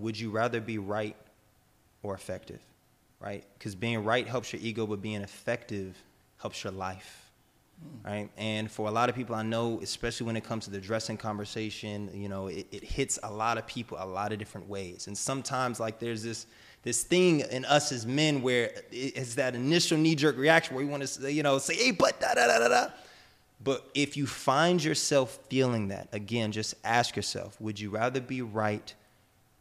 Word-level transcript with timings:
would 0.00 0.18
you 0.18 0.30
rather 0.30 0.60
be 0.60 0.78
right 0.78 1.16
or 2.02 2.14
effective? 2.14 2.60
Right? 3.20 3.44
Because 3.58 3.74
being 3.74 4.02
right 4.04 4.26
helps 4.26 4.52
your 4.52 4.62
ego, 4.62 4.86
but 4.86 5.02
being 5.02 5.20
effective 5.20 5.96
helps 6.38 6.64
your 6.64 6.72
life 6.72 7.30
hmm. 7.82 8.08
right? 8.08 8.30
And 8.38 8.70
for 8.70 8.88
a 8.88 8.90
lot 8.90 9.10
of 9.10 9.14
people 9.14 9.34
I 9.34 9.42
know, 9.42 9.78
especially 9.82 10.26
when 10.26 10.36
it 10.36 10.44
comes 10.44 10.64
to 10.64 10.70
the 10.70 10.80
dressing 10.80 11.18
conversation, 11.18 12.10
you 12.14 12.28
know, 12.30 12.46
it, 12.46 12.66
it, 12.70 12.82
hits 12.82 13.18
a 13.22 13.30
lot 13.30 13.58
of 13.58 13.66
people 13.66 13.98
a 14.00 14.06
lot 14.06 14.32
of 14.32 14.38
different 14.38 14.68
ways. 14.68 15.06
And 15.06 15.16
sometimes 15.16 15.78
like 15.78 15.98
there's 15.98 16.22
this 16.22 16.46
this 16.82 17.02
thing 17.02 17.40
in 17.40 17.66
us 17.66 17.92
as 17.92 18.06
men 18.06 18.40
where 18.40 18.72
it's 18.90 19.34
that 19.34 19.54
initial 19.54 19.98
knee-jerk 19.98 20.38
reaction 20.38 20.74
where 20.74 20.84
we 20.84 20.90
want 20.90 21.02
to 21.02 21.06
say, 21.06 21.30
you 21.30 21.42
know, 21.42 21.58
say, 21.58 21.74
hey, 21.74 21.90
but 21.90 22.18
da 22.20 22.32
da 22.32 22.46
da 22.46 22.58
da 22.58 22.68
da. 22.68 22.86
But 23.62 23.86
if 23.94 24.16
you 24.16 24.26
find 24.26 24.82
yourself 24.82 25.38
feeling 25.50 25.88
that, 25.88 26.08
again, 26.12 26.50
just 26.52 26.74
ask 26.82 27.14
yourself, 27.14 27.60
would 27.60 27.78
you 27.78 27.90
rather 27.90 28.20
be 28.20 28.40
right 28.40 28.94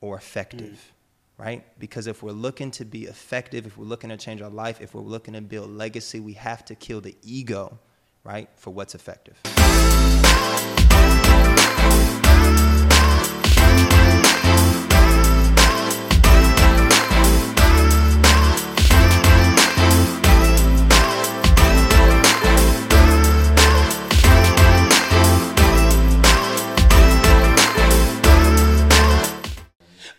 or 0.01 0.17
effective? 0.17 0.61
Mm 0.61 0.95
right? 1.39 1.63
Because 1.79 2.05
if 2.05 2.21
we're 2.21 2.33
looking 2.33 2.69
to 2.71 2.83
be 2.83 3.05
effective, 3.05 3.65
if 3.65 3.77
we're 3.77 3.85
looking 3.85 4.09
to 4.09 4.17
change 4.17 4.41
our 4.41 4.49
life, 4.49 4.81
if 4.81 4.93
we're 4.93 4.99
looking 4.99 5.35
to 5.35 5.41
build 5.41 5.69
legacy, 5.69 6.19
we 6.19 6.33
have 6.33 6.65
to 6.65 6.75
kill 6.75 6.99
the 6.99 7.15
ego 7.23 7.79
right, 8.23 8.49
for 8.55 8.71
what's 8.71 8.95
effective. 8.95 9.39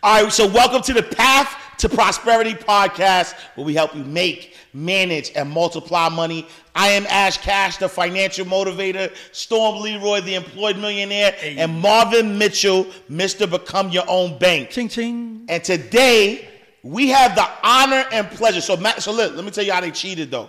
All 0.02 0.22
right, 0.22 0.32
so 0.32 0.48
welcome 0.48 0.80
to 0.84 0.94
the 0.94 1.02
Path 1.02 1.54
to 1.76 1.86
Prosperity 1.86 2.54
podcast, 2.54 3.34
where 3.54 3.66
we 3.66 3.74
help 3.74 3.94
you 3.94 4.02
make, 4.02 4.56
manage, 4.72 5.30
and 5.36 5.50
multiply 5.50 6.08
money. 6.08 6.46
I 6.74 6.88
am 6.88 7.04
Ash 7.06 7.36
Cash, 7.36 7.76
the 7.76 7.86
financial 7.86 8.46
motivator, 8.46 9.14
Storm 9.32 9.82
Leroy, 9.82 10.22
the 10.22 10.36
employed 10.36 10.78
millionaire, 10.78 11.32
hey. 11.32 11.58
and 11.58 11.82
Marvin 11.82 12.38
Mitchell, 12.38 12.86
Mr. 13.10 13.50
Become 13.50 13.90
Your 13.90 14.04
Own 14.08 14.38
Bank. 14.38 14.70
Ching 14.70 14.88
ching. 14.88 15.44
And 15.50 15.62
today, 15.62 16.48
we 16.82 17.08
have 17.10 17.34
the 17.34 17.46
honor 17.62 18.06
and 18.10 18.26
pleasure. 18.30 18.62
So, 18.62 18.76
so 19.00 19.12
look, 19.12 19.36
let 19.36 19.44
me 19.44 19.50
tell 19.50 19.64
you 19.64 19.72
how 19.74 19.82
they 19.82 19.90
cheated, 19.90 20.30
though 20.30 20.48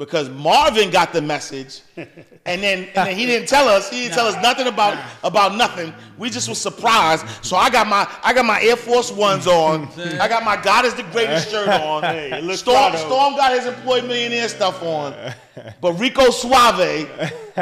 because 0.00 0.30
Marvin 0.30 0.88
got 0.88 1.12
the 1.12 1.20
message, 1.20 1.82
and 1.96 2.08
then 2.46 2.84
and 2.84 2.94
then 2.94 3.14
he 3.14 3.26
didn't 3.26 3.48
tell 3.48 3.68
us. 3.68 3.90
He 3.90 4.00
didn't 4.00 4.12
nah, 4.12 4.16
tell 4.16 4.26
us 4.28 4.42
nothing 4.42 4.66
about 4.66 4.94
nah. 4.94 5.28
about 5.28 5.56
nothing. 5.56 5.92
We 6.16 6.30
just 6.30 6.48
was 6.48 6.58
surprised. 6.58 7.26
So 7.44 7.54
I 7.54 7.68
got 7.68 7.86
my 7.86 8.10
I 8.24 8.32
got 8.32 8.46
my 8.46 8.62
Air 8.62 8.76
Force 8.76 9.12
Ones 9.12 9.46
on. 9.46 9.88
I 10.18 10.26
got 10.26 10.42
my 10.42 10.56
God 10.60 10.86
is 10.86 10.94
the 10.94 11.02
greatest 11.02 11.50
shirt 11.50 11.68
on. 11.68 12.02
Hey, 12.02 12.30
Storm, 12.56 12.96
Storm 12.96 13.36
got 13.36 13.52
his 13.52 13.66
employee 13.66 14.00
millionaire 14.00 14.48
stuff 14.48 14.82
on. 14.82 15.14
But 15.80 15.94
Rico 15.94 16.30
Suave 16.30 17.08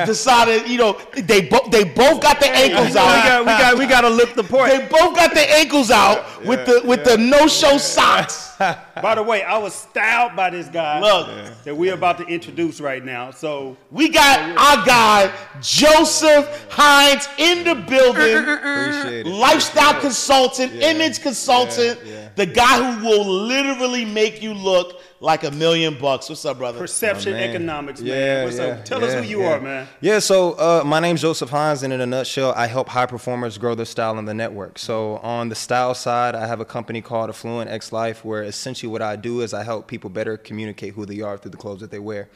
decided, 0.06 0.68
you 0.68 0.78
know, 0.78 1.00
they 1.14 1.42
both 1.42 1.70
they 1.70 1.84
both 1.84 2.20
got 2.20 2.40
their 2.40 2.54
ankles 2.54 2.96
out. 2.96 3.16
We 3.16 3.28
got 3.28 3.40
we 3.40 3.46
got 3.46 3.78
we 3.78 3.86
got 3.86 4.00
to 4.02 4.10
look 4.10 4.34
the 4.34 4.44
part. 4.44 4.70
They 4.70 4.86
both 4.86 5.16
got 5.16 5.34
their 5.34 5.48
ankles 5.58 5.90
out 5.90 6.26
yeah, 6.42 6.48
with 6.48 6.66
the 6.66 6.82
with 6.84 7.00
yeah. 7.00 7.16
the 7.16 7.18
no 7.18 7.46
show 7.46 7.78
socks. 7.78 8.48
by 8.58 9.14
the 9.14 9.22
way, 9.22 9.42
I 9.42 9.56
was 9.58 9.72
styled 9.72 10.34
by 10.34 10.50
this 10.50 10.68
guy. 10.68 11.00
Look, 11.00 11.28
yeah. 11.28 11.54
that 11.64 11.76
we're 11.76 11.94
about 11.94 12.18
to 12.18 12.26
introduce 12.26 12.80
right 12.80 13.04
now. 13.04 13.30
So 13.30 13.76
we 13.90 14.08
got 14.08 14.40
our 14.40 14.84
guy 14.84 15.32
Joseph 15.60 16.66
Hines 16.70 17.28
in 17.38 17.64
the 17.64 17.74
building. 17.74 18.36
Uh, 18.36 18.50
uh, 18.50 18.68
uh, 18.68 18.98
Appreciate 18.98 19.26
it. 19.26 19.30
Lifestyle 19.30 20.00
consultant, 20.00 20.72
image 20.74 21.20
consultant, 21.20 22.00
the 22.36 22.46
guy 22.46 22.94
who 22.94 23.06
will 23.06 23.24
literally 23.24 24.04
make 24.04 24.42
you 24.42 24.54
look 24.54 25.00
like 25.20 25.44
a 25.44 25.50
million 25.50 25.98
bucks. 25.98 26.28
What's 26.28 26.44
up, 26.44 26.58
brother? 26.58 26.78
Perception 26.78 27.34
economics, 27.34 27.77
Yeah, 27.86 28.44
What's 28.44 28.58
yeah, 28.58 28.64
up? 28.64 28.84
Tell 28.84 29.00
yeah, 29.00 29.06
us 29.06 29.14
who 29.14 29.22
you 29.22 29.42
are, 29.42 29.60
man. 29.60 29.86
Yeah, 30.00 30.18
so 30.18 30.52
uh, 30.52 30.82
my 30.84 30.98
name's 30.98 31.22
Joseph 31.22 31.50
Hines, 31.50 31.82
and 31.84 31.92
in 31.92 32.00
a 32.00 32.06
nutshell, 32.06 32.52
I 32.56 32.66
help 32.66 32.88
high 32.88 33.06
performers 33.06 33.56
grow 33.56 33.74
their 33.74 33.86
style 33.86 34.18
in 34.18 34.24
the 34.24 34.34
network. 34.34 34.78
So 34.78 35.18
on 35.18 35.48
the 35.48 35.54
style 35.54 35.94
side, 35.94 36.34
I 36.34 36.46
have 36.46 36.60
a 36.60 36.64
company 36.64 37.00
called 37.00 37.30
Affluent 37.30 37.70
X 37.70 37.92
Life, 37.92 38.24
where 38.24 38.42
essentially 38.42 38.90
what 38.90 39.00
I 39.00 39.14
do 39.16 39.42
is 39.42 39.54
I 39.54 39.62
help 39.62 39.86
people 39.86 40.10
better 40.10 40.36
communicate 40.36 40.94
who 40.94 41.06
they 41.06 41.20
are 41.20 41.38
through 41.38 41.52
the 41.52 41.56
clothes 41.56 41.80
that 41.80 41.90
they 41.90 42.00
wear. 42.00 42.28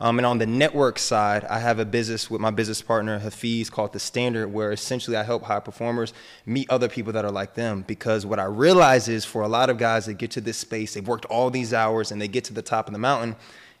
Mm. 0.00 0.04
Um, 0.04 0.18
and 0.18 0.26
on 0.26 0.38
the 0.38 0.46
network 0.46 0.98
side, 0.98 1.44
I 1.44 1.60
have 1.60 1.78
a 1.78 1.84
business 1.84 2.28
with 2.28 2.40
my 2.40 2.50
business 2.50 2.82
partner 2.82 3.20
Hafiz 3.20 3.70
called 3.70 3.92
The 3.92 4.00
Standard, 4.00 4.48
where 4.48 4.72
essentially 4.72 5.16
I 5.16 5.22
help 5.22 5.44
high 5.44 5.60
performers 5.60 6.12
meet 6.44 6.68
other 6.70 6.88
people 6.88 7.12
that 7.12 7.24
are 7.24 7.30
like 7.30 7.54
them. 7.54 7.84
Because 7.86 8.26
what 8.26 8.40
I 8.40 8.44
realize 8.44 9.08
is 9.08 9.24
for 9.24 9.42
a 9.42 9.48
lot 9.48 9.70
of 9.70 9.78
guys 9.78 10.06
that 10.06 10.14
get 10.14 10.32
to 10.32 10.40
this 10.40 10.56
space, 10.56 10.94
they've 10.94 11.06
worked 11.06 11.24
all 11.26 11.50
these 11.50 11.72
hours 11.72 12.10
and 12.10 12.20
they 12.20 12.28
get 12.28 12.44
to 12.44 12.52
the 12.52 12.62
top 12.62 12.88
of 12.88 12.92
the 12.92 12.98
mountain 12.98 13.36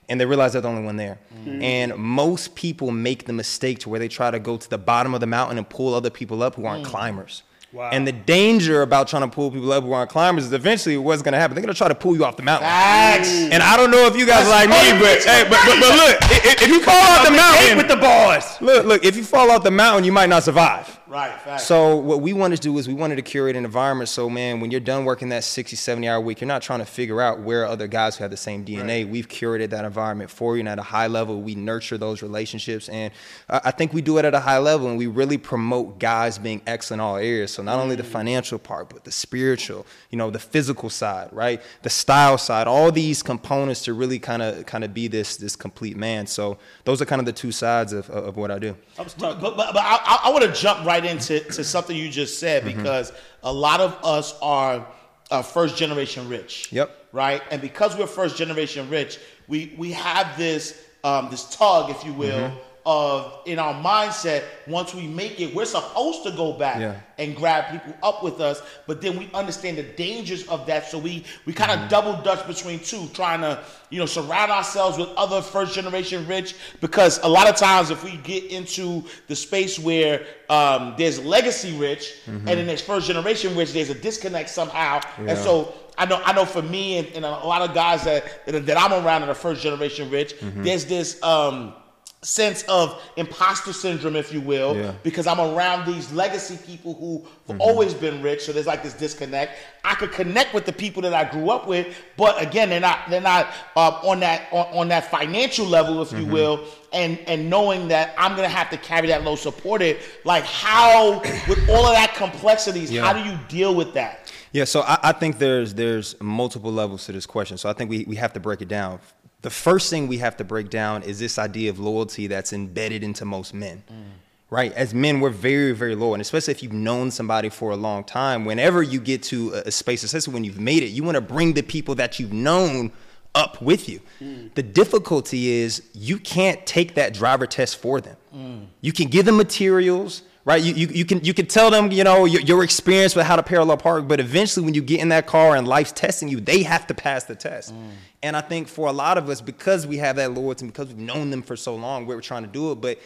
and 0.08 0.20
they 0.20 0.26
realize 0.26 0.52
they're 0.52 0.62
the 0.62 0.68
only 0.68 0.84
one 0.84 0.96
there. 0.96 1.18
Mm-hmm. 1.34 1.62
And 1.62 1.96
most 1.96 2.54
people 2.54 2.90
make 2.90 3.26
the 3.26 3.32
mistake 3.32 3.80
to 3.80 3.88
where 3.88 4.00
they 4.00 4.08
try 4.08 4.30
to 4.30 4.38
go 4.38 4.56
to 4.56 4.70
the 4.70 4.78
bottom 4.78 5.14
of 5.14 5.20
the 5.20 5.26
mountain 5.26 5.58
and 5.58 5.68
pull 5.68 5.94
other 5.94 6.10
people 6.10 6.42
up 6.42 6.54
who 6.54 6.66
aren't 6.66 6.84
mm. 6.84 6.90
climbers. 6.90 7.42
Wow. 7.70 7.90
And 7.92 8.08
the 8.08 8.12
danger 8.12 8.80
about 8.80 9.08
trying 9.08 9.28
to 9.28 9.34
pull 9.34 9.50
people 9.50 9.70
up 9.72 9.84
who 9.84 9.92
aren't 9.92 10.10
climbers 10.10 10.46
is 10.46 10.54
eventually 10.54 10.96
what's 10.96 11.20
going 11.20 11.32
to 11.32 11.38
happen. 11.38 11.54
They're 11.54 11.62
going 11.62 11.74
to 11.74 11.76
try 11.76 11.88
to 11.88 11.94
pull 11.94 12.16
you 12.16 12.24
off 12.24 12.38
the 12.38 12.42
mountain. 12.42 12.66
Facts. 12.66 13.28
And 13.28 13.62
I 13.62 13.76
don't 13.76 13.90
know 13.90 14.06
if 14.06 14.16
you 14.16 14.24
guys 14.24 14.48
That's 14.48 14.70
like 14.70 14.94
me, 14.94 14.98
but, 14.98 15.22
hey, 15.22 15.44
but, 15.44 15.60
but, 15.66 15.78
but 15.78 15.96
look, 15.96 16.18
if, 16.30 16.62
if 16.62 16.68
you 16.68 16.80
fall 16.82 16.94
off 16.94 17.26
the 17.26 17.30
mountain 17.30 17.76
with 17.76 17.88
the 17.88 17.96
boys, 17.96 18.60
look, 18.62 18.86
look, 18.86 19.04
if 19.04 19.16
you 19.16 19.24
fall 19.24 19.50
off 19.50 19.62
the 19.62 19.70
mountain, 19.70 20.04
you 20.04 20.12
might 20.12 20.30
not 20.30 20.44
survive. 20.44 20.97
Right, 21.08 21.40
fact. 21.40 21.62
So 21.62 21.96
what 21.96 22.20
we 22.20 22.34
wanted 22.34 22.56
to 22.56 22.62
do 22.62 22.76
is 22.76 22.86
we 22.86 22.94
wanted 22.94 23.16
to 23.16 23.22
curate 23.22 23.56
an 23.56 23.64
environment 23.64 24.10
so 24.10 24.28
man, 24.28 24.60
when 24.60 24.70
you're 24.70 24.80
done 24.80 25.04
working 25.04 25.30
that 25.30 25.44
60, 25.44 25.74
70 25.74 26.06
hour 26.06 26.20
week, 26.20 26.40
you're 26.40 26.48
not 26.48 26.60
trying 26.60 26.80
to 26.80 26.84
figure 26.84 27.22
out 27.22 27.40
where 27.40 27.66
other 27.66 27.86
guys 27.86 28.16
who 28.16 28.24
have 28.24 28.30
the 28.30 28.36
same 28.36 28.64
DNA. 28.64 29.04
Right. 29.04 29.08
We've 29.08 29.28
curated 29.28 29.70
that 29.70 29.84
environment 29.84 30.30
for 30.30 30.56
you 30.56 30.60
and 30.60 30.68
at 30.68 30.78
a 30.78 30.82
high 30.82 31.06
level, 31.06 31.40
we 31.40 31.54
nurture 31.54 31.96
those 31.96 32.20
relationships. 32.22 32.88
And 32.88 33.12
I 33.48 33.70
think 33.70 33.94
we 33.94 34.02
do 34.02 34.18
it 34.18 34.24
at 34.24 34.34
a 34.34 34.40
high 34.40 34.58
level 34.58 34.88
and 34.88 34.98
we 34.98 35.06
really 35.06 35.38
promote 35.38 35.98
guys 35.98 36.38
being 36.38 36.60
excellent 36.66 36.98
in 36.98 37.00
all 37.00 37.16
areas. 37.16 37.52
So 37.52 37.62
not 37.62 37.78
mm. 37.78 37.82
only 37.82 37.96
the 37.96 38.02
mm. 38.02 38.06
financial 38.06 38.58
part, 38.58 38.90
but 38.90 39.04
the 39.04 39.12
spiritual, 39.12 39.86
you 40.10 40.18
know, 40.18 40.30
the 40.30 40.38
physical 40.38 40.90
side, 40.90 41.28
right? 41.32 41.62
The 41.82 41.90
style 41.90 42.38
side, 42.38 42.66
all 42.66 42.92
these 42.92 43.22
components 43.22 43.84
to 43.84 43.94
really 43.94 44.18
kind 44.18 44.42
of 44.42 44.66
kind 44.66 44.84
of 44.84 44.92
be 44.92 45.08
this 45.08 45.36
this 45.36 45.56
complete 45.56 45.96
man. 45.96 46.26
So 46.26 46.58
those 46.84 47.00
are 47.00 47.06
kind 47.06 47.20
of 47.20 47.26
the 47.26 47.32
two 47.32 47.52
sides 47.52 47.92
of, 47.92 48.10
of 48.10 48.36
what 48.36 48.50
I 48.50 48.58
do. 48.58 48.76
I 48.98 49.04
but, 49.18 49.40
but, 49.40 49.56
but 49.56 49.76
I, 49.76 50.20
I 50.24 50.30
want 50.30 50.44
to 50.44 50.52
jump 50.52 50.84
right 50.84 50.97
right 51.00 51.10
into 51.10 51.40
to 51.40 51.64
something 51.64 51.96
you 51.96 52.08
just 52.08 52.38
said 52.38 52.64
mm-hmm. 52.64 52.78
because 52.78 53.12
a 53.42 53.52
lot 53.52 53.80
of 53.80 53.98
us 54.04 54.38
are 54.42 54.86
uh, 55.30 55.42
first 55.42 55.76
generation 55.76 56.28
rich. 56.28 56.72
Yep. 56.72 56.94
Right, 57.10 57.42
and 57.50 57.62
because 57.62 57.96
we're 57.96 58.06
first 58.06 58.36
generation 58.36 58.90
rich, 58.90 59.18
we 59.46 59.74
we 59.78 59.92
have 59.92 60.36
this 60.36 60.84
um, 61.04 61.28
this 61.30 61.56
tug, 61.56 61.90
if 61.90 62.04
you 62.04 62.12
will. 62.12 62.50
Mm-hmm 62.50 62.67
of 62.88 63.40
in 63.44 63.58
our 63.58 63.74
mindset 63.74 64.44
once 64.66 64.94
we 64.94 65.06
make 65.06 65.38
it 65.42 65.54
we're 65.54 65.66
supposed 65.66 66.24
to 66.24 66.30
go 66.30 66.54
back 66.54 66.80
yeah. 66.80 66.98
and 67.18 67.36
grab 67.36 67.70
people 67.70 67.92
up 68.02 68.24
with 68.24 68.40
us 68.40 68.62
but 68.86 69.02
then 69.02 69.18
we 69.18 69.28
understand 69.34 69.76
the 69.76 69.82
dangers 69.82 70.48
of 70.48 70.64
that 70.64 70.86
so 70.86 70.98
we 70.98 71.22
we 71.44 71.52
kind 71.52 71.70
of 71.70 71.80
mm-hmm. 71.80 71.88
double 71.88 72.14
dutch 72.22 72.46
between 72.46 72.78
two 72.78 73.06
trying 73.08 73.42
to 73.42 73.62
you 73.90 73.98
know 73.98 74.06
surround 74.06 74.50
ourselves 74.50 74.96
with 74.96 75.10
other 75.18 75.42
first 75.42 75.74
generation 75.74 76.26
rich 76.26 76.54
because 76.80 77.22
a 77.24 77.28
lot 77.28 77.46
of 77.46 77.56
times 77.56 77.90
if 77.90 78.02
we 78.02 78.16
get 78.18 78.44
into 78.44 79.04
the 79.26 79.36
space 79.36 79.78
where 79.78 80.24
um, 80.48 80.94
there's 80.96 81.22
legacy 81.22 81.76
rich 81.76 82.14
mm-hmm. 82.24 82.48
and 82.48 82.58
then 82.58 82.66
there's 82.66 82.80
first 82.80 83.06
generation 83.06 83.54
rich 83.54 83.74
there's 83.74 83.90
a 83.90 83.94
disconnect 83.94 84.48
somehow 84.48 84.98
yeah. 85.18 85.32
and 85.32 85.38
so 85.38 85.74
I 85.98 86.06
know, 86.06 86.22
I 86.24 86.32
know. 86.32 86.44
For 86.44 86.62
me 86.62 86.98
and, 86.98 87.08
and, 87.08 87.24
a 87.24 87.28
lot 87.28 87.60
of 87.60 87.74
guys 87.74 88.04
that 88.04 88.46
that 88.46 88.78
I'm 88.78 88.92
around 89.04 89.22
that 89.22 89.30
are 89.30 89.34
first 89.34 89.62
generation 89.62 90.08
rich, 90.12 90.36
mm-hmm. 90.36 90.62
there's 90.62 90.84
this 90.84 91.20
um, 91.24 91.74
sense 92.22 92.64
of 92.64 93.00
imposter 93.16 93.72
syndrome, 93.72 94.16
if 94.16 94.32
you 94.32 94.40
will, 94.40 94.76
yeah. 94.76 94.92
because 95.04 95.28
I'm 95.28 95.38
around 95.38 95.86
these 95.86 96.12
legacy 96.12 96.58
people 96.66 96.94
who've 96.94 97.22
mm-hmm. 97.46 97.60
always 97.60 97.94
been 97.94 98.20
rich. 98.22 98.42
So 98.42 98.52
there's 98.52 98.66
like 98.66 98.82
this 98.82 98.94
disconnect. 98.94 99.52
I 99.84 99.94
could 99.94 100.10
connect 100.10 100.52
with 100.52 100.66
the 100.66 100.72
people 100.72 101.00
that 101.02 101.14
I 101.14 101.30
grew 101.30 101.50
up 101.50 101.68
with, 101.68 101.96
but 102.16 102.42
again, 102.42 102.70
they're 102.70 102.80
not 102.80 103.08
they're 103.08 103.20
not 103.20 103.52
uh, 103.76 104.00
on 104.02 104.20
that 104.20 104.48
on, 104.52 104.66
on, 104.76 104.88
that 104.88 105.10
financial 105.10 105.64
level, 105.64 106.02
if 106.02 106.08
mm-hmm. 106.08 106.20
you 106.20 106.26
will. 106.26 106.64
And 106.92 107.18
and 107.20 107.48
knowing 107.48 107.88
that 107.88 108.14
I'm 108.18 108.34
gonna 108.34 108.48
have 108.48 108.70
to 108.70 108.76
carry 108.78 109.08
that 109.08 109.22
load 109.22 109.36
supported, 109.36 109.98
like 110.24 110.44
how 110.44 111.20
with 111.48 111.68
all 111.68 111.86
of 111.86 111.94
that 111.94 112.14
complexities, 112.16 112.90
yeah. 112.90 113.02
how 113.02 113.12
do 113.12 113.20
you 113.28 113.38
deal 113.48 113.74
with 113.74 113.94
that? 113.94 114.32
Yeah, 114.52 114.64
so 114.64 114.80
I, 114.80 114.98
I 115.04 115.12
think 115.12 115.38
there's 115.38 115.74
there's 115.74 116.20
multiple 116.20 116.72
levels 116.72 117.06
to 117.06 117.12
this 117.12 117.26
question. 117.26 117.58
So 117.58 117.68
I 117.68 117.74
think 117.74 117.90
we, 117.90 118.04
we 118.08 118.16
have 118.16 118.32
to 118.32 118.40
break 118.40 118.62
it 118.62 118.68
down 118.68 118.98
the 119.42 119.50
first 119.50 119.90
thing 119.90 120.08
we 120.08 120.18
have 120.18 120.36
to 120.38 120.44
break 120.44 120.68
down 120.70 121.02
is 121.02 121.18
this 121.18 121.38
idea 121.38 121.70
of 121.70 121.78
loyalty 121.78 122.26
that's 122.26 122.52
embedded 122.52 123.04
into 123.04 123.24
most 123.24 123.54
men. 123.54 123.82
Mm. 123.90 124.04
Right? 124.50 124.72
As 124.72 124.94
men, 124.94 125.20
we're 125.20 125.28
very, 125.28 125.72
very 125.72 125.94
loyal. 125.94 126.14
And 126.14 126.22
especially 126.22 126.52
if 126.52 126.62
you've 126.62 126.72
known 126.72 127.10
somebody 127.10 127.50
for 127.50 127.70
a 127.70 127.76
long 127.76 128.02
time, 128.02 128.46
whenever 128.46 128.82
you 128.82 128.98
get 128.98 129.22
to 129.24 129.52
a 129.66 129.70
space, 129.70 130.02
especially 130.02 130.32
when 130.32 130.42
you've 130.42 130.58
made 130.58 130.82
it, 130.82 130.86
you 130.86 131.04
want 131.04 131.16
to 131.16 131.20
bring 131.20 131.52
the 131.52 131.62
people 131.62 131.94
that 131.96 132.18
you've 132.18 132.32
known 132.32 132.90
up 133.34 133.60
with 133.60 133.88
you. 133.88 134.00
Mm. 134.20 134.54
The 134.54 134.62
difficulty 134.62 135.48
is 135.48 135.82
you 135.92 136.18
can't 136.18 136.64
take 136.66 136.94
that 136.94 137.12
driver 137.12 137.46
test 137.46 137.76
for 137.76 138.00
them. 138.00 138.16
Mm. 138.34 138.66
You 138.80 138.92
can 138.92 139.08
give 139.08 139.26
them 139.26 139.36
materials, 139.36 140.22
right? 140.48 140.62
You, 140.62 140.72
you, 140.72 140.86
you 140.86 141.04
can 141.04 141.22
you 141.22 141.34
can 141.34 141.44
tell 141.44 141.70
them, 141.70 141.92
you 141.92 142.02
know, 142.04 142.24
your, 142.24 142.40
your, 142.40 142.64
experience 142.64 143.14
with 143.14 143.26
how 143.26 143.36
to 143.36 143.42
parallel 143.42 143.76
park, 143.76 144.08
but 144.08 144.18
eventually 144.18 144.64
when 144.64 144.72
you 144.72 144.80
get 144.80 144.98
in 144.98 145.10
that 145.10 145.26
car 145.26 145.54
and 145.54 145.68
life's 145.68 145.92
testing 145.92 146.26
you, 146.26 146.40
they 146.40 146.62
have 146.62 146.86
to 146.86 146.94
pass 146.94 147.24
the 147.24 147.34
test. 147.34 147.74
Mm. 147.74 147.90
And 148.22 148.34
I 148.34 148.40
think 148.40 148.66
for 148.66 148.88
a 148.88 148.92
lot 148.92 149.18
of 149.18 149.28
us, 149.28 149.42
because 149.42 149.86
we 149.86 149.98
have 149.98 150.16
that 150.16 150.32
loyalty, 150.32 150.64
and 150.64 150.72
because 150.72 150.88
we've 150.88 150.96
known 150.96 151.28
them 151.28 151.42
for 151.42 151.54
so 151.54 151.76
long, 151.76 152.06
we're 152.06 152.22
trying 152.22 152.44
to 152.44 152.48
do 152.48 152.72
it, 152.72 152.76
but 152.76 152.98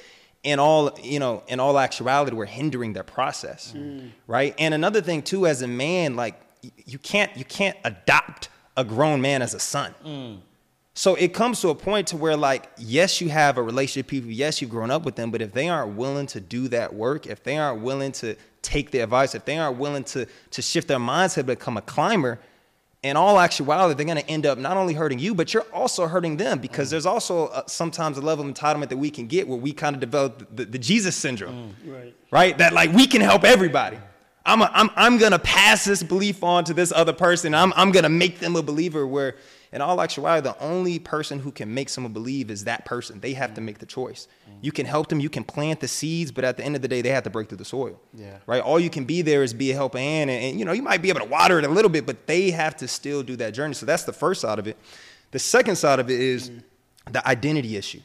in 0.45 0.61
all 0.61 0.97
you 1.03 1.19
know, 1.19 1.43
in 1.49 1.59
all 1.59 1.81
actuality, 1.81 2.37
we're 2.37 2.47
hindering 2.47 2.93
their 2.93 3.03
process, 3.03 3.75
mm. 3.77 4.11
right? 4.29 4.55
And 4.57 4.73
another 4.73 5.01
thing 5.01 5.21
too, 5.21 5.49
as 5.49 5.63
a 5.63 5.69
man, 5.69 6.15
like 6.15 6.41
you 6.87 6.99
can't 6.99 7.37
you 7.37 7.45
can't 7.45 7.77
adopt 7.85 8.51
a 8.77 8.85
grown 8.85 9.21
man 9.21 9.43
as 9.43 9.53
a 9.53 9.59
son. 9.59 9.97
Mm 10.07 10.39
so 10.95 11.15
it 11.15 11.33
comes 11.33 11.61
to 11.61 11.71
a 11.71 11.75
point 11.75 12.09
to 12.09 12.17
where 12.17 12.37
like 12.37 12.71
yes 12.79 13.21
you 13.21 13.29
have 13.31 13.57
a 13.57 13.63
relationship 13.63 14.07
with 14.07 14.11
people 14.11 14.31
yes 14.31 14.61
you've 14.61 14.71
grown 14.71 14.91
up 14.91 15.05
with 15.05 15.17
them 15.17 15.31
but 15.31 15.41
if 15.41 15.53
they 15.53 15.69
aren't 15.69 15.97
willing 15.97 16.27
to 16.27 16.41
do 16.41 16.69
that 16.69 16.95
work 16.95 17.27
if 17.27 17.43
they 17.43 17.57
aren't 17.57 17.83
willing 17.83 18.13
to 18.13 18.37
take 18.61 18.91
the 18.91 19.01
advice 19.01 19.35
if 19.35 19.45
they 19.45 19.59
aren't 19.59 19.79
willing 19.79 20.05
to 20.05 20.27
to 20.51 20.63
shift 20.63 20.89
their 20.89 20.99
mindset 20.99 21.35
to 21.35 21.45
become 21.45 21.77
a 21.77 21.83
climber 21.83 22.39
in 23.03 23.17
all 23.17 23.41
actuality 23.41 23.95
they're 23.95 24.15
going 24.15 24.23
to 24.23 24.31
end 24.31 24.45
up 24.47 24.59
not 24.59 24.77
only 24.77 24.95
hurting 24.95 25.19
you 25.19 25.35
but 25.35 25.53
you're 25.55 25.67
also 25.73 26.07
hurting 26.07 26.37
them 26.37 26.59
because 26.59 26.89
mm. 26.89 26.93
there's 26.93 27.07
also 27.07 27.49
a, 27.49 27.65
sometimes 27.67 28.19
a 28.19 28.21
level 28.21 28.47
of 28.47 28.55
entitlement 28.55 28.89
that 28.89 28.99
we 28.99 29.11
can 29.11 29.27
get 29.27 29.49
where 29.49 29.59
we 29.59 29.73
kind 29.73 29.97
of 29.97 30.01
develop 30.01 30.47
the, 30.55 30.65
the 30.65 30.79
jesus 30.79 31.17
syndrome 31.17 31.75
mm. 31.85 31.93
right 31.93 32.15
right 32.31 32.59
that 32.59 32.73
like 32.73 32.93
we 32.93 33.07
can 33.07 33.21
help 33.21 33.45
everybody 33.45 33.99
I'm, 34.45 34.61
a, 34.61 34.71
I'm, 34.75 34.91
I'm 34.97 35.19
going 35.19 35.31
to 35.31 35.39
pass 35.39 35.85
this 35.85 36.03
belief 36.03 36.43
on 36.43 36.65
to 36.65 36.75
this 36.75 36.91
other 36.91 37.13
person. 37.13 37.55
I'm, 37.55 37.73
I'm 37.77 37.93
going 37.93 38.03
to 38.03 38.09
make 38.09 38.41
them 38.41 38.57
a 38.57 38.63
believer 38.63 39.07
where 39.07 39.37
in 39.73 39.81
all 39.81 40.01
actuality, 40.01 40.43
the 40.43 40.59
only 40.63 40.99
person 40.99 41.39
who 41.39 41.51
can 41.51 41.73
make 41.73 41.89
someone 41.89 42.13
believe 42.13 42.51
is 42.51 42.65
that 42.65 42.85
person. 42.85 43.21
They 43.21 43.33
have 43.33 43.51
mm-hmm. 43.51 43.55
to 43.55 43.61
make 43.63 43.79
the 43.79 43.87
choice. 43.87 44.29
Mm-hmm. 44.45 44.59
You 44.61 44.73
can 44.73 44.87
help 44.87 45.09
them, 45.09 45.19
you 45.19 45.31
can 45.31 45.45
plant 45.45 45.81
the 45.81 45.89
seeds, 45.89 46.31
but 46.31 46.45
at 46.45 46.59
the 46.59 46.65
end 46.65 46.77
of 46.77 46.83
the 46.83 46.89
day, 46.89 47.01
they 47.01 47.09
have 47.09 47.25
to 47.25 47.31
break 47.31 47.49
through 47.49 47.59
the 47.59 47.65
soil. 47.65 47.99
Yeah. 48.13 48.37
Right? 48.47 48.63
All 48.63 48.79
you 48.79 48.91
can 48.91 49.05
be 49.05 49.23
there 49.23 49.43
is 49.43 49.55
be 49.55 49.71
a 49.71 49.75
helping 49.75 50.03
hand, 50.03 50.31
and, 50.31 50.45
and 50.45 50.59
you 50.59 50.65
know, 50.67 50.73
you 50.73 50.83
might 50.83 51.01
be 51.01 51.09
able 51.09 51.21
to 51.21 51.27
water 51.27 51.59
it 51.59 51.65
a 51.65 51.69
little 51.69 51.91
bit, 51.91 52.05
but 52.05 52.27
they 52.27 52.51
have 52.51 52.77
to 52.77 52.89
still 52.89 53.23
do 53.23 53.37
that 53.37 53.55
journey. 53.55 53.75
So 53.75 53.87
that's 53.87 54.05
the 54.05 54.13
first 54.13 54.43
side 54.43 54.59
of 54.59 54.67
it. 54.67 54.77
The 55.31 55.39
second 55.39 55.77
side 55.77 55.99
of 56.01 56.11
it 56.11 56.21
is 56.21 56.51
mm-hmm. 56.51 57.13
the 57.13 57.27
identity 57.27 57.77
issue 57.77 58.01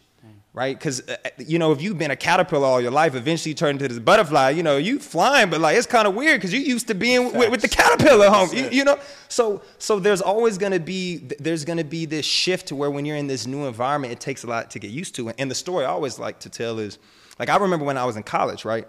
right? 0.58 0.76
Because 0.76 1.08
uh, 1.08 1.16
uh, 1.24 1.30
you 1.38 1.60
know, 1.60 1.72
if 1.72 1.84
you've 1.84 2.00
been 2.00 2.10
a 2.10 2.16
caterpillar 2.16 2.66
all 2.66 2.82
your 2.82 2.90
life, 2.90 3.14
eventually 3.14 3.52
you 3.52 3.56
turn 3.56 3.76
into 3.76 3.88
this 3.88 4.00
butterfly. 4.00 4.50
You 4.50 4.64
know, 4.64 4.78
you 4.78 4.98
flying, 4.98 5.52
but 5.52 5.62
like 5.62 5.78
it's 5.78 5.86
kind 5.86 6.08
of 6.08 6.16
weird 6.16 6.42
because 6.42 6.52
you 6.52 6.60
used 6.60 6.88
to 6.88 6.96
being 6.96 7.32
with, 7.38 7.52
with, 7.52 7.62
the 7.62 7.68
caterpillar 7.68 8.28
home. 8.32 8.50
You, 8.52 8.68
you, 8.72 8.84
know, 8.84 8.98
so 9.30 9.62
so 9.78 10.00
there's 10.00 10.20
always 10.20 10.58
going 10.58 10.72
to 10.72 10.80
be 10.80 11.18
there's 11.40 11.64
going 11.64 11.78
to 11.78 11.84
be 11.84 12.08
this 12.08 12.26
shift 12.26 12.70
to 12.70 12.76
where 12.76 12.90
when 12.90 13.06
you're 13.06 13.18
in 13.18 13.28
this 13.28 13.46
new 13.46 13.68
environment, 13.68 14.12
it 14.12 14.20
takes 14.20 14.44
a 14.44 14.48
lot 14.48 14.72
to 14.72 14.80
get 14.80 14.90
used 14.90 15.14
to. 15.16 15.30
And 15.30 15.52
the 15.52 15.56
story 15.56 15.86
I 15.86 15.90
always 15.90 16.18
like 16.18 16.40
to 16.40 16.50
tell 16.50 16.80
is, 16.80 16.98
like 17.38 17.50
I 17.50 17.58
remember 17.58 17.86
when 17.86 17.98
I 17.98 18.06
was 18.06 18.18
in 18.18 18.24
college, 18.24 18.66
right, 18.66 18.88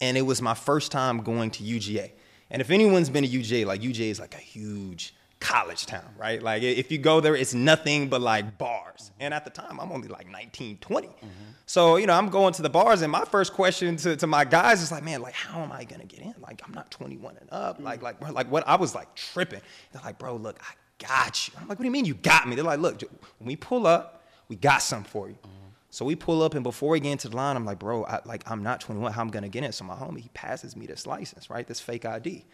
and 0.00 0.16
it 0.16 0.22
was 0.22 0.40
my 0.40 0.54
first 0.54 0.92
time 0.92 1.18
going 1.18 1.50
to 1.50 1.64
UGA. 1.64 2.12
And 2.48 2.62
if 2.62 2.70
anyone's 2.70 3.10
been 3.10 3.24
to 3.24 3.28
UGA, 3.28 3.66
like 3.66 3.80
UGA 3.80 4.10
is 4.10 4.20
like 4.20 4.36
a 4.36 4.44
huge 4.54 5.16
college 5.42 5.86
town, 5.86 6.08
right? 6.16 6.40
Like 6.40 6.62
if 6.62 6.92
you 6.92 6.98
go 6.98 7.20
there, 7.20 7.34
it's 7.34 7.52
nothing 7.52 8.08
but 8.08 8.20
like 8.20 8.58
bars. 8.58 9.10
And 9.18 9.34
at 9.34 9.44
the 9.44 9.50
time, 9.50 9.80
I'm 9.80 9.90
only 9.90 10.06
like 10.06 10.30
19, 10.30 10.78
20. 10.78 11.08
Mm-hmm. 11.08 11.26
So, 11.66 11.96
you 11.96 12.06
know, 12.06 12.14
I'm 12.14 12.28
going 12.28 12.52
to 12.54 12.62
the 12.62 12.70
bars, 12.70 13.02
and 13.02 13.10
my 13.10 13.24
first 13.24 13.52
question 13.52 13.96
to, 13.96 14.16
to 14.16 14.26
my 14.26 14.44
guys 14.44 14.82
is 14.82 14.92
like, 14.92 15.02
man, 15.02 15.20
like, 15.20 15.34
how 15.34 15.60
am 15.60 15.72
I 15.72 15.84
gonna 15.84 16.04
get 16.04 16.20
in? 16.20 16.34
Like, 16.40 16.62
I'm 16.64 16.72
not 16.72 16.90
21 16.92 17.36
and 17.40 17.48
up. 17.50 17.76
Mm-hmm. 17.76 17.84
Like, 17.84 18.02
like, 18.02 18.20
like 18.32 18.50
what? 18.50 18.66
I 18.66 18.76
was 18.76 18.94
like 18.94 19.14
tripping. 19.14 19.60
They're 19.92 20.02
like, 20.02 20.18
bro, 20.18 20.36
look, 20.36 20.60
I 20.62 20.74
got 21.04 21.48
you. 21.48 21.54
I'm 21.56 21.68
like, 21.68 21.78
what 21.78 21.82
do 21.82 21.86
you 21.86 21.90
mean 21.90 22.04
you 22.04 22.14
got 22.14 22.48
me? 22.48 22.54
They're 22.54 22.64
like, 22.64 22.80
look, 22.80 23.02
when 23.38 23.48
we 23.48 23.56
pull 23.56 23.86
up, 23.86 24.24
we 24.48 24.56
got 24.56 24.80
something 24.80 25.10
for 25.10 25.28
you. 25.28 25.34
Mm-hmm. 25.34 25.68
So 25.90 26.04
we 26.04 26.14
pull 26.14 26.42
up, 26.42 26.54
and 26.54 26.62
before 26.62 26.90
we 26.90 27.00
get 27.00 27.10
into 27.10 27.28
the 27.28 27.36
line, 27.36 27.56
I'm 27.56 27.64
like, 27.64 27.80
bro, 27.80 28.04
I, 28.04 28.20
like, 28.24 28.48
I'm 28.48 28.62
not 28.62 28.80
21. 28.80 29.12
How 29.12 29.20
I'm 29.20 29.28
gonna 29.28 29.48
get 29.48 29.64
in? 29.64 29.72
So 29.72 29.84
my 29.84 29.94
homie, 29.94 30.20
he 30.20 30.30
passes 30.34 30.76
me 30.76 30.86
this 30.86 31.06
license, 31.06 31.50
right? 31.50 31.66
This 31.66 31.80
fake 31.80 32.04
ID. 32.04 32.44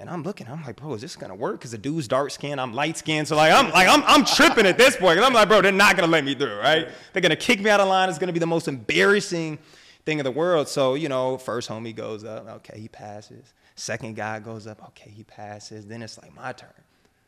And 0.00 0.08
I'm 0.08 0.22
looking, 0.22 0.46
I'm 0.48 0.62
like, 0.62 0.76
bro, 0.76 0.94
is 0.94 1.00
this 1.00 1.16
gonna 1.16 1.34
work? 1.34 1.58
Because 1.58 1.72
the 1.72 1.78
dude's 1.78 2.06
dark 2.06 2.30
skinned, 2.30 2.60
I'm 2.60 2.72
light 2.72 2.96
skinned. 2.96 3.26
So 3.26 3.34
like 3.34 3.52
I'm 3.52 3.70
like 3.72 3.88
I'm 3.88 4.02
I'm 4.06 4.24
tripping 4.24 4.64
at 4.64 4.78
this 4.78 4.96
point. 4.96 5.18
Cause 5.18 5.26
I'm 5.26 5.34
like, 5.34 5.48
bro, 5.48 5.60
they're 5.60 5.72
not 5.72 5.96
gonna 5.96 6.10
let 6.10 6.24
me 6.24 6.36
through, 6.36 6.56
right? 6.58 6.88
They're 7.12 7.22
gonna 7.22 7.34
kick 7.34 7.60
me 7.60 7.68
out 7.68 7.80
of 7.80 7.88
line. 7.88 8.08
It's 8.08 8.18
gonna 8.18 8.32
be 8.32 8.38
the 8.38 8.46
most 8.46 8.68
embarrassing 8.68 9.58
thing 10.06 10.20
in 10.20 10.24
the 10.24 10.30
world. 10.30 10.68
So, 10.68 10.94
you 10.94 11.08
know, 11.08 11.36
first 11.36 11.68
homie 11.68 11.94
goes 11.94 12.24
up, 12.24 12.48
okay, 12.48 12.78
he 12.78 12.88
passes. 12.88 13.52
Second 13.74 14.14
guy 14.14 14.38
goes 14.38 14.68
up, 14.68 14.82
okay, 14.88 15.10
he 15.10 15.24
passes. 15.24 15.86
Then 15.86 16.02
it's 16.02 16.16
like 16.16 16.34
my 16.34 16.52
turn. 16.52 16.70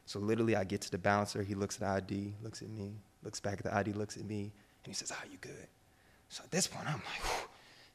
So 0.06 0.20
literally 0.20 0.54
I 0.54 0.62
get 0.62 0.80
to 0.82 0.90
the 0.92 0.98
bouncer, 0.98 1.42
he 1.42 1.56
looks 1.56 1.76
at 1.76 1.80
the 1.80 2.14
ID, 2.14 2.34
looks 2.42 2.62
at 2.62 2.68
me, 2.68 2.92
looks 3.24 3.40
back 3.40 3.54
at 3.54 3.64
the 3.64 3.74
ID, 3.74 3.94
looks 3.94 4.16
at 4.16 4.24
me, 4.24 4.52
and 4.84 4.86
he 4.86 4.92
says, 4.92 5.10
Are 5.10 5.26
you 5.30 5.38
good? 5.40 5.66
So 6.28 6.44
at 6.44 6.52
this 6.52 6.68
point, 6.68 6.86
I'm 6.86 6.94
like, 6.94 7.22
Whew 7.22 7.48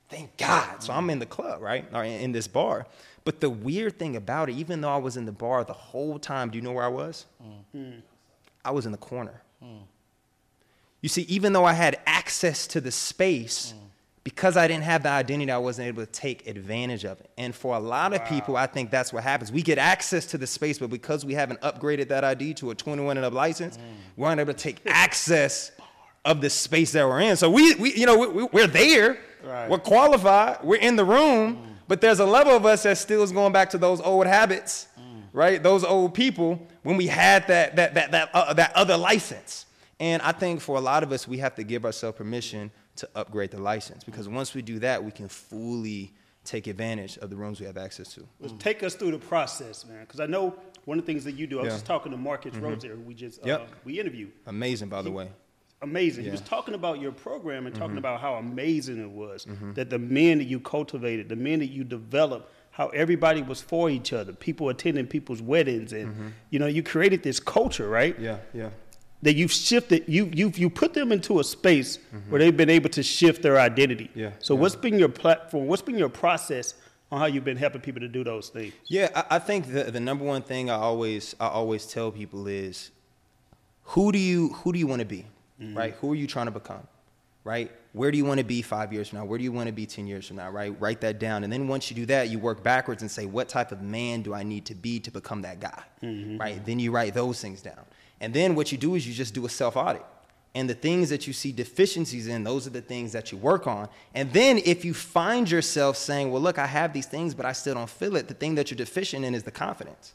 thank 0.09 0.37
God. 0.37 0.83
So 0.83 0.93
I'm 0.93 1.09
in 1.09 1.19
the 1.19 1.25
club, 1.25 1.61
right? 1.61 1.85
Or 1.93 2.03
in 2.03 2.31
this 2.31 2.47
bar. 2.47 2.87
But 3.25 3.41
the 3.41 3.49
weird 3.49 3.97
thing 3.97 4.15
about 4.15 4.49
it, 4.49 4.53
even 4.53 4.81
though 4.81 4.89
I 4.89 4.97
was 4.97 5.17
in 5.17 5.25
the 5.25 5.31
bar 5.31 5.63
the 5.63 5.73
whole 5.73 6.19
time, 6.19 6.51
do 6.51 6.57
you 6.57 6.61
know 6.61 6.71
where 6.71 6.85
I 6.85 6.89
was? 6.89 7.25
Mm. 7.75 8.01
I 8.63 8.71
was 8.71 8.85
in 8.85 8.91
the 8.91 8.99
corner. 8.99 9.41
Mm. 9.63 9.81
You 11.01 11.09
see, 11.09 11.23
even 11.23 11.51
though 11.51 11.65
I 11.65 11.73
had 11.73 11.99
access 12.05 12.67
to 12.67 12.81
the 12.81 12.91
space, 12.91 13.73
mm. 13.75 13.81
because 14.23 14.57
I 14.57 14.67
didn't 14.67 14.83
have 14.83 15.03
the 15.03 15.09
identity, 15.09 15.51
I 15.51 15.57
wasn't 15.57 15.87
able 15.87 16.05
to 16.05 16.11
take 16.11 16.47
advantage 16.47 17.03
of 17.03 17.19
it. 17.19 17.29
And 17.35 17.55
for 17.55 17.75
a 17.75 17.79
lot 17.79 18.13
of 18.13 18.23
people, 18.25 18.57
I 18.57 18.67
think 18.67 18.91
that's 18.91 19.11
what 19.11 19.23
happens. 19.23 19.51
We 19.51 19.63
get 19.63 19.79
access 19.79 20.27
to 20.27 20.37
the 20.37 20.47
space, 20.47 20.77
but 20.77 20.91
because 20.91 21.25
we 21.25 21.33
haven't 21.33 21.61
upgraded 21.61 22.09
that 22.09 22.23
ID 22.23 22.53
to 22.55 22.69
a 22.71 22.75
21 22.75 23.17
and 23.17 23.25
up 23.25 23.33
license, 23.33 23.79
we 24.17 24.25
aren't 24.25 24.39
able 24.39 24.53
to 24.53 24.59
take 24.59 24.81
access 24.85 25.71
of 26.25 26.41
the 26.41 26.49
space 26.49 26.91
that 26.91 27.07
we're 27.07 27.21
in. 27.21 27.37
So 27.37 27.49
we, 27.49 27.75
we 27.75 27.93
you 27.93 28.05
know, 28.05 28.17
we, 28.17 28.43
we're 28.51 28.67
there 28.67 29.19
Right. 29.45 29.69
We're 29.69 29.77
qualified. 29.77 30.63
We're 30.63 30.79
in 30.79 30.95
the 30.95 31.05
room, 31.05 31.57
mm. 31.57 31.75
but 31.87 32.01
there's 32.01 32.19
a 32.19 32.25
level 32.25 32.53
of 32.55 32.65
us 32.65 32.83
that 32.83 32.97
still 32.97 33.21
is 33.21 33.31
going 33.31 33.53
back 33.53 33.69
to 33.71 33.77
those 33.77 34.01
old 34.01 34.25
habits, 34.25 34.87
mm. 34.99 35.21
right? 35.33 35.61
Those 35.61 35.83
old 35.83 36.13
people 36.13 36.67
when 36.83 36.97
we 36.97 37.07
had 37.07 37.47
that 37.47 37.75
that 37.75 37.93
that 37.93 38.11
that 38.11 38.29
uh, 38.33 38.53
that 38.53 38.75
other 38.75 38.97
license. 38.97 39.67
And 39.99 40.21
I 40.23 40.31
think 40.31 40.61
for 40.61 40.77
a 40.77 40.81
lot 40.81 41.03
of 41.03 41.11
us, 41.11 41.27
we 41.27 41.37
have 41.37 41.55
to 41.55 41.63
give 41.63 41.85
ourselves 41.85 42.17
permission 42.17 42.71
to 42.97 43.07
upgrade 43.15 43.51
the 43.51 43.61
license 43.61 44.03
because 44.03 44.27
once 44.27 44.53
we 44.53 44.61
do 44.61 44.79
that, 44.79 45.03
we 45.03 45.11
can 45.11 45.27
fully 45.27 46.13
take 46.43 46.67
advantage 46.67 47.17
of 47.19 47.29
the 47.29 47.35
rooms 47.35 47.59
we 47.59 47.65
have 47.65 47.77
access 47.77 48.13
to. 48.13 48.27
Well, 48.39 48.51
take 48.59 48.83
us 48.83 48.95
through 48.95 49.11
the 49.11 49.19
process, 49.19 49.85
man, 49.85 50.01
because 50.01 50.19
I 50.19 50.25
know 50.25 50.55
one 50.85 50.99
of 50.99 51.05
the 51.05 51.11
things 51.11 51.23
that 51.23 51.33
you 51.33 51.47
do. 51.47 51.59
I 51.59 51.63
was 51.63 51.71
yeah. 51.71 51.75
just 51.75 51.85
talking 51.85 52.11
to 52.11 52.17
Marcus 52.17 52.53
mm-hmm. 52.53 52.65
Rose 52.65 52.83
here, 52.83 52.95
we 52.95 53.13
just 53.13 53.41
uh, 53.43 53.47
yep. 53.47 53.69
we 53.83 53.99
interviewed. 53.99 54.31
Amazing, 54.47 54.89
by 54.89 55.03
the 55.03 55.11
way 55.11 55.29
amazing. 55.81 56.23
Yeah. 56.23 56.31
He 56.31 56.31
was 56.31 56.41
talking 56.41 56.73
about 56.73 56.99
your 56.99 57.11
program 57.11 57.65
and 57.65 57.75
talking 57.75 57.89
mm-hmm. 57.89 57.99
about 57.99 58.21
how 58.21 58.35
amazing 58.35 59.01
it 59.01 59.09
was 59.09 59.45
mm-hmm. 59.45 59.73
that 59.73 59.89
the 59.89 59.99
men 59.99 60.39
that 60.39 60.45
you 60.45 60.59
cultivated, 60.59 61.29
the 61.29 61.35
men 61.35 61.59
that 61.59 61.67
you 61.67 61.83
developed, 61.83 62.51
how 62.71 62.87
everybody 62.89 63.41
was 63.41 63.61
for 63.61 63.89
each 63.89 64.11
other, 64.11 64.33
people 64.33 64.69
attending 64.69 65.07
people's 65.07 65.41
weddings, 65.41 65.93
and 65.93 66.11
mm-hmm. 66.11 66.27
you 66.49 66.59
know, 66.59 66.67
you 66.67 66.83
created 66.83 67.23
this 67.23 67.39
culture, 67.39 67.87
right? 67.87 68.19
Yeah, 68.19 68.37
yeah. 68.53 68.69
That 69.21 69.35
you've 69.35 69.51
shifted, 69.51 70.03
you 70.07 70.29
you 70.33 70.51
you 70.55 70.69
put 70.69 70.93
them 70.93 71.11
into 71.11 71.39
a 71.39 71.43
space 71.43 71.97
mm-hmm. 71.97 72.29
where 72.29 72.39
they've 72.39 72.55
been 72.55 72.69
able 72.69 72.89
to 72.89 73.01
shift 73.01 73.41
their 73.41 73.59
identity. 73.59 74.11
Yeah. 74.13 74.31
So 74.39 74.53
yeah. 74.53 74.59
what's 74.59 74.75
been 74.75 74.99
your 74.99 75.09
platform? 75.09 75.67
What's 75.67 75.81
been 75.81 75.97
your 75.97 76.09
process 76.09 76.73
on 77.11 77.19
how 77.19 77.27
you've 77.27 77.45
been 77.45 77.57
helping 77.57 77.81
people 77.81 78.01
to 78.01 78.07
do 78.07 78.23
those 78.23 78.49
things? 78.49 78.73
Yeah, 78.87 79.09
I, 79.15 79.37
I 79.37 79.39
think 79.39 79.71
the 79.71 79.83
the 79.85 79.99
number 79.99 80.25
one 80.25 80.41
thing 80.41 80.69
I 80.69 80.75
always 80.75 81.35
I 81.39 81.47
always 81.47 81.85
tell 81.85 82.11
people 82.11 82.45
is, 82.47 82.91
who 83.83 84.11
do 84.11 84.19
you 84.19 84.49
who 84.49 84.73
do 84.73 84.79
you 84.79 84.87
want 84.87 84.99
to 84.99 85.05
be? 85.05 85.25
Mm-hmm. 85.61 85.77
right? 85.77 85.93
Who 86.01 86.11
are 86.11 86.15
you 86.15 86.27
trying 86.27 86.45
to 86.45 86.51
become, 86.51 86.85
right? 87.43 87.71
Where 87.93 88.11
do 88.11 88.17
you 88.17 88.25
want 88.25 88.39
to 88.39 88.45
be 88.45 88.61
five 88.61 88.91
years 88.91 89.09
from 89.09 89.19
now? 89.19 89.25
Where 89.25 89.37
do 89.37 89.43
you 89.43 89.51
want 89.51 89.67
to 89.67 89.73
be 89.73 89.85
10 89.85 90.07
years 90.07 90.27
from 90.27 90.37
now, 90.37 90.49
right? 90.49 90.75
Write 90.79 91.01
that 91.01 91.19
down. 91.19 91.43
And 91.43 91.51
then 91.51 91.67
once 91.67 91.89
you 91.89 91.95
do 91.95 92.05
that, 92.07 92.29
you 92.29 92.39
work 92.39 92.63
backwards 92.63 93.01
and 93.01 93.09
say, 93.09 93.25
what 93.25 93.47
type 93.47 93.71
of 93.71 93.81
man 93.81 94.21
do 94.21 94.33
I 94.33 94.43
need 94.43 94.65
to 94.65 94.75
be 94.75 94.99
to 95.01 95.11
become 95.11 95.41
that 95.43 95.59
guy, 95.59 95.83
mm-hmm. 96.03 96.37
right? 96.37 96.65
Then 96.65 96.79
you 96.79 96.91
write 96.91 97.13
those 97.13 97.39
things 97.39 97.61
down. 97.61 97.79
And 98.19 98.33
then 98.33 98.55
what 98.55 98.71
you 98.71 98.77
do 98.77 98.95
is 98.95 99.07
you 99.07 99.13
just 99.13 99.33
do 99.33 99.45
a 99.45 99.49
self 99.49 99.75
audit. 99.77 100.05
And 100.55 100.69
the 100.69 100.73
things 100.73 101.09
that 101.09 101.27
you 101.27 101.33
see 101.33 101.51
deficiencies 101.51 102.27
in, 102.27 102.45
those 102.45 102.65
are 102.65 102.69
the 102.69 102.81
things 102.81 103.11
that 103.11 103.29
you 103.33 103.37
work 103.37 103.67
on. 103.67 103.89
And 104.13 104.31
then 104.31 104.57
if 104.59 104.85
you 104.85 104.93
find 104.93 105.51
yourself 105.51 105.97
saying, 105.97 106.31
well, 106.31 106.41
look, 106.41 106.57
I 106.57 106.65
have 106.65 106.93
these 106.93 107.07
things, 107.07 107.33
but 107.35 107.45
I 107.45 107.51
still 107.51 107.73
don't 107.73 107.89
feel 107.89 108.15
it, 108.15 108.29
the 108.29 108.33
thing 108.33 108.55
that 108.55 108.71
you're 108.71 108.77
deficient 108.77 109.25
in 109.25 109.35
is 109.35 109.43
the 109.43 109.51
confidence. 109.51 110.13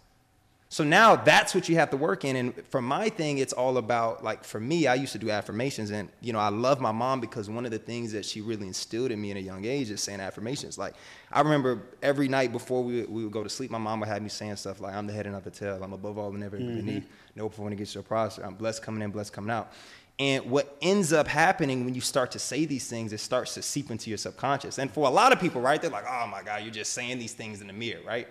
So 0.72 0.84
now 0.84 1.16
that's 1.16 1.52
what 1.52 1.68
you 1.68 1.74
have 1.74 1.90
to 1.90 1.96
work 1.96 2.24
in. 2.24 2.36
And 2.36 2.66
for 2.68 2.80
my 2.80 3.08
thing, 3.08 3.38
it's 3.38 3.52
all 3.52 3.76
about 3.76 4.22
like 4.22 4.44
for 4.44 4.60
me, 4.60 4.86
I 4.86 4.94
used 4.94 5.10
to 5.12 5.18
do 5.18 5.28
affirmations, 5.28 5.90
and 5.90 6.08
you 6.20 6.32
know, 6.32 6.38
I 6.38 6.48
love 6.48 6.80
my 6.80 6.92
mom 6.92 7.20
because 7.20 7.50
one 7.50 7.64
of 7.64 7.72
the 7.72 7.78
things 7.78 8.12
that 8.12 8.24
she 8.24 8.40
really 8.40 8.68
instilled 8.68 9.10
in 9.10 9.20
me 9.20 9.32
in 9.32 9.36
a 9.36 9.40
young 9.40 9.64
age 9.64 9.90
is 9.90 10.00
saying 10.00 10.20
affirmations. 10.20 10.78
Like 10.78 10.94
I 11.32 11.40
remember 11.40 11.82
every 12.04 12.28
night 12.28 12.52
before 12.52 12.84
we, 12.84 13.02
we 13.02 13.24
would 13.24 13.32
go 13.32 13.42
to 13.42 13.48
sleep, 13.50 13.72
my 13.72 13.78
mom 13.78 13.98
would 13.98 14.08
have 14.08 14.22
me 14.22 14.28
saying 14.28 14.54
stuff 14.56 14.80
like, 14.80 14.94
"I'm 14.94 15.08
the 15.08 15.12
head 15.12 15.26
and 15.26 15.34
not 15.34 15.42
the 15.42 15.50
tail. 15.50 15.82
I'm 15.82 15.92
above 15.92 16.18
all 16.18 16.30
and 16.30 16.38
never 16.38 16.56
mm-hmm. 16.56 16.76
beneath. 16.76 17.08
No 17.34 17.48
performing 17.48 17.72
against 17.72 17.96
your 17.96 18.04
prosper. 18.04 18.44
I'm 18.44 18.54
blessed 18.54 18.80
coming 18.80 19.02
in, 19.02 19.10
blessed 19.10 19.32
coming 19.32 19.50
out." 19.50 19.72
And 20.20 20.48
what 20.48 20.76
ends 20.80 21.12
up 21.12 21.26
happening 21.26 21.84
when 21.84 21.96
you 21.96 22.00
start 22.00 22.30
to 22.32 22.38
say 22.38 22.64
these 22.64 22.88
things, 22.88 23.12
it 23.12 23.18
starts 23.18 23.54
to 23.54 23.62
seep 23.62 23.90
into 23.90 24.08
your 24.08 24.18
subconscious. 24.18 24.78
And 24.78 24.88
for 24.88 25.08
a 25.08 25.10
lot 25.10 25.32
of 25.32 25.40
people, 25.40 25.60
right, 25.60 25.82
they're 25.82 25.90
like, 25.90 26.06
"Oh 26.08 26.28
my 26.28 26.44
God, 26.44 26.62
you're 26.62 26.70
just 26.70 26.92
saying 26.92 27.18
these 27.18 27.32
things 27.32 27.60
in 27.60 27.66
the 27.66 27.72
mirror," 27.72 28.02
right? 28.06 28.28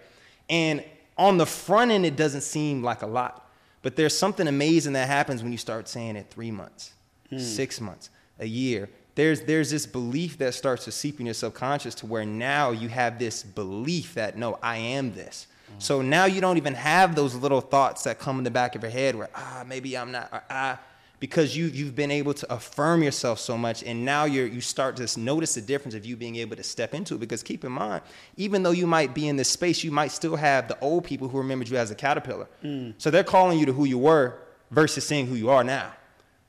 And 0.49 0.85
on 1.19 1.37
the 1.37 1.45
front 1.45 1.91
end, 1.91 2.05
it 2.05 2.15
doesn't 2.15 2.41
seem 2.41 2.81
like 2.81 3.03
a 3.03 3.07
lot. 3.07 3.45
But 3.81 3.95
there's 3.95 4.17
something 4.17 4.47
amazing 4.47 4.93
that 4.93 5.07
happens 5.07 5.43
when 5.43 5.51
you 5.51 5.57
start 5.57 5.87
saying 5.87 6.15
it 6.15 6.27
three 6.29 6.49
months, 6.49 6.93
mm. 7.31 7.39
six 7.39 7.79
months, 7.79 8.09
a 8.39 8.45
year. 8.45 8.89
there's 9.15 9.41
there's 9.41 9.69
this 9.69 9.85
belief 9.85 10.37
that 10.37 10.53
starts 10.53 10.85
to 10.85 10.91
seep 10.91 11.19
in 11.19 11.25
your 11.25 11.35
subconscious 11.35 11.93
to 11.95 12.05
where 12.05 12.25
now 12.25 12.71
you 12.71 12.87
have 12.87 13.19
this 13.19 13.43
belief 13.43 14.15
that 14.15 14.37
no, 14.37 14.57
I 14.63 14.77
am 14.77 15.13
this. 15.13 15.47
Mm. 15.71 15.81
So 15.81 16.01
now 16.01 16.25
you 16.25 16.41
don't 16.41 16.57
even 16.57 16.73
have 16.73 17.15
those 17.15 17.35
little 17.35 17.61
thoughts 17.61 18.03
that 18.03 18.17
come 18.19 18.37
in 18.37 18.43
the 18.43 18.51
back 18.51 18.75
of 18.75 18.81
your 18.81 18.91
head 18.91 19.15
where 19.15 19.29
ah 19.35 19.63
maybe 19.67 19.97
I'm 19.97 20.11
not 20.11 20.29
or, 20.31 20.43
ah 20.49 20.79
because 21.19 21.55
you 21.55 21.65
you've 21.65 21.95
been 21.95 22.11
able 22.11 22.33
to 22.33 22.53
affirm 22.53 23.03
yourself 23.03 23.39
so 23.39 23.57
much 23.57 23.83
and 23.83 24.05
now 24.05 24.25
you're 24.25 24.47
you 24.47 24.61
start 24.61 24.95
to 24.95 25.19
notice 25.19 25.55
the 25.55 25.61
difference 25.61 25.93
of 25.93 26.05
you 26.05 26.15
being 26.15 26.37
able 26.37 26.55
to 26.55 26.63
step 26.63 26.93
into 26.93 27.15
it. 27.15 27.19
Because 27.19 27.43
keep 27.43 27.63
in 27.63 27.71
mind 27.71 28.01
even 28.37 28.63
though 28.63 28.71
you 28.71 28.87
might 28.87 29.13
be 29.13 29.27
in 29.27 29.35
this 29.35 29.49
space 29.49 29.83
you 29.83 29.91
might 29.91 30.11
still 30.11 30.35
have 30.35 30.67
the 30.67 30.79
old 30.79 31.03
people 31.03 31.27
who 31.27 31.37
remembered 31.37 31.69
you 31.69 31.77
as 31.77 31.91
a 31.91 31.95
caterpillar. 31.95 32.47
Mm. 32.63 32.93
so 32.97 33.11
they're 33.11 33.23
calling 33.23 33.59
you 33.59 33.65
to 33.65 33.73
who 33.73 33.85
you 33.85 33.97
were 33.97 34.39
versus 34.71 35.05
seeing 35.05 35.27
who 35.27 35.35
you 35.35 35.49
are 35.49 35.63
now. 35.63 35.93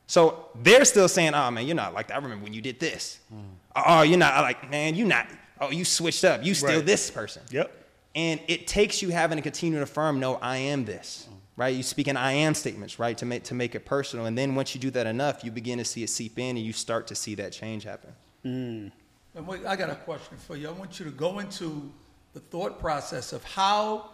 So 0.06 0.48
they're 0.62 0.84
still 0.84 1.08
saying 1.08 1.34
oh 1.34 1.50
man 1.50 1.66
you're 1.66 1.76
not 1.76 1.94
like 1.94 2.08
that. 2.08 2.14
I 2.14 2.16
remember 2.18 2.44
when 2.44 2.52
you 2.52 2.62
did 2.62 2.78
this. 2.78 3.18
Mm. 3.34 3.42
oh 3.76 4.02
you're 4.02 4.18
not 4.18 4.40
like 4.42 4.70
man 4.70 4.94
you're 4.94 5.06
not 5.06 5.26
oh 5.60 5.70
you 5.70 5.84
switched 5.84 6.24
up. 6.24 6.44
You 6.44 6.54
still 6.54 6.76
right. 6.76 6.86
this 6.86 7.10
person. 7.10 7.42
Yep. 7.50 7.76
And 8.14 8.40
it 8.48 8.66
takes 8.66 9.02
you 9.02 9.10
having 9.10 9.36
to 9.36 9.42
continue 9.42 9.78
to 9.78 9.82
affirm 9.84 10.20
no 10.20 10.36
i 10.36 10.56
am 10.56 10.84
this. 10.84 11.28
Mm 11.28 11.39
right? 11.60 11.76
You 11.76 11.82
speak 11.82 12.08
in 12.08 12.16
I 12.16 12.32
am 12.32 12.54
statements, 12.54 12.98
right, 12.98 13.18
to 13.18 13.26
make, 13.26 13.44
to 13.44 13.54
make 13.54 13.74
it 13.74 13.84
personal. 13.84 14.24
And 14.24 14.36
then 14.36 14.54
once 14.54 14.74
you 14.74 14.80
do 14.80 14.90
that 14.92 15.06
enough, 15.06 15.44
you 15.44 15.50
begin 15.50 15.76
to 15.76 15.84
see 15.84 16.02
it 16.02 16.08
seep 16.08 16.38
in 16.38 16.56
and 16.56 16.64
you 16.64 16.72
start 16.72 17.06
to 17.08 17.14
see 17.14 17.34
that 17.34 17.52
change 17.52 17.84
happen. 17.84 18.14
Mm. 18.46 18.90
And 19.34 19.46
wait, 19.46 19.66
I 19.66 19.76
got 19.76 19.90
a 19.90 19.94
question 19.94 20.38
for 20.38 20.56
you. 20.56 20.68
I 20.68 20.72
want 20.72 20.98
you 20.98 21.04
to 21.04 21.10
go 21.10 21.38
into 21.38 21.92
the 22.32 22.40
thought 22.40 22.80
process 22.80 23.34
of 23.34 23.44
how 23.44 24.08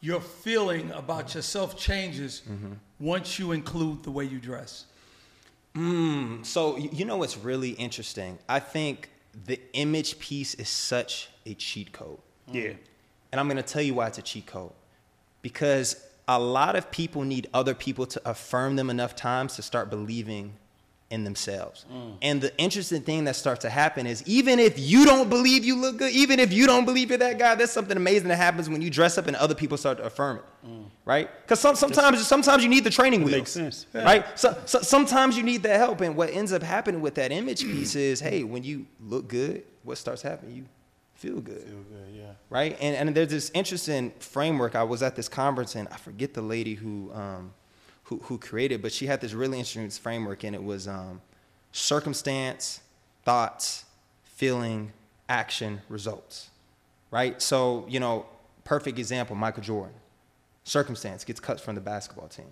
your 0.00 0.22
feeling 0.22 0.90
about 0.92 1.34
yourself 1.34 1.76
changes 1.76 2.40
mm-hmm. 2.50 2.72
once 2.98 3.38
you 3.38 3.52
include 3.52 4.02
the 4.02 4.10
way 4.10 4.24
you 4.24 4.38
dress. 4.38 4.86
Mm, 5.76 6.46
so, 6.46 6.78
you 6.78 7.04
know 7.04 7.18
what's 7.18 7.36
really 7.36 7.72
interesting? 7.72 8.38
I 8.48 8.58
think 8.58 9.10
the 9.44 9.60
image 9.74 10.18
piece 10.18 10.54
is 10.54 10.70
such 10.70 11.28
a 11.44 11.52
cheat 11.52 11.92
code. 11.92 12.20
Yeah. 12.50 12.72
And 13.32 13.38
I'm 13.38 13.48
going 13.48 13.58
to 13.58 13.62
tell 13.62 13.82
you 13.82 13.92
why 13.92 14.06
it's 14.06 14.16
a 14.16 14.22
cheat 14.22 14.46
code. 14.46 14.72
Because 15.42 16.06
a 16.30 16.38
lot 16.38 16.76
of 16.76 16.92
people 16.92 17.22
need 17.24 17.48
other 17.52 17.74
people 17.74 18.06
to 18.06 18.22
affirm 18.24 18.76
them 18.76 18.88
enough 18.88 19.16
times 19.16 19.56
to 19.56 19.62
start 19.62 19.90
believing 19.90 20.52
in 21.10 21.24
themselves. 21.24 21.86
Mm. 21.92 22.14
And 22.22 22.40
the 22.40 22.56
interesting 22.56 23.02
thing 23.02 23.24
that 23.24 23.34
starts 23.34 23.62
to 23.62 23.68
happen 23.68 24.06
is 24.06 24.22
even 24.28 24.60
if 24.60 24.78
you 24.78 25.04
don't 25.04 25.28
believe 25.28 25.64
you 25.64 25.74
look 25.74 25.98
good, 25.98 26.12
even 26.12 26.38
if 26.38 26.52
you 26.52 26.66
don't 26.66 26.84
believe 26.84 27.08
you're 27.08 27.18
that 27.18 27.36
guy, 27.36 27.56
there's 27.56 27.72
something 27.72 27.96
amazing 27.96 28.28
that 28.28 28.36
happens 28.36 28.70
when 28.70 28.80
you 28.80 28.90
dress 28.90 29.18
up 29.18 29.26
and 29.26 29.34
other 29.34 29.56
people 29.56 29.76
start 29.76 29.98
to 29.98 30.04
affirm 30.04 30.36
it. 30.36 30.44
Mm. 30.64 30.84
Right? 31.04 31.28
Because 31.42 31.58
some, 31.58 31.74
sometimes 31.74 32.24
sometimes 32.24 32.62
you 32.62 32.68
need 32.68 32.84
the 32.84 32.90
training 32.90 33.24
wheels. 33.24 33.38
Makes 33.38 33.50
sense. 33.50 33.86
Yeah. 33.92 34.04
Right? 34.04 34.38
So, 34.38 34.56
so 34.66 34.82
sometimes 34.82 35.36
you 35.36 35.42
need 35.42 35.64
that 35.64 35.78
help. 35.78 36.00
And 36.00 36.14
what 36.14 36.30
ends 36.30 36.52
up 36.52 36.62
happening 36.62 37.00
with 37.00 37.16
that 37.16 37.32
image 37.32 37.64
piece 37.64 37.96
is, 37.96 38.20
hey, 38.20 38.44
when 38.44 38.62
you 38.62 38.86
look 39.00 39.26
good, 39.26 39.64
what 39.82 39.98
starts 39.98 40.22
happening? 40.22 40.54
You 40.54 40.66
feel 41.20 41.38
good. 41.38 41.62
Feel 41.62 41.82
good, 41.82 42.14
yeah. 42.14 42.32
Right? 42.48 42.78
And, 42.80 42.96
and 42.96 43.14
there's 43.14 43.28
this 43.28 43.50
interesting 43.52 44.10
framework. 44.20 44.74
I 44.74 44.82
was 44.82 45.02
at 45.02 45.16
this 45.16 45.28
conference 45.28 45.74
and 45.74 45.86
I 45.88 45.96
forget 45.98 46.32
the 46.32 46.40
lady 46.40 46.74
who, 46.74 47.12
um, 47.12 47.52
who, 48.04 48.20
who 48.24 48.38
created, 48.38 48.80
but 48.80 48.90
she 48.90 49.06
had 49.06 49.20
this 49.20 49.34
really 49.34 49.58
interesting 49.58 49.90
framework 49.90 50.44
and 50.44 50.56
it 50.56 50.64
was 50.64 50.88
um, 50.88 51.20
circumstance, 51.72 52.80
thoughts, 53.22 53.84
feeling, 54.24 54.92
action, 55.28 55.82
results. 55.90 56.48
Right? 57.10 57.40
So, 57.42 57.84
you 57.86 58.00
know, 58.00 58.24
perfect 58.64 58.98
example, 58.98 59.36
Michael 59.36 59.62
Jordan. 59.62 59.94
Circumstance 60.64 61.24
gets 61.24 61.38
cut 61.38 61.60
from 61.60 61.74
the 61.74 61.82
basketball 61.82 62.28
team. 62.28 62.50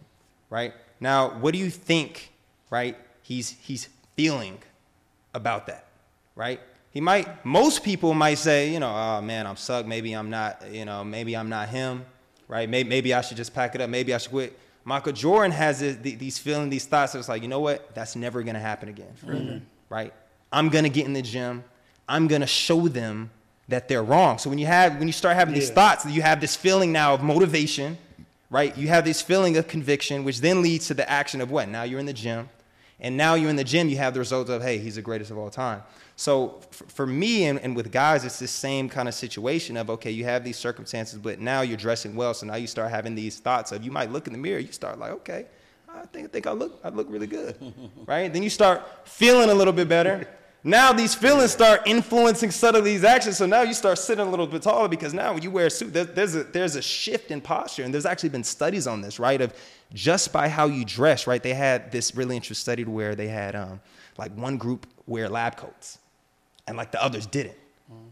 Right? 0.51 0.75
Now, 1.01 1.31
what 1.39 1.55
do 1.55 1.59
you 1.59 1.71
think, 1.71 2.33
right, 2.69 2.99
he's, 3.23 3.57
he's 3.63 3.89
feeling 4.15 4.59
about 5.33 5.69
that? 5.69 5.87
Right? 6.35 6.61
He 6.91 7.01
might, 7.01 7.45
most 7.45 7.83
people 7.85 8.15
might 8.15 8.39
say, 8.39 8.73
you 8.73 8.81
know, 8.81 8.91
oh 8.91 9.21
man, 9.21 9.47
I'm 9.47 9.57
sucked. 9.57 9.87
Maybe 9.87 10.13
I'm 10.13 10.31
not, 10.31 10.65
you 10.71 10.85
know, 10.85 11.05
maybe 11.05 11.37
I'm 11.37 11.49
not 11.49 11.69
him, 11.69 12.05
right? 12.49 12.69
Maybe, 12.69 12.89
maybe 12.89 13.15
I 13.15 13.21
should 13.21 13.37
just 13.37 13.55
pack 13.55 13.75
it 13.75 13.81
up. 13.81 13.91
Maybe 13.91 14.15
I 14.15 14.19
should 14.19 14.31
quit. 14.31 14.59
Michael 14.85 15.13
Jordan 15.13 15.53
has 15.53 15.81
this, 15.81 15.97
these 15.97 16.39
feelings, 16.39 16.71
these 16.71 16.87
thoughts. 16.87 17.15
It's 17.15 17.29
like, 17.29 17.43
you 17.43 17.49
know 17.49 17.61
what? 17.61 17.95
That's 17.95 18.17
never 18.17 18.43
going 18.43 18.55
to 18.55 18.61
happen 18.61 18.89
again, 18.89 19.13
mm-hmm. 19.23 19.59
right? 19.91 20.15
I'm 20.51 20.71
going 20.71 20.85
to 20.85 20.91
get 20.91 21.05
in 21.05 21.13
the 21.13 21.21
gym. 21.21 21.63
I'm 22.09 22.27
going 22.27 22.41
to 22.41 22.47
show 22.47 22.89
them 22.89 23.31
that 23.69 23.87
they're 23.87 24.03
wrong. 24.03 24.39
So 24.39 24.49
when 24.49 24.59
you 24.59 24.65
have, 24.65 24.99
when 24.99 25.07
you 25.07 25.13
start 25.13 25.37
having 25.37 25.55
yeah. 25.55 25.61
these 25.61 25.71
thoughts, 25.71 26.07
you 26.07 26.23
have 26.23 26.41
this 26.41 26.57
feeling 26.57 26.91
now 26.91 27.13
of 27.13 27.23
motivation, 27.23 27.99
right? 28.51 28.75
You 28.79 28.89
have 28.89 29.05
this 29.05 29.21
feeling 29.21 29.59
of 29.59 29.69
conviction, 29.69 30.25
which 30.25 30.41
then 30.41 30.63
leads 30.63 30.87
to 30.87 30.95
the 30.95 31.09
action 31.09 31.43
of 31.43 31.51
what? 31.51 31.69
Now 31.69 31.83
you're 31.83 32.01
in 32.01 32.07
the 32.07 32.15
gym. 32.15 32.49
And 33.01 33.17
now 33.17 33.35
you're 33.35 33.51
in 33.51 33.57
the 33.57 33.65
gym, 33.65 33.89
you 33.89 33.97
have 33.99 34.13
the 34.15 34.21
result 34.21 34.49
of, 34.49 34.61
hey, 34.61 34.79
he's 34.79 34.97
the 34.97 35.03
greatest 35.03 35.31
of 35.31 35.39
all 35.39 35.51
time. 35.51 35.83
So 36.17 36.61
for 36.71 37.07
me 37.07 37.45
and, 37.45 37.61
and 37.61 37.77
with 37.77 37.93
guys, 37.93 38.25
it's 38.25 38.41
the 38.41 38.49
same 38.49 38.89
kind 38.89 39.07
of 39.07 39.15
situation 39.15 39.77
of, 39.77 39.89
okay, 39.89 40.11
you 40.11 40.25
have 40.25 40.43
these 40.43 40.57
circumstances, 40.57 41.19
but 41.19 41.39
now 41.39 41.61
you're 41.61 41.77
dressing 41.77 42.17
well. 42.17 42.35
So 42.35 42.47
now 42.47 42.57
you 42.57 42.67
start 42.67 42.91
having 42.91 43.15
these 43.15 43.39
thoughts 43.39 43.71
of, 43.71 43.85
you 43.85 43.93
might 43.93 44.11
look 44.11 44.27
in 44.27 44.33
the 44.33 44.39
mirror, 44.39 44.59
you 44.59 44.73
start 44.73 44.99
like, 44.99 45.13
okay, 45.13 45.47
I 45.89 46.07
think, 46.07 46.27
I 46.27 46.29
think 46.29 46.47
I 46.49 46.53
look, 46.53 46.81
I 46.83 46.89
look 46.89 47.07
really 47.09 47.29
good, 47.29 47.57
right? 48.07 48.33
Then 48.33 48.43
you 48.43 48.51
start 48.51 48.83
feeling 49.09 49.51
a 49.51 49.55
little 49.55 49.73
bit 49.73 49.89
better. 49.89 50.27
Now 50.65 50.93
these 50.93 51.15
feelings 51.15 51.53
start 51.53 51.83
influencing 51.87 52.51
subtly 52.51 52.81
these 52.81 53.05
actions. 53.05 53.39
So 53.39 53.47
now 53.47 53.63
you 53.63 53.75
start 53.75 53.99
sitting 53.99 54.27
a 54.27 54.29
little 54.29 54.47
bit 54.47 54.63
taller 54.63 54.89
because 54.89 55.15
now 55.15 55.33
when 55.33 55.43
you 55.43 55.51
wear 55.51 55.67
a 55.67 55.71
suit, 55.71 55.93
there's 55.93 56.35
a, 56.35 56.43
there's 56.45 56.75
a 56.75 56.83
shift 56.83 57.31
in 57.31 57.41
posture. 57.41 57.85
And 57.85 57.95
there's 57.95 58.07
actually 58.07 58.31
been 58.31 58.45
studies 58.45 58.87
on 58.87 59.01
this, 59.01 59.19
right? 59.21 59.41
Of 59.41 59.55
just 59.95 60.33
by 60.33 60.49
how 60.49 60.67
you 60.67 60.85
dress, 60.85 61.27
right? 61.27 61.43
They 61.43 61.55
had 61.55 61.93
this 61.93 62.15
really 62.15 62.37
interesting 62.37 62.61
study 62.61 62.85
where 62.85 63.15
they 63.15 63.29
had 63.29 63.55
um, 63.55 63.81
like 64.17 64.33
one 64.33 64.57
group 64.57 64.87
wear 65.07 65.29
lab 65.29 65.57
coats 65.57 65.99
and 66.67 66.77
like 66.77 66.91
the 66.91 67.03
others 67.03 67.27
didn't. 67.27 67.57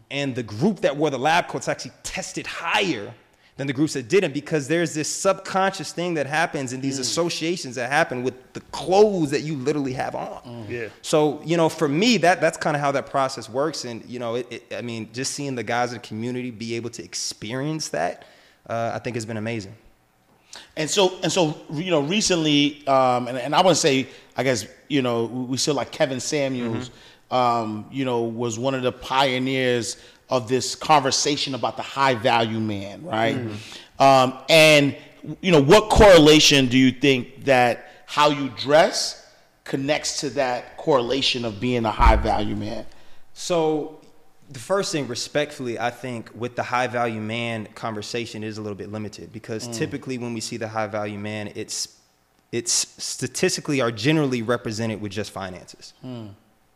And 0.09 0.33
the 0.33 0.43
group 0.43 0.79
that 0.79 0.95
wore 0.95 1.09
the 1.09 1.19
lab 1.19 1.47
coats 1.47 1.67
actually 1.67 1.91
tested 2.01 2.47
higher 2.47 3.13
than 3.57 3.65
the 3.65 3.73
groups 3.73 3.93
that 3.93 4.07
didn't 4.07 4.33
because 4.33 4.67
there's 4.67 4.93
this 4.93 5.09
subconscious 5.09 5.91
thing 5.91 6.13
that 6.13 6.27
happens 6.27 6.73
in 6.73 6.79
these 6.79 6.97
mm. 6.97 7.01
associations 7.01 7.75
that 7.75 7.91
happen 7.91 8.23
with 8.23 8.53
the 8.53 8.61
clothes 8.71 9.31
that 9.31 9.41
you 9.41 9.55
literally 9.55 9.93
have 9.93 10.15
on. 10.15 10.41
Mm. 10.43 10.69
Yeah. 10.69 10.87
So, 11.01 11.41
you 11.43 11.57
know, 11.57 11.67
for 11.67 11.89
me, 11.89 12.17
that 12.17 12.39
that's 12.39 12.57
kind 12.57 12.75
of 12.75 12.81
how 12.81 12.91
that 12.91 13.07
process 13.07 13.49
works. 13.49 13.83
And, 13.83 14.05
you 14.05 14.19
know, 14.19 14.35
it, 14.35 14.47
it, 14.51 14.73
I 14.75 14.81
mean, 14.81 15.09
just 15.11 15.33
seeing 15.33 15.55
the 15.55 15.63
guys 15.63 15.91
in 15.91 15.99
the 15.99 16.07
community 16.07 16.51
be 16.51 16.75
able 16.75 16.91
to 16.91 17.03
experience 17.03 17.89
that, 17.89 18.25
uh, 18.69 18.91
I 18.93 18.99
think 18.99 19.15
has 19.15 19.25
been 19.25 19.37
amazing. 19.37 19.75
And 20.75 20.89
so, 20.89 21.19
and 21.23 21.31
so, 21.31 21.57
you 21.71 21.91
know, 21.91 22.01
recently, 22.01 22.87
um, 22.87 23.27
and, 23.27 23.37
and 23.37 23.55
I 23.55 23.61
want 23.61 23.75
to 23.75 23.81
say, 23.81 24.07
I 24.35 24.43
guess, 24.43 24.67
you 24.87 25.01
know, 25.01 25.25
we 25.25 25.57
still 25.57 25.75
like 25.75 25.91
Kevin 25.91 26.19
Samuels. 26.19 26.89
Mm-hmm 26.89 26.97
um, 27.31 27.85
you 27.91 28.05
know, 28.05 28.21
was 28.21 28.57
one 28.57 28.73
of 28.73 28.83
the 28.83 28.91
pioneers 28.91 29.97
of 30.29 30.47
this 30.47 30.75
conversation 30.75 31.55
about 31.55 31.77
the 31.77 31.83
high 31.83 32.15
value 32.15 32.59
man, 32.59 33.03
right? 33.03 33.35
Mm-hmm. 33.35 34.03
Um, 34.03 34.37
and 34.49 34.95
you 35.41 35.51
know, 35.51 35.61
what 35.61 35.89
correlation 35.89 36.67
do 36.67 36.77
you 36.77 36.91
think 36.91 37.45
that 37.45 38.03
how 38.05 38.29
you 38.29 38.49
dress 38.49 39.25
connects 39.63 40.21
to 40.21 40.29
that 40.31 40.77
correlation 40.77 41.45
of 41.45 41.59
being 41.59 41.85
a 41.85 41.91
high 41.91 42.15
value 42.15 42.55
man? 42.55 42.85
So 43.33 44.01
the 44.49 44.59
first 44.59 44.93
thing 44.93 45.05
respectfully 45.09 45.77
i 45.77 45.89
think 45.89 46.31
with 46.33 46.55
the 46.55 46.63
high 46.63 46.87
value 46.87 47.19
man 47.19 47.67
conversation 47.75 48.45
is 48.45 48.57
a 48.57 48.61
little 48.61 48.77
bit 48.77 48.89
limited 48.89 49.33
because 49.33 49.67
mm. 49.67 49.75
typically 49.75 50.17
when 50.17 50.33
we 50.33 50.39
see 50.39 50.55
the 50.55 50.69
high 50.69 50.87
value 50.87 51.19
man 51.19 51.51
it's 51.53 51.99
it's 52.53 52.71
statistically 52.71 53.81
are 53.81 53.91
generally 53.91 54.41
represented 54.41 55.01
with 55.01 55.11
just 55.11 55.31
finances 55.31 55.93
mm 56.01 56.29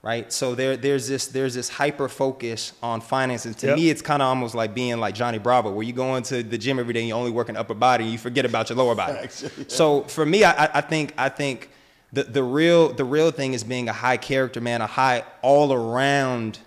right? 0.04 0.32
So 0.34 0.56
there, 0.56 0.76
there's 0.78 1.08
this, 1.08 1.28
there's 1.28 1.54
this 1.54 1.70
hyper 1.70 2.10
focus 2.10 2.74
on 2.82 3.02
finances. 3.02 3.56
To 3.58 3.68
yep. 3.68 3.76
me, 3.76 3.90
it's 3.90 4.02
kind 4.02 4.22
of 4.22 4.28
almost 4.28 4.56
like 4.56 4.74
being 4.74 5.00
like 5.00 5.14
Johnny 5.14 5.38
Bravo, 5.38 5.72
where 5.72 5.86
you 5.86 5.94
go 5.94 6.16
into 6.16 6.44
the 6.44 6.58
gym 6.58 6.80
every 6.80 6.94
day 6.94 7.02
and 7.02 7.08
you 7.08 7.14
only 7.14 7.32
work 7.32 7.50
an 7.50 7.58
upper 7.58 7.74
body 7.74 8.06
and 8.06 8.12
you 8.12 8.18
forget 8.18 8.46
about 8.46 8.70
your 8.70 8.78
lower 8.78 8.96
body. 8.96 9.14
yeah. 9.22 9.50
So 9.68 10.04
for 10.04 10.26
me, 10.26 10.44
I, 10.44 10.78
I 10.78 10.82
think, 10.82 11.14
I 11.18 11.30
think 11.30 11.70
the, 12.12 12.24
the 12.24 12.44
real, 12.44 12.90
the 12.94 13.06
real 13.06 13.32
thing 13.32 13.54
is 13.54 13.64
being 13.64 13.90
a 13.90 13.94
high 13.94 14.18
character 14.18 14.60
man, 14.60 14.82
a 14.82 14.88
high 14.88 15.24
all 15.42 15.72
around 15.72 16.60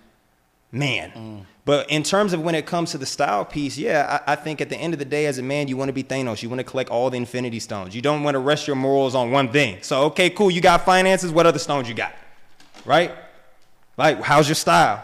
man. 0.71 1.11
Mm. 1.11 1.45
But 1.65 1.89
in 1.89 2.03
terms 2.03 2.31
of 2.31 2.41
when 2.41 2.53
it 2.53 2.67
comes 2.67 2.91
to 2.91 2.99
the 2.99 3.07
style 3.07 3.43
piece, 3.43 3.75
yeah, 3.75 4.21
I, 4.27 4.33
I, 4.33 4.35
think 4.35 4.61
at 4.61 4.69
the 4.69 4.77
end 4.77 4.93
of 4.93 4.99
the 4.99 5.05
day, 5.05 5.25
as 5.25 5.39
a 5.39 5.41
man, 5.41 5.67
you 5.67 5.75
want 5.75 5.89
to 5.89 5.93
be 5.93 6.03
Thanos. 6.03 6.43
You 6.43 6.49
want 6.49 6.59
to 6.59 6.63
collect 6.63 6.91
all 6.91 7.09
the 7.09 7.17
Infinity 7.17 7.59
Stones. 7.59 7.95
You 7.95 8.03
don't 8.03 8.21
want 8.21 8.35
to 8.35 8.39
rest 8.39 8.67
your 8.67 8.75
morals 8.75 9.15
on 9.15 9.31
one 9.31 9.51
thing. 9.51 9.79
So, 9.81 10.03
okay, 10.03 10.29
cool. 10.29 10.51
You 10.51 10.61
got 10.61 10.85
finances. 10.85 11.31
What 11.31 11.47
other 11.47 11.57
stones 11.57 11.89
you 11.89 11.95
got? 11.95 12.13
Right? 12.85 13.11
Like, 13.97 14.21
how's 14.21 14.47
your 14.47 14.55
style? 14.55 15.03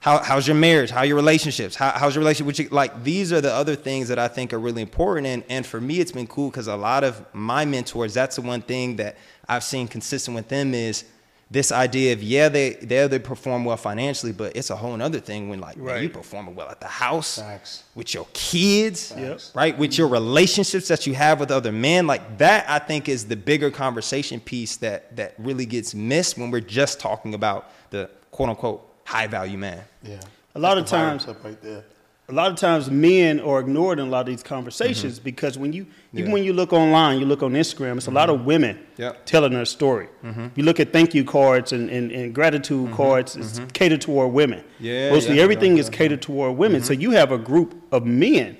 How, 0.00 0.18
how's 0.22 0.46
your 0.46 0.56
marriage? 0.56 0.90
How 0.90 1.02
your 1.02 1.16
relationships? 1.16 1.74
How, 1.74 1.90
how's 1.90 2.14
your 2.14 2.20
relationship 2.20 2.46
with 2.46 2.58
you? 2.60 2.68
Like, 2.68 3.02
these 3.02 3.32
are 3.32 3.40
the 3.40 3.52
other 3.52 3.74
things 3.74 4.08
that 4.08 4.18
I 4.18 4.28
think 4.28 4.52
are 4.52 4.58
really 4.60 4.82
important. 4.82 5.26
And, 5.26 5.44
and 5.48 5.66
for 5.66 5.80
me, 5.80 6.00
it's 6.00 6.12
been 6.12 6.26
cool 6.28 6.50
because 6.50 6.68
a 6.68 6.76
lot 6.76 7.02
of 7.02 7.24
my 7.34 7.64
mentors, 7.64 8.14
that's 8.14 8.36
the 8.36 8.42
one 8.42 8.62
thing 8.62 8.96
that 8.96 9.16
I've 9.48 9.64
seen 9.64 9.88
consistent 9.88 10.34
with 10.34 10.48
them 10.48 10.74
is 10.74 11.04
this 11.48 11.70
idea 11.70 12.12
of 12.12 12.24
yeah 12.24 12.48
they 12.48 12.70
they 12.72 13.06
they 13.06 13.20
perform 13.20 13.64
well 13.64 13.76
financially, 13.76 14.32
but 14.32 14.56
it's 14.56 14.70
a 14.70 14.74
whole 14.74 15.00
other 15.00 15.20
thing 15.20 15.48
when 15.48 15.60
like 15.60 15.76
man, 15.76 15.86
Right. 15.86 16.02
you 16.02 16.08
performing 16.08 16.56
well 16.56 16.68
at 16.68 16.80
the 16.80 16.88
house 16.88 17.38
Facts. 17.38 17.84
with 17.94 18.14
your 18.14 18.26
kids, 18.32 19.14
Yep. 19.16 19.40
right? 19.54 19.78
With 19.78 19.96
your 19.96 20.08
relationships 20.08 20.88
that 20.88 21.06
you 21.06 21.14
have 21.14 21.38
with 21.38 21.52
other 21.52 21.70
men, 21.70 22.08
like 22.08 22.38
that, 22.38 22.68
I 22.68 22.80
think 22.80 23.08
is 23.08 23.26
the 23.28 23.36
bigger 23.36 23.70
conversation 23.70 24.40
piece 24.40 24.76
that 24.78 25.14
that 25.16 25.34
really 25.38 25.66
gets 25.66 25.94
missed 25.94 26.36
when 26.36 26.50
we're 26.50 26.60
just 26.60 26.98
talking 26.98 27.32
about 27.32 27.70
the 27.90 28.10
quote 28.30 28.48
unquote 28.48 28.88
high 29.04 29.26
value 29.26 29.58
man. 29.58 29.82
Yeah. 30.02 30.20
A 30.54 30.58
lot 30.58 30.74
That's 30.76 30.92
of 30.92 30.98
times- 30.98 31.24
clip 31.24 31.44
right 31.44 31.62
there. 31.62 31.84
a 32.28 32.32
lot 32.32 32.50
of 32.50 32.56
times 32.58 32.90
men 32.90 33.38
are 33.38 33.60
ignored 33.60 34.00
in 34.00 34.06
a 34.08 34.10
lot 34.10 34.20
of 34.22 34.26
these 34.26 34.42
conversations 34.42 35.20
because 35.20 35.56
when 35.56 35.72
you 35.72 35.82
even 35.82 35.92
Mm-hmm. 35.92 36.16
Yeah. 36.18 36.24
Mm-hmm. 36.24 36.32
when 36.32 36.44
you 36.44 36.52
look 36.54 36.72
online, 36.72 37.20
you 37.20 37.26
look 37.26 37.42
on 37.42 37.52
Instagram, 37.52 37.98
it's 37.98 38.06
a 38.08 38.10
lot 38.10 38.30
of 38.30 38.44
women 38.44 38.78
Yep. 38.96 39.12
Mm-hmm. 39.12 39.24
telling 39.26 39.52
their 39.52 39.64
story. 39.64 40.08
You 40.56 40.64
look 40.64 40.80
at 40.80 40.92
thank 40.92 41.14
you 41.14 41.24
cards 41.24 41.72
and, 41.72 41.88
and, 41.90 42.10
and 42.10 42.34
gratitude 42.34 42.90
cards, 42.92 43.36
it's 43.36 43.60
catered 43.74 44.00
toward 44.00 44.32
women. 44.32 44.64
Yeah, 44.80 45.10
Mostly 45.10 45.36
yeah, 45.36 45.42
everything 45.42 45.74
yeah, 45.74 45.80
is 45.80 45.86
yeah. 45.86 45.90
Mm-hmm. 45.92 45.98
catered 45.98 46.22
toward 46.22 46.56
women. 46.56 46.82
So 46.82 46.92
you 46.94 47.10
have 47.12 47.30
a 47.32 47.38
group 47.38 47.74
of 47.92 48.04
men 48.06 48.56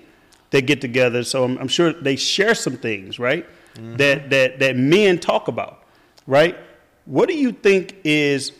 that 0.50 0.62
get 0.66 0.80
together. 0.80 1.24
So 1.24 1.42
I'm, 1.44 1.58
I'm 1.58 1.68
sure 1.68 1.92
they 1.92 2.14
share 2.16 2.54
some 2.54 2.76
things, 2.76 3.18
right? 3.18 3.44
Mm-hmm. 3.74 3.96
That 3.96 4.30
that 4.30 4.58
that 4.60 4.76
men 4.76 5.18
talk 5.18 5.48
about, 5.48 5.82
right? 6.26 6.56
What 7.06 7.28
do 7.28 7.34
you 7.36 7.50
think 7.52 7.96
is 8.04 8.52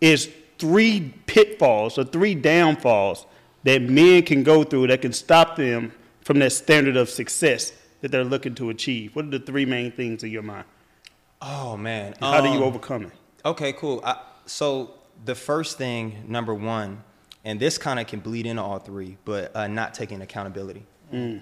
is 0.00 0.30
three 0.58 1.12
pitfalls 1.26 1.98
or 1.98 2.04
three 2.04 2.34
downfalls 2.34 3.26
that 3.64 3.82
men 3.82 4.22
can 4.22 4.42
go 4.42 4.64
through 4.64 4.86
that 4.88 5.02
can 5.02 5.12
stop 5.12 5.56
them 5.56 5.92
from 6.22 6.38
that 6.38 6.52
standard 6.52 6.96
of 6.96 7.08
success 7.10 7.72
that 8.00 8.10
they're 8.10 8.24
looking 8.24 8.54
to 8.56 8.70
achieve? 8.70 9.14
What 9.14 9.26
are 9.26 9.30
the 9.30 9.38
three 9.40 9.64
main 9.66 9.92
things 9.92 10.22
in 10.22 10.30
your 10.30 10.42
mind? 10.42 10.64
Oh 11.42 11.76
man, 11.76 12.14
How 12.20 12.40
do 12.40 12.48
you 12.48 12.56
Um, 12.58 12.62
overcome 12.64 13.04
it? 13.04 13.12
Okay, 13.44 13.72
cool. 13.72 14.02
I, 14.04 14.16
so 14.46 14.94
the 15.24 15.34
first 15.34 15.78
thing, 15.78 16.24
number 16.28 16.54
one, 16.54 17.02
and 17.44 17.58
this 17.58 17.78
kind 17.78 17.98
of 17.98 18.06
can 18.06 18.20
bleed 18.20 18.44
into 18.44 18.62
all 18.62 18.78
three, 18.78 19.16
but 19.24 19.54
uh, 19.56 19.66
not 19.66 19.94
taking 19.94 20.20
accountability. 20.20 20.84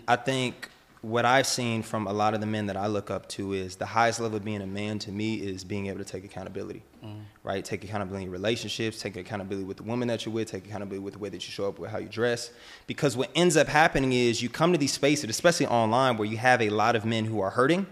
I 0.06 0.16
think 0.16 0.70
what 1.00 1.24
I've 1.24 1.46
seen 1.46 1.82
from 1.82 2.06
a 2.06 2.12
lot 2.12 2.34
of 2.34 2.40
the 2.40 2.46
men 2.46 2.66
that 2.66 2.76
I 2.76 2.86
look 2.86 3.10
up 3.10 3.28
to 3.30 3.52
is 3.52 3.76
the 3.76 3.86
highest 3.86 4.20
level 4.20 4.36
of 4.36 4.44
being 4.44 4.62
a 4.62 4.66
man 4.66 4.98
to 5.00 5.12
me 5.12 5.36
is 5.36 5.62
being 5.62 5.86
able 5.86 5.98
to 5.98 6.04
take 6.04 6.24
accountability, 6.24 6.82
mm. 7.04 7.20
right? 7.44 7.64
Take 7.64 7.84
accountability 7.84 8.24
in 8.24 8.32
relationships, 8.32 9.00
take 9.00 9.16
accountability 9.16 9.64
with 9.64 9.76
the 9.76 9.84
woman 9.84 10.08
that 10.08 10.26
you're 10.26 10.34
with, 10.34 10.50
take 10.50 10.66
accountability 10.66 11.04
with 11.04 11.14
the 11.14 11.20
way 11.20 11.28
that 11.28 11.46
you 11.46 11.52
show 11.52 11.68
up, 11.68 11.78
with 11.78 11.90
how 11.90 11.98
you 11.98 12.08
dress. 12.08 12.50
Because 12.86 13.16
what 13.16 13.30
ends 13.34 13.56
up 13.56 13.68
happening 13.68 14.12
is 14.12 14.42
you 14.42 14.48
come 14.48 14.72
to 14.72 14.78
these 14.78 14.92
spaces, 14.92 15.30
especially 15.30 15.66
online, 15.66 16.16
where 16.16 16.26
you 16.26 16.36
have 16.36 16.60
a 16.60 16.70
lot 16.70 16.96
of 16.96 17.04
men 17.04 17.24
who 17.24 17.40
are 17.40 17.50
hurting 17.50 17.86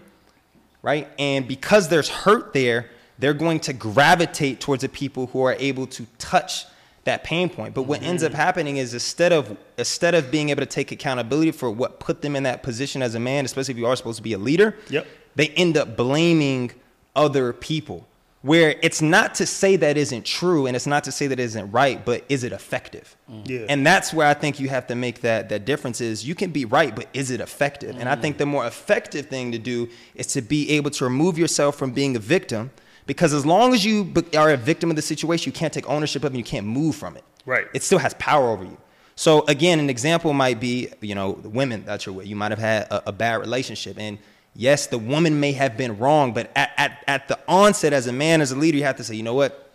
right? 0.81 1.09
And 1.19 1.47
because 1.47 1.89
there's 1.89 2.09
hurt 2.09 2.53
there, 2.53 2.89
they're 3.19 3.33
going 3.33 3.59
to 3.61 3.73
gravitate 3.73 4.61
towards 4.61 4.83
the 4.83 4.89
people 4.89 5.27
who 5.27 5.43
are 5.43 5.55
able 5.59 5.87
to 5.87 6.05
touch 6.17 6.65
that 7.07 7.23
pain 7.23 7.49
point. 7.49 7.73
But 7.73 7.83
what 7.83 8.03
ends 8.03 8.21
up 8.21 8.31
mm-hmm. 8.31 8.41
happening 8.41 8.77
is 8.77 8.93
instead 8.93 9.33
of 9.33 9.57
instead 9.77 10.13
of 10.13 10.29
being 10.29 10.49
able 10.49 10.61
to 10.61 10.67
take 10.67 10.91
accountability 10.91 11.51
for 11.51 11.71
what 11.71 11.99
put 11.99 12.21
them 12.21 12.35
in 12.35 12.43
that 12.43 12.61
position 12.63 13.01
as 13.01 13.15
a 13.15 13.19
man, 13.19 13.43
especially 13.45 13.73
if 13.73 13.77
you 13.77 13.87
are 13.87 13.95
supposed 13.95 14.17
to 14.17 14.23
be 14.23 14.33
a 14.33 14.37
leader, 14.37 14.77
Yep. 14.89 15.07
they 15.35 15.47
end 15.49 15.75
up 15.75 15.97
blaming 15.97 16.71
other 17.15 17.51
people. 17.53 18.07
Where 18.43 18.75
it's 18.83 19.01
not 19.01 19.35
to 19.35 19.45
say 19.45 19.75
that 19.77 19.97
isn't 19.97 20.23
true 20.23 20.67
and 20.67 20.75
it's 20.75 20.85
not 20.85 21.03
to 21.05 21.11
say 21.11 21.25
that 21.27 21.39
isn't 21.39 21.71
right, 21.71 22.05
but 22.05 22.23
is 22.29 22.43
it 22.43 22.53
effective? 22.53 23.17
Mm. 23.29 23.49
Yeah. 23.49 23.65
And 23.67 23.85
that's 23.85 24.13
where 24.13 24.27
I 24.27 24.35
think 24.35 24.59
you 24.59 24.69
have 24.69 24.87
to 24.87 24.95
make 24.95 25.21
that 25.21 25.49
that 25.49 25.65
difference 25.65 25.99
is 26.01 26.25
you 26.25 26.35
can 26.35 26.51
be 26.51 26.63
right, 26.63 26.95
but 26.95 27.07
is 27.13 27.31
it 27.31 27.41
effective? 27.41 27.97
And 27.99 28.07
I 28.07 28.15
mm. 28.15 28.21
think 28.21 28.37
the 28.37 28.45
more 28.45 28.65
effective 28.65 29.25
thing 29.25 29.51
to 29.53 29.57
do 29.57 29.89
is 30.13 30.27
to 30.27 30.41
be 30.41 30.69
able 30.71 30.91
to 30.91 31.03
remove 31.03 31.37
yourself 31.37 31.75
from 31.77 31.91
being 31.91 32.15
a 32.15 32.19
victim 32.19 32.69
because 33.07 33.33
as 33.33 33.45
long 33.45 33.73
as 33.73 33.83
you 33.83 34.13
are 34.37 34.51
a 34.51 34.57
victim 34.57 34.89
of 34.89 34.95
the 34.95 35.01
situation, 35.01 35.51
you 35.51 35.57
can't 35.57 35.73
take 35.73 35.89
ownership 35.89 36.23
of 36.23 36.25
it 36.25 36.35
and 36.35 36.37
you 36.37 36.43
can't 36.43 36.67
move 36.67 36.95
from 36.95 37.17
it. 37.17 37.23
Right. 37.45 37.67
It 37.73 37.81
still 37.81 37.99
has 37.99 38.13
power 38.15 38.49
over 38.49 38.65
you. 38.65 38.77
So 39.15 39.45
again, 39.47 39.79
an 39.79 39.89
example 39.89 40.31
might 40.33 40.59
be, 40.59 40.89
you 41.01 41.15
know, 41.15 41.33
the 41.33 41.49
women 41.49 41.85
that 41.85 42.05
you're 42.05 42.13
with. 42.13 42.27
You 42.27 42.35
might 42.35 42.51
have 42.51 42.59
had 42.59 42.83
a, 42.91 43.09
a 43.09 43.11
bad 43.11 43.39
relationship 43.39 43.97
and 43.97 44.19
yes, 44.53 44.87
the 44.87 44.97
woman 44.97 45.39
may 45.39 45.53
have 45.53 45.77
been 45.77 45.97
wrong, 45.97 46.33
but 46.33 46.51
at, 46.55 46.71
at, 46.77 47.03
at 47.07 47.27
the 47.27 47.39
onset 47.47 47.93
as 47.93 48.07
a 48.07 48.13
man, 48.13 48.41
as 48.41 48.51
a 48.51 48.55
leader, 48.55 48.77
you 48.77 48.83
have 48.83 48.97
to 48.97 49.03
say, 49.03 49.15
you 49.15 49.23
know 49.23 49.33
what? 49.33 49.71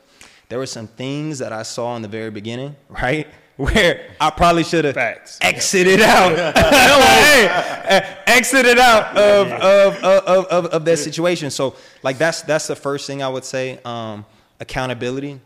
There 0.48 0.58
were 0.58 0.66
some 0.66 0.86
things 0.86 1.38
that 1.38 1.52
I 1.52 1.62
saw 1.62 1.96
in 1.96 2.02
the 2.02 2.08
very 2.08 2.30
beginning, 2.30 2.76
right? 2.88 3.26
Where 3.56 4.11
I 4.18 4.30
probably 4.30 4.64
should 4.64 4.87
have 4.87 4.97
exited 5.40 6.00
out, 6.00 6.56
Hey, 6.56 7.47
eh, 7.85 8.16
exited 8.26 8.78
out 8.78 9.16
of, 9.16 9.52
of, 9.52 10.04
of, 10.04 10.47
of, 10.47 10.66
of 10.66 10.85
that 10.87 10.97
situation. 10.97 11.50
So, 11.50 11.76
like 12.02 12.16
that's 12.16 12.42
that's 12.42 12.66
the 12.66 12.76
first 12.76 13.06
thing 13.06 13.23
I 13.23 13.28
would 13.28 13.44
say. 13.44 13.79
Um, 13.85 14.24
accountability. 14.59 15.38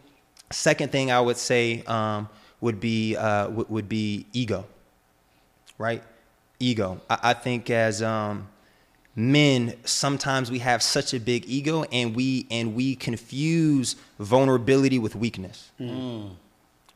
Second 0.50 0.92
thing 0.92 1.10
I 1.10 1.20
would 1.20 1.36
say 1.36 1.82
um, 1.88 2.28
would 2.60 2.78
be 2.78 3.16
uh, 3.16 3.48
would, 3.48 3.68
would 3.68 3.88
be 3.88 4.26
ego. 4.32 4.66
Right, 5.76 6.02
ego. 6.60 7.00
I, 7.10 7.18
I 7.22 7.32
think 7.34 7.68
as 7.70 8.02
um, 8.02 8.46
men 9.16 9.74
sometimes 9.84 10.50
we 10.50 10.60
have 10.60 10.80
such 10.82 11.12
a 11.12 11.18
big 11.18 11.44
ego 11.46 11.84
and 11.90 12.14
we 12.14 12.46
and 12.52 12.76
we 12.76 12.94
confuse 12.94 13.96
vulnerability 14.20 14.98
with 14.98 15.16
weakness 15.16 15.70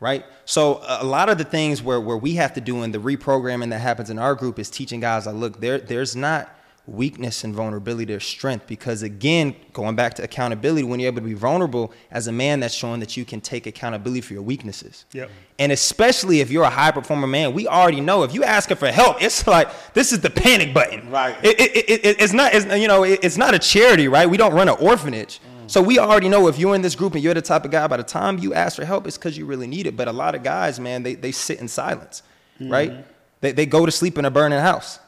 right 0.00 0.24
so 0.44 0.80
a 0.88 1.04
lot 1.04 1.28
of 1.28 1.38
the 1.38 1.44
things 1.44 1.82
where, 1.82 2.00
where 2.00 2.16
we 2.16 2.34
have 2.34 2.52
to 2.54 2.60
do 2.60 2.82
in 2.82 2.90
the 2.90 2.98
reprogramming 2.98 3.70
that 3.70 3.78
happens 3.80 4.10
in 4.10 4.18
our 4.18 4.34
group 4.34 4.58
is 4.58 4.68
teaching 4.70 5.00
guys 5.00 5.26
like 5.26 5.34
look 5.36 5.60
there 5.60 5.78
there's 5.78 6.16
not 6.16 6.56
weakness 6.86 7.44
and 7.44 7.54
vulnerability 7.54 8.06
there's 8.06 8.24
strength 8.24 8.66
because 8.66 9.02
again 9.04 9.54
going 9.72 9.94
back 9.94 10.14
to 10.14 10.24
accountability 10.24 10.82
when 10.82 10.98
you're 10.98 11.06
able 11.12 11.20
to 11.20 11.26
be 11.28 11.34
vulnerable 11.34 11.92
as 12.10 12.26
a 12.26 12.32
man 12.32 12.58
that's 12.58 12.74
showing 12.74 12.98
that 12.98 13.16
you 13.16 13.24
can 13.24 13.40
take 13.40 13.66
accountability 13.66 14.20
for 14.22 14.32
your 14.32 14.42
weaknesses 14.42 15.04
Yep. 15.12 15.30
and 15.60 15.70
especially 15.70 16.40
if 16.40 16.50
you're 16.50 16.64
a 16.64 16.70
high 16.70 16.90
performer 16.90 17.28
man, 17.28 17.52
we 17.52 17.68
already 17.68 18.00
know 18.00 18.24
if 18.24 18.32
you're 18.34 18.44
asking 18.44 18.78
for 18.78 18.88
help, 18.88 19.22
it's 19.22 19.46
like 19.56 19.68
this 19.92 20.10
is 20.10 20.20
the 20.20 20.30
panic 20.30 20.74
button. 20.74 21.08
Right. 21.10 21.36
It, 21.44 21.60
it, 21.60 21.76
it, 21.76 22.04
it- 22.06 22.16
it's 22.22 22.32
not. 22.32 22.54
It's, 22.54 22.64
you 22.74 22.88
know, 22.88 23.04
it- 23.04 23.20
it's 23.22 23.36
not 23.36 23.54
a 23.54 23.58
charity, 23.58 24.08
right? 24.08 24.28
We 24.28 24.38
don't 24.38 24.54
run 24.54 24.68
an 24.68 24.76
orphanage. 24.80 25.38
So 25.70 25.80
we 25.80 26.00
already 26.00 26.28
know 26.28 26.48
if 26.48 26.59
you're 26.59 26.74
in 26.74 26.83
this 26.83 26.96
group 26.96 27.14
and 27.14 27.22
you're 27.22 27.33
the 27.33 27.40
type 27.40 27.64
of 27.64 27.70
guy. 27.70 27.87
By 27.87 27.96
the 27.98 28.02
time 28.02 28.38
you 28.38 28.52
ask 28.54 28.74
for 28.74 28.85
help, 28.85 29.06
it's 29.06 29.16
because 29.16 29.38
you 29.38 29.46
really 29.46 29.68
need 29.68 29.87
it. 29.87 29.96
But 29.96 30.09
a 30.09 30.12
lot 30.12 30.35
of 30.35 30.42
guys, 30.42 30.80
man, 30.80 31.04
they 31.04 31.14
they 31.14 31.30
sit 31.30 31.61
in 31.61 31.68
silence, 31.68 32.24
right? 32.59 33.04
They 33.40 33.52
they 33.52 33.66
go 33.66 33.87
to 33.87 33.92
sleep 33.92 34.18
in 34.18 34.24
a 34.24 34.30
burning 34.30 34.59
house. 34.59 34.98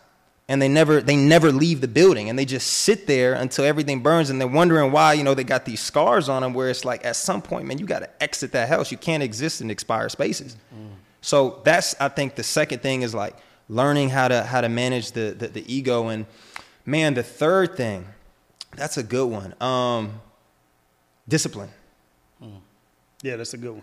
And 0.48 0.60
they 0.60 0.68
never 0.68 1.00
they 1.00 1.16
never 1.16 1.50
leave 1.50 1.80
the 1.80 1.88
building 1.88 2.28
and 2.28 2.38
they 2.38 2.44
just 2.44 2.66
sit 2.66 3.06
there 3.06 3.34
until 3.34 3.64
everything 3.64 4.02
burns 4.02 4.28
and 4.28 4.40
they're 4.40 4.46
wondering 4.46 4.92
why, 4.92 5.14
you 5.14 5.24
know, 5.24 5.34
they 5.34 5.44
got 5.44 5.64
these 5.64 5.80
scars 5.80 6.28
on 6.28 6.42
them 6.42 6.52
where 6.52 6.68
it's 6.68 6.84
like 6.84 7.04
at 7.06 7.16
some 7.16 7.40
point, 7.40 7.66
man, 7.66 7.78
you 7.78 7.86
got 7.86 8.00
to 8.00 8.22
exit 8.22 8.52
that 8.52 8.68
house. 8.68 8.90
You 8.92 8.98
can't 8.98 9.22
exist 9.22 9.60
in 9.62 9.70
expired 9.70 10.10
spaces. 10.10 10.56
So 11.22 11.60
that's 11.64 11.94
I 12.00 12.08
think 12.08 12.34
the 12.34 12.42
second 12.42 12.82
thing 12.82 13.02
is 13.02 13.14
like 13.14 13.34
learning 13.68 14.10
how 14.10 14.28
to 14.28 14.42
how 14.42 14.60
to 14.60 14.68
manage 14.68 15.12
the 15.12 15.34
the, 15.36 15.48
the 15.48 15.72
ego 15.72 16.08
and 16.08 16.26
man, 16.84 17.14
the 17.14 17.22
third 17.22 17.76
thing, 17.76 18.06
that's 18.76 18.96
a 18.96 19.02
good 19.02 19.26
one. 19.26 19.54
Um 19.60 20.20
discipline. 21.28 21.70
Yeah, 23.22 23.36
that's 23.36 23.54
a 23.54 23.58
good 23.58 23.72
one. 23.72 23.82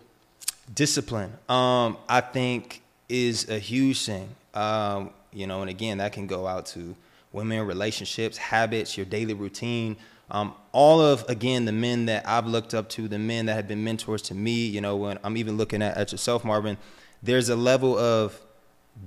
discipline 0.76 1.32
um, 1.48 1.98
i 2.10 2.20
think 2.22 2.82
is 3.08 3.50
a 3.50 3.58
huge 3.58 4.06
thing. 4.06 4.30
Um, 4.54 5.12
you 5.34 5.48
know 5.48 5.62
and 5.62 5.70
again 5.70 5.98
that 6.00 6.12
can 6.14 6.28
go 6.28 6.46
out 6.46 6.66
to 6.68 6.96
women 7.32 7.66
relationships 7.66 8.38
habits 8.38 8.98
your 8.98 9.06
daily 9.06 9.34
routine. 9.34 9.96
Um, 10.32 10.54
all 10.74 11.02
of 11.02 11.26
again 11.28 11.66
the 11.66 11.72
men 11.72 12.06
that 12.06 12.28
i've 12.28 12.46
looked 12.46 12.74
up 12.76 12.88
to 12.90 13.08
the 13.08 13.18
men 13.18 13.48
that 13.48 13.56
have 13.56 13.68
been 13.68 13.84
mentors 13.84 14.22
to 14.24 14.36
me 14.36 14.68
you 14.68 14.80
know 14.82 14.96
when 14.96 15.18
i'm 15.24 15.38
even 15.38 15.58
looking 15.58 15.82
at, 15.82 15.98
at 15.98 16.12
yourself 16.12 16.44
marvin 16.46 16.78
there's 17.24 17.50
a 17.50 17.56
level 17.56 17.98
of 17.98 18.40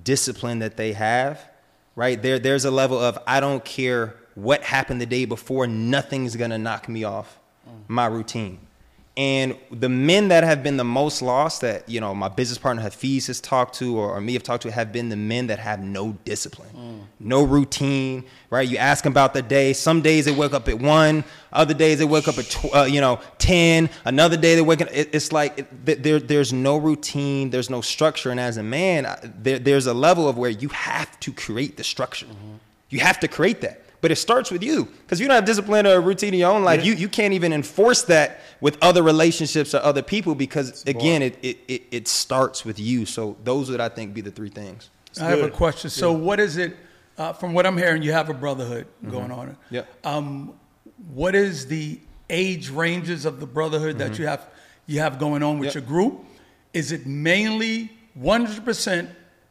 discipline 0.03 0.59
that 0.61 0.77
they 0.77 0.92
have 0.95 1.38
right? 1.95 2.21
There 2.23 2.38
there's 2.38 2.64
a 2.64 2.71
level 2.71 2.99
of 2.99 3.18
i 3.27 3.38
don't 3.38 3.64
care 3.64 4.14
what 4.35 4.62
happened 4.62 5.01
the 5.01 5.07
day 5.07 5.25
before 5.27 5.66
nothing's 5.66 6.35
gonna 6.37 6.59
knock 6.59 6.88
me 6.88 7.05
off 7.05 7.38
my 7.88 8.07
routine 8.07 8.59
and 9.14 9.59
the 9.70 9.90
men 9.90 10.29
that 10.29 10.42
have 10.42 10.62
been 10.62 10.79
the 10.79 10.85
most 10.85 11.20
lost 11.20 11.61
that, 11.61 11.87
you 11.87 12.01
know, 12.01 12.14
my 12.14 12.29
business 12.29 12.57
partner 12.57 12.83
Hafiz 12.83 13.27
has 13.27 13.42
talked 13.42 13.75
to 13.75 13.98
or, 13.98 14.16
or 14.16 14.20
me 14.22 14.33
have 14.33 14.42
talked 14.42 14.62
to 14.62 14.70
have 14.72 14.90
been 14.90 15.11
the 15.11 15.16
men 15.16 15.48
that 15.48 15.59
have 15.59 15.81
no 15.81 16.12
discipline, 16.25 17.07
no 17.20 17.42
routine, 17.42 18.25
right? 18.48 18.66
You 18.66 18.79
ask 18.79 19.05
them 19.05 19.12
about 19.12 19.35
the 19.35 19.42
day. 19.42 19.75
Some 19.75 20.01
days 20.01 20.25
they 20.25 20.33
wake 20.33 20.55
up 20.55 20.66
at 20.66 20.79
one, 20.79 21.25
other 21.53 21.75
days 21.75 21.98
they 21.98 22.07
wake 22.07 22.27
up 22.27 22.38
at, 22.38 22.46
tw- 22.46 22.75
uh, 22.75 22.85
you 22.85 23.03
know, 23.03 23.20
10, 23.37 23.90
another 24.07 24.38
day 24.38 24.55
they 24.55 24.62
wake 24.62 24.81
up. 24.81 24.88
It, 24.90 25.11
it's 25.12 25.31
like 25.31 25.59
it, 25.59 26.03
there, 26.03 26.18
there's 26.18 26.55
no 26.55 26.79
routine, 26.79 27.51
there's 27.51 27.68
no 27.68 27.83
structure. 27.83 28.31
And 28.31 28.40
as 28.40 28.57
a 28.57 28.62
man, 28.62 29.07
there, 29.42 29.59
there's 29.59 29.87
a 29.87 29.94
level 29.94 30.27
of 30.27 30.38
where 30.38 30.51
you 30.51 30.70
have 30.70 31.20
to 31.20 31.35
create 31.35 31.77
the 31.77 31.85
structure. 31.85 32.27
You 32.88 33.01
have 33.01 33.20
to 33.20 33.29
create 33.29 33.61
that. 33.61 33.82
But 34.03 34.11
it 34.11 34.17
starts 34.17 34.51
with 34.51 34.62
you 34.62 34.85
because 34.85 35.21
you 35.21 35.29
don't 35.29 35.37
have 35.37 35.47
discipline 35.47 35.87
or 35.87 36.01
routine 36.01 36.35
in 36.35 36.41
your 36.41 36.51
own 36.51 36.65
life. 36.65 36.81
Yeah. 36.81 36.93
You 36.93 36.99
you 36.99 37.09
can't 37.09 37.33
even 37.33 37.53
enforce 37.53 38.03
that 38.03 38.41
with 38.61 38.77
other 38.83 39.03
relationships 39.03 39.75
or 39.75 39.79
other 39.79 40.03
people 40.03 40.35
because 40.35 40.85
again, 40.85 41.23
it, 41.23 41.38
it, 41.41 41.59
it, 41.69 41.83
it 41.91 42.09
starts 42.09 42.65
with 42.65 42.79
you. 42.79 43.07
So 43.07 43.37
those 43.45 43.71
would 43.71 43.81
I 43.81 43.88
think 43.88 44.12
be 44.12 44.21
the 44.21 44.31
three 44.31 44.51
things. 44.51 44.91
I 45.21 45.25
have 45.31 45.43
a 45.43 45.51
question. 45.51 45.91
So, 45.91 46.12
what 46.12 46.41
is 46.41 46.57
it? 46.57 46.77
Uh, 47.19 47.33
from 47.33 47.53
what 47.53 47.67
I'm 47.67 47.77
hearing, 47.77 48.03
you 48.03 48.12
have 48.12 48.31
a 48.31 48.35
brotherhood 48.35 48.87
going 49.09 49.31
on. 49.31 49.57
Yep. 49.71 49.87
Um, 50.05 50.55
what 51.12 51.35
is 51.35 51.67
the 51.67 52.01
age 52.31 52.71
ranges 52.71 53.27
of 53.27 53.38
the 53.38 53.47
brotherhood 53.47 53.99
mm-hmm. 53.99 54.11
that 54.11 54.19
you 54.19 54.27
have 54.27 54.47
you 54.87 55.01
have 55.01 55.19
going 55.19 55.43
on 55.43 55.59
with 55.59 55.67
yep. 55.67 55.75
your 55.75 55.83
group? 55.83 56.25
Is 56.73 56.91
it 56.91 57.07
mainly 57.07 57.93
100% 58.19 59.11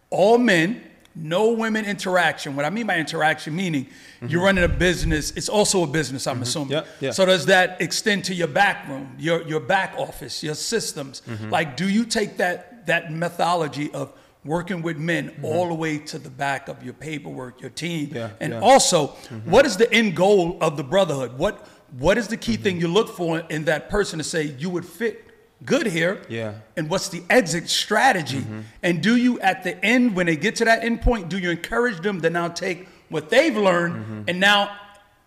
all 0.09 0.37
men, 0.37 0.83
no 1.15 1.51
women 1.51 1.85
interaction? 1.85 2.55
What 2.55 2.65
I 2.65 2.69
mean 2.69 2.87
by 2.87 2.97
interaction, 2.97 3.55
meaning 3.55 3.85
mm-hmm. 3.85 4.27
you're 4.27 4.43
running 4.43 4.63
a 4.63 4.69
business. 4.69 5.31
It's 5.31 5.49
also 5.49 5.83
a 5.83 5.87
business, 5.87 6.27
I'm 6.27 6.35
mm-hmm. 6.35 6.43
assuming. 6.43 6.71
Yep. 6.71 6.87
Yeah. 6.99 7.11
So 7.11 7.25
does 7.25 7.45
that 7.47 7.81
extend 7.81 8.25
to 8.25 8.33
your 8.33 8.47
back 8.47 8.87
room, 8.87 9.15
your 9.17 9.41
your 9.43 9.59
back 9.59 9.95
office, 9.97 10.43
your 10.43 10.55
systems? 10.55 11.21
Mm-hmm. 11.27 11.49
Like, 11.49 11.77
do 11.77 11.89
you 11.89 12.05
take 12.05 12.37
that 12.37 12.87
that 12.87 13.11
methodology 13.11 13.91
of 13.91 14.13
working 14.43 14.81
with 14.81 14.97
men 14.97 15.29
mm-hmm. 15.29 15.45
all 15.45 15.67
the 15.67 15.73
way 15.73 15.97
to 15.97 16.17
the 16.17 16.29
back 16.29 16.67
of 16.67 16.83
your 16.83 16.93
paperwork, 16.93 17.61
your 17.61 17.69
team. 17.69 18.11
Yeah, 18.13 18.31
and 18.39 18.53
yeah. 18.53 18.59
also, 18.59 19.07
mm-hmm. 19.07 19.51
what 19.51 19.65
is 19.65 19.77
the 19.77 19.91
end 19.93 20.15
goal 20.15 20.57
of 20.61 20.77
the 20.77 20.83
brotherhood? 20.83 21.37
What 21.37 21.67
what 21.97 22.17
is 22.17 22.27
the 22.27 22.37
key 22.37 22.53
mm-hmm. 22.53 22.63
thing 22.63 22.79
you 22.79 22.87
look 22.87 23.09
for 23.09 23.39
in 23.49 23.65
that 23.65 23.89
person 23.89 24.17
to 24.17 24.23
say 24.23 24.43
you 24.43 24.69
would 24.69 24.85
fit 24.85 25.30
good 25.65 25.87
here? 25.87 26.21
Yeah. 26.29 26.55
And 26.75 26.89
what's 26.89 27.09
the 27.09 27.23
exit 27.29 27.69
strategy? 27.69 28.39
Mm-hmm. 28.39 28.61
And 28.83 29.01
do 29.01 29.15
you 29.15 29.39
at 29.41 29.63
the 29.63 29.83
end 29.83 30.15
when 30.15 30.25
they 30.25 30.35
get 30.35 30.55
to 30.57 30.65
that 30.65 30.83
end 30.83 31.01
point, 31.01 31.29
do 31.29 31.37
you 31.37 31.51
encourage 31.51 32.01
them 32.01 32.21
to 32.21 32.29
now 32.29 32.47
take 32.47 32.87
what 33.09 33.29
they've 33.29 33.55
learned 33.55 33.95
mm-hmm. 33.95 34.21
and 34.27 34.39
now 34.39 34.77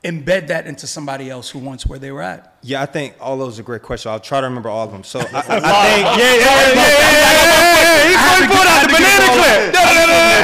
embed 0.05 0.49
that 0.49 0.67
into 0.67 0.87
somebody 0.87 1.31
else 1.31 1.49
who 1.49 1.59
wants 1.59 1.87
where 1.87 1.99
they 1.99 2.13
were 2.13 2.23
at? 2.23 2.57
Yeah, 2.63 2.83
I 2.83 2.87
think 2.87 3.15
all 3.21 3.39
those 3.39 3.59
are 3.59 3.63
great 3.63 3.83
questions. 3.83 4.11
I'll 4.11 4.21
try 4.21 4.41
to 4.41 4.47
remember 4.47 4.69
all 4.69 4.85
of 4.85 4.93
them. 4.93 5.03
So 5.03 5.19
I, 5.21 5.23
I 5.23 5.41
think, 5.41 5.41
yeah, 5.41 5.49
yeah, 5.49 5.65
yeah, 5.65 6.75
yeah, 6.75 6.93
yeah, 6.95 7.33
yeah, 7.33 7.65
yeah. 7.83 8.41
He 8.41 8.47
pulled 8.47 8.67
out 8.67 8.83
the 8.83 8.93
banana 8.93 9.29
clip. 9.33 9.73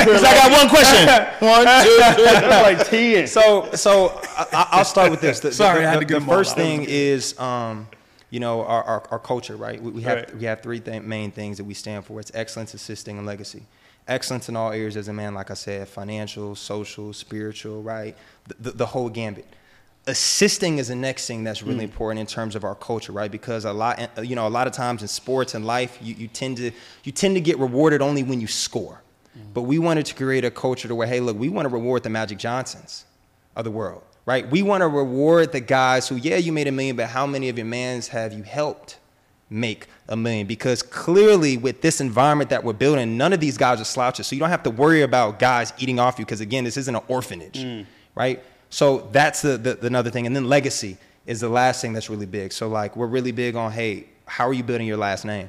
Because 0.06 0.24
I 0.24 0.34
got 0.34 0.50
one 0.50 0.68
question. 0.68 1.06
One, 1.40 1.64
like 1.64 2.86
ten. 2.88 3.26
So, 3.26 3.70
so 3.72 4.20
I, 4.52 4.78
will 4.78 4.84
start 4.84 5.10
with 5.10 5.20
this. 5.20 5.40
The, 5.40 5.52
Sorry, 5.52 5.80
the, 5.80 5.88
I 5.88 5.90
had 5.90 6.00
to 6.00 6.06
the, 6.06 6.20
the 6.20 6.26
first 6.26 6.54
thing 6.54 6.84
is, 6.86 7.38
um, 7.38 7.86
you 8.30 8.40
know, 8.40 8.64
our, 8.64 8.82
our, 8.84 9.08
our 9.10 9.18
culture, 9.18 9.56
right? 9.56 9.82
We, 9.82 9.90
we 9.90 10.02
have 10.02 10.16
right. 10.16 10.36
we 10.36 10.44
have 10.44 10.62
three 10.62 10.80
th- 10.80 11.02
main 11.02 11.30
things 11.30 11.56
that 11.58 11.64
we 11.64 11.74
stand 11.74 12.04
for. 12.04 12.20
It's 12.20 12.30
excellence, 12.34 12.74
assisting, 12.74 13.18
and 13.18 13.26
legacy 13.26 13.64
excellence 14.10 14.48
in 14.48 14.56
all 14.56 14.72
areas 14.72 14.96
as 14.96 15.08
a 15.08 15.12
man, 15.12 15.34
like 15.34 15.50
I 15.50 15.54
said, 15.54 15.88
financial, 15.88 16.54
social, 16.54 17.12
spiritual, 17.12 17.82
right? 17.82 18.16
The, 18.48 18.54
the, 18.54 18.70
the 18.72 18.86
whole 18.86 19.08
gambit. 19.08 19.46
Assisting 20.06 20.78
is 20.78 20.88
the 20.88 20.96
next 20.96 21.26
thing 21.26 21.44
that's 21.44 21.62
really 21.62 21.80
mm. 21.80 21.90
important 21.90 22.20
in 22.20 22.26
terms 22.26 22.56
of 22.56 22.64
our 22.64 22.74
culture, 22.74 23.12
right? 23.12 23.30
Because 23.30 23.64
a 23.64 23.72
lot, 23.72 24.00
you 24.26 24.34
know, 24.34 24.46
a 24.46 24.48
lot 24.48 24.66
of 24.66 24.72
times 24.72 25.02
in 25.02 25.08
sports 25.08 25.54
and 25.54 25.64
life, 25.64 25.98
you, 26.00 26.14
you 26.14 26.26
tend 26.26 26.56
to 26.56 26.72
you 27.04 27.12
tend 27.12 27.34
to 27.36 27.40
get 27.40 27.58
rewarded 27.58 28.02
only 28.02 28.22
when 28.22 28.40
you 28.40 28.46
score. 28.46 29.02
Mm. 29.36 29.54
But 29.54 29.62
we 29.62 29.78
wanted 29.78 30.06
to 30.06 30.14
create 30.14 30.44
a 30.44 30.50
culture 30.50 30.88
to 30.88 30.94
where, 30.94 31.06
hey, 31.06 31.20
look, 31.20 31.38
we 31.38 31.48
want 31.48 31.68
to 31.68 31.72
reward 31.72 32.02
the 32.02 32.10
Magic 32.10 32.38
Johnsons 32.38 33.04
of 33.54 33.64
the 33.64 33.70
world, 33.70 34.02
right? 34.30 34.48
We 34.48 34.62
want 34.62 34.82
to 34.82 34.86
reward 34.86 35.50
the 35.50 35.58
guys 35.58 36.08
who, 36.08 36.14
yeah, 36.14 36.36
you 36.36 36.52
made 36.52 36.68
a 36.68 36.70
million, 36.70 36.94
but 36.94 37.08
how 37.08 37.26
many 37.26 37.48
of 37.48 37.58
your 37.58 37.66
mans 37.66 38.06
have 38.08 38.32
you 38.32 38.44
helped? 38.44 38.96
make 39.52 39.88
a 40.08 40.16
million 40.16 40.46
because 40.46 40.80
clearly 40.80 41.56
with 41.56 41.80
this 41.80 42.00
environment 42.00 42.50
that 42.50 42.62
we're 42.62 42.72
building 42.72 43.16
none 43.16 43.32
of 43.32 43.40
these 43.40 43.58
guys 43.58 43.80
are 43.80 43.84
slouches 43.84 44.28
so 44.28 44.36
you 44.36 44.38
don't 44.38 44.48
have 44.48 44.62
to 44.62 44.70
worry 44.70 45.02
about 45.02 45.40
guys 45.40 45.72
eating 45.76 45.98
off 45.98 46.20
you 46.20 46.24
because 46.24 46.40
again 46.40 46.62
this 46.62 46.76
isn't 46.76 46.94
an 46.94 47.02
orphanage 47.08 47.58
mm. 47.64 47.84
right 48.14 48.44
so 48.68 49.08
that's 49.10 49.42
the, 49.42 49.58
the, 49.58 49.74
the, 49.74 49.88
another 49.88 50.08
thing 50.08 50.24
and 50.24 50.36
then 50.36 50.48
legacy 50.48 50.96
is 51.26 51.40
the 51.40 51.48
last 51.48 51.80
thing 51.80 51.92
that's 51.92 52.08
really 52.08 52.26
big 52.26 52.52
so 52.52 52.68
like 52.68 52.94
we're 52.94 53.08
really 53.08 53.32
big 53.32 53.56
on 53.56 53.72
hey 53.72 54.06
how 54.24 54.46
are 54.46 54.52
you 54.52 54.62
building 54.62 54.86
your 54.86 54.96
last 54.96 55.24
name 55.24 55.48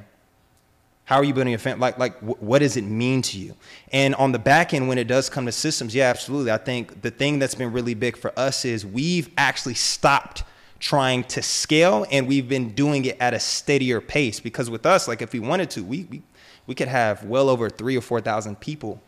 how 1.11 1.17
are 1.17 1.25
you 1.25 1.33
building 1.33 1.51
your 1.51 1.59
family 1.59 1.81
like 1.81 1.97
like 1.97 2.17
what 2.19 2.59
does 2.59 2.77
it 2.77 2.83
mean 2.83 3.21
to 3.21 3.37
you 3.37 3.53
and 3.91 4.15
on 4.15 4.31
the 4.31 4.39
back 4.39 4.73
end 4.73 4.87
when 4.87 4.97
it 4.97 5.07
does 5.07 5.29
come 5.29 5.45
to 5.45 5.51
systems 5.51 5.93
yeah 5.93 6.09
absolutely 6.09 6.51
i 6.51 6.57
think 6.57 7.01
the 7.01 7.11
thing 7.11 7.37
that's 7.37 7.53
been 7.53 7.73
really 7.73 7.93
big 7.93 8.15
for 8.15 8.31
us 8.39 8.63
is 8.63 8.85
we've 8.85 9.29
actually 9.37 9.73
stopped 9.73 10.43
trying 10.79 11.21
to 11.25 11.41
scale 11.41 12.05
and 12.11 12.27
we've 12.27 12.47
been 12.47 12.69
doing 12.69 13.03
it 13.03 13.17
at 13.19 13.33
a 13.33 13.39
steadier 13.39 13.99
pace 13.99 14.39
because 14.39 14.69
with 14.69 14.85
us 14.85 15.05
like 15.05 15.21
if 15.21 15.33
we 15.33 15.39
wanted 15.39 15.69
to 15.69 15.83
we 15.83 16.05
we, 16.05 16.21
we 16.65 16.75
could 16.75 16.87
have 16.87 17.25
well 17.25 17.49
over 17.49 17.69
3 17.69 17.97
or 17.97 18.01
4,000 18.01 18.57
people 18.61 19.01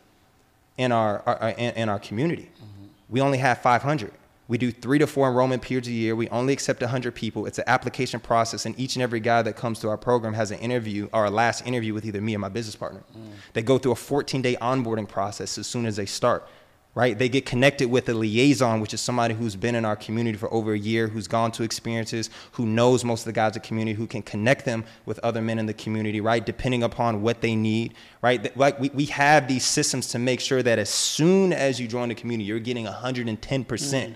in 0.76 0.92
our, 0.92 1.22
our 1.26 1.50
in, 1.50 1.74
in, 1.74 1.88
our 1.88 1.98
community. 1.98 2.50
Mm-hmm. 2.56 2.84
We 3.08 3.20
only 3.20 3.38
have 3.38 3.62
500. 3.62 4.12
We 4.46 4.58
do 4.58 4.70
3 4.70 4.98
to 4.98 5.06
4 5.06 5.28
enrollment 5.28 5.62
periods 5.62 5.88
a 5.88 5.92
year. 5.92 6.14
We 6.14 6.28
only 6.28 6.52
accept 6.52 6.82
100 6.82 7.14
people. 7.14 7.46
It's 7.46 7.58
an 7.58 7.64
application 7.66 8.20
process 8.20 8.66
and 8.66 8.78
each 8.78 8.96
and 8.96 9.02
every 9.02 9.20
guy 9.20 9.42
that 9.42 9.56
comes 9.56 9.80
to 9.80 9.88
our 9.88 9.96
program 9.96 10.34
has 10.34 10.50
an 10.50 10.58
interview 10.58 11.08
or 11.12 11.24
a 11.24 11.30
last 11.30 11.66
interview 11.66 11.94
with 11.94 12.04
either 12.04 12.20
me 12.20 12.36
or 12.36 12.38
my 12.38 12.50
business 12.50 12.76
partner. 12.76 13.02
Mm. 13.16 13.30
They 13.54 13.62
go 13.62 13.78
through 13.78 13.92
a 13.92 13.96
14-day 13.96 14.56
onboarding 14.56 15.08
process 15.08 15.56
as 15.56 15.66
soon 15.66 15.86
as 15.86 15.96
they 15.96 16.06
start 16.06 16.46
right? 16.94 17.18
They 17.18 17.28
get 17.28 17.44
connected 17.44 17.90
with 17.90 18.08
a 18.08 18.14
liaison, 18.14 18.80
which 18.80 18.94
is 18.94 19.00
somebody 19.00 19.34
who's 19.34 19.56
been 19.56 19.74
in 19.74 19.84
our 19.84 19.96
community 19.96 20.38
for 20.38 20.52
over 20.54 20.74
a 20.74 20.78
year, 20.78 21.08
who's 21.08 21.26
gone 21.26 21.50
to 21.52 21.64
experiences, 21.64 22.30
who 22.52 22.66
knows 22.66 23.04
most 23.04 23.22
of 23.22 23.26
the 23.26 23.32
guys 23.32 23.56
in 23.56 23.62
the 23.62 23.66
community, 23.66 23.96
who 23.96 24.06
can 24.06 24.22
connect 24.22 24.64
them 24.64 24.84
with 25.04 25.18
other 25.20 25.42
men 25.42 25.58
in 25.58 25.66
the 25.66 25.74
community, 25.74 26.20
right? 26.20 26.46
Depending 26.46 26.84
upon 26.84 27.20
what 27.22 27.40
they 27.40 27.56
need, 27.56 27.94
right? 28.22 28.56
Like 28.56 28.78
we, 28.78 28.90
we 28.90 29.06
have 29.06 29.48
these 29.48 29.64
systems 29.64 30.08
to 30.08 30.18
make 30.18 30.40
sure 30.40 30.62
that 30.62 30.78
as 30.78 30.88
soon 30.88 31.52
as 31.52 31.80
you 31.80 31.88
join 31.88 32.10
the 32.10 32.14
community, 32.14 32.46
you're 32.46 32.60
getting 32.60 32.86
110%, 32.86 33.36
mm 33.66 34.14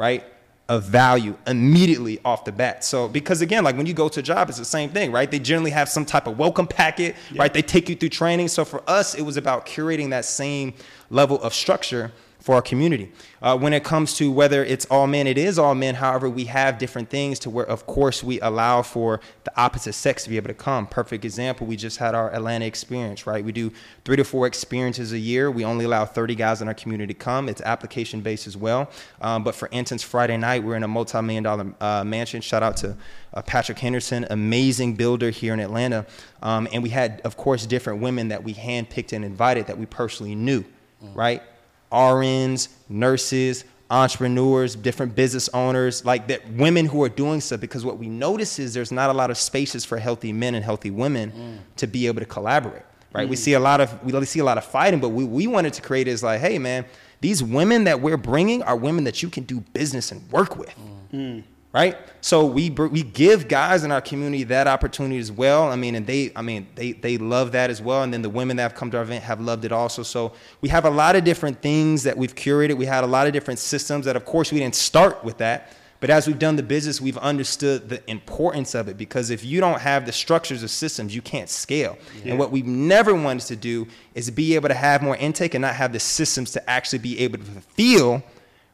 right? 0.00 0.24
of 0.70 0.84
value 0.84 1.36
immediately 1.48 2.20
off 2.24 2.44
the 2.44 2.52
bat. 2.52 2.84
So 2.84 3.08
because 3.08 3.40
again, 3.40 3.64
like 3.64 3.76
when 3.76 3.86
you 3.86 3.92
go 3.92 4.08
to 4.08 4.20
a 4.20 4.22
job, 4.22 4.48
it's 4.48 4.56
the 4.56 4.64
same 4.64 4.88
thing, 4.90 5.10
right? 5.10 5.28
They 5.28 5.40
generally 5.40 5.72
have 5.72 5.88
some 5.88 6.04
type 6.04 6.28
of 6.28 6.38
welcome 6.38 6.68
packet, 6.68 7.16
yeah. 7.32 7.42
right? 7.42 7.52
They 7.52 7.60
take 7.60 7.88
you 7.88 7.96
through 7.96 8.10
training. 8.10 8.46
So 8.46 8.64
for 8.64 8.80
us, 8.88 9.16
it 9.16 9.22
was 9.22 9.36
about 9.36 9.66
curating 9.66 10.10
that 10.10 10.24
same 10.24 10.74
level 11.10 11.42
of 11.42 11.54
structure 11.54 12.12
for 12.40 12.54
our 12.54 12.62
community. 12.62 13.12
Uh, 13.42 13.56
when 13.56 13.72
it 13.72 13.84
comes 13.84 14.14
to 14.14 14.30
whether 14.30 14.64
it's 14.64 14.86
all 14.86 15.06
men, 15.06 15.26
it 15.26 15.38
is 15.38 15.58
all 15.58 15.74
men. 15.74 15.94
However, 15.94 16.28
we 16.28 16.44
have 16.46 16.78
different 16.78 17.08
things 17.10 17.38
to 17.40 17.50
where, 17.50 17.66
of 17.66 17.86
course, 17.86 18.22
we 18.22 18.40
allow 18.40 18.82
for 18.82 19.20
the 19.44 19.60
opposite 19.60 19.92
sex 19.92 20.24
to 20.24 20.30
be 20.30 20.36
able 20.36 20.48
to 20.48 20.54
come. 20.54 20.86
Perfect 20.86 21.24
example, 21.24 21.66
we 21.66 21.76
just 21.76 21.98
had 21.98 22.14
our 22.14 22.32
Atlanta 22.32 22.64
experience, 22.64 23.26
right? 23.26 23.44
We 23.44 23.52
do 23.52 23.72
three 24.04 24.16
to 24.16 24.24
four 24.24 24.46
experiences 24.46 25.12
a 25.12 25.18
year. 25.18 25.50
We 25.50 25.64
only 25.64 25.84
allow 25.84 26.04
30 26.04 26.34
guys 26.34 26.62
in 26.62 26.68
our 26.68 26.74
community 26.74 27.14
to 27.14 27.18
come. 27.18 27.48
It's 27.48 27.60
application 27.62 28.20
based 28.20 28.46
as 28.46 28.56
well. 28.56 28.90
Um, 29.20 29.44
but 29.44 29.54
for 29.54 29.68
instance, 29.70 30.02
Friday 30.02 30.36
night, 30.36 30.64
we're 30.64 30.76
in 30.76 30.82
a 30.82 30.88
multi 30.88 31.20
million 31.20 31.44
dollar 31.44 31.74
uh, 31.80 32.04
mansion. 32.04 32.40
Shout 32.40 32.62
out 32.62 32.76
to 32.78 32.96
uh, 33.34 33.42
Patrick 33.42 33.78
Henderson, 33.78 34.26
amazing 34.30 34.94
builder 34.94 35.30
here 35.30 35.52
in 35.52 35.60
Atlanta. 35.60 36.06
Um, 36.42 36.68
and 36.72 36.82
we 36.82 36.88
had, 36.88 37.20
of 37.24 37.36
course, 37.36 37.66
different 37.66 38.00
women 38.00 38.28
that 38.28 38.42
we 38.42 38.54
handpicked 38.54 39.12
and 39.12 39.24
invited 39.24 39.66
that 39.66 39.78
we 39.78 39.86
personally 39.86 40.34
knew, 40.34 40.62
mm. 41.02 41.14
right? 41.14 41.42
RNs, 41.90 42.68
nurses, 42.88 43.64
entrepreneurs, 43.90 44.76
different 44.76 45.14
business 45.14 45.48
owners, 45.52 46.04
like 46.04 46.28
that 46.28 46.48
women 46.52 46.86
who 46.86 47.02
are 47.02 47.08
doing 47.08 47.40
stuff 47.40 47.60
because 47.60 47.84
what 47.84 47.98
we 47.98 48.08
notice 48.08 48.58
is 48.58 48.72
there's 48.72 48.92
not 48.92 49.10
a 49.10 49.12
lot 49.12 49.30
of 49.30 49.36
spaces 49.36 49.84
for 49.84 49.98
healthy 49.98 50.32
men 50.32 50.54
and 50.54 50.64
healthy 50.64 50.90
women 50.90 51.32
mm. 51.32 51.58
to 51.76 51.86
be 51.86 52.06
able 52.06 52.20
to 52.20 52.26
collaborate. 52.26 52.82
Right? 53.12 53.26
Mm. 53.26 53.30
We 53.30 53.36
see 53.36 53.54
a 53.54 53.60
lot 53.60 53.80
of 53.80 54.04
we 54.04 54.24
see 54.24 54.38
a 54.38 54.44
lot 54.44 54.58
of 54.58 54.64
fighting, 54.64 55.00
but 55.00 55.08
we, 55.08 55.24
we 55.24 55.46
wanted 55.48 55.72
to 55.74 55.82
create 55.82 56.06
is 56.06 56.22
like, 56.22 56.40
hey 56.40 56.58
man, 56.58 56.84
these 57.20 57.42
women 57.42 57.84
that 57.84 58.00
we're 58.00 58.16
bringing 58.16 58.62
are 58.62 58.76
women 58.76 59.04
that 59.04 59.22
you 59.22 59.28
can 59.28 59.42
do 59.44 59.60
business 59.60 60.12
and 60.12 60.30
work 60.30 60.56
with. 60.56 60.74
Mm 61.12 61.42
right? 61.72 61.96
So 62.20 62.44
we 62.44 62.70
we 62.70 63.02
give 63.02 63.48
guys 63.48 63.84
in 63.84 63.92
our 63.92 64.00
community 64.00 64.44
that 64.44 64.66
opportunity 64.66 65.18
as 65.18 65.30
well. 65.30 65.70
I 65.70 65.76
mean, 65.76 65.94
and 65.94 66.06
they 66.06 66.32
I 66.34 66.42
mean 66.42 66.66
they 66.74 66.92
they 66.92 67.18
love 67.18 67.52
that 67.52 67.70
as 67.70 67.80
well. 67.80 68.02
And 68.02 68.12
then 68.12 68.22
the 68.22 68.30
women 68.30 68.56
that 68.56 68.62
have 68.62 68.74
come 68.74 68.90
to 68.90 68.96
our 68.96 69.02
event 69.02 69.24
have 69.24 69.40
loved 69.40 69.64
it 69.64 69.72
also. 69.72 70.02
So 70.02 70.32
we 70.60 70.68
have 70.68 70.84
a 70.84 70.90
lot 70.90 71.16
of 71.16 71.24
different 71.24 71.62
things 71.62 72.02
that 72.02 72.16
we've 72.16 72.34
curated. 72.34 72.76
We 72.76 72.86
had 72.86 73.04
a 73.04 73.06
lot 73.06 73.26
of 73.26 73.32
different 73.32 73.58
systems 73.60 74.04
that, 74.06 74.16
of 74.16 74.24
course, 74.24 74.52
we 74.52 74.58
didn't 74.58 74.76
start 74.76 75.24
with 75.24 75.38
that. 75.38 75.72
But 76.00 76.08
as 76.08 76.26
we've 76.26 76.38
done 76.38 76.56
the 76.56 76.62
business, 76.62 76.98
we've 76.98 77.18
understood 77.18 77.90
the 77.90 78.10
importance 78.10 78.74
of 78.74 78.88
it 78.88 78.96
because 78.96 79.28
if 79.28 79.44
you 79.44 79.60
don't 79.60 79.80
have 79.80 80.06
the 80.06 80.12
structures 80.12 80.62
of 80.62 80.70
systems, 80.70 81.14
you 81.14 81.20
can't 81.20 81.50
scale. 81.50 81.98
Yeah. 82.24 82.30
And 82.30 82.38
what 82.38 82.50
we've 82.50 82.66
never 82.66 83.14
wanted 83.14 83.46
to 83.48 83.56
do 83.56 83.86
is 84.14 84.30
be 84.30 84.54
able 84.54 84.70
to 84.70 84.74
have 84.74 85.02
more 85.02 85.16
intake 85.16 85.52
and 85.52 85.60
not 85.60 85.74
have 85.74 85.92
the 85.92 86.00
systems 86.00 86.52
to 86.52 86.70
actually 86.70 87.00
be 87.00 87.18
able 87.20 87.36
to 87.38 87.44
feel 87.44 88.22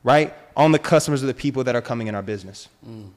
right, 0.07 0.33
on 0.57 0.71
the 0.73 0.79
customers 0.79 1.21
of 1.23 1.27
the 1.27 1.35
people 1.35 1.65
that 1.65 1.75
are 1.75 1.83
coming 1.83 2.07
in 2.07 2.15
our 2.15 2.23
business. 2.23 2.69
Mm. 2.89 3.11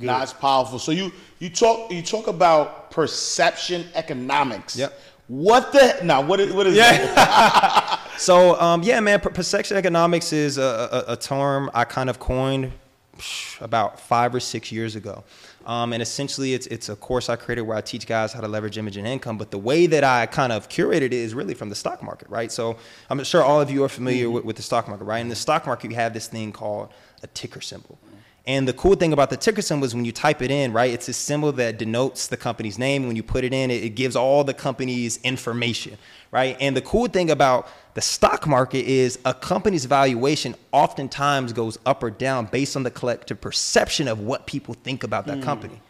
Nah, 0.00 0.22
it's 0.22 0.32
powerful. 0.32 0.78
So 0.78 0.92
you 0.92 1.12
you 1.38 1.50
talk 1.50 1.90
you 1.92 2.02
talk 2.02 2.28
about 2.28 2.90
perception 2.90 3.84
economics. 3.94 4.76
Yep. 4.76 4.98
What 5.28 5.72
the 5.72 5.98
now? 6.02 6.22
What 6.22 6.40
is 6.40 6.52
what 6.52 6.66
is 6.66 6.76
yeah. 6.76 7.14
that? 7.14 8.00
so 8.18 8.58
um, 8.60 8.82
yeah, 8.82 9.00
man. 9.00 9.20
Perception 9.20 9.76
economics 9.76 10.32
is 10.32 10.58
a, 10.58 11.04
a, 11.08 11.12
a 11.12 11.16
term 11.16 11.70
I 11.74 11.84
kind 11.84 12.08
of 12.08 12.18
coined 12.18 12.72
about 13.60 13.98
five 13.98 14.34
or 14.34 14.40
six 14.40 14.70
years 14.70 14.96
ago. 14.96 15.24
Um, 15.66 15.92
and 15.92 16.00
essentially, 16.00 16.54
it's 16.54 16.68
it's 16.68 16.88
a 16.88 16.96
course 16.96 17.28
I 17.28 17.34
created 17.34 17.62
where 17.62 17.76
I 17.76 17.80
teach 17.80 18.06
guys 18.06 18.32
how 18.32 18.40
to 18.40 18.48
leverage 18.48 18.78
image 18.78 18.96
and 18.96 19.06
income. 19.06 19.36
But 19.36 19.50
the 19.50 19.58
way 19.58 19.86
that 19.86 20.04
I 20.04 20.26
kind 20.26 20.52
of 20.52 20.68
curated 20.68 21.02
it 21.02 21.12
is 21.12 21.34
really 21.34 21.54
from 21.54 21.68
the 21.68 21.74
stock 21.74 22.02
market, 22.02 22.28
right? 22.30 22.52
So 22.52 22.76
I'm 23.10 23.22
sure 23.24 23.42
all 23.42 23.60
of 23.60 23.68
you 23.68 23.82
are 23.82 23.88
familiar 23.88 24.30
with, 24.30 24.44
with 24.44 24.56
the 24.56 24.62
stock 24.62 24.86
market, 24.86 25.04
right? 25.04 25.18
In 25.18 25.28
the 25.28 25.34
stock 25.34 25.66
market, 25.66 25.90
you 25.90 25.96
have 25.96 26.14
this 26.14 26.28
thing 26.28 26.52
called 26.52 26.90
a 27.22 27.26
ticker 27.26 27.60
symbol. 27.60 27.98
And 28.46 28.68
the 28.68 28.72
cool 28.72 28.94
thing 28.94 29.12
about 29.12 29.30
the 29.30 29.36
ticker 29.36 29.60
symbol 29.60 29.86
is 29.86 29.94
when 29.94 30.04
you 30.04 30.12
type 30.12 30.40
it 30.40 30.52
in, 30.52 30.72
right, 30.72 30.92
it's 30.92 31.08
a 31.08 31.12
symbol 31.12 31.50
that 31.52 31.78
denotes 31.78 32.28
the 32.28 32.36
company's 32.36 32.78
name. 32.78 33.08
When 33.08 33.16
you 33.16 33.24
put 33.24 33.42
it 33.42 33.52
in, 33.52 33.72
it, 33.72 33.82
it 33.82 33.90
gives 33.90 34.14
all 34.14 34.44
the 34.44 34.54
company's 34.54 35.18
information, 35.24 35.98
right? 36.30 36.56
And 36.60 36.76
the 36.76 36.80
cool 36.82 37.08
thing 37.08 37.30
about 37.30 37.68
the 37.94 38.00
stock 38.00 38.46
market 38.46 38.86
is 38.86 39.18
a 39.24 39.34
company's 39.34 39.84
valuation 39.86 40.54
oftentimes 40.70 41.52
goes 41.52 41.76
up 41.84 42.04
or 42.04 42.10
down 42.10 42.46
based 42.46 42.76
on 42.76 42.84
the 42.84 42.90
collective 42.90 43.40
perception 43.40 44.06
of 44.06 44.20
what 44.20 44.46
people 44.46 44.74
think 44.74 45.02
about 45.02 45.26
that 45.26 45.38
mm. 45.38 45.42
company. 45.42 45.80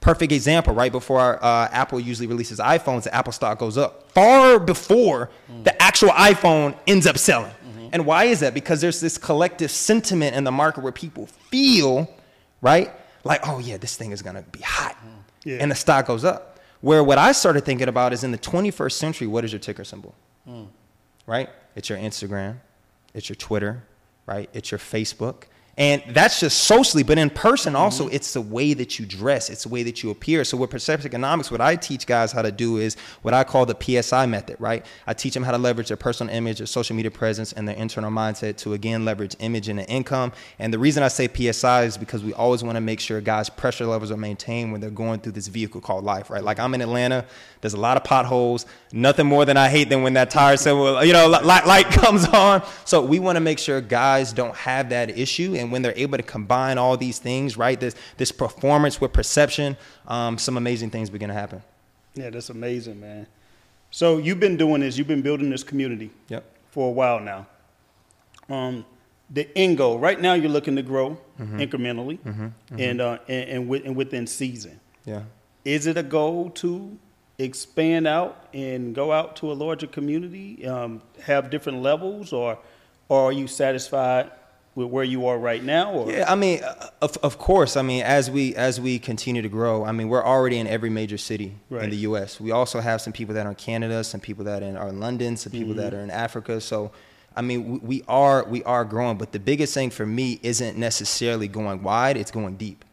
Perfect 0.00 0.32
example, 0.32 0.74
right 0.74 0.92
before 0.92 1.42
uh, 1.44 1.68
Apple 1.70 2.00
usually 2.00 2.28
releases 2.28 2.60
iPhones, 2.60 3.02
the 3.02 3.14
Apple 3.14 3.32
stock 3.32 3.58
goes 3.58 3.76
up 3.76 4.10
far 4.12 4.58
before 4.58 5.30
mm. 5.50 5.64
the 5.64 5.82
actual 5.82 6.10
iPhone 6.10 6.74
ends 6.86 7.06
up 7.06 7.18
selling. 7.18 7.52
Mm-hmm. 7.96 8.00
And 8.00 8.06
why 8.06 8.24
is 8.24 8.40
that? 8.40 8.54
Because 8.54 8.80
there's 8.80 9.00
this 9.00 9.18
collective 9.18 9.70
sentiment 9.70 10.36
in 10.36 10.44
the 10.44 10.52
market 10.52 10.82
where 10.82 10.92
people 10.92 11.26
feel, 11.26 12.08
right, 12.60 12.90
like, 13.24 13.40
oh 13.48 13.58
yeah, 13.58 13.76
this 13.76 13.96
thing 13.96 14.12
is 14.12 14.22
gonna 14.22 14.42
be 14.42 14.60
hot, 14.60 14.96
mm. 14.96 15.10
yeah. 15.44 15.58
and 15.60 15.70
the 15.70 15.74
stock 15.74 16.06
goes 16.06 16.24
up. 16.24 16.60
Where 16.80 17.02
what 17.02 17.18
I 17.18 17.32
started 17.32 17.64
thinking 17.64 17.88
about 17.88 18.12
is 18.12 18.22
in 18.22 18.32
the 18.32 18.38
21st 18.38 18.92
century, 18.92 19.26
what 19.26 19.44
is 19.44 19.52
your 19.52 19.58
ticker 19.58 19.84
symbol? 19.84 20.14
Mm. 20.48 20.68
Right? 21.26 21.48
It's 21.74 21.88
your 21.88 21.98
Instagram, 21.98 22.56
it's 23.14 23.28
your 23.28 23.36
Twitter, 23.36 23.82
right? 24.26 24.48
It's 24.52 24.70
your 24.70 24.78
Facebook 24.78 25.44
and 25.78 26.02
that's 26.08 26.40
just 26.40 26.64
socially, 26.64 27.02
but 27.02 27.18
in 27.18 27.28
person 27.28 27.76
also, 27.76 28.06
mm-hmm. 28.06 28.14
it's 28.14 28.32
the 28.32 28.40
way 28.40 28.72
that 28.72 28.98
you 28.98 29.04
dress, 29.04 29.50
it's 29.50 29.64
the 29.64 29.68
way 29.68 29.82
that 29.82 30.02
you 30.02 30.10
appear. 30.10 30.42
So 30.42 30.56
with 30.56 30.70
perception 30.70 31.06
economics, 31.06 31.50
what 31.50 31.60
I 31.60 31.76
teach 31.76 32.06
guys 32.06 32.32
how 32.32 32.40
to 32.40 32.50
do 32.50 32.78
is 32.78 32.96
what 33.20 33.34
I 33.34 33.44
call 33.44 33.66
the 33.66 33.76
PSI 34.02 34.24
method, 34.24 34.56
right? 34.58 34.86
I 35.06 35.12
teach 35.12 35.34
them 35.34 35.42
how 35.42 35.50
to 35.50 35.58
leverage 35.58 35.88
their 35.88 35.98
personal 35.98 36.34
image, 36.34 36.58
their 36.58 36.66
social 36.66 36.96
media 36.96 37.10
presence, 37.10 37.52
and 37.52 37.68
their 37.68 37.76
internal 37.76 38.10
mindset 38.10 38.56
to 38.58 38.72
again 38.72 39.04
leverage 39.04 39.36
image 39.38 39.68
and 39.68 39.80
income. 39.80 40.32
And 40.58 40.72
the 40.72 40.78
reason 40.78 41.02
I 41.02 41.08
say 41.08 41.28
PSI 41.28 41.84
is 41.84 41.98
because 41.98 42.24
we 42.24 42.32
always 42.32 42.62
want 42.62 42.76
to 42.76 42.80
make 42.80 42.98
sure 42.98 43.20
guys' 43.20 43.50
pressure 43.50 43.84
levels 43.84 44.10
are 44.10 44.16
maintained 44.16 44.72
when 44.72 44.80
they're 44.80 44.88
going 44.88 45.20
through 45.20 45.32
this 45.32 45.48
vehicle 45.48 45.82
called 45.82 46.04
life, 46.04 46.30
right? 46.30 46.42
Like 46.42 46.58
I'm 46.58 46.72
in 46.72 46.80
Atlanta, 46.80 47.26
there's 47.60 47.74
a 47.74 47.80
lot 47.80 47.96
of 47.96 48.04
potholes. 48.04 48.64
Nothing 48.92 49.26
more 49.26 49.44
than 49.44 49.56
I 49.56 49.68
hate 49.68 49.88
than 49.88 50.02
when 50.02 50.14
that 50.14 50.30
tire 50.30 50.56
said, 50.56 50.72
well, 50.72 51.04
you 51.04 51.12
know, 51.12 51.28
light, 51.28 51.66
light 51.66 51.86
comes 51.90 52.24
on. 52.28 52.62
So 52.84 53.04
we 53.04 53.18
want 53.18 53.36
to 53.36 53.40
make 53.40 53.58
sure 53.58 53.80
guys 53.80 54.32
don't 54.32 54.54
have 54.54 54.90
that 54.90 55.10
issue. 55.10 55.54
And 55.56 55.65
when 55.70 55.82
they're 55.82 55.96
able 55.96 56.16
to 56.16 56.22
combine 56.22 56.78
all 56.78 56.96
these 56.96 57.18
things, 57.18 57.56
right, 57.56 57.78
this 57.78 57.94
this 58.16 58.32
performance 58.32 59.00
with 59.00 59.12
perception, 59.12 59.76
um, 60.06 60.38
some 60.38 60.56
amazing 60.56 60.90
things 60.90 61.10
begin 61.10 61.28
to 61.28 61.34
happen. 61.34 61.62
Yeah, 62.14 62.30
that's 62.30 62.50
amazing, 62.50 63.00
man. 63.00 63.26
So 63.90 64.18
you've 64.18 64.40
been 64.40 64.56
doing 64.56 64.80
this. 64.80 64.98
You've 64.98 65.06
been 65.06 65.22
building 65.22 65.50
this 65.50 65.62
community. 65.62 66.10
Yep. 66.28 66.44
For 66.70 66.88
a 66.88 66.92
while 66.92 67.20
now. 67.20 67.46
Um, 68.48 68.84
the 69.30 69.48
end 69.56 69.78
goal 69.78 69.98
right 69.98 70.20
now, 70.20 70.34
you're 70.34 70.50
looking 70.50 70.76
to 70.76 70.82
grow 70.82 71.18
mm-hmm. 71.40 71.58
incrementally, 71.58 72.18
mm-hmm. 72.20 72.44
Mm-hmm. 72.44 72.80
and 72.80 73.00
uh, 73.00 73.18
and, 73.28 73.48
and, 73.50 73.68
with, 73.68 73.84
and 73.84 73.96
within 73.96 74.26
season. 74.26 74.80
Yeah. 75.04 75.22
Is 75.64 75.86
it 75.86 75.96
a 75.96 76.02
goal 76.02 76.50
to 76.50 76.96
expand 77.38 78.06
out 78.06 78.46
and 78.54 78.94
go 78.94 79.12
out 79.12 79.36
to 79.36 79.52
a 79.52 79.54
larger 79.54 79.86
community, 79.86 80.66
um, 80.66 81.02
have 81.22 81.50
different 81.50 81.82
levels, 81.82 82.32
or, 82.32 82.58
or 83.08 83.24
are 83.24 83.32
you 83.32 83.46
satisfied 83.46 84.30
where 84.84 85.04
you 85.04 85.26
are 85.26 85.38
right 85.38 85.64
now? 85.64 85.92
Or? 85.92 86.12
Yeah, 86.12 86.30
I 86.30 86.34
mean, 86.34 86.62
uh, 86.62 86.88
of, 87.00 87.16
of 87.22 87.38
course. 87.38 87.76
I 87.76 87.82
mean, 87.82 88.02
as 88.02 88.30
we 88.30 88.54
as 88.54 88.78
we 88.78 88.98
continue 88.98 89.40
to 89.40 89.48
grow, 89.48 89.84
I 89.84 89.92
mean, 89.92 90.08
we're 90.08 90.24
already 90.24 90.58
in 90.58 90.66
every 90.66 90.90
major 90.90 91.16
city 91.16 91.54
right. 91.70 91.84
in 91.84 91.90
the 91.90 91.96
U.S. 91.98 92.38
We 92.38 92.50
also 92.50 92.80
have 92.80 93.00
some 93.00 93.12
people 93.12 93.34
that 93.36 93.46
are 93.46 93.50
in 93.50 93.54
Canada, 93.54 94.04
some 94.04 94.20
people 94.20 94.44
that 94.44 94.62
are 94.62 94.88
in 94.88 95.00
London, 95.00 95.36
some 95.38 95.50
people 95.50 95.72
mm-hmm. 95.72 95.80
that 95.80 95.94
are 95.94 96.00
in 96.00 96.10
Africa. 96.10 96.60
So, 96.60 96.92
I 97.34 97.40
mean, 97.40 97.72
we, 97.72 97.78
we 97.78 98.04
are 98.06 98.44
we 98.44 98.62
are 98.64 98.84
growing, 98.84 99.16
but 99.16 99.32
the 99.32 99.38
biggest 99.38 99.72
thing 99.72 99.88
for 99.88 100.04
me 100.04 100.38
isn't 100.42 100.76
necessarily 100.76 101.48
going 101.48 101.82
wide; 101.82 102.18
it's 102.18 102.30
going 102.30 102.56
deep. 102.56 102.84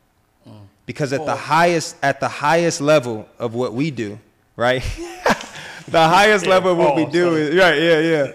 Mm. 0.47 0.53
Because 0.85 1.11
at 1.11 1.21
oh. 1.21 1.25
the 1.25 1.35
highest 1.35 1.97
at 2.01 2.21
the 2.21 2.29
highest 2.29 2.79
level 2.79 3.27
of 3.37 3.55
what 3.55 3.73
we 3.73 3.91
do, 3.91 4.19
right? 4.55 4.81
the 5.89 6.07
highest 6.07 6.45
yeah, 6.45 6.51
level 6.51 6.71
of 6.71 6.77
what 6.77 6.95
we 6.95 7.05
do 7.05 7.35
is 7.35 7.55
right. 7.57 7.77
Yeah, 7.77 7.99
yeah. 7.99 8.31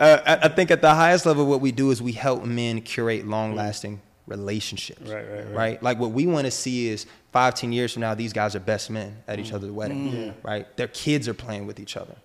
Uh, 0.00 0.38
I, 0.42 0.48
think 0.48 0.70
at 0.70 0.80
the 0.80 0.94
highest 0.94 1.26
level, 1.26 1.44
what 1.44 1.60
we 1.60 1.72
do 1.72 1.90
is 1.90 2.00
we 2.00 2.12
help 2.12 2.42
men 2.44 2.80
curate 2.80 3.26
long-lasting 3.26 4.00
relationships. 4.26 5.02
Right, 5.02 5.28
right, 5.28 5.44
right. 5.44 5.54
Right. 5.54 5.82
Like 5.82 5.98
what 5.98 6.12
we 6.12 6.26
want 6.26 6.46
to 6.46 6.50
see 6.50 6.88
is 6.88 7.04
five, 7.32 7.54
ten 7.54 7.70
years 7.70 7.92
from 7.92 8.00
now, 8.00 8.14
these 8.14 8.32
guys 8.32 8.56
are 8.56 8.60
best 8.60 8.88
men 8.88 9.18
at 9.28 9.38
each 9.38 9.50
mm. 9.50 9.56
other's 9.56 9.70
wedding. 9.70 10.10
Mm. 10.10 10.34
Right. 10.42 10.76
Their 10.78 10.88
kids 10.88 11.28
are 11.28 11.34
playing 11.34 11.66
with 11.66 11.78
each 11.78 11.98
other. 11.98 12.16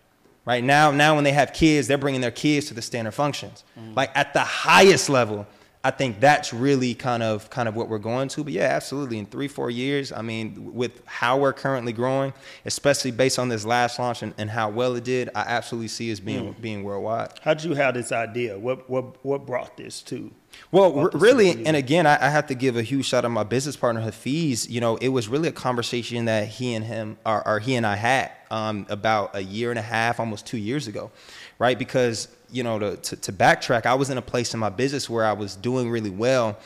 Right 0.45 0.63
now, 0.63 0.91
now 0.91 1.15
when 1.15 1.25
they 1.25 1.33
have 1.33 1.51
kids, 1.53 1.87
they're 1.87 1.97
bringing 1.97 2.21
their 2.21 2.31
kids 2.31 2.67
to 2.67 2.73
the 2.73 2.81
standard 2.81 3.13
functions. 3.13 3.65
Mm. 3.77 3.95
Like 3.95 4.11
at 4.15 4.33
the 4.33 4.39
highest 4.39 5.09
level, 5.09 5.45
I 5.85 5.91
think 5.91 6.19
that's 6.19 6.51
really 6.51 6.95
kind 6.95 7.21
of 7.21 7.47
kind 7.51 7.69
of 7.69 7.75
what 7.75 7.89
we're 7.89 7.99
going 7.99 8.27
to. 8.29 8.43
But 8.43 8.53
yeah, 8.53 8.63
absolutely. 8.63 9.19
In 9.19 9.27
three, 9.27 9.47
four 9.47 9.69
years, 9.69 10.11
I 10.11 10.23
mean, 10.23 10.73
with 10.73 11.05
how 11.05 11.37
we're 11.37 11.53
currently 11.53 11.93
growing, 11.93 12.33
especially 12.65 13.11
based 13.11 13.37
on 13.37 13.49
this 13.49 13.63
last 13.65 13.99
launch 13.99 14.23
and, 14.23 14.33
and 14.39 14.49
how 14.49 14.71
well 14.71 14.95
it 14.95 15.03
did, 15.03 15.29
I 15.35 15.41
absolutely 15.41 15.89
see 15.89 16.11
us 16.11 16.19
being 16.19 16.55
mm. 16.55 16.59
being 16.59 16.83
worldwide. 16.83 17.39
How 17.43 17.53
did 17.53 17.65
you 17.65 17.75
have 17.75 17.93
this 17.93 18.11
idea? 18.11 18.57
What 18.57 18.89
what 18.89 19.23
what 19.23 19.45
brought 19.45 19.77
this 19.77 20.01
to? 20.03 20.31
Well, 20.71 20.97
r- 20.97 21.11
really, 21.13 21.65
and 21.65 21.75
again, 21.75 22.07
I, 22.07 22.15
I, 22.15 22.29
have 22.29 22.47
to 22.47 22.55
give 22.55 22.77
a 22.77 22.81
huge 22.81 23.05
shout 23.05 23.19
out 23.19 23.27
to 23.27 23.29
my 23.29 23.43
business 23.43 23.75
partner 23.75 24.01
Hafiz. 24.01 24.69
You 24.69 24.79
know, 24.81 24.95
it 24.95 25.09
was 25.09 25.27
really 25.27 25.49
a 25.49 25.51
conversation 25.51 26.25
that 26.25 26.47
he 26.47 26.73
and 26.73 26.85
him, 26.85 27.17
or, 27.25 27.45
or 27.45 27.59
he 27.59 27.75
and 27.75 27.85
I 27.85 27.95
had 27.97 28.31
um, 28.49 28.85
about 28.89 29.35
a 29.35 29.41
year 29.41 29.69
and 29.69 29.77
a 29.77 29.83
half, 29.83 30.19
almost 30.19 30.45
two 30.45 30.57
years 30.57 30.87
ago, 30.87 31.11
right? 31.59 31.77
Because 31.77 32.29
you 32.55 32.63
know, 32.63 32.79
to, 32.79 32.95
to, 32.95 33.15
to 33.17 33.33
backtrack, 33.33 33.85
I 33.85 33.95
was 33.95 34.09
in 34.09 34.17
a 34.17 34.21
place 34.21 34.53
in 34.53 34.61
my 34.61 34.69
business 34.69 35.09
where 35.09 35.25
I 35.25 35.33
was 35.33 35.57
doing 35.57 35.89
really 35.89 36.09
well, 36.09 36.57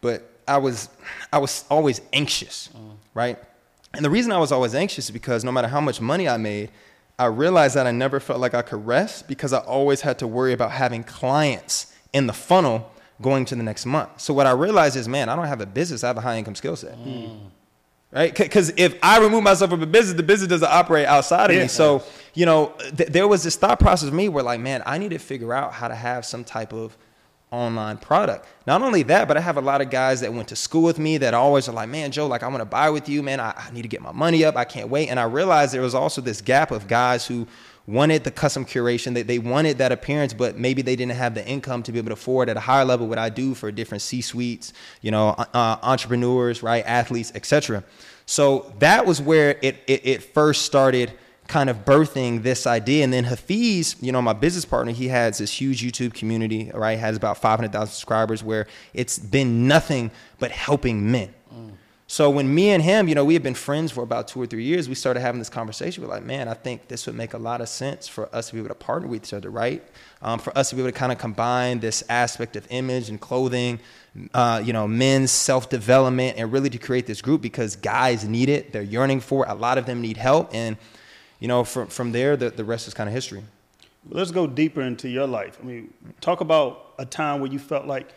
but 0.00 0.28
I 0.48 0.58
was 0.58 0.88
I 1.32 1.38
was 1.38 1.64
always 1.70 2.00
anxious, 2.12 2.70
mm. 2.76 2.96
right? 3.14 3.38
And 3.94 4.04
the 4.04 4.10
reason 4.10 4.32
I 4.32 4.38
was 4.38 4.50
always 4.50 4.74
anxious 4.74 5.04
is 5.06 5.10
because 5.12 5.44
no 5.44 5.52
matter 5.52 5.68
how 5.68 5.80
much 5.80 6.00
money 6.00 6.28
I 6.28 6.38
made, 6.38 6.70
I 7.20 7.26
realized 7.26 7.76
that 7.76 7.86
I 7.86 7.92
never 7.92 8.18
felt 8.18 8.40
like 8.40 8.54
I 8.54 8.62
could 8.62 8.84
rest 8.84 9.28
because 9.28 9.52
I 9.52 9.58
always 9.58 10.00
had 10.00 10.18
to 10.18 10.26
worry 10.26 10.52
about 10.52 10.72
having 10.72 11.04
clients 11.04 11.94
in 12.12 12.26
the 12.26 12.32
funnel 12.32 12.90
going 13.22 13.44
to 13.44 13.54
the 13.54 13.62
next 13.62 13.86
month. 13.86 14.20
So 14.20 14.34
what 14.34 14.46
I 14.46 14.52
realized 14.52 14.96
is, 14.96 15.06
man, 15.06 15.28
I 15.28 15.36
don't 15.36 15.46
have 15.46 15.60
a 15.60 15.66
business, 15.66 16.02
I 16.02 16.08
have 16.08 16.16
a 16.16 16.20
high 16.20 16.38
income 16.38 16.56
skill 16.56 16.74
set. 16.74 16.98
Mm 16.98 17.50
right? 18.12 18.34
Because 18.34 18.72
if 18.76 18.98
I 19.02 19.18
remove 19.18 19.42
myself 19.42 19.70
from 19.70 19.82
a 19.82 19.86
business, 19.86 20.16
the 20.16 20.22
business 20.22 20.48
doesn't 20.48 20.70
operate 20.70 21.06
outside 21.06 21.50
of 21.50 21.56
yeah. 21.56 21.62
me. 21.62 21.68
So, 21.68 22.02
you 22.34 22.46
know, 22.46 22.74
th- 22.96 23.10
there 23.10 23.28
was 23.28 23.42
this 23.42 23.56
thought 23.56 23.80
process 23.80 24.08
of 24.08 24.14
me 24.14 24.28
where, 24.28 24.44
like, 24.44 24.60
man, 24.60 24.82
I 24.86 24.98
need 24.98 25.10
to 25.10 25.18
figure 25.18 25.52
out 25.52 25.72
how 25.72 25.88
to 25.88 25.94
have 25.94 26.24
some 26.24 26.44
type 26.44 26.72
of 26.72 26.96
online 27.50 27.96
product. 27.96 28.46
Not 28.66 28.82
only 28.82 29.02
that, 29.04 29.26
but 29.26 29.36
I 29.36 29.40
have 29.40 29.56
a 29.56 29.62
lot 29.62 29.80
of 29.80 29.90
guys 29.90 30.20
that 30.20 30.32
went 30.32 30.48
to 30.48 30.56
school 30.56 30.82
with 30.82 30.98
me 30.98 31.18
that 31.18 31.32
always 31.34 31.68
are 31.68 31.72
like, 31.72 31.88
man, 31.88 32.12
Joe, 32.12 32.26
like, 32.26 32.42
I 32.42 32.48
want 32.48 32.60
to 32.60 32.66
buy 32.66 32.90
with 32.90 33.08
you, 33.08 33.22
man. 33.22 33.40
I, 33.40 33.54
I 33.56 33.70
need 33.72 33.82
to 33.82 33.88
get 33.88 34.02
my 34.02 34.12
money 34.12 34.44
up. 34.44 34.56
I 34.56 34.64
can't 34.64 34.88
wait. 34.88 35.08
And 35.08 35.18
I 35.18 35.24
realized 35.24 35.72
there 35.72 35.80
was 35.80 35.94
also 35.94 36.20
this 36.20 36.40
gap 36.40 36.70
of 36.70 36.86
guys 36.88 37.26
who 37.26 37.46
wanted 37.88 38.22
the 38.22 38.30
custom 38.30 38.64
curation 38.64 39.14
they, 39.14 39.22
they 39.22 39.38
wanted 39.38 39.78
that 39.78 39.90
appearance 39.90 40.34
but 40.34 40.58
maybe 40.58 40.82
they 40.82 40.94
didn't 40.94 41.16
have 41.16 41.34
the 41.34 41.46
income 41.46 41.82
to 41.82 41.90
be 41.90 41.98
able 41.98 42.08
to 42.08 42.12
afford 42.12 42.48
at 42.48 42.56
a 42.56 42.60
higher 42.60 42.84
level 42.84 43.08
what 43.08 43.18
i 43.18 43.30
do 43.30 43.54
for 43.54 43.72
different 43.72 44.02
c-suites 44.02 44.74
you 45.00 45.10
know 45.10 45.30
uh, 45.30 45.44
uh 45.54 45.76
entrepreneurs 45.82 46.62
right 46.62 46.84
athletes 46.86 47.32
etc 47.34 47.82
so 48.26 48.70
that 48.78 49.06
was 49.06 49.22
where 49.22 49.58
it, 49.62 49.82
it, 49.86 50.06
it 50.06 50.22
first 50.22 50.66
started 50.66 51.14
kind 51.48 51.70
of 51.70 51.84
birthing 51.86 52.42
this 52.42 52.66
idea. 52.66 53.02
And 53.02 53.12
then 53.12 53.24
Hafiz, 53.24 53.96
you 54.00 54.12
know, 54.12 54.20
my 54.20 54.34
business 54.34 54.66
partner, 54.66 54.92
he 54.92 55.08
has 55.08 55.38
this 55.38 55.50
huge 55.50 55.82
YouTube 55.82 56.12
community, 56.12 56.70
right? 56.74 56.98
Has 56.98 57.16
about 57.16 57.38
500,000 57.38 57.88
subscribers 57.88 58.44
where 58.44 58.66
it's 58.92 59.18
been 59.18 59.66
nothing 59.66 60.10
but 60.38 60.50
helping 60.50 61.10
men. 61.10 61.34
So 62.10 62.30
when 62.30 62.54
me 62.54 62.70
and 62.70 62.82
him, 62.82 63.06
you 63.06 63.14
know, 63.14 63.22
we 63.22 63.34
had 63.34 63.42
been 63.42 63.52
friends 63.52 63.92
for 63.92 64.02
about 64.02 64.28
two 64.28 64.40
or 64.40 64.46
three 64.46 64.64
years, 64.64 64.88
we 64.88 64.94
started 64.94 65.20
having 65.20 65.38
this 65.38 65.50
conversation. 65.50 66.02
We're 66.02 66.08
like, 66.08 66.24
man, 66.24 66.48
I 66.48 66.54
think 66.54 66.88
this 66.88 67.04
would 67.04 67.14
make 67.14 67.34
a 67.34 67.38
lot 67.38 67.60
of 67.60 67.68
sense 67.68 68.08
for 68.08 68.34
us 68.34 68.48
to 68.48 68.54
be 68.54 68.60
able 68.60 68.70
to 68.70 68.74
partner 68.74 69.08
with 69.08 69.22
each 69.22 69.34
other, 69.34 69.50
right? 69.50 69.86
Um, 70.22 70.38
for 70.38 70.56
us 70.56 70.70
to 70.70 70.74
be 70.74 70.80
able 70.80 70.90
to 70.90 70.96
kind 70.96 71.12
of 71.12 71.18
combine 71.18 71.80
this 71.80 72.02
aspect 72.08 72.56
of 72.56 72.66
image 72.70 73.10
and 73.10 73.20
clothing, 73.20 73.78
uh, 74.32 74.62
you 74.64 74.72
know, 74.72 74.88
men's 74.88 75.30
self 75.30 75.68
development, 75.68 76.38
and 76.38 76.50
really 76.50 76.70
to 76.70 76.78
create 76.78 77.06
this 77.06 77.20
group 77.20 77.42
because 77.42 77.76
guys 77.76 78.24
need 78.24 78.48
it. 78.48 78.72
They're 78.72 78.80
yearning 78.80 79.20
for 79.20 79.44
it. 79.44 79.50
A 79.50 79.54
lot 79.54 79.76
of 79.76 79.84
them 79.84 80.00
need 80.00 80.16
help. 80.16 80.54
And, 80.54 80.78
you 81.40 81.48
know, 81.48 81.62
from, 81.62 81.88
from 81.88 82.12
there, 82.12 82.38
the, 82.38 82.48
the 82.48 82.64
rest 82.64 82.88
is 82.88 82.94
kind 82.94 83.10
of 83.10 83.14
history. 83.14 83.42
Let's 84.08 84.30
go 84.30 84.46
deeper 84.46 84.80
into 84.80 85.10
your 85.10 85.26
life. 85.26 85.58
I 85.60 85.66
mean, 85.66 85.92
talk 86.22 86.40
about 86.40 86.94
a 86.98 87.04
time 87.04 87.42
where 87.42 87.52
you 87.52 87.58
felt 87.58 87.84
like 87.84 88.08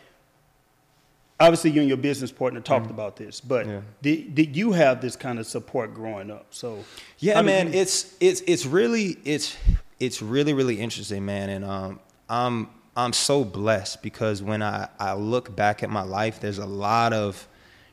obviously 1.42 1.70
you 1.70 1.80
and 1.80 1.88
your 1.88 1.98
business 1.98 2.30
partner 2.30 2.60
talked 2.60 2.86
mm 2.86 2.92
about 2.92 3.16
this, 3.16 3.40
but 3.40 3.66
yeah. 3.66 3.80
did, 4.02 4.34
did 4.34 4.56
you 4.56 4.72
have 4.72 5.00
this 5.00 5.16
kind 5.16 5.38
of 5.38 5.46
support 5.46 5.94
growing 5.94 6.30
up? 6.30 6.46
So 6.50 6.84
yeah, 7.18 7.40
man, 7.42 7.72
you... 7.72 7.80
it's 7.80 8.14
it's 8.20 8.42
it's 8.46 8.66
really 8.66 9.16
it's 9.24 9.56
it's 9.98 10.20
really 10.22 10.52
really 10.52 10.78
interesting, 10.78 11.24
man, 11.24 11.48
and 11.48 11.64
um, 11.64 12.00
I'm 12.28 12.68
I'm 12.96 13.12
so 13.12 13.44
blessed 13.44 14.02
because 14.02 14.42
when 14.42 14.62
I 14.62 14.88
I 14.98 15.14
look 15.14 15.56
back 15.56 15.82
at 15.82 15.90
my 15.90 16.02
life, 16.02 16.40
there's 16.40 16.58
a 16.58 16.66
lot 16.66 17.12
of 17.12 17.48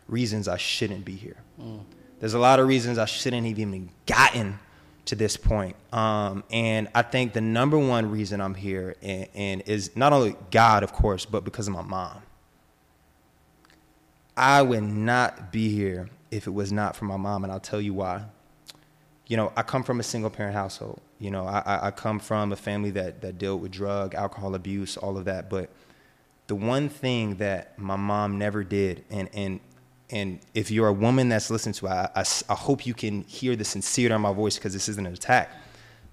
reasons 0.08 0.48
I 0.48 0.58
shouldn't 0.58 1.06
be 1.06 1.16
here. 1.16 1.38
Mm. 1.62 1.82
There's 2.20 2.34
a 2.34 2.40
lot 2.40 2.60
of 2.60 2.68
reasons 2.68 2.98
I 2.98 3.06
shouldn't 3.06 3.48
have 3.48 3.60
even 3.60 3.90
gotten 4.06 4.60
to 5.06 5.16
this 5.16 5.38
point. 5.38 5.76
Um, 5.94 6.44
and 6.52 6.90
I 6.94 7.02
think 7.02 7.34
the 7.34 7.42
number 7.42 7.80
one 7.80 8.12
reason 8.12 8.42
I'm 8.42 8.56
here 8.56 8.96
and, 9.02 9.28
and 9.34 9.62
is 9.66 9.96
not 9.96 10.12
only 10.14 10.36
God, 10.52 10.84
of 10.84 10.92
course, 10.92 11.26
but 11.26 11.44
because 11.46 11.68
of 11.68 11.74
my 11.74 11.82
mom. 11.82 12.22
I 14.40 14.62
would 14.62 14.84
not 14.84 15.52
be 15.52 15.68
here 15.70 16.10
if 16.32 16.48
it 16.48 16.52
was 16.52 16.72
not 16.72 16.96
for 16.96 17.04
my 17.04 17.18
mom, 17.18 17.44
and 17.44 17.52
I'll 17.52 17.60
tell 17.60 17.82
you 17.82 17.94
why. 17.94 18.24
You 19.28 19.36
know, 19.36 19.52
I 19.58 19.64
come 19.64 19.84
from 19.84 20.00
a 20.00 20.04
single 20.04 20.30
parent 20.30 20.56
household. 20.56 21.02
You 21.20 21.30
know, 21.30 21.46
I, 21.46 21.88
I 21.88 21.92
come 21.92 22.20
from 22.20 22.54
a 22.54 22.56
family 22.56 22.90
that, 22.92 23.20
that 23.20 23.38
dealt 23.38 23.60
with 23.60 23.72
drug, 23.72 24.16
alcohol 24.16 24.56
abuse, 24.56 24.96
all 24.96 25.18
of 25.18 25.26
that. 25.26 25.50
But 25.50 25.70
the 26.48 26.56
one 26.56 26.88
thing 26.88 27.36
that 27.36 27.78
my 27.78 27.98
mom 27.98 28.38
never 28.38 28.64
did, 28.64 29.04
and, 29.10 29.30
and, 29.34 29.60
and 30.10 30.40
if 30.54 30.72
you're 30.72 30.88
a 30.88 30.94
woman 30.94 31.28
that's 31.28 31.50
listening 31.52 31.74
to 31.74 31.88
it, 31.88 31.90
I, 31.90 32.10
I, 32.16 32.24
I 32.48 32.56
hope 32.56 32.88
you 32.88 32.94
can 32.94 33.24
hear 33.24 33.58
the 33.58 33.66
sincerity 33.66 34.16
in 34.16 34.22
my 34.22 34.32
voice 34.32 34.56
because 34.56 34.72
this 34.72 34.88
isn't 34.88 35.06
an 35.06 35.12
attack. 35.12 35.52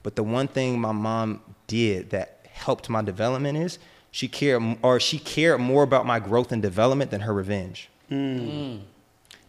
But 0.02 0.16
the 0.16 0.24
one 0.24 0.48
thing 0.48 0.80
my 0.80 0.90
mom 0.90 1.42
did 1.68 2.10
that 2.10 2.44
helped 2.50 2.90
my 2.90 3.02
development 3.02 3.56
is 3.56 3.78
she 4.10 4.26
cared, 4.26 4.78
or 4.82 4.98
she 4.98 5.20
cared 5.20 5.60
more 5.60 5.84
about 5.84 6.06
my 6.06 6.18
growth 6.18 6.50
and 6.50 6.60
development 6.60 7.12
than 7.12 7.20
her 7.20 7.32
revenge. 7.32 7.88
Mm. 8.10 8.80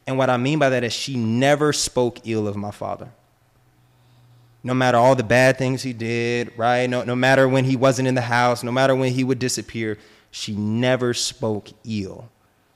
And 0.05 0.17
what 0.17 0.29
I 0.29 0.37
mean 0.37 0.59
by 0.59 0.69
that 0.69 0.83
is 0.83 0.93
she 0.93 1.15
never 1.15 1.73
spoke 1.73 2.19
ill 2.25 2.47
of 2.47 2.55
my 2.55 2.71
father. 2.71 3.09
No 4.63 4.73
matter 4.73 4.97
all 4.97 5.15
the 5.15 5.23
bad 5.23 5.57
things 5.57 5.83
he 5.83 5.93
did, 5.93 6.51
right? 6.57 6.89
No, 6.89 7.03
no 7.03 7.15
matter 7.15 7.47
when 7.47 7.65
he 7.65 7.75
wasn't 7.75 8.07
in 8.07 8.15
the 8.15 8.21
house, 8.21 8.63
no 8.63 8.71
matter 8.71 8.95
when 8.95 9.13
he 9.13 9.23
would 9.23 9.39
disappear, 9.39 9.97
she 10.31 10.55
never 10.55 11.13
spoke 11.13 11.69
ill 11.85 12.29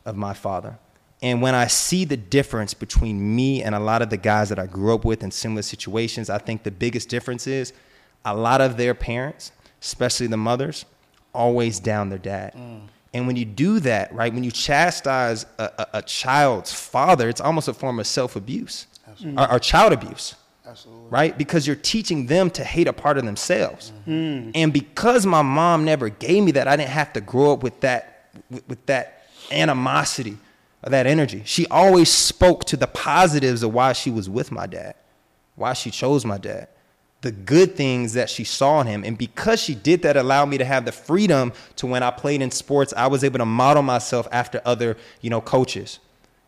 of 0.06 0.15
my 0.15 0.34
father. 0.34 0.78
And 1.22 1.41
when 1.41 1.54
I 1.54 1.67
see 1.67 2.06
the 2.06 2.17
difference 2.17 2.74
between 2.74 3.36
me 3.36 3.62
and 3.62 3.76
a 3.76 3.80
lot 3.80 4.02
of 4.02 4.10
the 4.10 4.17
guys 4.17 4.50
that 4.50 4.58
I 4.58 4.65
grew 4.65 4.94
up 4.94 5.06
with 5.06 5.24
in 5.24 5.32
similar 5.32 5.62
situations, 5.62 6.30
I 6.30 6.39
think 6.39 6.63
the 6.63 6.72
biggest 6.72 7.10
difference 7.10 7.46
is 7.46 7.74
a 8.26 8.36
lot 8.36 8.62
of 8.62 8.78
their 8.78 8.94
parents, 8.94 9.52
especially 9.82 10.28
the 10.28 10.38
mothers, 10.38 10.86
always 11.34 11.80
down 11.80 12.10
their 12.10 12.20
dad. 12.20 12.54
Mm. 12.56 12.88
And 13.13 13.28
when 13.28 13.36
you 13.36 13.45
do 13.45 13.80
that, 13.82 14.13
right, 14.13 14.34
when 14.34 14.43
you 14.43 14.52
chastise 14.52 15.45
a, 15.58 15.63
a, 15.78 15.88
a 15.95 16.02
child's 16.02 16.74
father, 16.74 17.28
it's 17.28 17.41
almost 17.41 17.67
a 17.67 17.74
form 17.74 18.00
of 18.00 18.08
self 18.08 18.36
abuse 18.36 18.88
or, 19.38 19.52
or, 19.52 19.60
child 19.60 19.91
abuse. 19.91 20.36
Absolutely. 20.65 21.10
Right? 21.10 21.38
Because 21.38 21.67
you're 21.67 21.76
teaching 21.76 22.28
them 22.28 22.50
to 22.52 22.63
hate 22.63 22.88
a 22.88 22.93
part 22.93 23.17
of 23.17 23.26
themselves. 23.26 23.91
Mm-hmm. 24.08 24.52
And 24.56 24.71
because 24.71 25.26
my 25.26 25.41
mom 25.41 25.84
never 25.84 26.08
gave 26.08 26.43
me 26.43 26.52
that, 26.54 26.67
I 26.67 26.78
didn't 26.78 26.91
have 26.91 27.12
to 27.13 27.21
grow 27.21 27.54
up 27.54 27.63
with 27.63 27.82
that, 27.82 28.30
with, 28.50 28.67
with 28.69 28.86
that 28.86 29.26
animosity 29.52 30.38
or 30.82 30.91
that 30.91 31.06
energy. 31.06 31.43
She 31.45 31.67
always 31.67 32.10
spoke 32.10 32.63
to 32.65 32.78
the 32.78 32.88
positives 32.88 33.63
of 33.63 33.74
why 33.74 33.91
she 33.91 34.10
was 34.10 34.30
with 34.30 34.52
my 34.52 34.65
dad, 34.65 34.95
why 35.56 35.74
she 35.74 35.91
chose 35.91 36.24
my 36.24 36.38
dad 36.38 36.69
the 37.22 37.32
good 37.32 37.76
things 37.76 38.14
that 38.14 38.30
she 38.30 38.44
saw 38.44 38.82
in 38.82 38.88
him. 38.88 39.04
And 39.04 39.18
because 39.18 39.62
she 39.62 39.76
did 39.76 40.02
that, 40.02 40.18
allowed 40.18 40.50
me 40.50 40.58
to 40.58 40.66
have 40.66 40.86
the 40.86 40.92
freedom 40.92 41.54
to 41.78 41.88
when 41.88 42.04
I 42.04 42.12
played 42.12 42.42
in 42.42 42.52
sports, 42.52 42.94
I 42.98 43.08
was 43.08 43.24
able 43.24 43.40
to 43.40 43.46
model 43.46 43.84
myself 43.84 44.28
after 44.32 44.62
other, 44.66 44.98
you 45.22 45.30
know, 45.30 45.42
coaches, 45.42 46.00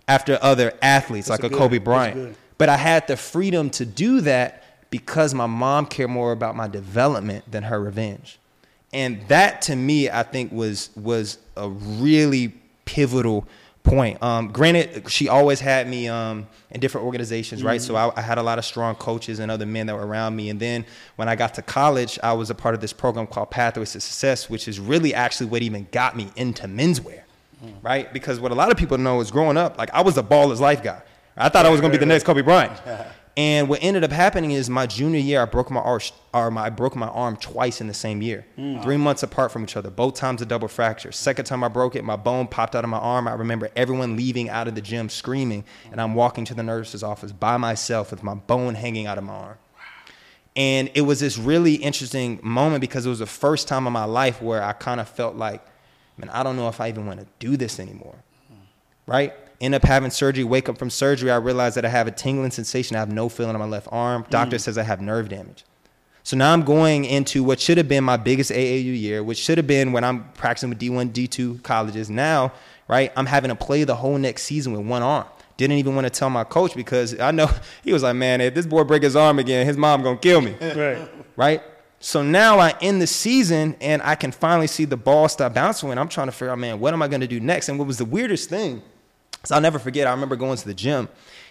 after 0.08 0.40
other 0.42 0.74
athletes 0.82 1.28
That's 1.28 1.42
like 1.42 1.52
a, 1.52 1.54
good, 1.54 1.60
Kobe 1.60 1.78
Bryant. 1.78 2.36
But 2.58 2.70
I 2.70 2.78
had 2.78 3.08
the 3.08 3.18
freedom 3.18 3.70
to 3.72 3.86
do 3.86 4.22
that 4.22 4.64
because 4.90 5.34
my 5.34 5.48
mom 5.48 5.86
cared 5.86 6.10
more 6.10 6.32
about 6.32 6.56
my 6.56 6.68
development 6.68 7.52
than 7.52 7.64
her 7.64 7.80
revenge. 7.80 8.40
And 8.92 9.28
that 9.28 9.62
to 9.64 9.76
me, 9.76 10.10
I 10.10 10.24
think 10.24 10.52
was 10.52 10.92
was 10.96 11.40
a 11.58 11.68
really 11.68 12.54
pivotal 12.86 13.48
point. 13.84 14.22
Um, 14.24 14.48
granted, 14.48 15.10
she 15.10 15.28
always 15.28 15.60
had 15.60 15.88
me 15.88 16.08
um, 16.08 16.48
in 16.72 16.80
different 16.80 17.06
organizations, 17.06 17.60
mm-hmm. 17.62 17.68
right? 17.68 17.82
So 17.82 17.96
I, 17.96 18.12
I, 18.16 18.22
had 18.22 18.38
a 18.38 18.44
lot 18.44 18.58
of 18.58 18.66
strong 18.66 18.96
coaches 18.96 19.40
and 19.40 19.52
other 19.52 19.66
men 19.66 19.88
that 19.88 19.96
were 19.96 20.08
around 20.08 20.36
me. 20.36 20.50
And 20.50 20.60
then 20.60 20.86
when 21.18 21.28
I 21.28 21.36
got 21.36 21.54
to 21.56 21.62
college, 21.62 22.18
I 22.24 22.34
was 22.34 22.50
a 22.50 22.56
part 22.56 22.76
of 22.76 22.82
this 22.82 22.94
program 22.94 23.28
called 23.28 23.52
Pathways 23.52 23.92
to 23.92 24.02
Success, 24.02 24.50
which 24.50 24.68
is 24.68 24.80
really 24.80 25.14
actually 25.14 25.48
what 25.48 25.62
even 25.62 25.88
got 25.92 26.16
me 26.16 26.32
into 26.36 26.66
menswear, 26.68 27.24
mm-hmm. 27.64 27.86
right? 27.86 28.12
Because 28.14 28.40
what 28.40 28.52
a 28.52 28.56
lot 28.56 28.72
of 28.72 28.78
people 28.78 28.98
know 28.98 29.20
is 29.20 29.32
growing 29.32 29.58
up, 29.58 29.78
like 29.78 29.94
I 29.94 30.02
was 30.02 30.18
a 30.18 30.24
baller's 30.24 30.62
life 30.62 30.82
guy. 30.82 31.02
I 31.36 31.50
thought 31.50 31.66
I 31.66 31.70
was 31.70 31.82
going 31.82 31.92
to 31.92 31.98
be 31.98 32.00
the 32.00 32.06
next 32.06 32.24
Kobe 32.24 32.42
Bryant. 32.42 32.80
And 33.36 33.68
what 33.68 33.80
ended 33.82 34.04
up 34.04 34.12
happening 34.12 34.52
is 34.52 34.70
my 34.70 34.86
junior 34.86 35.20
year, 35.20 35.42
I 35.42 35.46
broke 35.46 35.72
my 35.72 35.80
arm, 35.80 36.02
or 36.36 36.52
my, 36.52 36.66
I 36.66 36.70
broke 36.70 36.96
my 36.96 37.08
arm 37.08 37.36
twice 37.36 37.82
in 37.82 37.88
the 37.88 37.94
same 37.94 38.22
year, 38.22 38.46
mm. 38.58 38.82
three 38.84 38.98
months 38.98 39.24
apart 39.24 39.52
from 39.52 39.64
each 39.64 39.76
other. 39.76 39.90
Both 39.90 40.14
times 40.14 40.44
a 40.44 40.46
double 40.46 40.68
fracture. 40.68 41.12
Second 41.12 41.46
time 41.46 41.64
I 41.64 41.68
broke 41.68 41.96
it, 41.96 42.04
my 42.04 42.16
bone 42.16 42.48
popped 42.48 42.76
out 42.76 42.84
of 42.84 42.92
my 42.92 43.00
arm. 43.00 43.28
I 43.28 43.34
remember 43.34 43.72
everyone 43.76 44.16
leaving 44.16 44.50
out 44.50 44.68
of 44.68 44.76
the 44.76 44.82
gym 44.82 45.10
screaming, 45.10 45.64
and 45.92 46.00
I'm 46.00 46.14
walking 46.14 46.46
to 46.46 46.54
the 46.54 46.62
nurse's 46.62 47.02
office 47.02 47.32
by 47.32 47.58
myself 47.58 48.12
with 48.12 48.22
my 48.22 48.36
bone 48.36 48.76
hanging 48.76 49.08
out 49.08 49.18
of 49.18 49.24
my 49.24 49.34
arm. 49.34 49.58
And 50.56 50.92
it 50.94 51.02
was 51.02 51.20
this 51.20 51.38
really 51.38 51.76
interesting 51.76 52.40
moment 52.44 52.82
because 52.82 53.08
it 53.08 53.10
was 53.10 53.18
the 53.20 53.26
first 53.26 53.68
time 53.68 53.88
in 53.88 53.94
my 53.94 54.06
life 54.06 54.44
where 54.44 54.62
I 54.62 54.74
kind 54.74 55.00
of 55.00 55.10
felt 55.10 55.36
like, 55.36 55.66
man, 56.18 56.30
I 56.30 56.44
don't 56.44 56.56
know 56.56 56.68
if 56.68 56.80
I 56.80 56.90
even 56.90 57.08
want 57.08 57.20
to 57.20 57.26
do 57.40 57.58
this 57.58 57.80
anymore. 57.80 58.16
Right? 59.08 59.34
End 59.64 59.74
up 59.76 59.84
having 59.84 60.12
surgery, 60.12 60.44
wake 60.44 60.68
up 60.68 60.78
from 60.78 60.90
surgery, 60.90 61.32
I 61.32 61.38
realize 61.38 61.76
that 61.76 61.86
I 61.86 61.90
have 61.90 62.08
a 62.08 62.12
tingling 62.12 62.52
sensation. 62.52 62.96
I 62.96 63.00
have 63.00 63.12
no 63.12 63.30
feeling 63.30 63.56
on 63.56 63.60
my 63.60 63.68
left 63.68 63.88
arm. 63.92 64.26
Doctor 64.30 64.58
mm. 64.58 64.62
says 64.62 64.78
I 64.78 64.84
have 64.84 65.02
nerve 65.02 65.30
damage. 65.30 65.64
So 66.24 66.38
now 66.38 66.54
I'm 66.54 66.64
going 66.64 67.04
into 67.04 67.44
what 67.44 67.60
should 67.60 67.78
have 67.78 67.90
been 67.90 68.04
my 68.04 68.16
biggest 68.16 68.50
AAU 68.50 68.98
year, 68.98 69.24
which 69.24 69.38
should 69.38 69.58
have 69.58 69.68
been 69.68 69.92
when 69.92 70.04
I'm 70.06 70.30
practicing 70.34 70.70
with 70.70 70.80
D1, 70.80 71.12
D2 71.12 71.64
colleges. 71.64 72.10
Now, 72.10 72.54
right, 72.88 73.12
I'm 73.18 73.26
having 73.26 73.50
to 73.50 73.56
play 73.56 73.84
the 73.84 73.96
whole 73.96 74.18
next 74.18 74.44
season 74.44 74.72
with 74.72 74.86
one 74.86 75.02
arm. 75.02 75.26
Didn't 75.58 75.78
even 75.78 75.96
want 75.96 76.06
to 76.06 76.10
tell 76.10 76.30
my 76.30 76.46
coach 76.46 76.76
because 76.76 77.20
I 77.20 77.32
know 77.32 77.50
he 77.84 77.92
was 77.92 78.04
like, 78.04 78.16
man, 78.16 78.40
if 78.42 78.56
this 78.56 78.66
boy 78.66 78.84
break 78.86 79.04
his 79.04 79.16
arm 79.16 79.38
again, 79.38 79.66
his 79.66 79.78
mom 79.78 80.02
gonna 80.02 80.18
kill 80.18 80.42
me. 80.42 80.56
right. 80.62 81.10
Right. 81.36 81.62
So 82.00 82.22
now 82.22 82.60
I 82.60 82.74
end 82.82 83.02
the 83.02 83.08
season 83.08 83.76
and 83.80 84.02
I 84.02 84.16
can 84.16 84.32
finally 84.32 84.68
see 84.68 84.86
the 84.86 84.98
ball 84.98 85.30
stop 85.30 85.54
bouncing 85.54 85.90
and 85.90 86.00
I'm 86.00 86.10
trying 86.10 86.28
to 86.28 86.32
figure 86.34 86.52
out, 86.52 86.60
man, 86.60 86.80
what 86.80 86.94
am 86.94 87.02
I 87.02 87.08
gonna 87.08 87.28
do 87.28 87.40
next? 87.40 87.70
And 87.70 87.78
what 87.78 87.88
was 87.88 87.98
the 87.98 88.06
weirdest 88.06 88.50
thing 88.50 88.82
so 89.44 89.56
I'll 89.56 89.62
never 89.62 89.80
forget, 89.80 90.08
I 90.08 90.12
remember 90.12 90.36
going 90.36 90.58
to 90.58 90.66
the 90.66 90.74
gym 90.74 91.10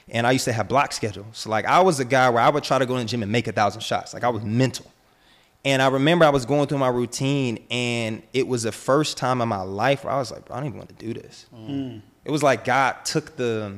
and 0.08 0.26
I 0.26 0.32
used 0.32 0.44
to 0.46 0.52
have 0.52 0.68
block 0.68 0.92
schedule. 0.92 1.26
So 1.32 1.50
like 1.50 1.66
I 1.66 1.80
was 1.80 2.00
a 2.00 2.04
guy 2.04 2.30
where 2.30 2.42
I 2.42 2.48
would 2.48 2.64
try 2.64 2.78
to 2.78 2.86
go 2.86 2.94
to 2.94 3.00
the 3.00 3.08
gym 3.08 3.22
and 3.22 3.30
make 3.30 3.46
a 3.48 3.52
thousand 3.52 3.82
shots. 3.82 4.14
Like 4.14 4.24
I 4.24 4.28
was 4.28 4.42
mental. 4.42 4.90
And 5.64 5.80
I 5.80 5.88
remember 5.88 6.24
I 6.24 6.30
was 6.30 6.44
going 6.44 6.66
through 6.66 6.78
my 6.78 6.88
routine 6.88 7.64
and 7.70 8.22
it 8.32 8.48
was 8.48 8.64
the 8.64 8.72
first 8.72 9.16
time 9.16 9.40
in 9.40 9.48
my 9.48 9.62
life 9.62 10.04
where 10.04 10.12
I 10.12 10.18
was 10.18 10.32
like, 10.32 10.50
I 10.50 10.56
don't 10.56 10.66
even 10.66 10.78
want 10.78 10.88
to 10.98 11.06
do 11.06 11.14
this. 11.14 11.46
Mm. 11.54 12.00
It 12.24 12.30
was 12.30 12.42
like 12.42 12.64
God 12.64 13.04
took 13.04 13.36
the 13.36 13.74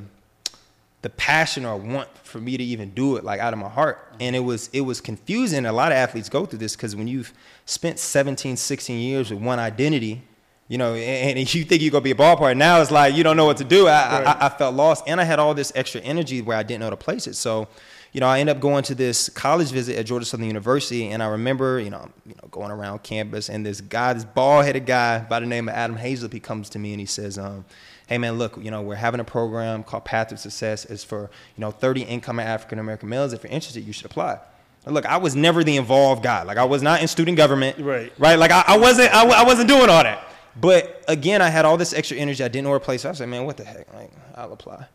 the 1.03 1.11
passion 1.11 1.67
or 1.67 1.77
want 1.77 2.09
for 2.23 2.41
me 2.41 2.57
to 2.57 2.65
even 2.65 2.89
do 2.95 3.17
it 3.17 3.25
like 3.25 3.39
out 3.39 3.53
of 3.53 3.59
my 3.59 3.69
heart. 3.69 4.15
And 4.21 4.35
it 4.35 4.41
was 4.41 4.71
it 4.73 4.81
was 4.81 5.01
confusing. 5.01 5.67
A 5.67 5.73
lot 5.73 5.93
of 5.93 5.97
athletes 5.97 6.31
go 6.31 6.47
through 6.47 6.61
this 6.61 6.75
because 6.75 6.97
when 6.97 7.07
you've 7.07 7.33
spent 7.67 7.99
17, 7.99 8.57
16 8.57 8.99
years 8.99 9.31
with 9.31 9.43
one 9.43 9.59
identity, 9.59 10.23
you 10.69 10.79
know, 10.79 10.95
and, 10.95 11.39
and 11.39 11.55
you 11.55 11.65
think 11.65 11.83
you're 11.83 11.91
gonna 11.91 12.03
be 12.03 12.11
a 12.11 12.17
ball 12.17 12.37
player. 12.37 12.55
Now 12.55 12.81
it's 12.81 12.91
like 12.91 13.15
you 13.15 13.23
don't 13.23 13.37
know 13.37 13.45
what 13.45 13.59
to 13.59 13.65
do. 13.65 13.87
I, 13.87 14.23
right. 14.23 14.27
I, 14.27 14.47
I, 14.47 14.49
felt 14.49 14.75
lost, 14.75 15.05
and 15.07 15.21
I 15.21 15.25
had 15.25 15.39
all 15.39 15.55
this 15.55 15.73
extra 15.75 16.01
energy 16.01 16.41
where 16.41 16.57
I 16.57 16.63
didn't 16.63 16.81
know 16.81 16.91
to 16.91 16.97
place 16.97 17.27
it. 17.27 17.35
So, 17.35 17.69
you 18.13 18.21
know, 18.21 18.29
I 18.29 18.41
ended 18.41 18.57
up 18.57 18.63
going 18.63 18.83
to 18.85 18.95
this 18.95 19.29
college 19.29 19.71
visit 19.71 19.97
at 19.97 20.07
Georgia 20.07 20.25
Southern 20.25 20.47
University, 20.47 21.09
and 21.09 21.23
I 21.23 21.27
remember, 21.27 21.81
you 21.81 21.91
know, 21.91 22.09
you 22.25 22.35
know, 22.43 22.49
going 22.51 22.71
around 22.71 23.03
campus, 23.03 23.51
and 23.51 23.67
this 23.67 23.81
guy, 23.81 24.15
this 24.15 24.25
bald-headed 24.25 24.87
guy 24.87 25.19
by 25.19 25.41
the 25.41 25.47
name 25.47 25.69
of 25.69 25.75
Adam 25.75 25.97
Hazlett, 25.97 26.33
he 26.33 26.41
comes 26.41 26.71
to 26.71 26.79
me 26.79 26.93
and 26.93 27.01
he 27.01 27.07
says, 27.07 27.37
um, 27.37 27.67
"Hey 28.07 28.17
man, 28.17 28.39
look, 28.39 28.57
you 28.57 28.71
know, 28.71 28.81
we're 28.81 28.95
having 28.95 29.21
a 29.21 29.25
program 29.25 29.83
called 29.83 30.07
Path 30.07 30.29
to 30.29 30.39
Success. 30.39 30.87
It's 30.87 31.05
for 31.05 31.31
you 31.57 31.61
know 31.61 31.73
30 31.73 32.03
incoming 32.03 32.47
African 32.47 32.79
American 32.79 33.11
males. 33.11 33.35
If 33.35 33.45
you're 33.45 33.53
interested, 33.53 33.85
you 33.85 33.93
should 33.93 34.07
apply." 34.07 34.39
Look, 34.87 35.07
I 35.07 35.17
was 35.17 35.35
never 35.35 35.65
the 35.65 35.79
involved 35.79 36.23
guy. 36.23 36.43
Like 36.43 36.59
I 36.59 36.65
was 36.65 36.83
not 36.83 37.01
in 37.01 37.09
student 37.09 37.39
government. 37.39 37.79
Right. 37.79 38.13
Right. 38.19 38.39
Like 38.39 38.51
I, 38.51 38.65
I 38.67 38.79
wasn't. 38.79 39.15
I, 39.15 39.27
I 39.41 39.45
wasn't 39.45 39.69
doing 39.69 39.89
all 39.89 40.03
that. 40.03 40.34
But 40.57 41.05
again, 41.09 41.43
I 41.43 41.49
had 41.49 41.65
all 41.65 41.77
this 41.77 41.93
extra 41.93 42.17
energy. 42.17 42.45
I 42.45 42.49
didn't 42.49 42.65
know 42.65 42.71
where 42.71 42.79
to 42.79 42.85
place. 42.85 43.05
I 43.05 43.13
said, 43.13 43.29
man, 43.29 43.45
what 43.45 43.57
the 43.57 43.65
heck? 43.65 43.93
Like, 43.93 44.11
I'll 44.35 44.53
apply. 44.53 44.87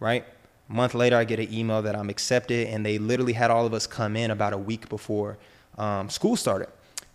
Right? 0.00 0.24
A 0.68 0.72
month 0.72 0.94
later, 0.94 1.16
I 1.16 1.24
get 1.24 1.38
an 1.38 1.52
email 1.52 1.82
that 1.82 1.96
I'm 1.96 2.08
accepted, 2.10 2.68
and 2.68 2.84
they 2.84 2.98
literally 2.98 3.32
had 3.32 3.50
all 3.50 3.66
of 3.66 3.74
us 3.74 3.86
come 3.86 4.16
in 4.16 4.30
about 4.30 4.52
a 4.52 4.58
week 4.58 4.88
before 4.88 5.38
um, 5.76 6.08
school 6.10 6.36
started. 6.36 6.68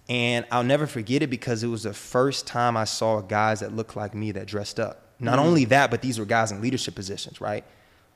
And 0.09 0.45
I'll 0.51 0.63
never 0.63 0.85
forget 0.85 1.21
it 1.21 1.29
because 1.29 1.63
it 1.63 1.67
was 1.67 1.83
the 1.83 1.93
first 1.93 2.45
time 2.45 2.75
I 2.75 2.83
saw 2.83 3.21
guys 3.21 3.61
that 3.61 3.75
looked 3.75 3.95
like 3.95 4.13
me 4.13 4.31
that 4.31 4.47
dressed 4.47 4.79
up. 4.79 5.01
Not 5.19 5.37
mm-hmm. 5.37 5.47
only 5.47 5.65
that, 5.65 5.91
but 5.91 6.01
these 6.01 6.19
were 6.19 6.25
guys 6.25 6.51
in 6.51 6.61
leadership 6.61 6.95
positions, 6.95 7.39
right? 7.39 7.63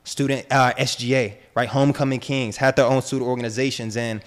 Student 0.04 0.48
uh, 0.52 0.74
SGA, 0.74 1.38
right? 1.56 1.70
Homecoming 1.70 2.20
Kings 2.20 2.58
had 2.58 2.76
their 2.76 2.86
own 2.86 3.02
student 3.02 3.30
organizations. 3.30 3.96
And 3.96 4.22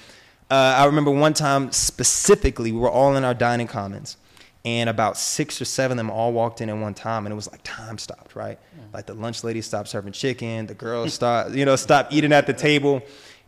uh, 0.50 0.76
I 0.78 0.86
remember 0.86 1.10
one 1.10 1.34
time 1.34 1.70
specifically, 1.72 2.72
we 2.72 2.78
were 2.78 2.90
all 2.90 3.16
in 3.16 3.24
our 3.24 3.34
dining 3.34 3.66
commons 3.66 4.16
and 4.64 4.90
about 4.90 5.16
six 5.16 5.60
or 5.60 5.64
seven 5.64 5.98
of 5.98 6.06
them 6.06 6.10
all 6.10 6.32
walked 6.32 6.60
in 6.60 6.68
at 6.68 6.76
one 6.76 6.94
time 6.94 7.26
and 7.26 7.32
it 7.32 7.36
was 7.36 7.50
like 7.50 7.60
time 7.62 7.96
stopped 7.98 8.34
right 8.36 8.58
mm. 8.76 8.94
like 8.94 9.06
the 9.06 9.14
lunch 9.14 9.42
lady 9.42 9.60
stopped 9.60 9.88
serving 9.88 10.12
chicken 10.12 10.66
the 10.66 10.74
girls 10.74 11.14
stopped 11.14 11.52
you 11.52 11.64
know 11.64 11.76
stopped 11.76 12.12
eating 12.12 12.32
at 12.32 12.46
the 12.46 12.52
table 12.52 13.02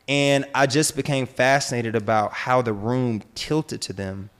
and 0.09 0.45
i 0.55 0.67
just 0.67 0.97
became 0.97 1.27
fascinated 1.27 1.95
about 1.95 2.33
how 2.33 2.63
the 2.63 2.73
room 2.73 3.23
tilted 3.35 3.81
to 3.81 3.93
them 3.93 4.31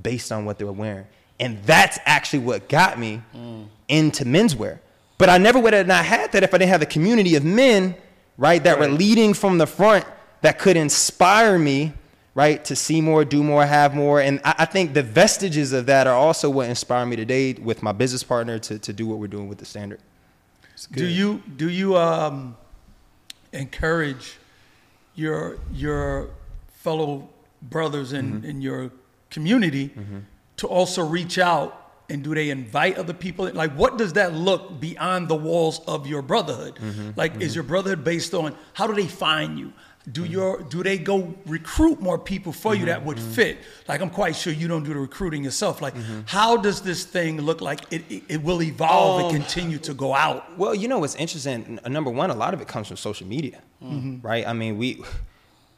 based 0.00 0.32
on 0.32 0.44
what 0.44 0.58
they 0.58 0.64
were 0.64 0.72
wearing 0.72 1.06
and 1.40 1.62
that's 1.64 1.98
actually 2.06 2.38
what 2.38 2.68
got 2.68 2.98
me 2.98 3.22
mm. 3.34 3.66
into 3.88 4.24
menswear 4.24 4.78
but 5.18 5.28
i 5.28 5.36
never 5.36 5.58
would 5.58 5.74
have 5.74 5.86
not 5.86 6.04
had 6.04 6.32
that 6.32 6.42
if 6.42 6.54
i 6.54 6.58
didn't 6.58 6.70
have 6.70 6.80
the 6.80 6.86
community 6.86 7.34
of 7.34 7.44
men 7.44 7.94
right 8.38 8.64
that 8.64 8.78
right. 8.78 8.90
were 8.90 8.96
leading 8.96 9.34
from 9.34 9.58
the 9.58 9.66
front 9.66 10.04
that 10.40 10.58
could 10.58 10.76
inspire 10.76 11.58
me 11.58 11.92
right? 12.34 12.64
To 12.64 12.76
see 12.76 13.00
more, 13.00 13.24
do 13.24 13.42
more, 13.42 13.64
have 13.64 13.94
more. 13.94 14.20
And 14.20 14.40
I, 14.44 14.54
I, 14.58 14.64
think 14.64 14.92
the 14.94 15.02
vestiges 15.02 15.72
of 15.72 15.86
that 15.86 16.06
are 16.06 16.14
also 16.16 16.50
what 16.50 16.68
inspired 16.68 17.06
me 17.06 17.16
today 17.16 17.52
with 17.54 17.82
my 17.82 17.92
business 17.92 18.22
partner 18.24 18.58
to, 18.58 18.78
to 18.78 18.92
do 18.92 19.06
what 19.06 19.18
we're 19.18 19.28
doing 19.28 19.48
with 19.48 19.58
the 19.58 19.64
standard. 19.64 20.00
Do 20.90 21.06
you 21.06 21.42
do 21.56 21.68
you 21.68 21.96
um, 21.96 22.56
encourage 23.52 24.36
your 25.14 25.58
your 25.72 26.30
fellow 26.72 27.28
brothers 27.62 28.12
in, 28.12 28.32
Mm-hmm. 28.40 28.50
in 28.50 28.60
your 28.60 28.90
community 29.30 29.90
to 30.58 30.66
also 30.66 31.04
reach 31.06 31.38
out 31.38 31.80
and 32.10 32.22
do 32.22 32.34
they 32.34 32.50
invite 32.50 32.98
other 32.98 33.14
people 33.14 33.50
like 33.54 33.72
what 33.72 33.96
does 33.96 34.12
that 34.12 34.34
look 34.34 34.78
beyond 34.80 35.28
the 35.28 35.34
walls 35.34 35.80
of 35.86 36.06
your 36.06 36.22
brotherhood 36.22 36.74
Mm-hmm. 36.76 37.10
like 37.16 37.40
is 37.40 37.54
your 37.54 37.64
brotherhood 37.64 38.04
based 38.04 38.34
on 38.34 38.54
how 38.74 38.86
do 38.86 38.94
they 38.94 39.06
find 39.08 39.58
you 39.58 39.72
do 40.12 40.20
Mm-hmm. 40.22 40.32
your 40.32 40.62
do 40.62 40.82
they 40.82 40.98
go 40.98 41.34
recruit 41.46 42.00
more 42.00 42.18
people 42.18 42.52
for 42.52 42.74
you 42.74 42.84
that 42.86 43.04
would 43.06 43.18
fit 43.18 43.56
like 43.88 44.00
i'm 44.02 44.10
quite 44.10 44.36
sure 44.36 44.52
you 44.52 44.68
don't 44.68 44.84
do 44.84 44.92
the 44.92 45.00
recruiting 45.00 45.42
yourself 45.42 45.80
like 45.80 45.94
Mm-hmm. 45.94 46.20
how 46.26 46.56
does 46.58 46.82
this 46.82 47.04
thing 47.04 47.40
look 47.40 47.60
like 47.62 47.80
it, 47.90 48.02
it, 48.10 48.22
it 48.28 48.42
will 48.42 48.60
evolve 48.62 49.20
Um, 49.22 49.24
and 49.30 49.36
continue 49.44 49.78
to 49.78 49.94
go 49.94 50.14
out 50.14 50.58
Well, 50.58 50.74
you 50.74 50.88
know 50.88 50.98
what's 50.98 51.14
interesting? 51.14 51.78
Number 51.88 52.10
one, 52.10 52.30
a 52.30 52.34
lot 52.34 52.52
of 52.54 52.60
it 52.60 52.68
comes 52.68 52.86
from 52.88 52.96
social 52.98 53.26
media, 53.26 53.58
right? 54.22 54.46
I 54.46 54.52
mean, 54.52 54.76
we 54.78 55.02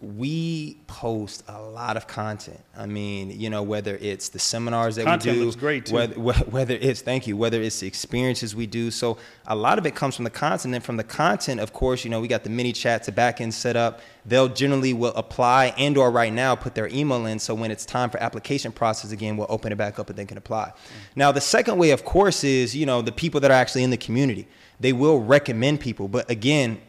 we 0.01 0.77
post 0.89 1.43
a 1.49 1.59
lot 1.59 1.97
of 1.97 2.07
content. 2.07 2.61
I 2.77 2.85
mean, 2.85 3.31
you 3.31 3.49
know, 3.49 3.63
whether 3.63 3.97
it's 3.97 4.29
the 4.29 4.39
seminars 4.39 4.97
that 4.97 5.07
Content 5.07 5.37
we 5.37 5.41
do, 5.41 5.45
looks 5.47 5.57
great, 5.57 5.87
too. 5.87 5.95
Whether, 5.97 6.15
whether 6.17 6.75
it's 6.75 7.01
thank 7.01 7.27
you, 7.27 7.35
whether 7.35 7.63
it's 7.63 7.81
the 7.81 7.87
experiences 7.87 8.55
we 8.55 8.67
do. 8.67 8.91
So 8.91 9.17
a 9.47 9.57
lot 9.57 9.79
of 9.79 9.87
it 9.87 9.95
comes 9.95 10.15
from 10.15 10.25
the 10.25 10.31
content, 10.31 10.75
and 10.75 10.85
from 10.85 10.99
the 10.99 11.05
content, 11.05 11.61
of 11.61 11.73
course, 11.73 12.05
you 12.05 12.11
know, 12.11 12.21
we 12.21 12.29
got 12.29 12.45
the 12.45 12.51
ManyChats, 12.51 13.07
the 13.07 13.13
back 13.13 13.41
end 13.41 13.55
set 13.55 13.75
up. 13.75 14.01
They'll 14.27 14.49
generally 14.49 14.93
will 14.93 15.15
apply 15.15 15.67
and 15.79 15.97
or 15.97 16.11
right 16.11 16.33
now 16.33 16.55
put 16.55 16.75
their 16.75 16.89
email 16.89 17.25
in. 17.25 17.39
So 17.39 17.55
when 17.55 17.71
it's 17.71 17.87
time 17.87 18.11
for 18.11 18.23
application 18.23 18.73
process 18.73 19.13
again, 19.13 19.39
we'll 19.39 19.47
open 19.49 19.73
it 19.73 19.77
back 19.77 19.99
up 19.99 20.11
and 20.11 20.19
they 20.19 20.27
can 20.27 20.37
apply. 20.37 20.73
Mm. 20.75 21.17
Now 21.17 21.33
the 21.33 21.41
second 21.41 21.79
way, 21.79 21.91
of 21.91 22.05
course, 22.05 22.45
is 22.45 22.77
you 22.77 22.85
know 22.85 23.01
the 23.01 23.13
people 23.13 23.41
that 23.41 23.51
are 23.51 23.55
actually 23.55 23.85
in 23.85 23.91
the 23.91 23.97
community. 23.97 24.47
They 24.79 24.93
will 24.93 25.21
recommend 25.23 25.81
people, 25.81 26.07
but 26.07 26.31
again, 26.31 26.83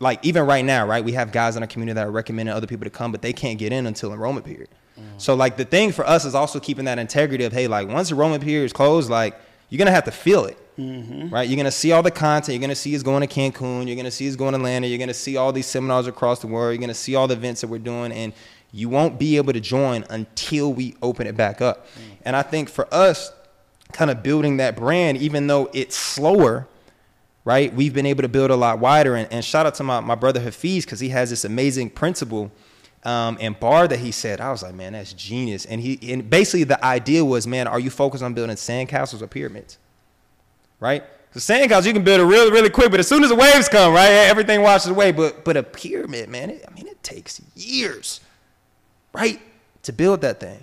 like 0.00 0.24
even 0.24 0.44
right 0.44 0.64
now, 0.64 0.86
right? 0.86 1.04
We 1.04 1.12
have 1.12 1.32
guys 1.32 1.56
in 1.56 1.62
our 1.62 1.66
community 1.66 1.94
that 1.94 2.06
are 2.06 2.10
recommending 2.10 2.54
other 2.54 2.66
people 2.66 2.84
to 2.84 2.90
come, 2.90 3.12
but 3.12 3.22
they 3.22 3.32
can't 3.32 3.58
get 3.58 3.72
in 3.72 3.86
until 3.86 4.12
enrollment 4.12 4.46
period. 4.46 4.68
Mm. 4.98 5.02
So 5.18 5.34
like 5.34 5.56
the 5.56 5.64
thing 5.64 5.92
for 5.92 6.06
us 6.06 6.24
is 6.24 6.34
also 6.34 6.60
keeping 6.60 6.84
that 6.84 6.98
integrity 6.98 7.44
of 7.44 7.52
hey, 7.52 7.68
like 7.68 7.88
once 7.88 8.10
enrollment 8.10 8.42
period 8.42 8.64
is 8.64 8.72
closed, 8.72 9.10
like 9.10 9.38
you're 9.68 9.78
gonna 9.78 9.90
have 9.90 10.04
to 10.04 10.10
feel 10.10 10.44
it, 10.44 10.58
mm-hmm. 10.78 11.28
right? 11.30 11.48
You're 11.48 11.56
gonna 11.56 11.70
see 11.70 11.92
all 11.92 12.02
the 12.02 12.10
content. 12.10 12.54
You're 12.54 12.60
gonna 12.60 12.74
see 12.74 12.94
us 12.94 13.02
going 13.02 13.26
to 13.26 13.32
Cancun. 13.32 13.86
You're 13.86 13.96
gonna 13.96 14.10
see 14.10 14.28
us 14.28 14.36
going 14.36 14.52
to 14.52 14.58
Atlanta. 14.58 14.86
You're 14.86 14.98
gonna 14.98 15.14
see 15.14 15.36
all 15.36 15.52
these 15.52 15.66
seminars 15.66 16.06
across 16.06 16.40
the 16.40 16.46
world. 16.46 16.74
You're 16.74 16.80
gonna 16.80 16.94
see 16.94 17.14
all 17.14 17.26
the 17.26 17.34
events 17.34 17.60
that 17.60 17.68
we're 17.68 17.78
doing, 17.78 18.12
and 18.12 18.32
you 18.72 18.88
won't 18.88 19.18
be 19.18 19.36
able 19.36 19.52
to 19.52 19.60
join 19.60 20.04
until 20.10 20.72
we 20.72 20.94
open 21.02 21.26
it 21.26 21.36
back 21.36 21.60
up. 21.60 21.86
Mm. 21.86 22.16
And 22.26 22.36
I 22.36 22.42
think 22.42 22.68
for 22.68 22.92
us, 22.92 23.32
kind 23.92 24.10
of 24.10 24.22
building 24.22 24.58
that 24.58 24.76
brand, 24.76 25.18
even 25.18 25.46
though 25.46 25.70
it's 25.72 25.96
slower 25.96 26.66
right? 27.48 27.72
We've 27.72 27.94
been 27.94 28.04
able 28.04 28.20
to 28.20 28.28
build 28.28 28.50
a 28.50 28.56
lot 28.56 28.78
wider. 28.78 29.16
And, 29.16 29.26
and 29.32 29.42
shout 29.42 29.64
out 29.64 29.74
to 29.76 29.82
my, 29.82 30.00
my 30.00 30.14
brother 30.14 30.38
Hafiz 30.38 30.84
because 30.84 31.00
he 31.00 31.08
has 31.08 31.30
this 31.30 31.46
amazing 31.46 31.88
principle 31.88 32.52
um, 33.04 33.38
and 33.40 33.58
bar 33.58 33.88
that 33.88 34.00
he 34.00 34.10
said. 34.12 34.42
I 34.42 34.50
was 34.50 34.62
like, 34.62 34.74
man, 34.74 34.92
that's 34.92 35.14
genius. 35.14 35.64
And 35.64 35.80
he 35.80 35.98
and 36.12 36.28
basically 36.28 36.64
the 36.64 36.84
idea 36.84 37.24
was, 37.24 37.46
man, 37.46 37.66
are 37.66 37.80
you 37.80 37.88
focused 37.88 38.22
on 38.22 38.34
building 38.34 38.54
sandcastles 38.56 39.22
or 39.22 39.28
pyramids? 39.28 39.78
Right? 40.78 41.02
The 41.32 41.40
sandcastles 41.40 41.86
you 41.86 41.94
can 41.94 42.04
build 42.04 42.20
it 42.20 42.24
really, 42.24 42.52
really 42.52 42.68
quick, 42.68 42.90
but 42.90 43.00
as 43.00 43.08
soon 43.08 43.22
as 43.22 43.30
the 43.30 43.34
waves 43.34 43.66
come, 43.70 43.94
right, 43.94 44.10
everything 44.10 44.60
washes 44.60 44.90
away. 44.90 45.12
But 45.12 45.42
but 45.42 45.56
a 45.56 45.62
pyramid, 45.62 46.28
man, 46.28 46.50
it, 46.50 46.66
I 46.68 46.74
mean, 46.74 46.86
it 46.86 47.02
takes 47.02 47.40
years, 47.56 48.20
right, 49.14 49.40
to 49.84 49.92
build 49.92 50.20
that 50.20 50.38
thing 50.38 50.60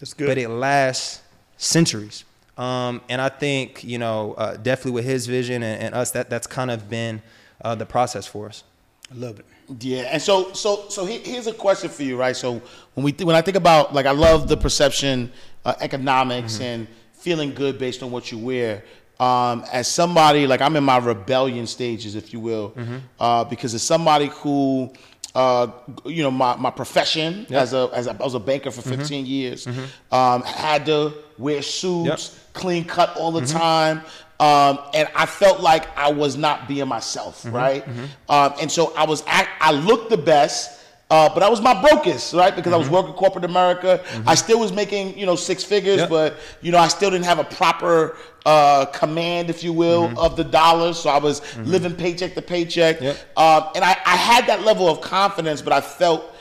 That's 0.00 0.14
good. 0.14 0.26
but 0.26 0.38
it 0.38 0.48
lasts 0.48 1.20
centuries. 1.58 2.24
Um, 2.58 3.00
and 3.08 3.20
I 3.20 3.28
think 3.28 3.84
you 3.84 3.98
know 3.98 4.34
uh, 4.34 4.56
definitely 4.56 4.92
with 4.92 5.04
his 5.04 5.26
vision 5.26 5.62
and, 5.62 5.80
and 5.82 5.94
us 5.94 6.10
that 6.12 6.28
that's 6.28 6.46
kind 6.46 6.70
of 6.70 6.90
been 6.90 7.22
uh, 7.62 7.74
the 7.76 7.86
process 7.86 8.26
for 8.26 8.46
us. 8.48 8.64
I 9.10 9.14
love 9.14 9.38
it. 9.38 9.46
Yeah, 9.80 10.08
and 10.12 10.20
so 10.20 10.52
so 10.54 10.86
so 10.88 11.06
he- 11.06 11.18
here's 11.18 11.46
a 11.46 11.52
question 11.52 11.88
for 11.90 12.02
you, 12.02 12.16
right? 12.16 12.36
So 12.36 12.60
when 12.94 13.04
we 13.04 13.12
th- 13.12 13.26
when 13.26 13.36
I 13.36 13.42
think 13.42 13.56
about 13.56 13.94
like 13.94 14.06
I 14.06 14.10
love 14.12 14.48
the 14.48 14.56
perception, 14.56 15.30
uh, 15.64 15.74
economics, 15.80 16.60
and 16.60 16.86
feeling 17.12 17.52
good 17.54 17.78
based 17.78 18.02
on 18.02 18.10
what 18.10 18.30
you 18.32 18.38
wear. 18.38 18.82
Um, 19.20 19.64
as 19.72 19.88
somebody 19.88 20.46
like 20.46 20.60
I'm 20.60 20.76
in 20.76 20.84
my 20.84 20.98
rebellion 20.98 21.66
stages, 21.66 22.14
if 22.14 22.32
you 22.32 22.38
will, 22.40 22.72
uh, 23.18 23.42
because 23.44 23.74
as 23.74 23.82
somebody 23.82 24.26
who, 24.26 24.92
uh, 25.34 25.68
you 26.04 26.22
know, 26.22 26.30
my, 26.30 26.56
my 26.56 26.70
profession 26.70 27.46
as 27.50 27.72
a 27.74 27.90
as 27.92 28.06
a, 28.06 28.10
I 28.10 28.24
was 28.24 28.34
a 28.34 28.40
banker 28.40 28.70
for 28.70 28.82
15 28.82 29.26
years, 29.26 29.66
um, 30.10 30.42
had 30.42 30.86
to 30.86 31.12
wear 31.38 31.62
suits, 31.62 32.38
clean 32.54 32.84
cut 32.84 33.16
all 33.16 33.30
the 33.32 33.46
time. 33.46 34.02
Um, 34.40 34.78
and 34.94 35.08
I 35.16 35.26
felt 35.26 35.60
like 35.60 35.96
I 35.98 36.12
was 36.12 36.36
not 36.36 36.68
being 36.68 36.86
myself, 36.88 37.44
right? 37.50 37.84
Um, 38.28 38.54
and 38.60 38.70
so 38.70 38.94
I 38.96 39.04
was, 39.04 39.22
act, 39.26 39.50
I 39.60 39.72
looked 39.72 40.10
the 40.10 40.16
best, 40.16 40.77
uh, 41.10 41.28
but 41.32 41.42
I 41.42 41.48
was 41.48 41.60
my 41.60 41.80
brokest, 41.80 42.34
right? 42.34 42.54
Because 42.54 42.72
I 42.72 42.76
was 42.76 42.90
working 42.90 43.14
corporate 43.14 43.44
America. 43.44 44.02
I 44.26 44.34
still 44.34 44.60
was 44.60 44.72
making, 44.72 45.18
you 45.18 45.24
know, 45.26 45.36
six 45.36 45.64
figures, 45.64 45.98
Yep. 45.98 46.08
but 46.10 46.36
you 46.60 46.70
know, 46.72 46.78
I 46.78 46.88
still 46.88 47.10
didn't 47.10 47.24
have 47.24 47.38
a 47.38 47.44
proper 47.44 48.16
uh, 48.44 48.84
command, 48.86 49.48
if 49.50 49.64
you 49.64 49.72
will, 49.72 50.18
of 50.18 50.36
the 50.36 50.44
dollars. 50.44 50.98
So 50.98 51.08
I 51.10 51.18
was 51.18 51.40
living 51.58 51.94
paycheck 51.94 52.34
to 52.34 52.42
paycheck, 52.42 53.00
Yep. 53.00 53.16
um, 53.38 53.64
and 53.74 53.84
I, 53.84 53.92
I 54.04 54.16
had 54.16 54.46
that 54.46 54.62
level 54.64 54.88
of 54.88 55.00
confidence, 55.00 55.62
but 55.62 55.72
I 55.72 55.80
felt 55.80 56.34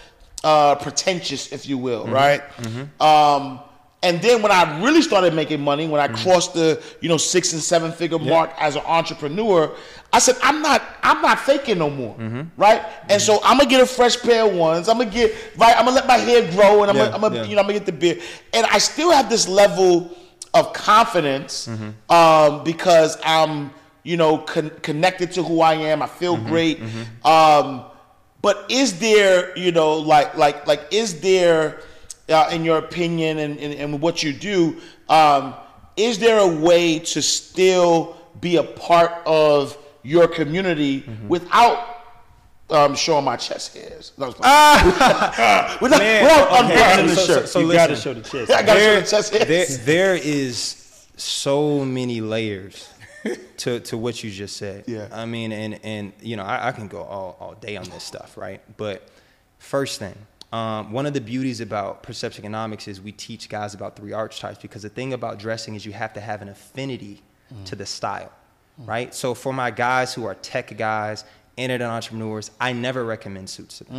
uh, 0.43 0.76
pretentious, 0.76 1.51
if 1.51 1.65
you 1.68 1.78
will, 1.78 2.05
right? 2.07 2.41
Um, 3.01 3.59
and 4.03 4.21
then 4.21 4.43
when 4.43 4.51
I 4.51 4.79
really 4.83 5.01
started 5.01 5.33
making 5.33 5.59
money, 5.61 5.87
when 5.87 5.99
I 5.99 6.07
mm. 6.07 6.21
crossed 6.23 6.53
the 6.53 6.81
you 7.01 7.09
know 7.09 7.17
six 7.17 7.53
and 7.53 7.61
seven 7.61 7.91
figure 7.91 8.19
mark 8.19 8.51
as 8.59 8.75
an 8.75 8.83
entrepreneur, 8.85 9.75
I 10.13 10.19
said 10.19 10.35
I'm 10.43 10.61
not 10.61 10.83
I'm 11.01 11.21
not 11.21 11.39
faking 11.39 11.79
no 11.79 11.89
more, 11.89 12.15
mm-hmm. 12.15 12.41
right? 12.61 12.81
And 13.09 13.19
so 13.19 13.37
mm-hmm. 13.37 13.45
I'm 13.47 13.57
gonna 13.57 13.69
get 13.69 13.81
a 13.81 13.87
fresh 13.87 14.21
pair 14.21 14.45
of 14.45 14.53
ones. 14.53 14.87
I'm 14.87 14.99
gonna 14.99 15.09
get 15.09 15.33
right. 15.57 15.75
I'm 15.75 15.85
gonna 15.85 15.95
let 15.95 16.07
my 16.07 16.17
hair 16.17 16.49
grow, 16.51 16.83
and 16.83 16.91
I'm 16.91 16.95
Yeah, 16.97 17.05
gonna, 17.05 17.15
I'm 17.15 17.21
gonna 17.21 17.35
yeah. 17.37 17.43
you 17.45 17.55
know 17.55 17.61
I'm 17.61 17.67
gonna 17.67 17.79
get 17.79 17.87
the 17.87 17.91
beard, 17.91 18.21
and 18.53 18.67
I 18.67 18.77
still 18.77 19.11
have 19.11 19.29
this 19.29 19.47
level 19.47 20.15
of 20.53 20.73
confidence 20.73 21.67
mm-hmm. 21.67 22.11
um, 22.11 22.63
because 22.63 23.17
I'm 23.25 23.71
you 24.03 24.15
know 24.15 24.37
con- 24.37 24.71
connected 24.83 25.31
to 25.33 25.43
who 25.43 25.61
I 25.61 25.73
am. 25.73 26.03
I 26.03 26.07
feel 26.07 26.37
great. 26.37 26.79
Um, 27.25 27.83
but 28.41 28.65
is 28.69 28.99
there, 28.99 29.57
you 29.57 29.71
know, 29.71 29.95
like 29.95 30.35
like 30.37 30.67
like 30.67 30.87
is 30.91 31.19
there, 31.21 31.81
uh, 32.30 32.49
in 32.51 32.63
your 32.65 32.78
opinion 32.78 33.39
and, 33.39 33.59
and, 33.59 33.73
and 33.73 34.01
what 34.01 34.23
you 34.23 34.34
do, 34.34 34.78
um, 35.09 35.53
is 35.95 36.19
there 36.19 36.39
a 36.39 36.47
way 36.47 36.99
to 36.99 37.21
still 37.21 38.17
be 38.41 38.57
a 38.57 38.63
part 38.63 39.11
of 39.25 39.78
your 40.03 40.28
community 40.28 41.03
without 41.28 41.95
um, 42.69 42.95
showing 42.95 43.25
my 43.25 43.36
chest 43.38 43.75
hairs? 43.75 44.11
That 44.17 44.28
was 44.28 44.39
my- 44.39 45.78
without, 45.82 45.99
Man, 45.99 46.23
without 46.23 46.51
okay, 46.65 46.73
unbuttoning 46.73 47.07
the 47.07 47.15
so- 47.15 47.25
so- 47.25 47.34
shirt. 47.39 47.49
so 47.49 47.59
you 47.61 47.71
got 47.73 47.88
to 47.88 47.95
show 47.95 48.13
the 48.13 48.21
chest. 48.21 48.51
I 48.59 48.61
gotta 48.63 48.80
show 48.80 48.95
the 49.01 49.07
chest 49.07 49.34
hairs. 49.34 49.47
there, 49.47 50.13
there 50.13 50.15
is 50.15 51.07
so 51.15 51.84
many 51.84 52.21
layers 52.21 52.89
to, 53.57 53.80
to 53.80 53.97
what 53.97 54.23
you 54.23 54.30
just 54.30 54.57
said. 54.57 54.84
Yeah. 54.88 55.07
I 55.11 55.25
mean, 55.25 55.51
and, 55.51 55.80
and 55.84 56.13
you 56.21 56.36
know, 56.36 56.43
I, 56.43 56.67
I 56.67 56.71
can 56.73 56.88
go 56.88 57.01
all, 57.01 57.38
all 57.39 57.53
day 57.55 57.75
on 57.78 57.86
this 57.89 58.03
stuff, 58.03 58.38
right? 58.38 58.61
But 58.78 59.07
first 59.57 59.97
thing, 59.99 60.15
um, 60.53 60.91
one 60.91 61.05
of 61.05 61.13
the 61.13 61.21
beauties 61.21 61.59
about 61.61 62.03
perception 62.03 62.43
economics 62.43 62.87
is 62.87 63.01
we 63.01 63.11
teach 63.11 63.49
guys 63.49 63.73
about 63.73 63.95
three 63.95 64.13
archetypes 64.13 64.59
because 64.59 64.83
the 64.83 64.89
thing 64.89 65.13
about 65.13 65.39
dressing 65.39 65.75
is 65.75 65.85
you 65.85 65.91
have 65.93 66.13
to 66.13 66.21
have 66.21 66.41
an 66.41 66.49
affinity 66.49 67.21
to 67.65 67.75
the 67.75 67.85
style, 67.85 68.31
right? 68.77 69.13
So 69.15 69.33
for 69.33 69.53
my 69.53 69.71
guys 69.71 70.13
who 70.13 70.25
are 70.25 70.35
tech 70.35 70.75
guys, 70.77 71.23
internet 71.55 71.89
entrepreneurs, 71.89 72.51
I 72.61 72.71
never 72.73 73.03
recommend 73.03 73.49
suits 73.49 73.79
to 73.79 73.85
them. 73.85 73.95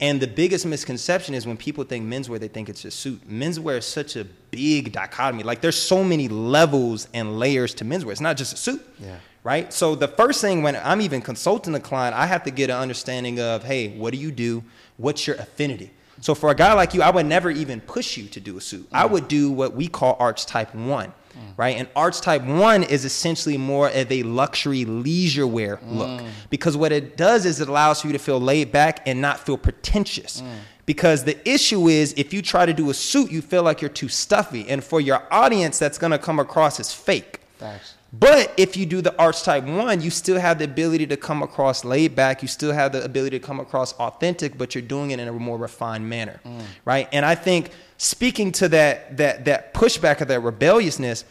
And 0.00 0.20
the 0.20 0.26
biggest 0.26 0.66
misconception 0.66 1.34
is 1.34 1.46
when 1.46 1.56
people 1.56 1.84
think 1.84 2.04
menswear, 2.06 2.40
they 2.40 2.48
think 2.48 2.68
it's 2.68 2.84
a 2.84 2.90
suit. 2.90 3.28
Menswear 3.28 3.78
is 3.78 3.86
such 3.86 4.16
a 4.16 4.24
big 4.50 4.92
dichotomy. 4.92 5.44
Like 5.44 5.60
there's 5.60 5.80
so 5.80 6.02
many 6.02 6.28
levels 6.28 7.06
and 7.14 7.38
layers 7.38 7.74
to 7.74 7.84
menswear. 7.84 8.12
It's 8.12 8.20
not 8.20 8.36
just 8.36 8.54
a 8.54 8.56
suit. 8.56 8.86
Yeah. 8.98 9.16
Right? 9.44 9.72
So 9.72 9.94
the 9.94 10.08
first 10.08 10.40
thing 10.40 10.62
when 10.62 10.74
I'm 10.74 11.00
even 11.00 11.22
consulting 11.22 11.74
a 11.76 11.80
client, 11.80 12.16
I 12.16 12.26
have 12.26 12.42
to 12.44 12.50
get 12.50 12.68
an 12.68 12.76
understanding 12.76 13.38
of, 13.38 13.62
hey, 13.62 13.96
what 13.96 14.12
do 14.12 14.18
you 14.18 14.32
do? 14.32 14.64
What's 14.96 15.26
your 15.26 15.36
affinity? 15.36 15.90
So 16.20 16.34
for 16.34 16.50
a 16.50 16.54
guy 16.54 16.72
like 16.72 16.94
you, 16.94 17.02
I 17.02 17.10
would 17.10 17.26
never 17.26 17.50
even 17.50 17.80
push 17.80 18.16
you 18.16 18.26
to 18.28 18.40
do 18.40 18.56
a 18.56 18.60
suit. 18.60 18.88
I 18.92 19.06
mm. 19.06 19.10
would 19.10 19.28
do 19.28 19.50
what 19.50 19.74
we 19.74 19.88
call 19.88 20.16
archetype 20.18 20.74
one. 20.74 21.08
Mm. 21.08 21.40
Right? 21.58 21.76
And 21.76 21.88
archetype 21.94 22.42
one 22.42 22.82
is 22.82 23.04
essentially 23.04 23.58
more 23.58 23.88
of 23.90 24.10
a 24.10 24.22
luxury 24.22 24.84
leisure 24.86 25.46
wear 25.46 25.78
look. 25.84 26.22
Mm. 26.22 26.28
Because 26.48 26.76
what 26.76 26.92
it 26.92 27.16
does 27.16 27.44
is 27.44 27.60
it 27.60 27.68
allows 27.68 28.04
you 28.04 28.12
to 28.12 28.18
feel 28.18 28.40
laid 28.40 28.72
back 28.72 29.06
and 29.06 29.20
not 29.20 29.38
feel 29.40 29.58
pretentious. 29.58 30.42
Because 30.86 31.24
the 31.24 31.36
issue 31.48 31.88
is 31.88 32.14
if 32.16 32.32
you 32.32 32.40
try 32.40 32.64
to 32.64 32.72
do 32.72 32.90
a 32.90 32.94
suit, 32.94 33.30
you 33.30 33.42
feel 33.42 33.64
like 33.64 33.82
you're 33.82 33.90
too 33.90 34.08
stuffy. 34.08 34.68
And 34.68 34.82
for 34.82 35.00
your 35.00 35.22
audience, 35.32 35.78
that's 35.78 35.98
gonna 35.98 36.18
come 36.18 36.38
across 36.38 36.80
as 36.80 36.94
fake. 36.94 37.40
Thanks. 37.58 37.95
But 38.18 38.54
if 38.56 38.76
you 38.76 38.86
do 38.86 39.00
the 39.02 39.18
archetype 39.18 39.64
one, 39.64 40.00
you 40.00 40.10
still 40.10 40.38
have 40.38 40.58
the 40.58 40.64
ability 40.64 41.06
to 41.08 41.16
come 41.16 41.42
across 41.42 41.84
laid 41.84 42.14
back. 42.14 42.40
You 42.40 42.48
still 42.48 42.72
have 42.72 42.92
the 42.92 43.04
ability 43.04 43.38
to 43.38 43.44
come 43.44 43.60
across 43.60 43.92
authentic, 43.94 44.56
but 44.56 44.74
you're 44.74 44.82
doing 44.82 45.10
it 45.10 45.18
in 45.18 45.28
a 45.28 45.32
more 45.32 45.58
refined 45.58 46.08
manner, 46.08 46.40
mm. 46.44 46.62
right? 46.84 47.08
And 47.12 47.26
I 47.26 47.34
think 47.34 47.70
speaking 47.98 48.52
to 48.52 48.68
that 48.68 49.16
that 49.16 49.44
that 49.46 49.74
pushback 49.74 50.20
of 50.20 50.28
that 50.28 50.40
rebelliousness, 50.40 51.24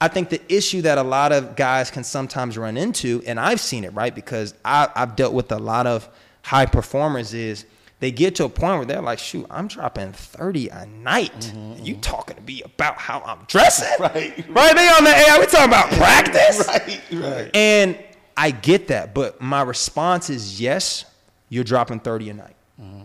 I 0.00 0.08
think 0.08 0.30
the 0.30 0.40
issue 0.52 0.82
that 0.82 0.98
a 0.98 1.02
lot 1.02 1.32
of 1.32 1.54
guys 1.54 1.90
can 1.90 2.02
sometimes 2.02 2.56
run 2.58 2.76
into, 2.76 3.22
and 3.26 3.38
I've 3.38 3.60
seen 3.60 3.84
it, 3.84 3.92
right? 3.94 4.14
Because 4.14 4.54
I, 4.64 4.88
I've 4.96 5.14
dealt 5.16 5.34
with 5.34 5.52
a 5.52 5.58
lot 5.58 5.86
of 5.86 6.08
high 6.42 6.66
performers 6.66 7.34
is 7.34 7.66
they 8.02 8.10
get 8.10 8.34
to 8.34 8.44
a 8.44 8.48
point 8.48 8.78
where 8.78 8.84
they're 8.84 9.00
like, 9.00 9.20
shoot, 9.20 9.46
I'm 9.48 9.68
dropping 9.68 10.12
30 10.12 10.70
a 10.70 10.86
night. 10.86 11.32
Mm-hmm. 11.38 11.58
And 11.58 11.86
you 11.86 11.94
talking 11.98 12.34
to 12.34 12.42
me 12.42 12.60
about 12.62 12.98
how 12.98 13.20
I'm 13.20 13.44
dressing. 13.46 13.86
Right. 14.00 14.44
Right. 14.48 14.74
They 14.74 14.88
on 14.88 15.04
the 15.04 15.16
air. 15.16 15.38
We 15.38 15.46
talking 15.46 15.68
about 15.68 15.88
practice. 15.90 16.66
right. 16.68 17.00
Right. 17.12 17.50
And 17.54 17.96
I 18.36 18.50
get 18.50 18.88
that. 18.88 19.14
But 19.14 19.40
my 19.40 19.62
response 19.62 20.30
is 20.30 20.60
yes, 20.60 21.04
you're 21.48 21.62
dropping 21.62 22.00
30 22.00 22.30
a 22.30 22.34
night. 22.34 22.56
Mm-hmm. 22.80 23.04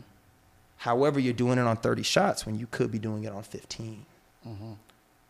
However, 0.77 1.19
you're 1.19 1.33
doing 1.33 1.59
it 1.59 1.67
on 1.67 1.77
30 1.77 2.01
shots 2.01 2.47
when 2.47 2.57
you 2.57 2.65
could 2.65 2.91
be 2.91 2.97
doing 2.97 3.25
it 3.25 3.31
on 3.31 3.43
15. 3.43 4.03
Mm-hmm. 4.47 4.71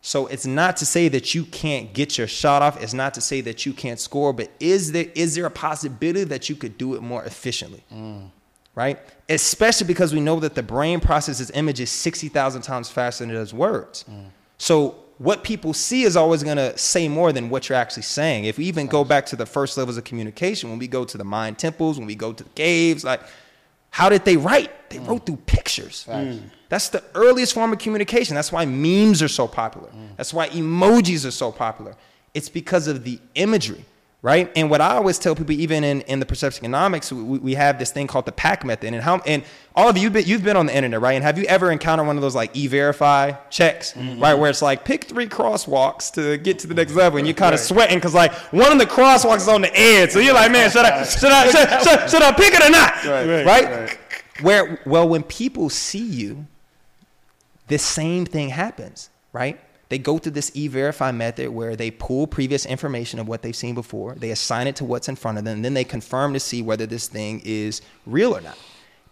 So 0.00 0.28
it's 0.28 0.46
not 0.46 0.78
to 0.78 0.86
say 0.86 1.08
that 1.08 1.34
you 1.34 1.44
can't 1.44 1.92
get 1.92 2.16
your 2.16 2.26
shot 2.26 2.62
off. 2.62 2.82
It's 2.82 2.94
not 2.94 3.12
to 3.14 3.20
say 3.20 3.42
that 3.42 3.66
you 3.66 3.74
can't 3.74 4.00
score. 4.00 4.32
But 4.32 4.50
is 4.60 4.92
there 4.92 5.08
is 5.14 5.34
there 5.34 5.44
a 5.44 5.50
possibility 5.50 6.24
that 6.24 6.48
you 6.48 6.56
could 6.56 6.78
do 6.78 6.94
it 6.94 7.02
more 7.02 7.22
efficiently? 7.24 7.84
Mm. 7.92 8.30
Right? 8.78 9.00
Especially 9.28 9.88
because 9.88 10.14
we 10.14 10.20
know 10.20 10.38
that 10.38 10.54
the 10.54 10.62
brain 10.62 11.00
processes 11.00 11.50
images 11.50 11.90
60,000 11.90 12.62
times 12.62 12.88
faster 12.88 13.24
than 13.24 13.34
it 13.34 13.38
does 13.38 13.52
words. 13.52 14.04
Mm. 14.08 14.26
So 14.56 14.94
what 15.18 15.42
people 15.42 15.74
see 15.74 16.04
is 16.04 16.16
always 16.16 16.44
going 16.44 16.58
to 16.58 16.78
say 16.78 17.08
more 17.08 17.32
than 17.32 17.50
what 17.50 17.68
you're 17.68 17.76
actually 17.76 18.04
saying. 18.04 18.44
If 18.44 18.56
we 18.56 18.66
even 18.66 18.86
go 18.86 19.02
back 19.02 19.26
to 19.26 19.36
the 19.36 19.46
first 19.46 19.76
levels 19.76 19.96
of 19.96 20.04
communication, 20.04 20.70
when 20.70 20.78
we 20.78 20.86
go 20.86 21.04
to 21.04 21.18
the 21.18 21.24
Mayan 21.24 21.56
temples, 21.56 21.98
when 21.98 22.06
we 22.06 22.14
go 22.14 22.32
to 22.32 22.44
the 22.44 22.50
caves, 22.50 23.02
like 23.02 23.20
how 23.90 24.08
did 24.08 24.24
they 24.24 24.36
write? 24.36 24.70
They 24.90 24.98
mm. 24.98 25.08
wrote 25.08 25.26
through 25.26 25.38
pictures. 25.38 26.06
Mm. 26.08 26.42
That's 26.68 26.88
the 26.90 27.02
earliest 27.16 27.54
form 27.54 27.72
of 27.72 27.80
communication. 27.80 28.36
That's 28.36 28.52
why 28.52 28.64
memes 28.64 29.22
are 29.22 29.28
so 29.40 29.48
popular. 29.48 29.88
Mm. 29.88 30.16
That's 30.16 30.32
why 30.32 30.50
emojis 30.50 31.26
are 31.26 31.32
so 31.32 31.50
popular. 31.50 31.96
It's 32.32 32.48
because 32.48 32.86
of 32.86 33.02
the 33.02 33.18
imagery 33.34 33.84
right? 34.20 34.50
And 34.56 34.68
what 34.68 34.80
I 34.80 34.96
always 34.96 35.18
tell 35.18 35.36
people, 35.36 35.52
even 35.52 35.84
in, 35.84 36.00
in 36.02 36.18
the 36.18 36.26
perception 36.26 36.64
economics, 36.64 37.12
we, 37.12 37.38
we 37.38 37.54
have 37.54 37.78
this 37.78 37.92
thing 37.92 38.06
called 38.06 38.26
the 38.26 38.32
pack 38.32 38.64
method. 38.64 38.92
And 38.92 39.02
how 39.02 39.18
and 39.18 39.44
all 39.76 39.88
of 39.88 39.96
you, 39.96 40.10
been, 40.10 40.26
you've 40.26 40.42
been 40.42 40.56
on 40.56 40.66
the 40.66 40.74
internet, 40.74 41.00
right? 41.00 41.12
And 41.12 41.22
have 41.22 41.38
you 41.38 41.44
ever 41.44 41.70
encountered 41.70 42.06
one 42.06 42.16
of 42.16 42.22
those 42.22 42.34
like 42.34 42.56
e-verify 42.56 43.32
checks, 43.48 43.92
mm-hmm. 43.92 44.20
right? 44.20 44.34
Where 44.34 44.50
it's 44.50 44.62
like 44.62 44.84
pick 44.84 45.04
three 45.04 45.28
crosswalks 45.28 46.12
to 46.14 46.36
get 46.36 46.58
to 46.60 46.66
the 46.66 46.74
next 46.74 46.94
level, 46.94 47.18
and 47.18 47.26
you're 47.26 47.34
kind 47.34 47.54
of 47.54 47.60
right. 47.60 47.66
sweating 47.66 47.98
because 47.98 48.14
like 48.14 48.32
one 48.52 48.72
of 48.72 48.78
the 48.78 48.86
crosswalks 48.86 49.38
is 49.38 49.48
on 49.48 49.62
the 49.62 49.78
edge, 49.78 50.10
so 50.10 50.18
you're 50.18 50.34
like, 50.34 50.50
man, 50.50 50.70
should 50.70 50.84
I 50.84 51.04
should 51.04 51.30
I 51.30 51.44
should, 51.50 51.88
should, 51.88 52.10
should 52.10 52.22
I 52.22 52.32
pick 52.32 52.54
it 52.54 52.62
or 52.62 52.70
not? 52.70 53.04
Right. 53.04 53.44
right? 53.44 53.46
right? 53.46 53.98
Where 54.40 54.80
well, 54.84 55.08
when 55.08 55.22
people 55.22 55.70
see 55.70 56.04
you, 56.04 56.46
this 57.68 57.84
same 57.84 58.26
thing 58.26 58.48
happens, 58.48 59.10
right? 59.32 59.60
They 59.88 59.98
go 59.98 60.18
through 60.18 60.32
this 60.32 60.50
e-verify 60.54 61.12
method 61.12 61.48
where 61.48 61.74
they 61.74 61.90
pull 61.90 62.26
previous 62.26 62.66
information 62.66 63.18
of 63.18 63.26
what 63.26 63.42
they've 63.42 63.56
seen 63.56 63.74
before, 63.74 64.14
they 64.14 64.30
assign 64.30 64.66
it 64.66 64.76
to 64.76 64.84
what's 64.84 65.08
in 65.08 65.16
front 65.16 65.38
of 65.38 65.44
them, 65.44 65.56
and 65.56 65.64
then 65.64 65.74
they 65.74 65.84
confirm 65.84 66.34
to 66.34 66.40
see 66.40 66.60
whether 66.60 66.84
this 66.84 67.08
thing 67.08 67.40
is 67.44 67.80
real 68.04 68.36
or 68.36 68.40
not. 68.40 68.58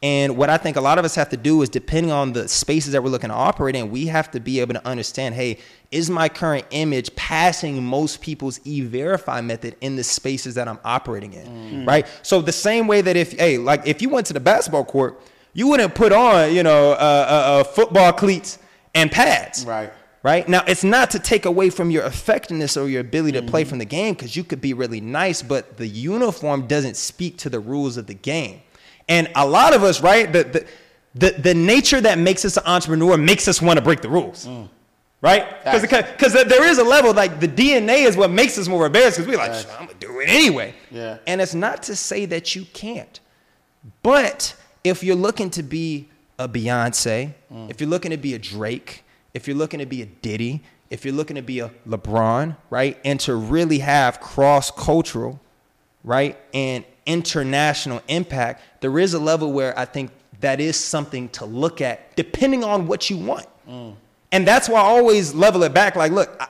And 0.03 0.37
what 0.37 0.51
I 0.51 0.59
think 0.59 0.77
a 0.77 0.81
lot 0.83 0.99
of 0.99 1.07
us 1.07 1.15
have 1.15 1.31
to 1.31 1.39
do 1.39 1.63
is, 1.63 1.71
depending 1.71 2.13
on 2.13 2.35
the 2.35 2.47
spaces 2.49 2.93
that 2.93 3.03
we're 3.03 3.09
looking 3.09 3.31
to 3.31 3.35
operate 3.35 3.75
in, 3.75 3.91
we 3.91 4.07
have 4.07 4.31
to 4.33 4.41
be 4.41 4.61
able 4.61 4.75
to 4.75 4.87
understand 4.87 5.35
hey, 5.35 5.59
is 5.91 6.11
my 6.11 6.29
current 6.29 6.67
image 6.71 7.15
passing 7.17 7.83
most 7.83 8.21
people's 8.21 8.61
e 8.65 8.83
verify 8.83 9.41
method 9.41 9.75
in 9.81 9.97
the 9.97 10.05
spaces 10.05 10.55
that 10.57 10.69
I'm 10.69 10.79
operating 10.85 11.33
in? 11.33 11.47
Mm. 11.47 11.87
Right? 11.87 12.07
So, 12.23 12.43
the 12.43 12.53
same 12.53 12.87
way 12.87 13.01
that 13.01 13.17
if, 13.17 13.33
hey, 13.33 13.57
like 13.57 13.87
if 13.87 14.03
you 14.03 14.11
went 14.11 14.27
to 14.27 14.35
the 14.35 14.41
basketball 14.41 14.85
court, 14.85 15.19
you 15.55 15.69
wouldn't 15.69 15.95
put 15.95 16.13
on, 16.13 16.55
you 16.55 16.63
know, 16.63 16.93
uh, 16.93 16.95
uh, 16.95 16.99
uh, 16.99 17.65
football 17.65 18.13
cleats 18.13 18.59
and 18.95 19.11
pads. 19.11 19.65
Right 19.65 19.91
right? 20.27 20.49
Now, 20.49 20.65
it's 20.67 20.83
not 20.83 21.13
to 21.13 21.21
take 21.21 21.45
away 21.45 21.71
from 21.71 21.89
your 21.93 22.03
effectiveness 22.03 22.77
or 22.77 22.89
your 22.89 23.01
ability 23.01 23.35
to 23.35 23.43
mm-hmm. 23.43 23.49
play 23.49 23.63
from 23.63 23.79
the 23.79 23.85
game 23.85 24.15
because 24.15 24.35
you 24.35 24.43
could 24.43 24.61
be 24.61 24.75
really 24.75 25.01
nice, 25.01 25.41
but 25.41 25.77
the 25.77 25.87
uniform 25.87 26.67
doesn't 26.67 26.97
speak 26.97 27.37
to 27.39 27.49
the 27.49 27.61
rules 27.61 27.97
of 27.97 28.09
the 28.09 28.15
game. 28.15 28.61
And 29.09 29.31
a 29.37 29.47
lot 29.47 29.73
of 29.73 29.85
us, 29.85 30.01
right, 30.01 30.33
the, 30.33 30.43
the, 30.43 30.67
the, 31.15 31.41
the 31.41 31.55
nature 31.55 32.01
that 32.01 32.19
makes 32.19 32.45
us 32.45 32.57
an 32.57 32.65
entrepreneur 32.67 33.17
makes 33.17 33.47
us 33.47 33.63
want 33.63 33.77
to 33.79 33.85
break 33.85 34.01
the 34.01 34.09
rules. 34.09 34.49
Mm. 34.49 34.69
Right? 35.23 35.47
Because 35.65 36.33
there 36.33 36.67
is 36.67 36.79
a 36.79 36.85
level, 36.85 37.15
like 37.15 37.39
the 37.39 37.47
DNA 37.47 38.05
is 38.09 38.17
what 38.17 38.33
makes 38.33 38.59
us 38.59 38.67
more 38.67 38.83
rebellious 38.83 39.17
because 39.17 39.29
we're 39.29 39.39
like, 39.39 39.53
I'm 39.79 39.87
going 39.87 39.97
to 39.97 40.07
do 40.07 40.19
it 40.19 40.29
anyway. 40.29 40.75
Yeah. 40.91 41.19
And 41.29 41.41
it's 41.41 41.55
not 41.55 41.85
to 41.85 41.95
say 41.95 42.27
that 42.27 42.57
you 42.57 42.65
can't. 42.73 43.21
But 44.03 44.57
if 44.83 45.05
you're 45.05 45.15
looking 45.15 45.51
to 45.51 45.63
be 45.63 46.09
a 46.37 46.49
Beyonce, 46.49 47.33
mm. 47.53 47.71
if 47.71 47.81
you're 47.81 47.89
looking 47.89 48.11
to 48.11 48.17
be 48.17 48.35
a 48.35 48.41
Drake, 48.41 49.05
if 49.37 49.47
you're 49.47 49.57
looking 49.57 49.81
to 49.81 49.87
be 49.87 50.01
a 50.01 50.07
Diddy, 50.07 50.63
if 50.89 51.05
you're 51.05 51.13
looking 51.13 51.37
to 51.37 51.43
be 51.43 51.61
a 51.61 51.71
LeBron, 51.87 52.57
right, 52.71 52.99
and 53.05 53.21
to 53.21 53.35
really 53.37 53.81
have 53.81 54.19
cross 54.19 54.71
cultural, 54.71 55.39
right, 56.03 56.39
and 56.55 56.87
international 57.05 58.01
impact, 58.09 58.63
there 58.81 58.99
is 58.99 59.13
a 59.13 59.19
level 59.19 59.53
where 59.53 59.79
I 59.79 59.85
think 59.85 60.11
that 60.41 60.59
is 60.59 60.75
something 60.75 61.29
to 61.31 61.45
look 61.45 61.83
at 61.83 62.17
depending 62.17 62.65
on 62.65 62.87
what 62.87 63.11
you 63.11 63.19
want. 63.19 63.47
Mm. 63.69 63.97
And 64.33 64.49
that's 64.49 64.71
why 64.71 64.81
I 64.81 64.85
always 64.85 65.35
level 65.35 65.63
it 65.65 65.75
back 65.75 65.97
like, 65.97 66.13
look, 66.13 66.35
I, 66.41 66.49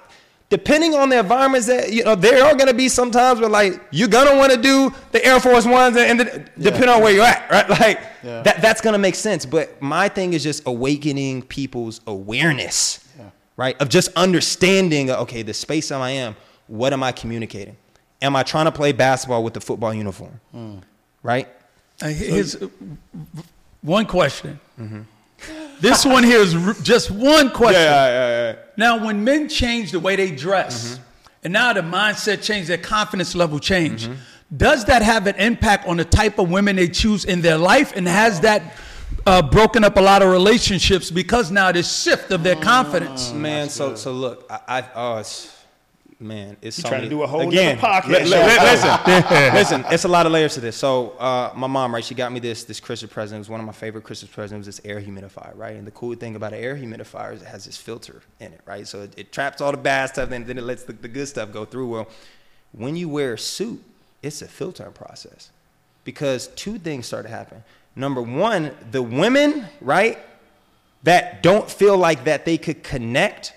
depending 0.48 0.94
on 0.94 1.08
the 1.08 1.18
environments 1.18 1.66
that 1.66 1.92
you 1.92 2.04
know 2.04 2.14
there 2.14 2.44
are 2.44 2.54
going 2.54 2.68
to 2.68 2.74
be 2.74 2.88
some 2.88 3.10
times 3.10 3.40
where 3.40 3.48
like 3.48 3.80
you're 3.90 4.08
going 4.08 4.28
to 4.28 4.36
want 4.36 4.52
to 4.52 4.60
do 4.60 4.92
the 5.12 5.24
air 5.24 5.40
force 5.40 5.66
ones 5.66 5.96
and, 5.96 6.10
and 6.10 6.20
the, 6.20 6.24
yeah. 6.56 6.70
depending 6.70 6.88
on 6.88 7.02
where 7.02 7.12
you're 7.12 7.24
at 7.24 7.50
right 7.50 7.68
like 7.80 8.00
yeah. 8.22 8.42
that 8.42 8.62
that's 8.62 8.80
going 8.80 8.92
to 8.92 8.98
make 8.98 9.14
sense 9.14 9.44
but 9.44 9.80
my 9.82 10.08
thing 10.08 10.32
is 10.32 10.42
just 10.42 10.62
awakening 10.66 11.42
people's 11.42 12.00
awareness 12.06 13.06
yeah. 13.18 13.30
right 13.56 13.80
of 13.80 13.88
just 13.88 14.10
understanding 14.16 15.10
okay 15.10 15.42
the 15.42 15.54
space 15.54 15.88
that 15.88 16.00
i 16.00 16.10
am 16.10 16.36
what 16.68 16.92
am 16.92 17.02
i 17.02 17.10
communicating 17.10 17.76
am 18.22 18.36
i 18.36 18.42
trying 18.42 18.66
to 18.66 18.72
play 18.72 18.92
basketball 18.92 19.42
with 19.42 19.54
the 19.54 19.60
football 19.60 19.92
uniform 19.92 20.40
mm. 20.54 20.80
right 21.22 21.48
uh, 22.02 22.08
here's 22.08 22.52
so, 22.58 22.70
one 23.80 24.06
question 24.06 24.60
mm-hmm. 24.78 25.02
This 25.80 26.04
one 26.04 26.24
here 26.24 26.40
is 26.40 26.54
just 26.82 27.10
one 27.10 27.50
question. 27.50 27.82
Yeah, 27.82 28.06
yeah, 28.06 28.52
yeah. 28.52 28.56
Now, 28.76 29.04
when 29.04 29.24
men 29.24 29.48
change 29.48 29.92
the 29.92 30.00
way 30.00 30.16
they 30.16 30.30
dress, 30.30 30.94
mm-hmm. 30.94 31.02
and 31.44 31.52
now 31.52 31.72
the 31.72 31.80
mindset 31.80 32.42
change, 32.42 32.66
their 32.68 32.78
confidence 32.78 33.34
level 33.34 33.58
change, 33.58 34.04
mm-hmm. 34.06 34.14
does 34.56 34.84
that 34.86 35.02
have 35.02 35.26
an 35.26 35.36
impact 35.36 35.86
on 35.86 35.96
the 35.96 36.04
type 36.04 36.38
of 36.38 36.50
women 36.50 36.76
they 36.76 36.88
choose 36.88 37.24
in 37.24 37.40
their 37.42 37.58
life? 37.58 37.92
And 37.94 38.06
has 38.06 38.40
that 38.40 38.76
uh, 39.26 39.42
broken 39.42 39.84
up 39.84 39.96
a 39.96 40.00
lot 40.00 40.22
of 40.22 40.30
relationships 40.30 41.10
because 41.10 41.50
now 41.50 41.72
this 41.72 42.02
shift 42.02 42.30
of 42.30 42.42
their 42.42 42.56
confidence? 42.56 43.32
Man, 43.32 43.68
so 43.68 43.94
so 43.94 44.12
look, 44.12 44.46
I, 44.50 44.60
I 44.68 44.84
oh, 44.94 45.16
it's 45.18 45.55
man, 46.18 46.56
it's 46.62 46.80
trying 46.82 47.02
to 47.02 47.08
do 47.08 47.22
a 47.22 47.26
whole 47.26 47.48
again. 47.48 47.78
podcast. 47.78 48.08
Li- 48.08 48.24
li- 48.24 48.30
listen, 48.30 49.52
listen, 49.54 49.84
it's 49.90 50.04
a 50.04 50.08
lot 50.08 50.26
of 50.26 50.32
layers 50.32 50.54
to 50.54 50.60
this. 50.60 50.76
So 50.76 51.10
uh, 51.18 51.52
my 51.54 51.66
mom, 51.66 51.94
right, 51.94 52.04
she 52.04 52.14
got 52.14 52.32
me 52.32 52.40
this 52.40 52.64
this 52.64 52.80
Christmas 52.80 53.12
present. 53.12 53.36
It 53.36 53.40
was 53.40 53.48
one 53.48 53.60
of 53.60 53.66
my 53.66 53.72
favorite 53.72 54.04
Christmas 54.04 54.30
presents. 54.30 54.66
This 54.66 54.80
air 54.84 55.00
humidifier, 55.00 55.56
right? 55.56 55.76
And 55.76 55.86
the 55.86 55.90
cool 55.90 56.14
thing 56.14 56.36
about 56.36 56.52
an 56.52 56.60
air 56.60 56.76
humidifier 56.76 57.34
is 57.34 57.42
it 57.42 57.48
has 57.48 57.64
this 57.64 57.76
filter 57.76 58.22
in 58.40 58.52
it, 58.52 58.60
right? 58.64 58.86
So 58.86 59.02
it, 59.02 59.14
it 59.16 59.32
traps 59.32 59.60
all 59.60 59.72
the 59.72 59.78
bad 59.78 60.06
stuff, 60.10 60.30
and 60.30 60.46
then 60.46 60.58
it 60.58 60.64
lets 60.64 60.84
the, 60.84 60.92
the 60.92 61.08
good 61.08 61.28
stuff 61.28 61.52
go 61.52 61.64
through. 61.64 61.88
Well, 61.88 62.08
when 62.72 62.96
you 62.96 63.08
wear 63.08 63.34
a 63.34 63.38
suit, 63.38 63.82
it's 64.22 64.42
a 64.42 64.48
filtering 64.48 64.92
process 64.92 65.50
because 66.04 66.48
two 66.48 66.78
things 66.78 67.06
start 67.06 67.24
to 67.24 67.30
happen. 67.30 67.62
Number 67.94 68.20
one, 68.20 68.72
the 68.90 69.02
women, 69.02 69.66
right, 69.80 70.18
that 71.02 71.42
don't 71.42 71.70
feel 71.70 71.96
like 71.96 72.24
that 72.24 72.44
they 72.44 72.58
could 72.58 72.82
connect 72.82 73.54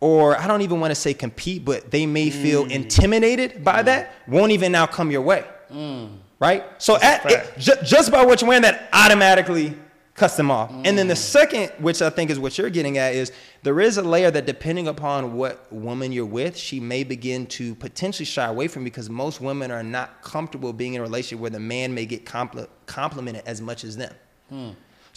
or 0.00 0.38
I 0.38 0.46
don't 0.46 0.62
even 0.62 0.80
want 0.80 0.92
to 0.92 0.94
say 0.94 1.14
compete, 1.14 1.64
but 1.64 1.90
they 1.90 2.06
may 2.06 2.30
feel 2.30 2.64
mm. 2.64 2.70
intimidated 2.70 3.64
by 3.64 3.82
mm. 3.82 3.86
that, 3.86 4.14
won't 4.26 4.52
even 4.52 4.72
now 4.72 4.86
come 4.86 5.10
your 5.10 5.22
way. 5.22 5.44
Mm. 5.70 6.18
Right? 6.38 6.64
So 6.78 6.96
at, 7.00 7.26
it, 7.26 7.58
j- 7.58 7.72
just 7.84 8.12
by 8.12 8.24
what 8.24 8.40
you're 8.40 8.48
wearing, 8.48 8.62
that 8.62 8.88
automatically 8.92 9.74
cuts 10.14 10.36
them 10.36 10.50
off. 10.50 10.70
And 10.70 10.96
then 10.96 11.08
the 11.08 11.14
mm. 11.14 11.16
second, 11.16 11.72
which 11.78 12.00
I 12.00 12.10
think 12.10 12.30
is 12.30 12.38
what 12.38 12.56
you're 12.58 12.70
getting 12.70 12.96
at, 12.98 13.14
is 13.14 13.32
there 13.64 13.80
is 13.80 13.96
a 13.96 14.02
layer 14.02 14.30
that 14.30 14.46
depending 14.46 14.86
upon 14.86 15.34
what 15.34 15.72
woman 15.72 16.12
you're 16.12 16.26
with, 16.26 16.56
she 16.56 16.78
may 16.78 17.02
begin 17.02 17.46
to 17.46 17.74
potentially 17.76 18.24
shy 18.24 18.46
away 18.46 18.68
from 18.68 18.84
because 18.84 19.10
most 19.10 19.40
women 19.40 19.72
are 19.72 19.82
not 19.82 20.22
comfortable 20.22 20.72
being 20.72 20.94
in 20.94 21.00
a 21.00 21.02
relationship 21.02 21.40
where 21.40 21.50
the 21.50 21.60
man 21.60 21.92
may 21.92 22.06
get 22.06 22.24
compl- 22.24 22.68
complimented 22.86 23.42
as 23.46 23.60
much 23.60 23.82
as 23.82 23.96
them. 23.96 24.14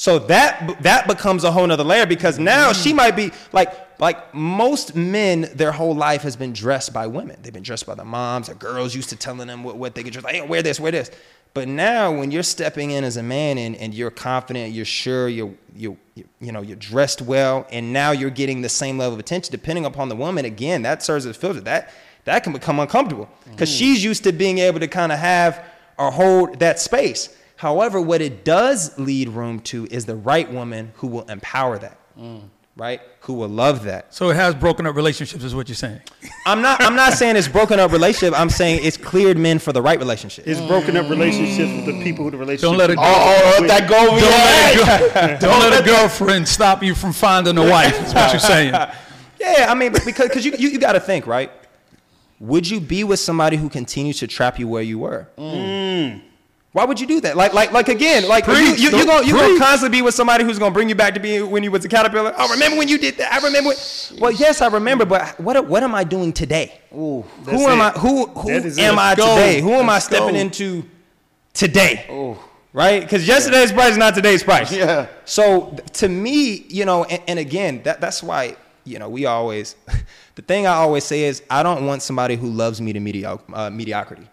So 0.02 0.18
that 0.18 0.82
that 0.82 1.08
becomes 1.08 1.44
a 1.44 1.52
whole 1.52 1.68
nother 1.68 1.84
layer 1.84 2.08
because 2.08 2.40
now 2.40 2.74
she 2.74 2.92
might 2.92 3.16
be 3.16 3.32
like 3.54 4.00
like 4.00 4.34
most 4.34 4.96
men, 4.96 5.48
their 5.54 5.72
whole 5.72 5.94
life 5.94 6.24
has 6.24 6.36
been 6.36 6.54
dressed 6.54 6.92
by 6.92 7.06
women. 7.06 7.38
They've 7.44 7.54
been 7.54 7.62
dressed 7.62 7.86
by 7.86 7.94
the 7.94 8.04
moms 8.04 8.50
or 8.50 8.56
girls 8.56 8.96
used 8.96 9.10
to 9.10 9.16
telling 9.16 9.46
them 9.46 9.64
what, 9.64 9.78
what 9.78 9.94
they 9.94 10.02
could 10.02 10.12
dress 10.12 10.26
like, 10.26 10.34
hey, 10.34 10.42
wear 10.42 10.64
this, 10.64 10.80
wear 10.80 10.92
this. 10.92 11.12
But 11.54 11.68
now 11.68 12.12
when 12.12 12.32
you're 12.32 12.42
stepping 12.42 12.90
in 12.90 13.04
as 13.04 13.18
a 13.18 13.22
man 13.22 13.60
and, 13.60 13.76
and 13.76 13.94
you're 13.94 14.10
confident, 14.10 14.74
you're 14.74 14.86
sure, 14.86 15.30
you're, 15.30 15.54
you 15.76 16.00
you 16.16 16.52
know, 16.52 16.64
you're 16.64 16.78
dressed 16.78 17.22
well, 17.22 17.68
and 17.72 17.94
now 17.94 18.10
you're 18.10 18.32
getting 18.32 18.64
the 18.64 18.70
same 18.70 18.98
level 18.98 19.14
of 19.14 19.20
attention, 19.20 19.52
depending 19.52 19.86
upon 19.86 20.10
the 20.10 20.16
woman, 20.16 20.46
again, 20.46 20.82
that 20.82 21.04
serves 21.04 21.28
as 21.28 21.38
a 21.38 21.40
filter. 21.40 21.62
That 21.62 21.94
that 22.26 22.44
can 22.44 22.54
become 22.54 22.80
uncomfortable. 22.80 23.30
Because 23.52 23.70
mm. 23.70 23.78
she's 23.78 24.04
used 24.04 24.24
to 24.24 24.32
being 24.32 24.58
able 24.58 24.80
to 24.80 24.88
kind 24.88 25.12
of 25.12 25.20
have 25.20 25.64
or 26.00 26.10
hold 26.10 26.58
that 26.58 26.80
space. 26.80 27.30
However, 27.62 28.02
what 28.02 28.22
it 28.22 28.44
does 28.44 28.98
lead 28.98 29.30
room 29.30 29.60
to 29.72 29.86
is 29.92 30.08
the 30.08 30.16
right 30.16 30.52
woman 30.52 30.94
who 30.96 31.06
will 31.06 31.30
empower 31.30 31.78
that. 31.78 32.00
Mm 32.20 32.42
right? 32.78 33.02
Who 33.22 33.34
will 33.34 33.50
love 33.50 33.84
that. 33.84 34.14
So 34.14 34.30
it 34.32 34.36
has 34.36 34.56
broken 34.56 34.88
up 34.88 34.96
relationships, 34.96 35.44
is 35.44 35.54
what 35.54 35.70
you're 35.70 35.76
saying. 35.76 36.02
I'm 36.48 36.62
not. 36.62 36.82
I'm 36.82 36.96
not 36.96 37.14
saying 37.14 37.36
it's 37.36 37.48
broken 37.48 37.80
up 37.80 37.92
relationship. 37.92 38.38
I'm 38.40 38.50
saying 38.50 38.80
it's 38.84 38.98
cleared 38.98 39.38
men 39.38 39.60
for 39.60 39.72
the 39.72 39.82
right 39.82 40.00
relationship. 40.00 40.48
It's 40.48 40.62
broken 40.62 40.98
up 40.98 41.08
relationships 41.10 41.72
with 41.72 41.86
the 41.86 42.04
people 42.04 42.26
who 42.26 42.32
the 42.32 42.38
relationship. 42.38 42.70
Don't 42.70 42.78
let 42.78 42.90
it 42.90 42.96
go. 42.96 43.04
Oh, 43.04 43.58
oh, 43.60 43.68
that 43.68 43.88
go 43.88 44.06
Don't 44.08 44.22
let, 44.22 45.38
a, 45.38 45.40
don't 45.40 45.60
let 45.60 45.82
a 45.82 45.86
girlfriend 45.86 46.48
stop 46.48 46.82
you 46.82 46.96
from 46.96 47.14
finding 47.14 47.58
a 47.58 47.70
wife. 47.70 47.94
Is 48.04 48.14
what 48.14 48.32
you're 48.32 48.40
saying. 48.40 48.74
Yeah, 49.40 49.66
I 49.70 49.74
mean, 49.74 49.92
because 50.06 50.30
cause 50.30 50.46
you, 50.46 50.52
you, 50.52 50.70
you 50.70 50.78
got 50.78 50.92
to 50.92 51.00
think, 51.00 51.26
right? 51.26 51.52
Would 52.40 52.70
you 52.70 52.80
be 52.80 53.04
with 53.04 53.20
somebody 53.20 53.58
who 53.58 53.70
continues 53.70 54.20
to 54.20 54.28
trap 54.28 54.60
you 54.60 54.68
where 54.68 54.84
you 54.84 55.00
were? 55.00 55.28
Why 56.74 56.86
would 56.86 57.02
you 57.02 57.08
do 57.08 57.20
that? 57.22 57.36
Like, 57.36 57.54
like, 57.54 57.74
like 57.74 57.90
again, 57.90 58.30
like 58.30 58.48
you, 58.48 58.54
Preach. 58.54 58.80
you, 58.80 58.90
you're 58.92 59.06
gonna 59.06 59.26
you 59.28 59.34
Preach. 59.34 59.44
gonna 59.48 59.60
constantly 59.60 59.98
be 59.98 60.02
with 60.02 60.14
somebody 60.16 60.46
who's 60.46 60.58
gonna 60.58 60.74
bring 60.74 60.88
you 60.88 60.96
back 60.96 61.14
to 61.16 61.20
being 61.20 61.52
when 61.52 61.64
you 61.64 61.72
was 61.72 61.84
a 61.84 61.90
caterpillar. 61.90 62.34
Oh, 62.38 62.50
remember 62.50 62.78
when 62.78 62.88
you 62.88 62.98
did 62.98 63.18
that? 63.18 63.34
I 63.34 63.46
remember. 63.46 63.70
When, 63.72 64.20
well, 64.22 64.32
yes, 64.32 64.62
I 64.62 64.68
remember, 64.68 65.06
but 65.06 65.38
what 65.40 65.68
what 65.68 65.84
am 65.84 65.94
I 65.94 66.06
doing 66.06 66.32
today? 66.32 66.80
who 66.90 67.26
am 67.46 67.80
it. 67.80 67.84
I? 67.84 67.90
Who 67.92 68.26
who 68.28 68.48
That 68.54 68.66
is 68.66 68.78
it. 68.78 68.84
am 68.84 68.98
I 69.00 69.16
go. 69.16 69.26
today? 69.36 69.60
Who 69.60 69.74
am 69.74 69.90
I 69.90 69.94
Let's 69.96 70.06
stepping 70.06 70.36
go. 70.36 70.40
into 70.40 70.84
today? 71.54 72.38
Right? 72.74 73.02
Because 73.02 73.28
yesterday's 73.28 73.74
price 73.74 73.92
is 73.92 73.98
not 73.98 74.16
today's 74.16 74.42
price. 74.44 74.72
Yeah. 74.72 75.08
So 75.26 75.76
to 75.94 76.08
me, 76.08 76.66
you 76.70 76.86
know, 76.86 77.04
and, 77.04 77.22
and 77.28 77.38
again, 77.40 77.82
that 77.84 78.00
that's 78.00 78.24
why 78.24 78.56
you 78.86 78.98
know 78.98 79.10
we 79.10 79.26
always. 79.26 79.76
The 80.36 80.42
thing 80.42 80.66
I 80.66 80.76
always 80.76 81.04
say 81.04 81.24
is 81.26 81.44
I 81.50 81.62
don't 81.62 81.86
want 81.86 82.02
somebody 82.02 82.38
who 82.38 82.48
loves 82.48 82.80
me 82.80 82.94
to 82.94 83.02
medio- 83.02 83.42
uh, 83.52 83.70
mediocrity. 83.70 84.30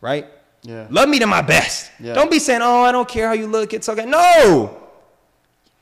Right? 0.00 0.26
Yeah. 0.62 0.86
Love 0.90 1.08
me 1.08 1.18
to 1.18 1.26
my 1.26 1.42
best. 1.42 1.90
Yeah. 1.98 2.14
Don't 2.14 2.30
be 2.30 2.38
saying, 2.38 2.60
"Oh, 2.62 2.82
I 2.82 2.92
don't 2.92 3.08
care 3.08 3.26
how 3.26 3.34
you 3.34 3.46
look. 3.46 3.72
It's 3.72 3.88
okay." 3.88 4.04
No. 4.06 4.78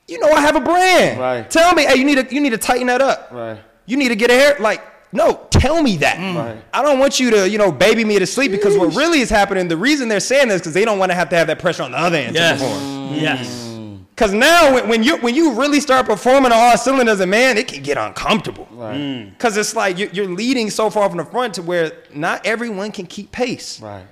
You 0.07 0.19
know 0.19 0.29
I 0.29 0.41
have 0.41 0.55
a 0.55 0.59
brand. 0.61 1.19
Right. 1.19 1.49
Tell 1.49 1.73
me, 1.73 1.85
hey, 1.85 1.95
you 1.95 2.03
need 2.03 2.27
to 2.27 2.33
you 2.33 2.41
need 2.41 2.49
to 2.49 2.57
tighten 2.57 2.87
that 2.87 3.01
up. 3.01 3.29
Right. 3.31 3.59
You 3.85 3.97
need 3.97 4.09
to 4.09 4.15
get 4.15 4.29
a 4.31 4.33
hair 4.33 4.55
like 4.59 4.81
no, 5.13 5.45
tell 5.49 5.83
me 5.83 5.97
that. 5.97 6.17
Mm. 6.17 6.35
Right. 6.35 6.63
I 6.73 6.81
don't 6.81 6.97
want 6.99 7.19
you 7.19 7.31
to, 7.31 7.49
you 7.49 7.57
know, 7.57 7.69
baby 7.71 8.05
me 8.05 8.17
to 8.19 8.25
sleep 8.25 8.51
because 8.51 8.77
what 8.77 8.95
really 8.95 9.19
is 9.19 9.29
happening, 9.29 9.67
the 9.67 9.75
reason 9.75 10.07
they're 10.07 10.21
saying 10.21 10.47
this 10.47 10.61
because 10.61 10.73
they 10.73 10.85
don't 10.85 10.99
want 10.99 11.11
to 11.11 11.15
have 11.15 11.27
to 11.29 11.35
have 11.35 11.47
that 11.47 11.59
pressure 11.59 11.83
on 11.83 11.91
the 11.91 11.97
other 11.99 12.15
end 12.17 12.35
to 12.35 12.39
Yes. 12.41 12.61
perform. 12.61 13.13
Yes. 13.15 13.67
Mm. 13.67 13.99
Because 14.09 14.33
now, 14.33 14.73
when, 14.73 14.87
when 14.87 15.03
you 15.03 15.17
when 15.17 15.35
you 15.35 15.53
really 15.53 15.79
start 15.79 16.05
performing 16.05 16.51
on 16.51 16.57
all 16.57 16.77
cylinders, 16.77 17.15
as 17.15 17.19
a 17.21 17.27
man, 17.27 17.57
it 17.57 17.67
can 17.67 17.81
get 17.83 17.97
uncomfortable. 17.97 18.67
Right. 18.71 18.97
Mm. 18.97 19.31
Because 19.31 19.57
it's 19.57 19.75
like 19.75 19.97
you're, 19.97 20.09
you're 20.09 20.27
leading 20.29 20.69
so 20.69 20.89
far 20.89 21.09
from 21.09 21.17
the 21.17 21.25
front 21.25 21.55
to 21.55 21.61
where 21.61 21.91
not 22.13 22.45
everyone 22.45 22.91
can 22.91 23.05
keep 23.05 23.31
pace. 23.31 23.81
Right. 23.81 24.05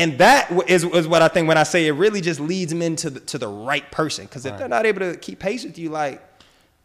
And 0.00 0.16
that 0.18 0.50
is, 0.66 0.82
is 0.84 1.06
what 1.06 1.20
I 1.20 1.28
think 1.28 1.46
when 1.46 1.58
I 1.58 1.62
say 1.62 1.86
it 1.86 1.92
really 1.92 2.20
just 2.22 2.40
leads 2.40 2.72
them 2.72 2.80
into 2.80 3.10
the, 3.10 3.20
to 3.20 3.36
the 3.38 3.48
right 3.48 3.88
person. 3.92 4.24
Because 4.24 4.46
if 4.46 4.52
Right. 4.52 4.58
they're 4.60 4.68
not 4.68 4.86
able 4.86 5.00
to 5.00 5.14
keep 5.16 5.38
pace 5.38 5.62
with 5.64 5.78
you, 5.78 5.90
like 5.90 6.22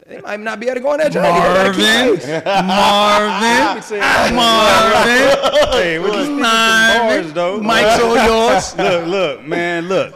they 0.05 0.19
might 0.21 0.39
not 0.41 0.59
be 0.59 0.65
able 0.67 0.75
to 0.75 0.81
go 0.81 0.89
on 0.91 0.97
that 0.99 1.11
journey. 1.13 1.29
They 1.29 1.39
gotta 1.39 1.71
keep 1.71 2.45
Marvin. 2.65 3.95
Marvin. 3.95 4.35
Marvin. 4.35 5.71
Hey, 5.71 5.97
what 5.99 6.13
you 6.27 6.31
Marvin. 6.31 6.41
bars, 7.23 7.33
though? 7.33 7.61
Mike's 7.61 8.01
all 8.01 8.15
yours. 8.15 8.75
Look, 8.77 9.07
look, 9.07 9.43
man, 9.45 9.87
look. 9.87 10.11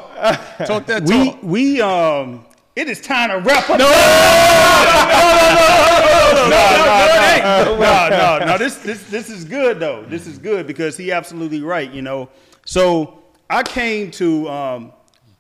Talk 0.65 0.85
that 0.87 1.03
We 1.03 1.31
talk. 1.31 1.39
we 1.43 1.81
um. 1.81 2.45
It 2.75 2.87
is 2.89 2.99
time 3.01 3.29
to 3.29 3.37
wrap 3.39 3.69
up. 3.69 3.79
No, 3.79 3.89
no, 6.49 7.75
no, 7.79 8.39
no, 8.39 8.45
no. 8.45 8.57
This 8.57 8.77
this 8.77 9.03
this 9.09 9.29
is 9.29 9.43
good 9.45 9.79
though. 9.79 10.03
This 10.07 10.27
is 10.27 10.37
good 10.37 10.67
because 10.67 10.97
he 10.97 11.11
absolutely 11.11 11.61
right. 11.61 11.91
You 11.91 12.01
know. 12.01 12.29
So 12.65 13.23
I 13.49 13.63
came 13.63 14.11
to 14.11 14.49
um, 14.49 14.93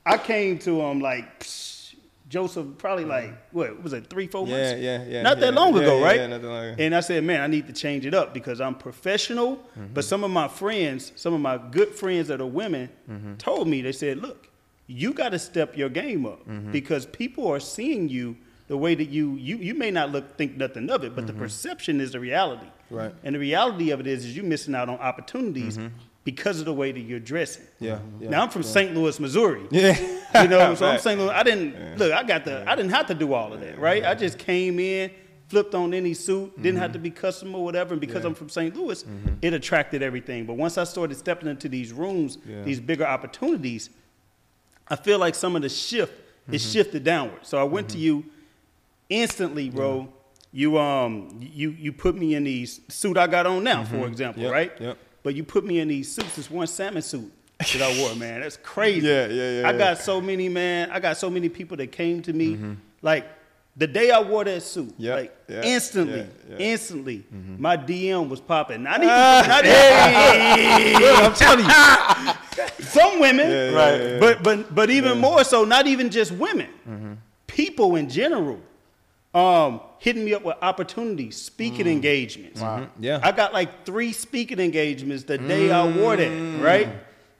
I 0.05 0.17
came 0.17 0.57
to 0.59 0.81
um 0.81 0.99
like 0.99 1.39
psh, 1.41 1.95
Joseph 2.27 2.65
probably 2.77 3.05
like 3.05 3.33
what 3.51 3.81
was 3.83 3.93
it 3.93 4.07
three 4.09 4.27
four 4.27 4.47
Yeah, 4.47 4.55
months? 4.57 4.81
yeah, 4.81 5.01
yeah, 5.03 5.07
yeah. 5.09 5.21
Not 5.23 5.39
that 5.39 5.53
long 5.53 5.75
Yeah, 5.75 5.81
ago, 5.81 5.99
yeah, 5.99 6.05
right? 6.05 6.15
yeah, 6.19 6.27
not 6.27 6.41
that 6.41 6.47
long 6.47 6.65
ago. 6.65 6.75
And 6.79 6.95
I 6.95 6.99
said, 7.01 7.23
man, 7.23 7.41
I 7.41 7.47
need 7.47 7.67
to 7.67 7.73
change 7.73 8.05
it 8.05 8.13
up 8.13 8.33
because 8.33 8.61
I'm 8.61 8.75
professional. 8.75 9.57
Mm-hmm. 9.57 9.93
But 9.93 10.05
some 10.05 10.23
of 10.23 10.31
my 10.31 10.47
friends, 10.47 11.11
some 11.15 11.33
of 11.33 11.41
my 11.41 11.57
good 11.57 11.89
friends 11.95 12.27
that 12.29 12.39
are 12.41 12.45
women, 12.45 12.89
Mm-hmm. 13.09 13.35
told 13.35 13.67
me 13.67 13.81
they 13.81 13.91
said, 13.91 14.19
look, 14.19 14.47
you 14.85 15.13
got 15.13 15.29
to 15.29 15.39
step 15.39 15.75
your 15.77 15.89
game 15.89 16.25
up 16.25 16.47
Mm-hmm. 16.47 16.71
because 16.71 17.05
people 17.07 17.47
are 17.47 17.59
seeing 17.59 18.09
you 18.09 18.37
the 18.67 18.77
way 18.77 18.93
that 18.93 19.09
you 19.09 19.33
you 19.33 19.57
you 19.57 19.73
may 19.73 19.89
not 19.89 20.11
look 20.11 20.37
think 20.37 20.55
nothing 20.55 20.87
of 20.91 21.03
it, 21.03 21.15
but 21.15 21.25
the 21.25 21.33
perception 21.33 21.99
is 21.99 22.11
the 22.11 22.19
reality. 22.19 22.65
Mm-hmm. 22.65 22.95
Right. 22.95 23.15
And 23.23 23.33
the 23.35 23.39
reality 23.39 23.89
of 23.91 23.99
it 23.99 24.07
is, 24.07 24.25
is 24.25 24.35
you 24.37 24.43
missing 24.43 24.75
out 24.75 24.87
on 24.89 24.97
opportunities 24.99 25.77
because 26.23 26.59
of 26.59 26.65
the 26.65 26.73
way 26.73 26.91
that 26.91 26.99
you're 26.99 27.19
dressing. 27.19 27.63
Mm-hmm. 27.63 27.85
Yeah, 27.85 27.99
yeah, 28.19 28.29
now 28.29 28.43
I'm 28.43 28.49
from 28.49 28.63
St. 28.63 28.93
Louis, 28.95 29.19
Missouri. 29.19 29.65
Yeah. 29.71 29.97
You 30.41 30.47
know, 30.47 30.75
so 30.75 30.85
I'm 30.85 30.91
Right. 30.93 31.01
St. 31.01 31.19
Louis. 31.19 31.29
I 31.31 31.43
didn't 31.43 31.97
look. 31.97 32.11
I 32.13 32.23
got 32.23 32.45
the. 32.45 32.63
I 32.69 32.75
didn't 32.75 32.91
have 32.91 33.07
to 33.07 33.13
do 33.15 33.33
all 33.33 33.53
of 33.53 33.61
that, 33.61 33.79
right? 33.79 34.03
I 34.05 34.13
just 34.15 34.37
came 34.37 34.79
in, 34.79 35.09
flipped 35.47 35.73
on 35.73 35.93
any 35.93 36.13
suit, 36.13 36.55
didn't 36.57 36.75
Mm-hmm. 36.75 36.81
have 36.81 36.91
to 36.93 36.99
be 36.99 37.09
custom 37.09 37.55
or 37.55 37.63
whatever. 37.63 37.93
And 37.93 38.01
because 38.01 38.25
I'm 38.25 38.35
from 38.35 38.49
St. 38.49 38.75
Louis, 38.75 39.03
it 39.41 39.53
attracted 39.53 40.03
everything. 40.03 40.45
But 40.45 40.53
once 40.55 40.77
I 40.77 40.83
started 40.83 41.15
stepping 41.17 41.47
into 41.49 41.67
these 41.69 41.91
rooms, 41.93 42.37
Yeah. 42.47 42.61
these 42.63 42.79
bigger 42.79 43.05
opportunities, 43.07 43.89
I 44.87 44.95
feel 44.97 45.17
like 45.19 45.35
some 45.35 45.55
of 45.55 45.61
the 45.63 45.69
shift 45.69 46.13
is 46.51 46.61
Mm-hmm. 46.63 46.71
shifted 46.73 47.03
downward. 47.03 47.39
So 47.43 47.57
I 47.59 47.63
went 47.63 47.89
to 47.89 47.97
you 47.97 48.25
instantly, 49.09 49.69
bro. 49.69 50.09
You 50.51 50.77
um 50.79 51.39
you 51.41 51.69
you 51.71 51.93
put 51.93 52.15
me 52.15 52.33
in 52.35 52.43
these 52.43 52.81
suit 52.87 53.17
I 53.17 53.27
got 53.27 53.45
on 53.45 53.63
now, 53.63 53.83
for 53.85 54.07
example, 54.07 54.41
Mm-hmm. 54.43 54.51
Yep, 54.51 54.51
right? 54.51 54.71
yep. 54.81 54.97
But 55.23 55.35
you 55.35 55.43
put 55.43 55.65
me 55.65 55.79
in 55.79 55.87
these 55.87 56.11
suits. 56.11 56.35
This 56.35 56.49
one 56.49 56.67
salmon 56.67 57.01
suit 57.01 57.31
that 57.59 57.81
I 57.81 57.99
wore, 57.99 58.15
man. 58.15 58.41
That's 58.41 58.57
crazy. 58.63 59.07
Yeah, 59.07 59.27
yeah, 59.27 59.61
yeah, 59.61 59.67
I 59.67 59.71
yeah. 59.71 59.77
got 59.77 59.97
so 59.97 60.21
many, 60.21 60.49
man. 60.49 60.89
I 60.91 60.99
got 60.99 61.17
so 61.17 61.29
many 61.29 61.49
people 61.49 61.77
that 61.77 61.91
came 61.91 62.21
to 62.23 62.33
me, 62.33 62.53
mm-hmm. 62.53 62.73
like 63.01 63.25
the 63.79 63.87
day 63.87 64.11
I 64.11 64.19
wore 64.21 64.43
that 64.43 64.61
suit, 64.61 64.93
Yep, 64.97 65.15
like 65.17 65.37
yeah, 65.47 65.61
instantly, 65.63 66.19
yeah, 66.19 66.25
yeah. 66.49 66.57
instantly, 66.57 67.25
mm-hmm. 67.33 67.61
my 67.61 67.77
DM 67.77 68.27
was 68.27 68.41
popping. 68.41 68.83
Not 68.83 68.97
even, 68.97 69.09
ah, 69.09 69.43
not 69.47 69.65
even 69.65 71.15
I'm 71.15 71.33
telling 71.33 71.65
you, 71.65 72.85
some 72.85 73.19
women, 73.19 73.73
Right. 73.73 74.19
but 74.19 74.43
but 74.43 74.75
but 74.75 74.89
even 74.89 75.19
more 75.19 75.43
so, 75.43 75.63
not 75.63 75.87
even 75.87 76.09
just 76.09 76.31
women, 76.33 76.67
mm-hmm. 76.87 77.13
people 77.47 77.95
in 77.95 78.09
general, 78.09 78.59
um, 79.33 79.81
hitting 79.99 80.25
me 80.25 80.33
up 80.33 80.43
with 80.43 80.55
opportunities, 80.61 81.37
speaking 81.37 81.85
mm. 81.85 81.91
engagements. 81.91 82.61
Mm-hmm. 82.61 83.03
Yeah. 83.03 83.19
I 83.21 83.31
got 83.31 83.53
like 83.53 83.85
three 83.85 84.11
speaking 84.11 84.59
engagements 84.59 85.23
the 85.23 85.37
day 85.37 85.71
I 85.71 85.87
mm. 85.87 86.01
wore 86.01 86.15
that, 86.15 86.61
right? 86.61 86.89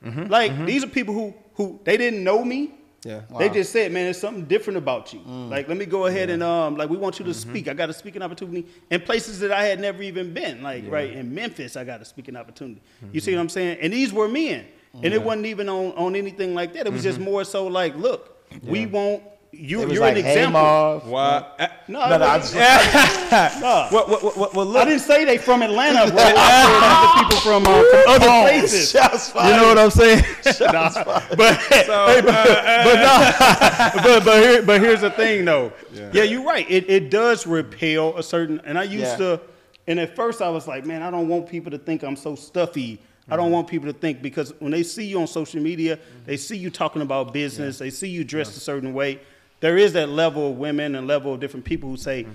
Mm-hmm. 0.04 0.28
Like 0.28 0.52
mm-hmm. 0.52 0.66
these 0.66 0.84
are 0.84 0.88
people 0.88 1.14
who 1.14 1.34
who 1.56 1.80
they 1.84 1.98
didn't 1.98 2.24
know 2.24 2.44
me. 2.44 2.76
Yeah. 3.04 3.22
They 3.38 3.50
just 3.50 3.72
said, 3.72 3.94
man, 3.94 4.04
there's 4.04 4.20
something 4.20 4.44
different 4.46 4.78
about 4.78 5.14
you. 5.14 5.20
Mm. 5.20 5.50
Like, 5.50 5.70
let 5.70 5.78
me 5.78 5.86
go 5.86 6.08
ahead 6.08 6.30
and 6.30 6.44
um, 6.44 6.76
like 6.76 6.90
we 6.90 6.98
want 6.98 7.18
you 7.18 7.26
to 7.26 7.34
speak. 7.34 7.70
I 7.70 7.74
got 7.74 7.90
a 7.90 7.94
speaking 7.94 8.22
opportunity 8.22 8.68
in 8.90 9.02
places 9.02 9.40
that 9.40 9.54
I 9.54 9.66
had 9.66 9.80
never 9.80 10.04
even 10.04 10.34
been. 10.34 10.62
Like, 10.62 10.84
right 10.90 11.12
in 11.12 11.34
Memphis, 11.34 11.78
I 11.78 11.86
got 11.86 12.02
a 12.02 12.06
speaking 12.06 12.36
opportunity. 12.36 12.82
You 13.14 13.22
see 13.22 13.34
what 13.34 13.40
I'm 13.40 13.50
saying? 13.50 13.78
And 13.82 13.94
these 13.94 14.12
were 14.12 14.28
men, 14.28 14.66
and 14.94 15.14
it 15.14 15.24
wasn't 15.24 15.46
even 15.46 15.70
on 15.70 15.94
on 15.94 16.16
anything 16.16 16.54
like 16.54 16.74
that. 16.74 16.88
It 16.88 16.94
was 16.94 17.04
just 17.04 17.20
more 17.20 17.46
so 17.46 17.68
like, 17.68 17.96
look, 17.96 18.38
we 18.64 18.86
want 18.86 19.24
you. 19.52 19.82
It 19.82 19.86
was 19.86 19.94
You're 19.96 20.02
like, 20.02 20.18
an 20.18 20.24
hey, 20.24 20.32
example. 20.32 20.62
Marv. 20.62 21.08
Why? 21.08 21.70
No, 21.88 22.00
No, 22.10 22.18
no, 22.18 22.26
I 22.26 22.38
wasn't- 22.38 22.62
just, 22.62 23.62
no. 23.62 23.88
Well, 23.92 24.06
well, 24.08 24.34
well, 24.36 24.52
well, 24.54 24.78
I 24.78 24.86
didn't 24.86 25.02
say 25.02 25.26
they 25.26 25.38
from 25.38 25.62
Atlanta, 25.62 26.12
bro. 26.12 26.24
I 26.24 26.34
said 26.66 27.18
the 27.18 27.24
people 27.24 27.40
from, 27.42 27.68
uh, 27.68 27.84
from 27.84 28.04
other 28.08 28.26
places. 28.50 28.92
Shots 28.92 29.34
You 29.34 29.42
know 29.42 29.68
what 29.70 29.78
I'm 29.80 29.90
saying? 29.90 30.24
Nah, 30.62 30.90
but, 31.36 31.56
hey, 31.58 31.84
but, 31.88 32.26
but, 32.26 32.96
no, 32.96 34.04
but, 34.04 34.26
but, 34.26 34.44
here, 34.44 34.62
but 34.62 34.82
here's 34.82 35.02
the 35.02 35.12
thing, 35.12 35.46
though. 35.46 35.72
Yeah, 36.14 36.24
you're 36.24 36.44
right. 36.44 36.70
It, 36.70 36.90
it 36.90 37.10
does 37.10 37.48
repel 37.48 38.18
a 38.18 38.24
certain, 38.24 38.62
and 38.66 38.78
I 38.78 38.84
used 38.84 39.20
Yeah. 39.20 39.38
to, 39.38 39.42
and 39.88 40.00
at 40.00 40.16
first 40.16 40.42
I 40.42 40.50
was 40.50 40.68
like, 40.68 40.86
man, 40.86 41.02
I 41.02 41.10
don't 41.10 41.28
want 41.28 41.48
people 41.48 41.72
to 41.72 41.80
think 41.80 42.04
I'm 42.04 42.16
so 42.16 42.36
stuffy. 42.36 43.00
I 43.28 43.36
don't 43.36 43.46
mm-hmm. 43.46 43.54
want 43.54 43.68
people 43.68 43.92
to 43.92 43.98
think 43.98 44.22
because 44.22 44.54
when 44.60 44.72
they 44.72 44.84
see 44.84 45.06
you 45.06 45.20
on 45.22 45.28
social 45.28 45.62
media, 45.62 46.00
they 46.26 46.38
see 46.38 46.58
you 46.58 46.70
talking 46.70 47.02
about 47.02 47.34
business, 47.34 47.78
they 47.78 47.90
see 47.90 48.08
you 48.08 48.24
dressed 48.24 48.58
a 48.58 48.60
certain 48.60 48.94
way. 48.94 49.20
There 49.60 49.78
is 49.78 49.94
that 49.94 50.10
level 50.10 50.52
of 50.52 50.58
women 50.58 50.96
and 50.96 51.08
level 51.08 51.34
of 51.34 51.40
different 51.40 51.66
people 51.66 51.90
who 51.90 51.98
say, 51.98 52.26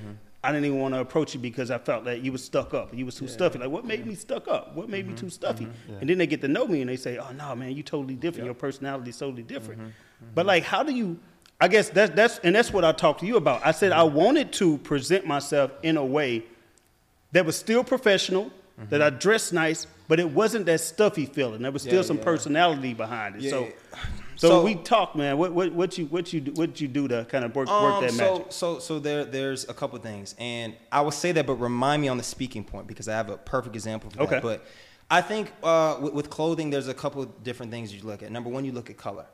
I 0.43 0.53
didn't 0.53 0.67
even 0.67 0.79
want 0.79 0.93
to 0.93 1.01
approach 1.01 1.33
you 1.33 1.41
because 1.41 1.71
I 1.71 1.79
felt 1.79 2.05
that 2.05 2.21
you 2.21 2.31
was 2.31 2.45
stuck 2.45 2.75
up. 2.75 2.93
You 2.93 3.07
was 3.07 3.15
too 3.15 3.29
stuffy. 3.29 3.59
Like, 3.59 3.71
what 3.71 3.87
made 3.87 4.07
me 4.07 4.15
stuck 4.15 4.47
up? 4.47 4.75
What 4.75 4.91
made 4.91 5.07
me 5.07 5.15
mm-hmm. 5.15 5.25
too 5.25 5.31
stuffy? 5.31 5.65
Mm-hmm. 5.65 5.97
And 6.01 6.11
then 6.11 6.19
they 6.19 6.27
get 6.27 6.43
to 6.43 6.49
know 6.49 6.67
me 6.67 6.83
and 6.83 6.91
they 6.91 6.97
say, 6.97 7.17
oh, 7.17 7.33
no, 7.33 7.57
man, 7.57 7.75
you 7.75 7.83
totally 7.83 8.15
different. 8.15 8.45
Your 8.45 8.55
personality 8.55 9.09
is 9.09 9.17
totally 9.17 9.43
different. 9.43 9.81
Mm-hmm. 9.81 10.27
But, 10.35 10.45
like, 10.45 10.65
how 10.65 10.83
do 10.83 10.93
you, 10.93 11.19
I 11.59 11.69
guess 11.69 11.89
that's, 11.89 12.15
that's, 12.15 12.39
and 12.41 12.55
that's 12.55 12.75
what 12.75 12.85
I 12.85 12.93
talked 12.93 13.21
to 13.21 13.27
you 13.27 13.37
about. 13.37 13.65
I 13.65 13.71
said 13.71 13.93
I 13.93 14.03
wanted 14.03 14.53
to 14.55 14.77
present 14.79 15.27
myself 15.27 15.71
in 15.83 15.97
a 15.97 16.05
way 16.05 16.45
that 17.33 17.47
was 17.47 17.57
still 17.57 17.83
professional, 17.83 18.51
that 18.91 19.01
I 19.01 19.09
dressed 19.09 19.55
nice, 19.55 19.87
but 20.09 20.21
it 20.21 20.29
wasn't 20.29 20.67
that 20.67 20.81
stuffy 20.81 21.25
feeling. 21.25 21.63
There 21.63 21.73
was 21.73 21.83
still 21.83 21.95
Yeah, 21.95 22.03
some 22.03 22.19
yeah. 22.19 22.25
personality 22.25 22.93
behind 22.93 23.37
it. 23.37 23.43
Yeah, 23.43 23.51
so, 23.51 23.61
yeah. 23.63 23.99
So, 24.37 24.49
So- 24.49 24.65
we 24.65 24.75
talk, 24.75 25.15
man. 25.17 25.39
What, 25.39 25.53
what, 25.53 25.73
what 25.73 25.99
you, 25.99 26.07
what 26.07 26.33
you, 26.33 26.41
do- 26.41 26.53
what 26.53 26.81
you 26.81 26.89
do 26.89 27.09
to 27.09 27.25
kind 27.27 27.45
of 27.45 27.55
work, 27.55 27.69
work 27.69 27.95
Um, 27.95 28.03
that 28.03 28.13
so, 28.13 28.33
magic? 28.35 28.47
so, 28.53 28.79
so 28.79 28.99
there, 28.99 29.25
there's 29.25 29.69
a 29.69 29.75
couple 29.75 29.99
things, 29.99 30.35
and 30.39 30.75
I 30.93 31.01
will 31.03 31.11
say 31.11 31.33
that, 31.33 31.47
but 31.47 31.55
remind 31.55 32.03
me 32.03 32.09
on 32.09 32.17
the 32.17 32.23
speaking 32.25 32.65
point 32.65 32.87
because 32.87 33.09
I 33.09 33.13
have 33.13 33.31
a 33.31 33.37
perfect 33.37 33.75
example 33.75 34.11
for 34.11 34.23
Okay. 34.23 34.31
that. 34.37 34.43
But 34.43 34.65
I 35.11 35.21
think 35.21 35.53
uh, 35.63 35.99
with, 36.01 36.15
with 36.15 36.31
clothing, 36.31 36.71
there's 36.71 36.89
a 36.89 36.95
couple 36.95 37.23
of 37.23 37.43
different 37.45 37.71
things 37.73 37.95
you 37.95 38.03
look 38.03 38.23
at. 38.23 38.31
Number 38.33 38.51
one, 38.51 38.65
you 38.65 38.73
look 38.73 38.91
at 38.91 38.97
color. 38.97 39.27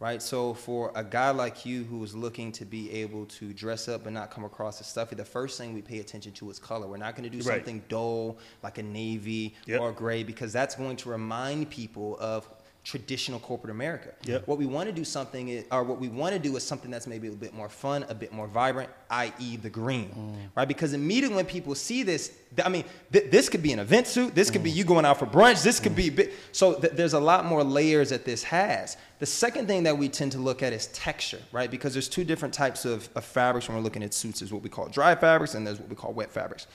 right? 0.00 0.20
So 0.20 0.52
for 0.54 0.90
a 0.96 1.04
guy 1.04 1.30
like 1.30 1.64
you 1.64 1.84
who 1.84 2.02
is 2.02 2.12
looking 2.12 2.50
to 2.52 2.64
be 2.64 2.90
able 2.90 3.26
to 3.26 3.52
dress 3.52 3.86
up 3.86 4.02
but 4.02 4.12
not 4.12 4.30
come 4.32 4.44
across 4.44 4.80
as 4.80 4.88
stuffy, 4.88 5.14
the 5.14 5.24
first 5.24 5.56
thing 5.58 5.74
we 5.74 5.80
pay 5.82 6.00
attention 6.00 6.32
to 6.32 6.50
is 6.50 6.58
color. 6.58 6.88
We're 6.88 6.96
not 6.96 7.14
going 7.14 7.30
to 7.30 7.36
do 7.38 7.38
Right. 7.48 7.58
something 7.58 7.80
dull 7.88 8.38
like 8.64 8.78
a 8.78 8.82
navy 8.82 9.54
Yep. 9.66 9.80
or 9.80 9.92
gray 9.92 10.24
because 10.24 10.52
that's 10.52 10.74
going 10.74 10.96
to 10.96 11.08
remind 11.10 11.70
people 11.70 12.16
of 12.18 12.48
traditional 12.82 13.38
corporate 13.38 13.70
America. 13.70 14.10
Yep. 14.24 14.48
What 14.48 14.58
we 14.58 14.66
want 14.66 14.88
to 14.88 14.92
do 14.92 15.04
something 15.04 15.48
is, 15.48 15.64
or 15.70 15.84
what 15.84 16.00
we 16.00 16.08
want 16.08 16.32
to 16.32 16.38
do 16.38 16.56
is 16.56 16.66
something 16.66 16.90
that's 16.90 17.06
maybe 17.06 17.28
a 17.28 17.32
bit 17.32 17.52
more 17.52 17.68
fun, 17.68 18.06
a 18.08 18.14
bit 18.14 18.32
more 18.32 18.46
vibrant, 18.46 18.88
i.e. 19.10 19.56
the 19.58 19.68
green, 19.68 20.08
mm. 20.08 20.56
right? 20.56 20.66
Because 20.66 20.94
immediately 20.94 21.36
when 21.36 21.44
people 21.44 21.74
see 21.74 22.02
this, 22.02 22.32
th- 22.56 22.66
I 22.66 22.70
mean, 22.70 22.84
th- 23.12 23.30
this 23.30 23.50
could 23.50 23.62
be 23.62 23.72
an 23.72 23.80
event 23.80 24.06
suit, 24.06 24.34
this 24.34 24.50
could 24.50 24.62
be 24.62 24.72
mm. 24.72 24.76
you 24.76 24.84
going 24.84 25.04
out 25.04 25.18
for 25.18 25.26
brunch, 25.26 25.62
this 25.62 25.78
could 25.78 25.92
mm. 25.92 25.96
be, 25.96 26.10
bi- 26.10 26.30
so 26.52 26.74
th- 26.74 26.94
there's 26.94 27.12
a 27.12 27.20
lot 27.20 27.44
more 27.44 27.62
layers 27.62 28.08
that 28.10 28.24
this 28.24 28.42
has. 28.44 28.96
The 29.18 29.26
second 29.26 29.66
thing 29.66 29.82
that 29.82 29.96
we 29.96 30.08
tend 30.08 30.32
to 30.32 30.38
look 30.38 30.62
at 30.62 30.72
is 30.72 30.86
texture, 30.88 31.40
right? 31.52 31.70
Because 31.70 31.92
there's 31.92 32.08
two 32.08 32.24
different 32.24 32.54
types 32.54 32.86
of, 32.86 33.10
of 33.14 33.24
fabrics 33.24 33.68
when 33.68 33.76
we're 33.76 33.84
looking 33.84 34.02
at 34.02 34.14
suits. 34.14 34.40
There's 34.40 34.52
what 34.52 34.62
we 34.62 34.70
call 34.70 34.88
dry 34.88 35.14
fabrics 35.14 35.54
and 35.54 35.66
there's 35.66 35.78
what 35.78 35.90
we 35.90 35.96
call 35.96 36.14
wet 36.14 36.32
fabrics. 36.32 36.66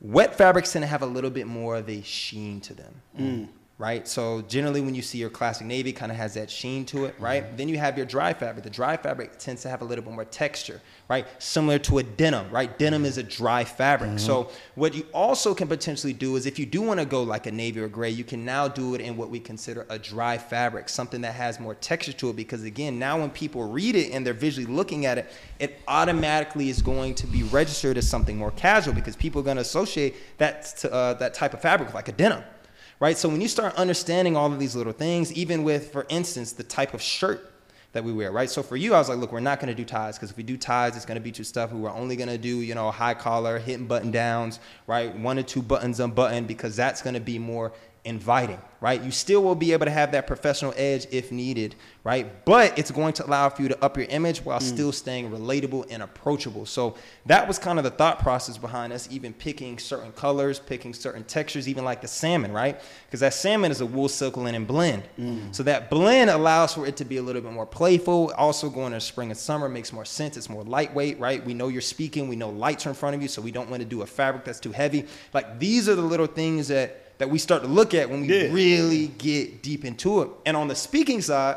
Wet 0.00 0.36
fabrics 0.36 0.72
tend 0.72 0.84
to 0.84 0.86
have 0.86 1.02
a 1.02 1.06
little 1.06 1.30
bit 1.30 1.48
more 1.48 1.74
of 1.74 1.88
a 1.88 2.02
sheen 2.02 2.60
to 2.60 2.74
them. 2.74 2.94
Right? 3.78 4.08
So 4.08 4.42
generally 4.42 4.80
when 4.80 4.96
you 4.96 5.02
see 5.02 5.18
your 5.18 5.30
classic 5.30 5.64
navy 5.64 5.92
kind 5.92 6.10
of 6.10 6.18
has 6.18 6.34
that 6.34 6.50
sheen 6.50 6.84
to 6.86 7.04
it, 7.04 7.14
right? 7.20 7.56
Then 7.56 7.68
you 7.68 7.78
have 7.78 7.96
your 7.96 8.06
dry 8.06 8.34
fabric. 8.34 8.64
The 8.64 8.70
dry 8.70 8.96
fabric 8.96 9.38
tends 9.38 9.62
to 9.62 9.68
have 9.68 9.82
a 9.82 9.84
little 9.84 10.04
bit 10.04 10.12
more 10.12 10.24
texture, 10.24 10.80
right? 11.08 11.24
Similar 11.40 11.78
to 11.80 11.98
a 11.98 12.02
denim, 12.02 12.50
right? 12.50 12.76
Denim 12.76 13.04
is 13.04 13.18
a 13.18 13.22
dry 13.22 13.62
fabric. 13.62 14.18
So 14.18 14.50
what 14.74 14.94
you 14.94 15.06
also 15.14 15.54
can 15.54 15.68
potentially 15.68 16.12
do 16.12 16.34
is 16.34 16.44
if 16.44 16.58
you 16.58 16.66
do 16.66 16.82
want 16.82 16.98
to 16.98 17.06
go 17.06 17.22
like 17.22 17.46
a 17.46 17.52
navy 17.52 17.78
or 17.78 17.86
gray, 17.86 18.10
you 18.10 18.24
can 18.24 18.44
now 18.44 18.66
do 18.66 18.96
it 18.96 19.00
in 19.00 19.16
what 19.16 19.30
we 19.30 19.38
consider 19.38 19.86
a 19.88 19.96
dry 19.96 20.38
fabric, 20.38 20.88
something 20.88 21.20
that 21.20 21.36
has 21.36 21.60
more 21.60 21.76
texture 21.76 22.12
to 22.14 22.30
it 22.30 22.34
because 22.36 22.64
again, 22.64 22.98
now 22.98 23.20
when 23.20 23.30
people 23.30 23.62
read 23.62 23.94
it 23.94 24.10
and 24.10 24.26
they're 24.26 24.34
visually 24.34 24.66
looking 24.66 25.06
at 25.06 25.18
it, 25.18 25.30
it 25.60 25.78
automatically 25.86 26.68
is 26.68 26.82
going 26.82 27.14
to 27.14 27.28
be 27.28 27.44
registered 27.44 27.96
as 27.96 28.10
something 28.10 28.36
more 28.36 28.50
casual 28.50 28.92
because 28.92 29.14
people 29.14 29.40
are 29.40 29.44
going 29.44 29.56
to 29.56 29.62
associate 29.62 30.16
that 30.38 30.64
to, 30.78 30.92
uh, 30.92 31.14
that 31.14 31.32
type 31.32 31.54
of 31.54 31.62
fabric 31.62 31.86
with 31.86 31.94
like 31.94 32.08
a 32.08 32.12
denim 32.12 32.42
right? 33.00 33.16
So 33.16 33.28
when 33.28 33.40
you 33.40 33.48
start 33.48 33.74
understanding 33.76 34.36
all 34.36 34.52
of 34.52 34.58
these 34.58 34.74
little 34.74 34.92
things, 34.92 35.32
even 35.32 35.62
with, 35.62 35.92
for 35.92 36.06
instance, 36.08 36.52
the 36.52 36.64
type 36.64 36.94
of 36.94 37.02
shirt 37.02 37.52
that 37.92 38.04
we 38.04 38.12
wear, 38.12 38.30
right? 38.30 38.50
So 38.50 38.62
for 38.62 38.76
you, 38.76 38.94
I 38.94 38.98
was 38.98 39.08
like, 39.08 39.18
look, 39.18 39.32
we're 39.32 39.40
not 39.40 39.60
going 39.60 39.68
to 39.68 39.74
do 39.74 39.84
ties 39.84 40.16
because 40.16 40.30
if 40.30 40.36
we 40.36 40.42
do 40.42 40.58
ties, 40.58 40.94
it's 40.94 41.06
going 41.06 41.16
to 41.16 41.22
be 41.22 41.32
too 41.32 41.44
stuff. 41.44 41.72
We're 41.72 41.90
only 41.90 42.16
going 42.16 42.28
to 42.28 42.36
do, 42.36 42.60
you 42.60 42.74
know, 42.74 42.90
high 42.90 43.14
collar, 43.14 43.58
hitting 43.58 43.86
button 43.86 44.10
downs, 44.10 44.60
right? 44.86 45.16
One 45.16 45.38
or 45.38 45.42
two 45.42 45.62
buttons 45.62 45.98
unbuttoned 45.98 46.46
because 46.46 46.76
that's 46.76 47.00
going 47.00 47.14
to 47.14 47.20
be 47.20 47.38
more 47.38 47.72
inviting, 48.04 48.60
right? 48.80 49.02
You 49.02 49.10
still 49.10 49.42
will 49.42 49.54
be 49.54 49.72
able 49.72 49.84
to 49.84 49.90
have 49.90 50.12
that 50.12 50.26
professional 50.26 50.72
edge 50.76 51.06
if 51.10 51.30
needed, 51.30 51.74
right? 52.04 52.44
But 52.44 52.78
it's 52.78 52.90
going 52.90 53.12
to 53.14 53.26
allow 53.26 53.48
for 53.50 53.62
you 53.62 53.68
to 53.68 53.84
up 53.84 53.96
your 53.96 54.06
image 54.06 54.38
while 54.38 54.60
mm. 54.60 54.62
still 54.62 54.92
staying 54.92 55.30
relatable 55.30 55.86
and 55.90 56.02
approachable. 56.02 56.64
So 56.64 56.94
that 57.26 57.46
was 57.46 57.58
kind 57.58 57.78
of 57.78 57.84
the 57.84 57.90
thought 57.90 58.20
process 58.20 58.56
behind 58.56 58.92
us 58.92 59.08
even 59.10 59.32
picking 59.32 59.78
certain 59.78 60.12
colors, 60.12 60.58
picking 60.58 60.94
certain 60.94 61.24
textures, 61.24 61.68
even 61.68 61.84
like 61.84 62.00
the 62.00 62.08
salmon, 62.08 62.52
right? 62.52 62.80
Because 63.06 63.20
that 63.20 63.34
salmon 63.34 63.70
is 63.70 63.80
a 63.80 63.86
wool 63.86 64.08
silk 64.08 64.36
linen 64.36 64.64
blend. 64.64 65.02
Mm. 65.18 65.54
So 65.54 65.62
that 65.64 65.90
blend 65.90 66.30
allows 66.30 66.74
for 66.74 66.86
it 66.86 66.96
to 66.98 67.04
be 67.04 67.16
a 67.16 67.22
little 67.22 67.42
bit 67.42 67.52
more 67.52 67.66
playful. 67.66 68.32
Also 68.36 68.70
going 68.70 68.92
to 68.92 69.00
spring 69.00 69.30
and 69.30 69.38
summer 69.38 69.68
makes 69.68 69.92
more 69.92 70.04
sense. 70.04 70.36
It's 70.36 70.48
more 70.48 70.62
lightweight, 70.62 71.18
right? 71.18 71.44
We 71.44 71.52
know 71.52 71.68
you're 71.68 71.82
speaking, 71.82 72.28
we 72.28 72.36
know 72.36 72.50
lights 72.50 72.86
are 72.86 72.90
in 72.90 72.94
front 72.94 73.16
of 73.16 73.22
you, 73.22 73.28
so 73.28 73.42
we 73.42 73.50
don't 73.50 73.68
want 73.68 73.82
to 73.82 73.88
do 73.88 74.02
a 74.02 74.06
fabric 74.06 74.44
that's 74.44 74.60
too 74.60 74.72
heavy. 74.72 75.04
Like 75.34 75.58
these 75.58 75.88
are 75.88 75.94
the 75.94 76.02
little 76.02 76.26
things 76.26 76.68
that 76.68 77.07
that 77.18 77.28
we 77.28 77.38
start 77.38 77.62
to 77.62 77.68
look 77.68 77.94
at 77.94 78.08
when 78.08 78.22
we 78.22 78.28
Yeah. 78.28 78.52
really 78.52 79.08
get 79.08 79.62
deep 79.62 79.84
into 79.84 80.22
it. 80.22 80.30
And 80.46 80.56
on 80.56 80.68
the 80.68 80.74
speaking 80.74 81.20
side, 81.20 81.56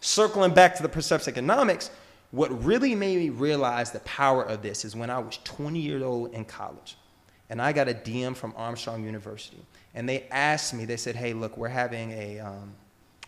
circling 0.00 0.54
back 0.54 0.76
to 0.76 0.82
the 0.82 0.88
perception 0.88 1.32
economics, 1.32 1.90
what 2.30 2.62
really 2.64 2.94
made 2.94 3.16
me 3.18 3.30
realize 3.30 3.90
the 3.90 4.00
power 4.00 4.42
of 4.42 4.62
this 4.62 4.84
is 4.84 4.94
when 4.94 5.08
I 5.10 5.18
was 5.18 5.38
20 5.44 5.78
years 5.80 6.02
old 6.02 6.32
in 6.34 6.44
college, 6.44 6.96
and 7.48 7.60
I 7.60 7.72
got 7.72 7.88
a 7.88 7.94
DM 7.94 8.34
from 8.36 8.52
Armstrong 8.56 9.02
University, 9.02 9.64
and 9.94 10.06
they 10.08 10.26
asked 10.30 10.74
me, 10.74 10.84
they 10.84 10.98
said, 10.98 11.16
"Hey, 11.16 11.32
look, 11.32 11.56
we're 11.56 11.68
having 11.68 12.12
a, 12.12 12.38
um, 12.40 12.74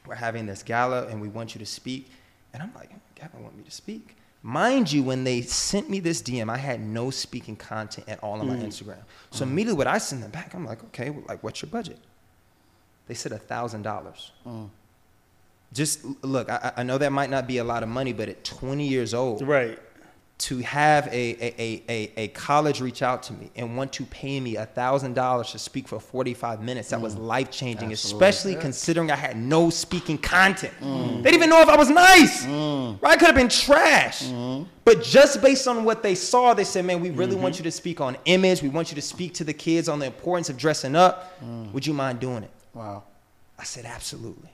we're 0.07 0.15
having 0.17 0.45
this 0.45 0.63
gala, 0.63 1.07
and 1.07 1.21
we 1.21 1.29
want 1.29 1.55
you 1.55 1.59
to 1.61 1.67
speak." 1.67 2.11
And 2.53 2.63
I'm 2.63 2.73
like, 2.75 2.91
"Gavin 3.15 3.43
want 3.43 3.57
me 3.57 3.65
to 3.65 3.71
speak?" 3.71 4.17
Mind 4.43 4.91
you, 4.91 5.03
when 5.03 5.25
they 5.25 5.43
sent 5.43 5.91
me 5.91 6.01
this 6.01 6.23
DM, 6.23 6.51
I 6.51 6.57
had 6.57 6.81
no 6.81 7.11
speaking 7.11 7.57
content 7.57 8.09
at 8.09 8.23
all 8.23 8.41
on 8.41 8.49
my 8.49 8.57
mm. 8.57 8.65
Instagram. 8.65 9.03
So 9.31 9.45
mm. 9.45 9.49
immediately, 9.49 9.79
when 9.79 9.87
I 9.87 9.99
send 9.99 10.23
them 10.23 10.31
back, 10.31 10.55
I'm 10.55 10.65
like, 10.65 10.83
"Okay, 10.85 11.11
well, 11.11 11.25
like, 11.29 11.43
what's 11.43 11.61
your 11.61 11.71
budget?" 11.71 11.99
They 13.07 13.15
said 13.15 13.33
a 13.33 13.39
thousand 13.39 13.83
dollars. 13.83 14.33
Mm. 14.47 14.71
Just 15.73 16.05
look, 16.23 16.49
I, 16.51 16.73
I 16.79 16.83
know 16.83 16.97
that 16.97 17.13
might 17.13 17.29
not 17.29 17.47
be 17.47 17.59
a 17.59 17.65
lot 17.65 17.83
of 17.83 17.89
money, 17.89 18.13
but 18.13 18.29
at 18.29 18.43
20 18.45 18.87
years 18.87 19.15
old, 19.15 19.43
Right. 19.43 19.79
To 20.41 20.59
have 20.59 21.07
a, 21.09 21.11
a, 21.13 21.55
a, 21.59 21.85
a, 21.89 22.13
a 22.17 22.29
college 22.29 22.81
reach 22.81 23.03
out 23.03 23.23
to 23.25 23.35
me 23.35 23.51
and 23.57 23.77
want 23.77 23.93
to 23.93 24.05
pay 24.07 24.41
me 24.41 24.57
a 24.57 24.65
thousand 24.65 25.15
dollars 25.15 25.53
to 25.53 25.59
speak 25.59 25.87
for 25.87 26.01
45 26.01 26.63
minutes, 26.63 26.89
that 26.91 27.01
was 27.01 27.15
mm. 27.15 27.27
life 27.27 27.51
changing, 27.51 27.93
especially 27.93 28.55
considering 28.57 29.11
I 29.11 29.17
had 29.17 29.37
no 29.37 29.69
speaking 29.69 30.17
content. 30.17 30.73
Mm. 30.81 31.23
They 31.23 31.31
didn't 31.31 31.35
even 31.35 31.51
know 31.51 31.61
if 31.61 31.69
I 31.69 31.77
was 31.77 31.91
nice. 31.91 32.47
Mm. 32.47 33.03
Right? 33.03 33.13
I 33.13 33.17
could 33.17 33.27
have 33.27 33.35
been 33.35 33.51
trash. 33.51 34.31
But 34.85 35.03
just 35.03 35.43
based 35.43 35.69
on 35.69 35.85
what 35.85 36.03
they 36.03 36.15
saw, 36.15 36.55
they 36.55 36.65
said, 36.65 36.87
man, 36.87 37.01
we 37.01 37.11
really 37.11 37.37
want 37.37 37.55
mm-hmm. 37.55 37.65
you 37.65 37.71
to 37.71 37.77
speak 37.77 38.01
on 38.01 38.17
image. 38.25 38.63
We 38.63 38.71
want 38.71 38.91
you 38.91 38.95
to 38.95 39.03
speak 39.03 39.35
to 39.35 39.45
the 39.45 39.53
kids 39.53 39.89
on 39.89 39.99
the 39.99 40.07
importance 40.07 40.49
of 40.49 40.57
dressing 40.57 40.97
up. 40.97 41.39
Would 41.73 41.87
you 41.87 41.93
mind 41.93 42.19
doing 42.19 42.45
it? 42.45 42.51
Wow. 42.73 43.05
I 43.59 43.65
said, 43.65 43.85
absolutely. 43.85 44.49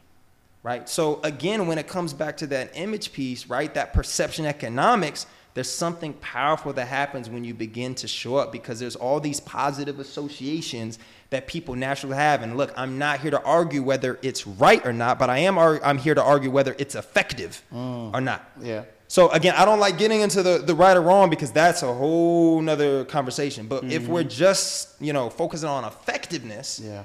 Right. 0.65 0.89
So 0.89 1.21
again, 1.23 1.69
when 1.69 1.79
it 1.79 1.87
comes 1.87 2.13
back 2.13 2.37
to 2.39 2.47
that 2.49 2.73
image 2.75 3.13
piece, 3.13 3.47
right, 3.47 3.73
that 3.75 3.93
perception 3.93 4.47
economics, 4.47 5.27
there's 5.57 5.71
something 5.71 6.13
powerful 6.13 6.75
that 6.75 6.87
happens 6.87 7.31
when 7.31 7.43
you 7.43 7.55
begin 7.55 7.95
to 7.95 8.07
show 8.07 8.37
up 8.37 8.53
because 8.53 8.79
there's 8.79 8.95
all 8.95 9.21
these 9.21 9.41
positive 9.41 9.99
associations 9.99 10.99
that 11.31 11.47
people 11.47 11.75
naturally 11.75 12.15
have. 12.15 12.43
And 12.43 12.59
look, 12.59 12.75
I'm 12.77 12.99
not 12.99 13.21
here 13.21 13.31
to 13.31 13.43
argue 13.43 13.83
whether 13.83 14.19
it's 14.21 14.47
right 14.47 14.85
or 14.85 14.93
not, 14.93 15.19
but 15.19 15.31
I 15.31 15.39
am 15.39 15.57
ar- 15.57 15.81
I'm 15.83 15.97
here 15.97 16.15
to 16.15 16.23
argue 16.23 16.51
whether 16.51 16.77
it's 16.79 16.95
effective 16.95 17.63
mm. 17.73 18.13
or 18.13 18.21
not. 18.21 18.47
Yeah. 18.61 18.85
So 19.09 19.31
again, 19.31 19.55
I 19.57 19.65
don't 19.65 19.81
like 19.81 19.97
getting 19.97 20.21
into 20.21 20.43
the, 20.43 20.59
the 20.59 20.75
right 20.75 20.95
or 20.95 21.01
wrong 21.01 21.31
because 21.31 21.53
that's 21.53 21.83
a 21.83 21.91
whole 21.91 22.61
nother 22.61 23.07
conversation. 23.07 23.67
But 23.67 23.85
if 23.85 24.03
mm-hmm. 24.03 24.13
we're 24.13 24.25
just, 24.25 25.01
you 25.01 25.15
know, 25.15 25.31
focusing 25.31 25.71
on 25.71 25.87
effectiveness, 25.87 26.83
Yeah. 26.85 27.05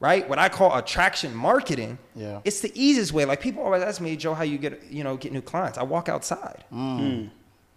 right? 0.00 0.28
What 0.28 0.40
I 0.40 0.48
call 0.48 0.76
attraction 0.76 1.32
marketing. 1.36 1.98
Yeah. 2.16 2.40
It's 2.44 2.62
the 2.62 2.72
easiest 2.74 3.12
way. 3.12 3.26
Like 3.26 3.40
people 3.40 3.62
always 3.62 3.84
ask 3.84 4.00
me, 4.00 4.16
Joe, 4.16 4.34
how 4.34 4.42
you 4.42 4.58
get 4.58 4.90
you 4.90 5.04
know 5.04 5.16
get 5.16 5.32
new 5.32 5.40
clients? 5.40 5.78
I 5.78 5.84
walk 5.84 6.08
outside. 6.08 6.64
Mm. 6.72 7.00
Mm. 7.00 7.30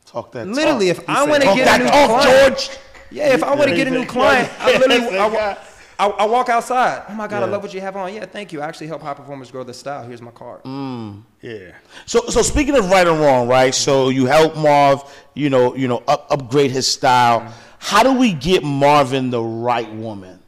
Talk 0.10 0.32
that. 0.32 0.48
Literally, 0.48 0.92
talk. 0.92 1.04
if 1.04 1.10
I 1.10 1.24
want 1.24 1.44
to 1.44 1.54
get 1.54 1.66
that 1.66 1.82
a 1.82 1.84
new 1.84 1.90
talk, 1.90 2.22
client, 2.24 2.58
George. 2.58 2.78
yeah, 3.12 3.34
if 3.34 3.44
I 3.44 3.54
want 3.54 3.70
to 3.70 3.76
get 3.76 3.88
a 3.88 3.92
new 3.92 4.06
client, 4.18 4.52
I 4.60 4.78
literally 4.78 5.18
I. 5.18 5.58
I, 6.00 6.08
I 6.08 6.26
walk 6.28 6.48
outside. 6.48 7.04
Oh 7.10 7.14
my 7.14 7.28
God, 7.28 7.44
I 7.44 7.46
love 7.46 7.62
what 7.62 7.74
you 7.74 7.82
have 7.82 7.98
on. 7.98 8.14
Yeah, 8.14 8.26
thank 8.26 8.54
you. 8.54 8.62
I 8.62 8.68
actually 8.68 8.88
help 8.88 9.02
high 9.02 9.14
performers 9.14 9.52
grow 9.52 9.66
their 9.66 9.74
style. 9.74 10.08
Here's 10.08 10.22
my 10.22 10.32
card. 10.32 10.64
Mm. 10.64 11.24
Yeah. 11.42 11.74
So, 12.06 12.22
so 12.30 12.42
speaking 12.42 12.78
of 12.78 12.90
right 12.90 13.06
and 13.06 13.20
wrong, 13.20 13.50
right? 13.50 13.76
So 13.76 14.06
mm-hmm. 14.06 14.18
you 14.18 14.26
help 14.26 14.56
Marv, 14.56 15.04
you 15.34 15.50
know, 15.50 15.76
you 15.76 15.90
know, 15.90 16.02
up, 16.08 16.26
upgrade 16.30 16.72
his 16.72 16.88
style. 16.88 17.42
Mm-hmm. 17.42 17.52
How 17.80 18.04
do 18.04 18.14
we 18.14 18.32
get 18.32 18.64
Marvin 18.64 19.30
the 19.30 19.44
right 19.44 19.94
woman? 19.94 20.39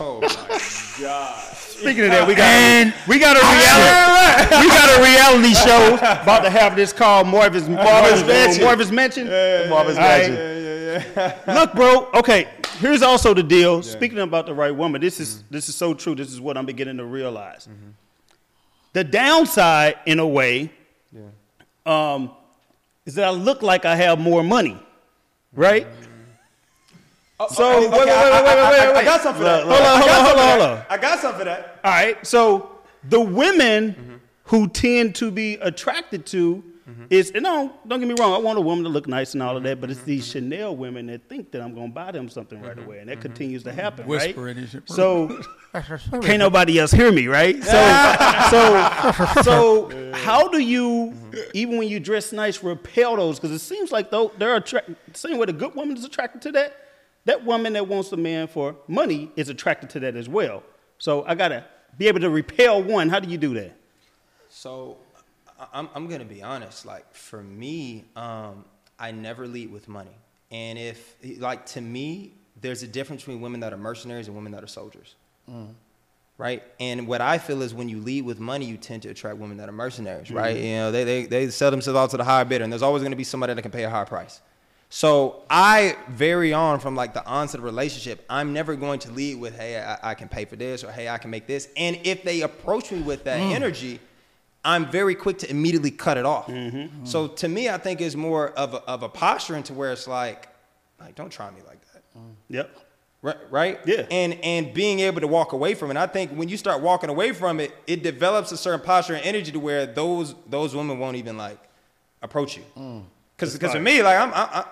Oh 0.00 0.20
my 0.20 0.28
God. 1.00 1.54
Speaking 1.54 2.04
of 2.04 2.10
that, 2.10 2.26
we 2.26 2.34
got 2.34 3.08
we 3.08 3.18
got 3.18 3.36
a 3.36 3.40
reality 3.40 4.62
we 4.62 4.68
got 4.68 4.98
a 4.98 5.02
reality 5.02 5.54
show 5.54 5.94
about 5.94 6.42
to 6.42 6.50
have 6.50 6.74
this 6.74 6.92
called 6.92 7.28
Marvin's 7.28 7.68
Marvin's 7.68 8.26
Mansion. 8.26 8.64
Marvin's 8.64 8.92
Mansion. 8.92 9.28
Marvin's 9.70 9.98
All 9.98 10.04
right. 10.04 10.30
Mansion. 10.30 11.54
Look, 11.54 11.74
bro. 11.74 12.10
Okay, 12.14 12.48
here's 12.78 13.02
also 13.02 13.34
the 13.34 13.42
deal. 13.42 13.82
Speaking 13.82 14.18
about 14.18 14.46
the 14.46 14.54
right 14.54 14.74
woman, 14.74 15.00
this 15.00 15.20
is 15.20 15.36
mm-hmm. 15.36 15.54
this 15.54 15.68
is 15.68 15.74
so 15.74 15.94
true. 15.94 16.14
This 16.14 16.32
is 16.32 16.40
what 16.40 16.56
I'm 16.56 16.66
beginning 16.66 16.96
to 16.96 17.04
realize. 17.04 17.68
Mm-hmm. 17.68 17.90
The 18.94 19.04
downside, 19.04 19.98
in 20.06 20.18
a 20.18 20.26
way, 20.26 20.72
um, 21.86 22.32
is 23.06 23.14
that 23.14 23.24
I 23.28 23.30
look 23.30 23.62
like 23.62 23.84
I 23.84 23.96
have 23.96 24.18
more 24.18 24.42
money, 24.42 24.78
right? 25.52 25.86
Mm-hmm. 25.86 26.07
Oh, 27.40 27.46
so 27.48 27.80
wait, 27.80 27.90
wait, 27.90 27.92
wait, 27.92 28.06
wait, 28.06 28.06
wait, 28.06 28.44
wait, 28.44 28.80
I, 28.80 28.92
wait. 28.94 29.04
got 29.04 29.20
something 29.20 29.38
for 29.38 29.44
that. 29.44 29.62
Hold 29.62 29.74
on, 29.74 29.86
I 29.86 29.96
hold 29.98 30.06
got 30.06 30.18
on, 30.18 30.26
something 30.26 30.26
hold 30.26 30.38
on, 30.38 30.44
for 30.44 30.48
hold 30.48 30.60
that. 30.60 30.90
on. 30.90 30.98
I 30.98 31.00
got 31.00 31.18
something 31.20 31.38
for 31.38 31.44
that. 31.44 31.80
All 31.84 31.92
right. 31.92 32.26
So 32.26 32.78
the 33.08 33.20
women 33.20 34.20
who 34.44 34.68
tend 34.68 35.14
to 35.16 35.30
be 35.30 35.54
attracted 35.54 36.26
to 36.26 36.64
mm-hmm. 36.88 37.04
is 37.10 37.30
and 37.32 37.44
no, 37.44 37.72
don't 37.86 38.00
get 38.00 38.08
me 38.08 38.14
wrong. 38.18 38.32
I 38.32 38.38
want 38.38 38.58
a 38.58 38.60
woman 38.60 38.82
to 38.84 38.90
look 38.90 39.06
nice 39.06 39.34
and 39.34 39.42
all 39.42 39.56
of 39.56 39.62
that, 39.62 39.80
but 39.80 39.90
it's 39.90 40.00
mm-hmm, 40.00 40.10
these 40.10 40.24
mm-hmm. 40.24 40.50
Chanel 40.50 40.76
women 40.76 41.06
that 41.06 41.28
think 41.28 41.52
that 41.52 41.62
I'm 41.62 41.74
going 41.74 41.88
to 41.88 41.94
buy 41.94 42.10
them 42.10 42.28
something 42.28 42.60
right 42.60 42.78
away, 42.78 42.98
and 42.98 43.08
that 43.08 43.20
continues 43.20 43.62
to 43.64 43.72
happen. 43.72 44.06
Whispering 44.06 44.56
right? 44.56 44.56
in 44.56 44.66
his. 44.66 44.76
So 44.86 45.40
can't 46.22 46.38
nobody 46.38 46.78
else 46.78 46.90
hear 46.90 47.12
me, 47.12 47.26
right? 47.26 47.56
So 48.48 48.50
so 48.50 49.42
so 49.42 50.12
how 50.14 50.48
do 50.48 50.58
you 50.58 51.14
even 51.52 51.76
when 51.76 51.88
you 51.88 52.00
dress 52.00 52.32
nice 52.32 52.62
repel 52.62 53.16
those? 53.16 53.38
Because 53.38 53.54
it 53.54 53.60
seems 53.60 53.92
like 53.92 54.10
though 54.10 54.32
they're 54.38 54.56
attracted. 54.56 54.96
The 55.12 55.18
same 55.18 55.38
way 55.38 55.46
the 55.46 55.52
good 55.52 55.74
woman 55.74 55.96
is 55.96 56.04
attracted 56.04 56.42
to 56.42 56.52
that. 56.52 56.87
That 57.28 57.44
woman 57.44 57.74
that 57.74 57.86
wants 57.86 58.10
a 58.12 58.16
man 58.16 58.46
for 58.46 58.74
money 58.88 59.30
is 59.36 59.50
attracted 59.50 59.90
to 59.90 60.00
that 60.00 60.16
as 60.16 60.30
well. 60.30 60.62
So 60.96 61.26
I 61.26 61.34
gotta 61.34 61.62
be 61.98 62.08
able 62.08 62.20
to 62.20 62.30
repel 62.30 62.82
one. 62.82 63.10
How 63.10 63.20
do 63.20 63.28
you 63.28 63.36
do 63.36 63.52
that? 63.52 63.76
So 64.48 64.96
I'm, 65.74 65.90
I'm 65.94 66.08
gonna 66.08 66.24
be 66.24 66.42
honest. 66.42 66.86
Like 66.86 67.12
for 67.12 67.42
me, 67.42 68.06
um, 68.16 68.64
I 68.98 69.10
never 69.10 69.46
lead 69.46 69.70
with 69.70 69.88
money, 69.88 70.16
and 70.50 70.78
if 70.78 71.16
like 71.38 71.66
to 71.66 71.82
me, 71.82 72.32
there's 72.62 72.82
a 72.82 72.88
difference 72.88 73.20
between 73.20 73.42
women 73.42 73.60
that 73.60 73.74
are 73.74 73.76
mercenaries 73.76 74.28
and 74.28 74.34
women 74.34 74.52
that 74.52 74.64
are 74.64 74.66
soldiers. 74.66 75.14
Mm. 75.50 75.74
Right, 76.38 76.62
and 76.80 77.06
what 77.06 77.20
I 77.20 77.36
feel 77.36 77.60
is 77.60 77.74
when 77.74 77.90
you 77.90 78.00
lead 78.00 78.24
with 78.24 78.40
money, 78.40 78.64
you 78.64 78.78
tend 78.78 79.02
to 79.02 79.10
attract 79.10 79.36
women 79.36 79.58
that 79.58 79.68
are 79.68 79.72
mercenaries, 79.72 80.30
right? 80.30 80.56
Mm-hmm. 80.56 80.64
You 80.64 80.76
know, 80.76 80.92
they, 80.92 81.04
they 81.04 81.26
they 81.26 81.50
sell 81.50 81.70
themselves 81.70 81.98
out 81.98 82.08
to 82.12 82.16
the 82.16 82.24
higher 82.24 82.46
bidder, 82.46 82.64
and 82.64 82.72
there's 82.72 82.80
always 82.80 83.02
going 83.02 83.12
to 83.12 83.16
be 83.16 83.24
somebody 83.24 83.52
that 83.52 83.60
can 83.60 83.70
pay 83.70 83.84
a 83.84 83.90
higher 83.90 84.06
price. 84.06 84.40
So 84.90 85.42
I 85.50 85.96
vary 86.08 86.52
on 86.52 86.80
from 86.80 86.96
like 86.96 87.12
the 87.12 87.24
onset 87.26 87.58
of 87.58 87.64
relationship. 87.64 88.24
I'm 88.30 88.52
never 88.52 88.74
going 88.74 89.00
to 89.00 89.12
lead 89.12 89.38
with, 89.38 89.56
hey, 89.56 89.78
I, 89.78 90.10
I, 90.12 90.14
can 90.14 90.28
pay 90.28 90.46
for 90.46 90.56
this 90.56 90.82
or 90.82 90.90
hey, 90.90 91.08
I 91.08 91.18
can 91.18 91.30
make 91.30 91.46
this. 91.46 91.68
And 91.76 92.00
if 92.04 92.22
they 92.22 92.40
approach 92.40 92.90
me 92.90 93.02
with 93.02 93.24
that 93.24 93.38
mm. 93.38 93.52
energy, 93.52 94.00
I'm 94.64 94.90
very 94.90 95.14
quick 95.14 95.38
to 95.38 95.50
immediately 95.50 95.90
cut 95.90 96.16
it 96.16 96.24
off. 96.24 96.46
Mm-hmm. 96.46 97.04
So 97.04 97.28
to 97.28 97.48
me, 97.48 97.68
I 97.68 97.76
think 97.76 98.00
it's 98.00 98.14
more 98.14 98.50
of 98.50 98.74
a, 98.74 98.78
of 98.84 99.02
a 99.02 99.08
posturing 99.08 99.62
to 99.64 99.74
where 99.74 99.92
it's 99.92 100.08
like, 100.08 100.48
like 100.98 101.14
don't 101.14 101.30
try 101.30 101.50
me 101.50 101.60
like 101.66 101.80
that. 101.92 102.02
Mm. 102.16 102.34
Yep. 102.48 102.78
Right, 103.20 103.36
right? 103.50 103.80
Yeah. 103.84 104.06
And 104.12 104.34
and 104.44 104.72
being 104.72 105.00
able 105.00 105.20
to 105.20 105.26
walk 105.26 105.52
away 105.52 105.74
from 105.74 105.90
it. 105.90 105.96
I 105.96 106.06
think 106.06 106.30
when 106.30 106.48
you 106.48 106.56
start 106.56 106.82
walking 106.82 107.10
away 107.10 107.32
from 107.32 107.58
it, 107.58 107.74
it 107.88 108.04
develops 108.04 108.52
a 108.52 108.56
certain 108.56 108.80
posture 108.80 109.14
and 109.14 109.24
energy 109.24 109.50
to 109.50 109.58
where 109.58 109.86
those 109.86 110.36
those 110.46 110.74
women 110.74 111.00
won't 111.00 111.16
even 111.16 111.36
like 111.36 111.58
approach 112.22 112.56
you. 112.56 112.62
Because 113.34 113.50
mm. 113.50 113.58
because 113.58 113.72
for 113.72 113.80
me, 113.80 114.02
like 114.04 114.18
I'm, 114.18 114.32
I, 114.32 114.64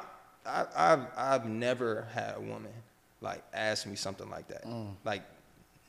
I, 0.47 0.88
have 0.90 1.07
I've 1.16 1.47
never 1.47 2.07
had 2.12 2.34
a 2.36 2.40
woman 2.40 2.72
like 3.20 3.42
ask 3.53 3.86
me 3.86 3.97
something 3.97 4.28
like 4.30 4.49
that. 4.49 4.64
Mm. 4.64 4.94
Like 5.05 5.22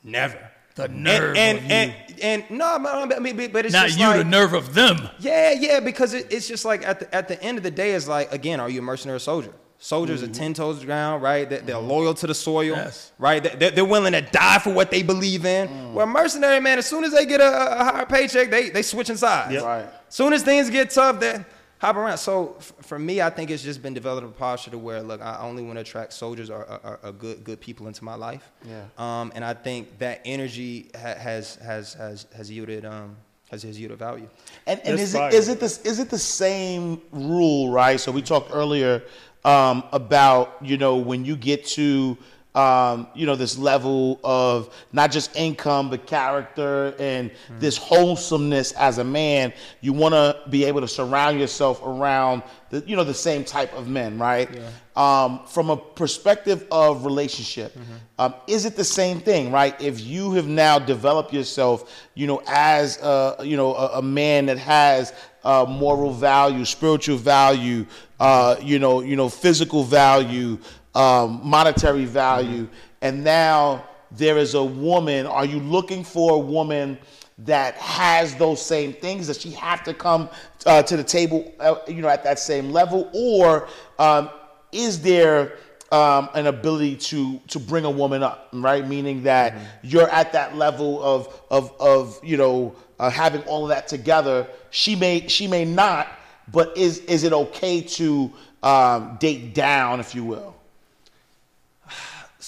never. 0.04 0.50
The 0.74 0.86
nerve 0.86 1.36
and 1.36 1.58
and, 1.58 1.72
and, 1.72 1.94
and, 2.22 2.44
and, 2.50 2.58
no, 2.58 2.64
I 2.64 3.18
mean, 3.18 3.50
but 3.50 3.64
it's 3.64 3.72
not 3.72 3.88
just 3.88 3.98
you. 3.98 4.06
Like, 4.06 4.18
the 4.18 4.24
nerve 4.24 4.52
of 4.52 4.74
them. 4.74 5.08
Yeah, 5.18 5.52
yeah, 5.52 5.80
because 5.80 6.14
it, 6.14 6.28
it's 6.30 6.46
just 6.46 6.64
like 6.64 6.86
at 6.86 7.00
the 7.00 7.12
at 7.12 7.26
the 7.26 7.42
end 7.42 7.58
of 7.58 7.64
the 7.64 7.70
day, 7.70 7.94
it's 7.94 8.06
like 8.06 8.32
again, 8.32 8.60
are 8.60 8.70
you 8.70 8.78
a 8.78 8.82
mercenary 8.82 9.16
or 9.16 9.18
soldier? 9.18 9.52
Soldiers 9.80 10.22
mm-hmm. 10.22 10.30
are 10.30 10.34
ten 10.34 10.54
toes 10.54 10.76
to 10.76 10.80
the 10.80 10.86
ground, 10.86 11.20
right? 11.20 11.48
They're, 11.48 11.60
they're 11.60 11.76
mm-hmm. 11.76 11.88
loyal 11.88 12.14
to 12.14 12.26
the 12.28 12.34
soil, 12.34 12.76
yes. 12.76 13.12
right? 13.18 13.42
They're, 13.42 13.72
they're, 13.72 13.84
willing 13.84 14.12
to 14.12 14.20
die 14.20 14.58
for 14.58 14.72
what 14.72 14.90
they 14.90 15.02
believe 15.02 15.44
in. 15.44 15.68
Mm. 15.68 15.92
Well, 15.94 16.06
mercenary 16.06 16.60
man, 16.60 16.78
as 16.78 16.86
soon 16.86 17.04
as 17.04 17.12
they 17.12 17.26
get 17.26 17.40
a, 17.40 17.80
a 17.80 17.84
higher 17.84 18.06
paycheck, 18.06 18.50
they 18.50 18.70
they 18.70 18.82
switch 18.82 19.08
sides. 19.08 19.52
Yep. 19.52 19.64
Right. 19.64 19.86
Soon 20.08 20.32
as 20.32 20.42
things 20.42 20.70
get 20.70 20.90
tough, 20.90 21.18
they 21.20 21.44
hop 21.78 21.96
around. 21.96 22.18
So 22.18 22.56
f- 22.58 22.72
for 22.82 22.98
me, 22.98 23.20
I 23.20 23.30
think 23.30 23.50
it's 23.50 23.62
just 23.62 23.82
been 23.82 23.94
developed 23.94 24.26
a 24.26 24.30
posture 24.30 24.70
to 24.72 24.78
where, 24.78 25.02
look, 25.02 25.20
I 25.20 25.38
only 25.40 25.62
want 25.62 25.76
to 25.76 25.80
attract 25.82 26.12
soldiers 26.12 26.50
or, 26.50 26.64
or, 26.64 27.00
or, 27.02 27.12
good 27.12 27.44
good 27.44 27.60
people 27.60 27.86
into 27.86 28.04
my 28.04 28.14
life. 28.14 28.50
Yeah. 28.64 28.84
Um, 28.98 29.32
and 29.34 29.44
I 29.44 29.54
think 29.54 29.98
that 29.98 30.20
energy 30.24 30.90
ha- 30.94 31.14
has 31.14 31.56
has 31.56 31.94
has 31.94 32.26
has 32.34 32.50
yielded 32.50 32.84
um 32.84 33.16
has, 33.50 33.62
has 33.62 33.78
yielded 33.78 33.98
value. 33.98 34.28
And, 34.66 34.80
and 34.84 34.98
is 34.98 35.14
it 35.14 35.34
is 35.34 35.48
it 35.48 35.60
this 35.60 35.80
is 35.82 35.98
it 35.98 36.10
the 36.10 36.18
same 36.18 37.00
rule, 37.12 37.70
right? 37.70 37.98
So 37.98 38.12
we 38.12 38.22
talked 38.22 38.50
earlier 38.52 39.02
um, 39.44 39.84
about 39.92 40.56
you 40.60 40.76
know 40.76 40.96
when 40.96 41.24
you 41.24 41.36
get 41.36 41.64
to 41.66 42.18
um, 42.58 43.06
you 43.14 43.24
know, 43.24 43.36
this 43.36 43.56
level 43.56 44.18
of 44.24 44.74
not 44.92 45.12
just 45.12 45.36
income, 45.36 45.90
but 45.90 46.08
character 46.08 46.92
and 46.98 47.30
mm. 47.30 47.60
this 47.60 47.76
wholesomeness 47.76 48.72
as 48.72 48.98
a 48.98 49.04
man. 49.04 49.52
You 49.80 49.92
want 49.92 50.14
to 50.14 50.36
be 50.50 50.64
able 50.64 50.80
to 50.80 50.88
surround 50.88 51.38
yourself 51.38 51.80
around 51.84 52.42
the, 52.70 52.82
you 52.84 52.96
know, 52.96 53.04
the 53.04 53.14
same 53.14 53.44
type 53.44 53.72
of 53.74 53.86
men, 53.86 54.18
right? 54.18 54.48
Yeah. 54.52 54.70
Um, 54.96 55.46
from 55.46 55.70
a 55.70 55.76
perspective 55.76 56.66
of 56.72 57.04
relationship, 57.04 57.74
mm-hmm. 57.74 57.94
um, 58.18 58.34
is 58.48 58.64
it 58.64 58.74
the 58.74 58.84
same 58.84 59.20
thing, 59.20 59.52
right? 59.52 59.80
If 59.80 60.00
you 60.00 60.32
have 60.32 60.48
now 60.48 60.80
developed 60.80 61.32
yourself, 61.32 62.08
you 62.14 62.26
know, 62.26 62.42
as 62.48 62.96
a, 63.00 63.36
you 63.44 63.56
know, 63.56 63.76
a, 63.76 63.98
a 63.98 64.02
man 64.02 64.46
that 64.46 64.58
has 64.58 65.12
uh, 65.44 65.64
moral 65.68 66.12
value, 66.12 66.64
spiritual 66.64 67.16
value, 67.16 67.86
uh, 68.20 68.56
you 68.60 68.78
know, 68.78 69.00
you 69.00 69.14
know, 69.14 69.28
physical 69.28 69.84
value, 69.84 70.58
um, 70.94 71.40
monetary 71.42 72.04
value, 72.04 72.64
mm-hmm. 72.64 72.74
and 73.02 73.24
now 73.24 73.84
there 74.10 74.38
is 74.38 74.54
a 74.54 74.64
woman. 74.64 75.26
Are 75.26 75.44
you 75.44 75.60
looking 75.60 76.04
for 76.04 76.34
a 76.34 76.38
woman 76.38 76.98
that 77.38 77.74
has 77.74 78.34
those 78.36 78.60
same 78.60 78.92
things? 78.92 79.28
Does 79.28 79.40
she 79.40 79.50
have 79.52 79.84
to 79.84 79.94
come 79.94 80.28
uh, 80.66 80.82
to 80.82 80.96
the 80.96 81.04
table, 81.04 81.52
uh, 81.60 81.76
you 81.86 82.02
know, 82.02 82.08
at 82.08 82.24
that 82.24 82.38
same 82.38 82.70
level, 82.70 83.10
or 83.12 83.68
um, 83.98 84.30
is 84.72 85.00
there 85.00 85.58
um, 85.92 86.28
an 86.34 86.46
ability 86.46 86.96
to 86.96 87.38
to 87.48 87.58
bring 87.58 87.84
a 87.84 87.90
woman 87.90 88.22
up, 88.22 88.48
right? 88.52 88.86
Meaning 88.86 89.22
that 89.22 89.54
mm-hmm. 89.54 89.64
you're 89.82 90.10
at 90.10 90.32
that 90.32 90.56
level 90.56 91.02
of 91.02 91.42
of 91.50 91.72
of 91.80 92.20
you 92.22 92.36
know 92.36 92.74
uh, 92.98 93.10
having 93.10 93.42
all 93.42 93.64
of 93.64 93.68
that 93.70 93.88
together. 93.88 94.46
She 94.70 94.96
may 94.96 95.26
she 95.28 95.46
may 95.46 95.64
not, 95.64 96.08
but 96.52 96.76
is 96.76 96.98
is 97.00 97.24
it 97.24 97.32
okay 97.32 97.80
to 97.80 98.32
um, 98.62 99.16
date 99.20 99.54
down, 99.54 100.00
if 100.00 100.14
you 100.14 100.24
will? 100.24 100.57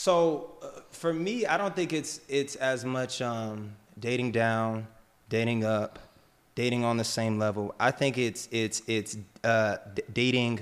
So 0.01 0.53
uh, 0.63 0.81
for 0.93 1.13
me, 1.13 1.45
I 1.45 1.59
don't 1.59 1.77
think 1.77 1.93
it's 1.93 2.23
it's 2.27 2.57
as 2.57 2.87
much 2.87 3.21
um, 3.21 3.73
dating 3.99 4.33
down, 4.33 4.87
dating 5.29 5.63
up, 5.63 5.99
dating 6.55 6.85
on 6.85 6.97
the 6.97 7.05
same 7.05 7.39
level. 7.39 7.75
I 7.79 7.91
think 7.91 8.17
it's 8.17 8.49
it's 8.51 8.81
it's 8.87 9.19
uh, 9.45 9.77
d- 9.93 10.03
dating 10.11 10.61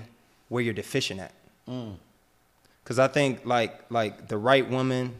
where 0.48 0.60
you're 0.60 0.74
deficient 0.74 1.20
at. 1.20 1.32
Because 1.66 2.96
mm. 2.96 3.04
I 3.04 3.06
think 3.06 3.46
like 3.46 3.80
like 3.90 4.26
the 4.26 4.36
right 4.36 4.68
woman 4.68 5.14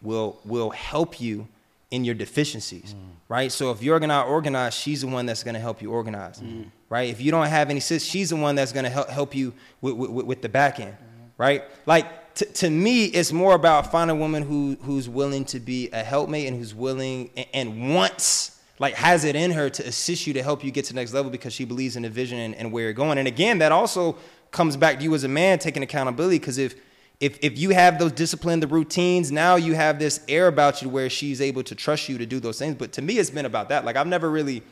will 0.00 0.40
will 0.46 0.70
help 0.70 1.20
you 1.20 1.46
in 1.90 2.02
your 2.02 2.14
deficiencies, 2.14 2.94
mm. 2.94 3.10
right? 3.28 3.52
So 3.52 3.70
if 3.72 3.82
you're 3.82 4.00
not 4.00 4.26
organized, 4.26 4.78
she's 4.78 5.02
the 5.02 5.08
one 5.08 5.26
that's 5.26 5.42
going 5.42 5.52
to 5.52 5.60
help 5.60 5.82
you 5.82 5.90
organize, 5.90 6.40
mm. 6.40 6.64
right? 6.88 7.10
If 7.10 7.20
you 7.20 7.30
don't 7.30 7.48
have 7.48 7.68
any 7.68 7.80
sis, 7.80 8.06
she's 8.06 8.30
the 8.30 8.36
one 8.36 8.54
that's 8.54 8.72
going 8.72 8.84
to 8.84 8.90
help 8.90 9.10
help 9.10 9.34
you 9.34 9.52
with, 9.82 9.96
with, 9.96 10.24
with 10.24 10.40
the 10.40 10.48
back 10.48 10.80
end, 10.80 10.96
right? 11.36 11.62
Like 11.84 12.23
to, 12.36 12.44
to 12.44 12.70
me, 12.70 13.04
it's 13.06 13.32
more 13.32 13.54
about 13.54 13.92
finding 13.92 14.16
a 14.16 14.20
woman 14.20 14.42
who 14.42 14.76
who's 14.82 15.08
willing 15.08 15.44
to 15.46 15.60
be 15.60 15.88
a 15.92 16.02
helpmate 16.02 16.48
and 16.48 16.56
who's 16.56 16.74
willing 16.74 17.30
and, 17.36 17.46
and 17.54 17.94
wants 17.94 18.60
like 18.78 18.94
has 18.94 19.24
it 19.24 19.36
in 19.36 19.52
her 19.52 19.70
to 19.70 19.86
assist 19.86 20.26
you 20.26 20.32
to 20.34 20.42
help 20.42 20.64
you 20.64 20.70
get 20.70 20.84
to 20.86 20.92
the 20.92 21.00
next 21.00 21.14
level 21.14 21.30
because 21.30 21.52
she 21.52 21.64
believes 21.64 21.96
in 21.96 22.02
the 22.02 22.10
vision 22.10 22.38
and, 22.38 22.54
and 22.56 22.72
where 22.72 22.84
you're 22.84 22.92
going. 22.92 23.18
And 23.18 23.28
again, 23.28 23.58
that 23.58 23.72
also 23.72 24.16
comes 24.50 24.76
back 24.76 24.98
to 24.98 25.04
you 25.04 25.14
as 25.14 25.24
a 25.24 25.28
man 25.28 25.58
taking 25.58 25.82
accountability 25.82 26.38
because 26.38 26.58
if 26.58 26.74
if 27.20 27.38
if 27.42 27.56
you 27.56 27.70
have 27.70 27.98
those 27.98 28.12
discipline, 28.12 28.60
the 28.60 28.66
routines, 28.66 29.30
now 29.30 29.54
you 29.54 29.74
have 29.74 29.98
this 29.98 30.20
air 30.28 30.48
about 30.48 30.82
you 30.82 30.88
where 30.88 31.08
she's 31.08 31.40
able 31.40 31.62
to 31.62 31.74
trust 31.74 32.08
you 32.08 32.18
to 32.18 32.26
do 32.26 32.40
those 32.40 32.58
things. 32.58 32.74
But 32.74 32.92
to 32.94 33.02
me, 33.02 33.18
it's 33.18 33.30
been 33.30 33.46
about 33.46 33.68
that. 33.68 33.84
Like 33.84 33.96
I've 33.96 34.08
never 34.08 34.30
really 34.30 34.62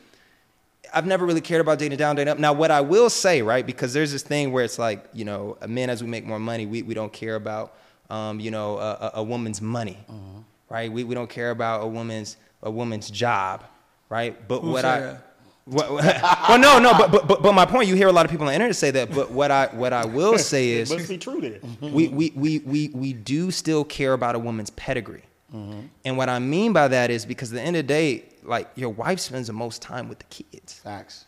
I've 0.93 1.05
never 1.07 1.25
really 1.25 1.41
cared 1.41 1.61
about 1.61 1.79
dating 1.79 1.97
down, 1.97 2.15
dating 2.15 2.31
up. 2.31 2.39
Now, 2.39 2.53
what 2.53 2.71
I 2.71 2.81
will 2.81 3.09
say, 3.09 3.41
right, 3.41 3.65
because 3.65 3.93
there's 3.93 4.11
this 4.11 4.23
thing 4.23 4.51
where 4.51 4.63
it's 4.63 4.77
like, 4.77 5.05
you 5.13 5.25
know, 5.25 5.57
men 5.67 5.89
as 5.89 6.03
we 6.03 6.09
make 6.09 6.25
more 6.25 6.39
money, 6.39 6.65
we, 6.65 6.83
we 6.83 6.93
don't 6.93 7.11
care 7.11 7.35
about, 7.35 7.75
um, 8.09 8.39
you 8.39 8.51
know, 8.51 8.77
a, 8.77 9.11
a 9.15 9.23
woman's 9.23 9.61
money, 9.61 9.97
mm-hmm. 10.09 10.39
right? 10.69 10.91
We, 10.91 11.03
we 11.03 11.15
don't 11.15 11.29
care 11.29 11.51
about 11.51 11.83
a 11.83 11.87
woman's 11.87 12.37
a 12.63 12.71
woman's 12.71 13.09
job, 13.09 13.63
right? 14.09 14.47
But 14.47 14.63
what 14.63 14.85
I, 14.85 15.17
what, 15.65 15.89
well, 15.91 16.59
no, 16.59 16.79
no, 16.79 16.93
but, 16.93 17.27
but 17.27 17.41
but 17.41 17.53
my 17.53 17.65
point, 17.65 17.87
you 17.87 17.95
hear 17.95 18.07
a 18.07 18.11
lot 18.11 18.25
of 18.25 18.31
people 18.31 18.45
on 18.45 18.51
the 18.51 18.55
internet 18.55 18.75
say 18.75 18.91
that. 18.91 19.13
But 19.13 19.31
what 19.31 19.51
I 19.51 19.67
what 19.67 19.93
I 19.93 20.05
will 20.05 20.37
say 20.53 20.69
is, 20.69 20.91
it 20.91 20.95
must 20.95 21.09
be 21.09 21.17
true 21.17 21.41
then. 21.41 21.77
we, 21.93 22.07
we 22.07 22.31
we 22.35 22.59
we 22.59 22.89
we 22.89 23.13
do 23.13 23.51
still 23.51 23.83
care 23.83 24.13
about 24.13 24.35
a 24.35 24.39
woman's 24.39 24.69
pedigree. 24.71 25.23
Mm-hmm. 25.53 25.81
And 26.05 26.17
what 26.17 26.29
I 26.29 26.39
mean 26.39 26.73
by 26.73 26.87
that 26.87 27.11
is 27.11 27.25
because 27.25 27.51
at 27.51 27.55
the 27.55 27.61
end 27.61 27.75
of 27.75 27.85
the 27.85 27.93
day, 27.93 28.25
like 28.45 28.69
your 28.75 28.89
wife 28.89 29.19
spends 29.19 29.47
the 29.47 29.53
most 29.53 29.81
time 29.81 30.09
with 30.09 30.19
the 30.19 30.25
kids. 30.25 30.79
Facts. 30.79 31.25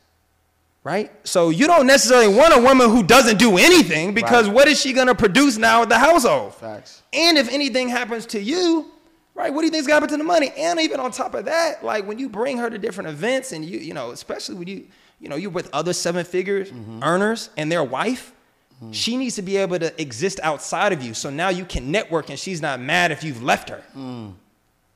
Right? 0.84 1.12
So 1.28 1.50
you 1.50 1.66
don't 1.66 1.88
necessarily 1.88 2.34
want 2.34 2.56
a 2.56 2.62
woman 2.62 2.90
who 2.90 3.02
doesn't 3.02 3.38
do 3.40 3.58
anything 3.58 4.14
because 4.14 4.46
right. 4.48 4.56
what 4.56 4.68
is 4.68 4.80
she 4.80 4.94
gonna 4.94 5.16
produce 5.16 5.58
now 5.58 5.82
at 5.82 5.90
the 5.90 5.98
household? 5.98 6.54
Facts. 6.56 7.02
And 7.12 7.38
if 7.38 7.52
anything 7.52 7.90
happens 7.90 8.28
to 8.28 8.40
you, 8.40 8.92
right, 9.34 9.52
what 9.52 9.62
do 9.62 9.66
you 9.66 9.72
think's 9.72 9.88
gonna 9.88 9.96
happen 9.96 10.10
to 10.10 10.18
the 10.18 10.24
money? 10.24 10.52
And 10.56 10.80
even 10.80 11.00
on 11.00 11.12
top 11.12 11.34
of 11.34 11.46
that, 11.46 11.84
like 11.84 12.06
when 12.06 12.20
you 12.20 12.30
bring 12.30 12.58
her 12.60 12.70
to 12.70 12.78
different 12.78 13.10
events 13.10 13.52
and 13.52 13.66
you, 13.66 13.80
you 13.80 13.96
know, 13.96 14.12
especially 14.12 14.56
when 14.56 14.68
you, 14.68 14.86
you 15.20 15.28
know, 15.28 15.36
you're 15.36 15.50
with 15.50 15.70
other 15.74 15.94
seven 15.94 16.24
figures 16.24 16.72
mm-hmm. 16.72 17.02
earners 17.02 17.50
and 17.58 17.72
their 17.72 17.84
wife, 17.84 18.32
mm-hmm. 18.76 18.92
she 18.92 19.18
needs 19.18 19.36
to 19.36 19.42
be 19.42 19.58
able 19.58 19.80
to 19.80 20.00
exist 20.00 20.40
outside 20.44 20.94
of 20.94 21.02
you. 21.02 21.16
So 21.16 21.32
now 21.32 21.50
you 21.50 21.66
can 21.66 21.90
network 21.90 22.30
and 22.30 22.38
she's 22.38 22.62
not 22.62 22.80
mad 22.80 23.12
if 23.12 23.24
you've 23.24 23.42
left 23.42 23.70
her. 23.70 23.84
Mm. 23.98 24.34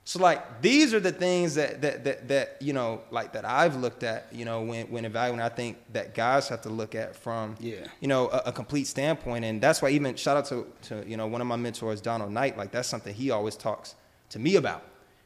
So 0.10 0.18
like 0.18 0.64
these 0.64 0.96
are 0.96 1.00
the 1.00 1.12
things 1.12 1.54
that 1.54 1.84
that 1.84 2.04
that 2.04 2.28
that 2.30 2.58
you 2.60 2.74
know 2.74 3.02
like 3.12 3.32
that 3.34 3.46
I've 3.46 3.76
looked 3.76 4.02
at 4.02 4.26
you 4.32 4.44
know 4.44 4.64
when 4.64 4.88
when 4.88 5.06
evaluating 5.06 5.40
I 5.40 5.50
think 5.50 5.78
that 5.94 6.16
guys 6.16 6.48
have 6.48 6.62
to 6.62 6.70
look 6.70 6.96
at 6.96 7.16
from 7.16 7.56
yeah. 7.60 7.86
you 8.00 8.08
know 8.08 8.28
a, 8.30 8.42
a, 8.48 8.52
complete 8.52 8.88
standpoint. 8.88 9.46
And 9.46 9.62
that's 9.62 9.84
why 9.84 9.90
even 9.90 10.16
shout 10.16 10.36
out 10.36 10.46
to 10.46 10.66
to 10.88 11.08
you 11.08 11.16
know 11.16 11.28
one 11.28 11.42
of 11.42 11.48
my 11.48 11.58
mentors 11.58 12.02
Donald 12.02 12.32
Knight 12.32 12.58
like 12.58 12.72
that's 12.72 12.88
something 12.88 13.14
he 13.14 13.30
always 13.30 13.56
talks 13.56 13.94
to 14.30 14.40
me 14.40 14.56
about 14.56 14.84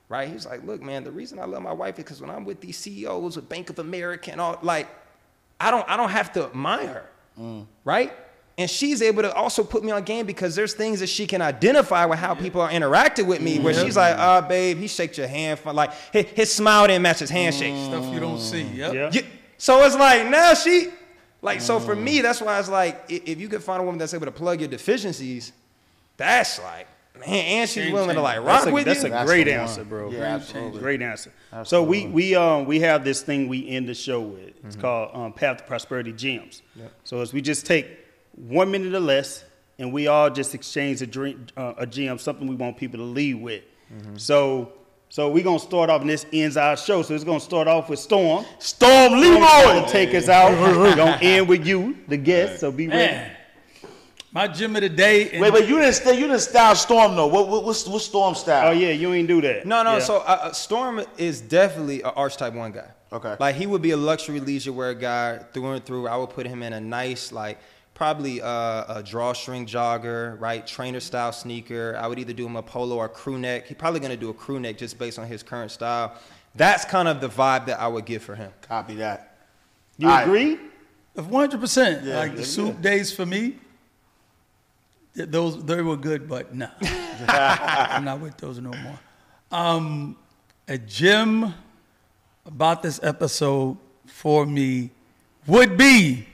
right? 0.09 0.27
He's 0.27 0.45
like 0.45 0.65
look 0.65 0.81
man 0.81 1.05
the 1.05 1.13
reason 1.13 1.39
I 1.39 1.45
love 1.45 1.61
my 1.61 1.71
wife 1.71 1.97
is 1.97 2.03
because 2.03 2.19
when 2.19 2.29
I'm 2.29 2.43
with 2.43 2.59
these 2.59 2.77
CEOs 2.77 3.38
with 3.38 3.47
Bank 3.47 3.69
of 3.69 3.79
America 3.79 4.34
and 4.34 4.41
all 4.41 4.59
like 4.63 4.89
I 5.61 5.71
don't 5.71 5.88
I 5.88 5.95
don't 5.95 6.11
have 6.11 6.34
to 6.34 6.47
admire 6.47 6.88
her 6.88 7.09
mm. 7.39 7.65
right 7.86 8.11
and 8.58 8.70
she's 8.70 9.01
able 9.01 9.24
to 9.24 9.34
also 9.34 9.64
put 9.64 9.84
me 9.84 9.91
on 9.91 10.04
game 10.04 10.26
because 10.26 10.56
there's 10.56 10.74
things 10.74 10.99
that 10.99 11.08
she 11.08 11.26
can 11.26 11.41
identify 11.41 12.06
with 12.06 12.20
how 12.20 12.36
people 12.36 12.62
are 12.62 12.72
interacting 12.72 13.26
with 13.26 13.41
me. 13.41 13.60
Where 13.60 13.74
she's 13.74 13.97
like, 13.97 14.16
"Ah, 14.18 14.41
oh, 14.43 14.47
babe, 14.47 14.78
he 14.78 14.88
shakes 14.88 15.18
your 15.18 15.28
hand 15.28 15.60
for 15.60 15.74
like 15.74 15.91
his, 16.12 16.26
his, 16.26 16.54
smile 16.54 16.86
didn't 16.88 17.01
match 17.01 17.20
his 17.20 17.30
handshake." 17.30 17.76
Stuff 17.86 18.14
you 18.14 18.20
don't 18.20 18.39
see. 18.39 18.64
Yep. 18.64 18.93
Yeah. 18.93 19.12
You, 19.12 19.24
So 19.58 19.84
it's 19.84 19.95
like 19.95 20.28
now 20.28 20.54
she, 20.54 20.89
like, 21.41 21.62
so 21.62 21.80
for 21.80 21.95
me, 21.95 22.22
that's 22.22 22.41
why 22.41 22.60
it's 22.60 22.70
like 22.70 23.04
if 23.10 23.39
you 23.39 23.49
could 23.49 23.64
find 23.64 23.82
a 23.82 23.86
woman 23.86 23.97
that's 23.97 24.14
able 24.14 24.26
to 24.26 24.32
plug 24.32 24.60
your 24.60 24.70
deficiencies, 24.70 25.51
that's 26.18 26.60
like 26.60 26.88
man, 27.20 27.30
and 27.30 27.70
she's 27.70 27.86
Game 27.86 27.93
willing 27.93 28.16
to 28.16 28.22
like 28.22 28.38
rock 28.39 28.45
That's 28.45 28.66
a, 28.68 28.72
with 28.72 28.86
that's 28.86 29.01
you. 29.01 29.08
a 29.08 29.12
That's 29.12 29.30
a 29.30 29.34
great 29.34 29.43
the 29.45 29.54
answer, 29.54 29.84
bro. 29.84 30.12
Yeah, 30.12 30.20
great, 30.20 30.28
absolutely. 30.28 30.80
great 30.80 31.01
answer. 31.01 31.32
So 31.64 31.82
we 31.82 32.08
we 32.08 32.36
um 32.36 32.66
we 32.66 32.80
have 32.82 33.04
this 33.04 33.22
thing 33.24 33.47
we 33.47 33.68
end 33.68 33.88
the 33.88 33.93
show 33.93 34.22
with. 34.22 34.54
It's 34.64 34.76
called 34.76 35.10
um, 35.14 35.34
Path 35.34 35.58
to 35.58 35.64
Prosperity 35.64 36.14
Gems. 36.14 36.62
So 37.04 37.22
as 37.22 37.34
we 37.34 37.41
just 37.41 37.66
take 37.66 38.03
one 38.36 38.71
minute 38.71 38.93
or 38.93 38.99
less, 38.99 39.43
and 39.79 39.91
we 39.93 40.07
all 40.07 40.29
just 40.29 40.53
exchange 40.55 41.01
a 41.01 41.07
dream, 41.07 41.47
uh, 41.57 41.73
a 41.77 41.86
gem, 41.86 42.17
something 42.19 42.47
we 42.47 42.55
want 42.55 42.77
people 42.77 42.99
to 42.99 43.05
leave 43.05 43.39
with. 43.39 43.63
So 44.17 44.73
so 45.09 45.29
we're 45.29 45.43
gonna 45.43 45.59
start 45.59 45.91
off, 45.91 46.01
and 46.01 46.09
this 46.09 46.25
ends 46.34 46.57
our 46.57 46.75
show. 46.75 47.03
So 47.03 47.13
it's 47.13 47.23
gonna 47.23 47.39
start 47.39 47.67
off 47.67 47.89
with 47.89 47.99
Storm. 47.99 48.45
Storm 48.57 49.09
Storm's 49.09 49.21
Leroy. 49.21 49.39
gonna 49.39 49.88
take 49.88 50.15
us 50.15 50.27
out. 50.27 50.51
We're 50.59 50.95
gonna 50.95 51.19
end 51.21 51.47
with 51.47 51.65
you, 51.67 51.97
the 52.07 52.17
guest. 52.17 52.59
So 52.61 52.71
be 52.71 52.88
ready. 52.88 53.13
Man, 53.13 53.31
my 54.31 54.47
gym 54.47 54.75
of 54.75 54.81
the 54.81 54.89
day. 54.89 55.29
and- 55.29 55.39
Wait, 55.41 55.53
wait, 55.53 55.69
you 55.69 55.77
didn't 55.77 55.93
stay. 55.93 56.15
You 56.15 56.21
didn't 56.25 56.39
style 56.39 56.73
Storm 56.73 57.15
though. 57.15 57.27
What, 57.27 57.47
what, 57.47 57.63
what's, 57.63 57.88
what's 57.88 58.05
Storm 58.05 58.34
style? 58.34 58.69
Oh 58.69 58.71
yeah, 58.71 58.89
you 58.89 59.13
ain't 59.13 59.27
do 59.27 59.39
that. 59.41 59.67
No, 59.67 59.84
no. 59.84 59.93
Yeah. 59.93 59.99
So 59.99 60.17
uh, 60.17 60.39
uh, 60.41 60.51
Storm 60.53 61.03
is 61.19 61.39
definitely 61.39 62.01
an 62.01 62.11
archetype 62.15 62.55
one 62.55 62.71
guy. 62.71 62.89
Okay. 63.11 63.36
Like 63.39 63.55
he 63.55 63.67
would 63.67 63.84
be 63.84 63.91
a 63.91 63.97
luxury 63.97 64.39
leisure 64.39 64.73
wear 64.73 64.95
guy 64.95 65.38
through 65.53 65.73
and 65.73 65.86
through. 65.86 66.07
I 66.07 66.17
would 66.17 66.31
put 66.31 66.47
him 66.47 66.63
in 66.63 66.73
a 66.73 66.81
nice 66.81 67.31
like 67.31 67.59
probably 67.93 68.41
uh, 68.41 68.97
a 68.97 69.03
drawstring 69.05 69.65
jogger, 69.65 70.39
right? 70.39 70.65
Trainer 70.65 70.99
style 70.99 71.31
sneaker. 71.31 71.97
I 71.99 72.07
would 72.07 72.19
either 72.19 72.33
do 72.33 72.45
him 72.45 72.55
a 72.55 72.63
polo 72.63 72.97
or 72.97 73.07
crew 73.09 73.37
neck. 73.37 73.67
He's 73.67 73.77
probably 73.77 73.99
gonna 73.99 74.17
do 74.17 74.29
a 74.29 74.33
crew 74.33 74.59
neck 74.59 74.77
just 74.77 74.97
based 74.97 75.19
on 75.19 75.27
his 75.27 75.43
current 75.43 75.71
style. 75.71 76.15
That's 76.55 76.85
kind 76.85 77.07
of 77.07 77.21
the 77.21 77.29
vibe 77.29 77.65
that 77.67 77.79
I 77.79 77.87
would 77.87 78.05
give 78.05 78.21
for 78.23 78.35
him. 78.35 78.51
Copy 78.61 78.95
that. 78.95 79.37
you 79.97 80.07
All 80.07 80.13
right. 80.15 80.23
agree? 80.23 80.59
One 81.15 81.31
hundred 81.49 81.59
percent. 81.61 82.03
Yeah, 82.03 82.17
Like 82.19 82.31
yeah, 82.31 82.37
the 82.37 82.45
soup 82.45 82.81
days 82.81 83.11
for 83.11 83.25
me, 83.25 83.55
th- 85.15 85.29
those 85.29 85.63
they 85.63 85.81
were 85.81 85.97
good, 85.97 86.27
but 86.27 86.53
no, 86.53 86.69
I'm 87.27 88.03
not 88.03 88.19
with 88.19 88.37
those 88.37 88.59
no 88.59 88.71
more. 88.71 88.99
Um, 89.51 90.17
a 90.67 90.77
gym 90.79 91.53
about 92.45 92.81
this 92.81 92.99
episode 93.03 93.77
for 94.07 94.45
me 94.45 94.89
would 95.47 95.77
be 95.77 96.25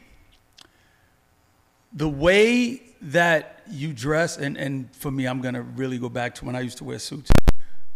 the 1.94 2.10
way 2.10 2.82
that 3.02 3.64
you 3.70 3.94
dress, 3.94 4.38
and 4.38 4.58
and 4.58 4.94
for 4.96 5.12
me, 5.12 5.26
I'm 5.26 5.42
gonna 5.42 5.62
really 5.62 5.98
go 5.98 6.10
back 6.10 6.36
to 6.36 6.46
when 6.46 6.56
I 6.56 6.62
used 6.62 6.78
to 6.80 6.84
wear 6.84 7.00
suits. 7.00 7.32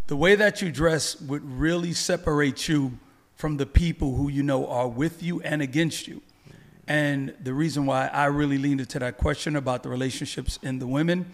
The 0.07 0.15
way 0.15 0.35
that 0.35 0.61
you 0.61 0.71
dress 0.71 1.19
would 1.21 1.43
really 1.43 1.93
separate 1.93 2.67
you 2.67 2.97
from 3.35 3.57
the 3.57 3.65
people 3.65 4.15
who 4.15 4.29
you 4.29 4.43
know 4.43 4.67
are 4.67 4.87
with 4.87 5.23
you 5.23 5.41
and 5.41 5.61
against 5.61 6.07
you. 6.07 6.21
And 6.87 7.33
the 7.41 7.53
reason 7.53 7.85
why 7.85 8.07
I 8.07 8.25
really 8.25 8.57
leaned 8.57 8.81
into 8.81 8.99
that 8.99 9.17
question 9.17 9.55
about 9.55 9.83
the 9.83 9.89
relationships 9.89 10.59
in 10.61 10.79
the 10.79 10.87
women, 10.87 11.31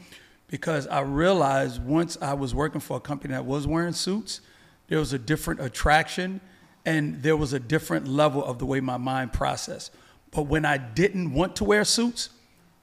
because 0.48 0.86
I 0.88 1.02
realized 1.02 1.84
once 1.84 2.18
I 2.22 2.34
was 2.34 2.54
working 2.54 2.82
for 2.82 2.98
a 2.98 3.00
company 3.00 3.34
that 3.34 3.46
was 3.46 3.66
wearing 3.66 3.94
suits, 3.94 4.42
there 4.88 5.00
was 5.00 5.14
a 5.14 5.20
different 5.20 5.62
attraction 5.62 6.42
and 6.86 7.22
there 7.24 7.36
was 7.36 7.54
a 7.54 7.60
different 7.60 8.08
level 8.08 8.44
of 8.44 8.60
the 8.60 8.66
way 8.66 8.80
my 8.80 8.98
mind 8.98 9.34
processed. 9.34 9.92
But 10.32 10.44
when 10.44 10.66
I 10.66 10.78
didn't 10.78 11.34
want 11.34 11.56
to 11.58 11.64
wear 11.64 11.84
suits, 11.84 12.30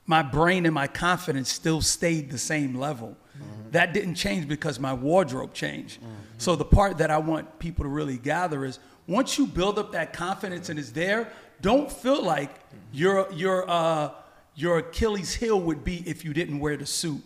my 0.06 0.22
brain 0.22 0.66
and 0.66 0.74
my 0.74 0.86
confidence 0.86 1.52
still 1.52 1.80
stayed 1.80 2.30
the 2.30 2.38
same 2.38 2.74
level. 2.74 3.16
Mm-hmm. 3.36 3.70
That 3.72 3.92
didn't 3.92 4.14
change 4.14 4.48
because 4.48 4.78
my 4.78 4.94
wardrobe 4.94 5.52
changed. 5.52 6.00
Mm-hmm. 6.00 6.12
So 6.38 6.56
the 6.56 6.64
part 6.64 6.98
that 6.98 7.10
I 7.10 7.18
want 7.18 7.58
people 7.58 7.84
to 7.84 7.88
really 7.88 8.16
gather 8.16 8.64
is 8.64 8.78
once 9.06 9.38
you 9.38 9.46
build 9.46 9.78
up 9.78 9.92
that 9.92 10.12
confidence 10.12 10.68
and 10.68 10.78
it's 10.78 10.90
there, 10.90 11.30
don't 11.60 11.90
feel 11.90 12.22
like 12.22 12.54
mm-hmm. 12.54 12.76
your 12.92 13.32
your 13.32 13.70
uh, 13.70 14.10
your 14.54 14.78
Achilles 14.78 15.34
heel 15.34 15.60
would 15.60 15.84
be 15.84 16.02
if 16.08 16.24
you 16.24 16.32
didn't 16.32 16.60
wear 16.60 16.76
the 16.76 16.86
suit. 16.86 17.22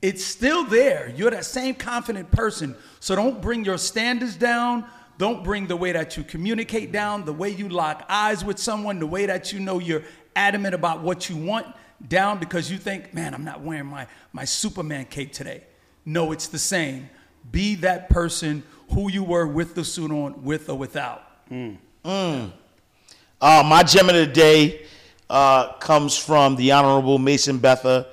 It's 0.00 0.24
still 0.24 0.64
there. 0.64 1.12
You're 1.16 1.30
that 1.32 1.44
same 1.44 1.74
confident 1.74 2.30
person. 2.30 2.76
So 3.00 3.16
don't 3.16 3.42
bring 3.42 3.64
your 3.64 3.78
standards 3.78 4.36
down. 4.36 4.84
Don't 5.18 5.42
bring 5.42 5.66
the 5.66 5.74
way 5.74 5.90
that 5.90 6.16
you 6.16 6.22
communicate 6.22 6.92
down, 6.92 7.24
the 7.24 7.32
way 7.32 7.50
you 7.50 7.68
lock 7.68 8.06
eyes 8.08 8.44
with 8.44 8.60
someone, 8.60 9.00
the 9.00 9.06
way 9.06 9.26
that 9.26 9.52
you 9.52 9.58
know 9.58 9.80
you're 9.80 10.04
adamant 10.36 10.74
about 10.74 11.02
what 11.02 11.28
you 11.28 11.36
want 11.36 11.66
down 12.06 12.38
because 12.38 12.70
you 12.70 12.78
think, 12.78 13.12
man, 13.12 13.34
I'm 13.34 13.44
not 13.44 13.60
wearing 13.60 13.86
my, 13.86 14.06
my 14.32 14.44
Superman 14.44 15.06
cape 15.06 15.32
today. 15.32 15.64
No, 16.04 16.32
it's 16.32 16.48
the 16.48 16.58
same. 16.58 17.10
Be 17.50 17.74
that 17.76 18.08
person 18.08 18.62
who 18.92 19.10
you 19.10 19.24
were 19.24 19.46
with 19.46 19.74
the 19.74 19.84
suit 19.84 20.10
on, 20.10 20.42
with 20.44 20.68
or 20.68 20.76
without. 20.76 21.22
Uh, 23.40 23.62
my 23.64 23.82
gem 23.82 24.08
of 24.08 24.14
the 24.14 24.26
day 24.26 24.86
uh, 25.30 25.72
comes 25.74 26.16
from 26.16 26.56
the 26.56 26.72
Honorable 26.72 27.18
Mason 27.18 27.58
Betha. 27.58 28.06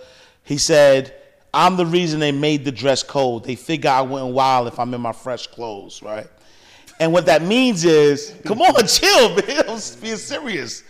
He 0.43 0.57
said, 0.57 1.15
I'm 1.53 1.77
the 1.77 1.85
reason 1.85 2.19
they 2.19 2.31
made 2.31 2.65
the 2.65 2.71
dress 2.71 3.01
code. 3.01 3.45
They 3.45 3.55
figure 3.55 3.89
I 3.89 4.01
went 4.01 4.27
wild 4.27 4.67
if 4.67 4.77
I'm 4.79 4.93
in 4.93 5.01
my 5.01 5.13
fresh 5.13 5.47
clothes, 5.47 6.01
right? 6.01 6.27
And 6.99 7.13
what 7.13 7.25
that 7.27 7.41
means 7.41 7.85
is, 7.85 8.35
come 8.45 8.61
on, 8.61 8.85
chill, 8.87 9.35
man. 9.35 9.63
I'm 9.69 9.79
being 10.01 10.17
serious. 10.17 10.83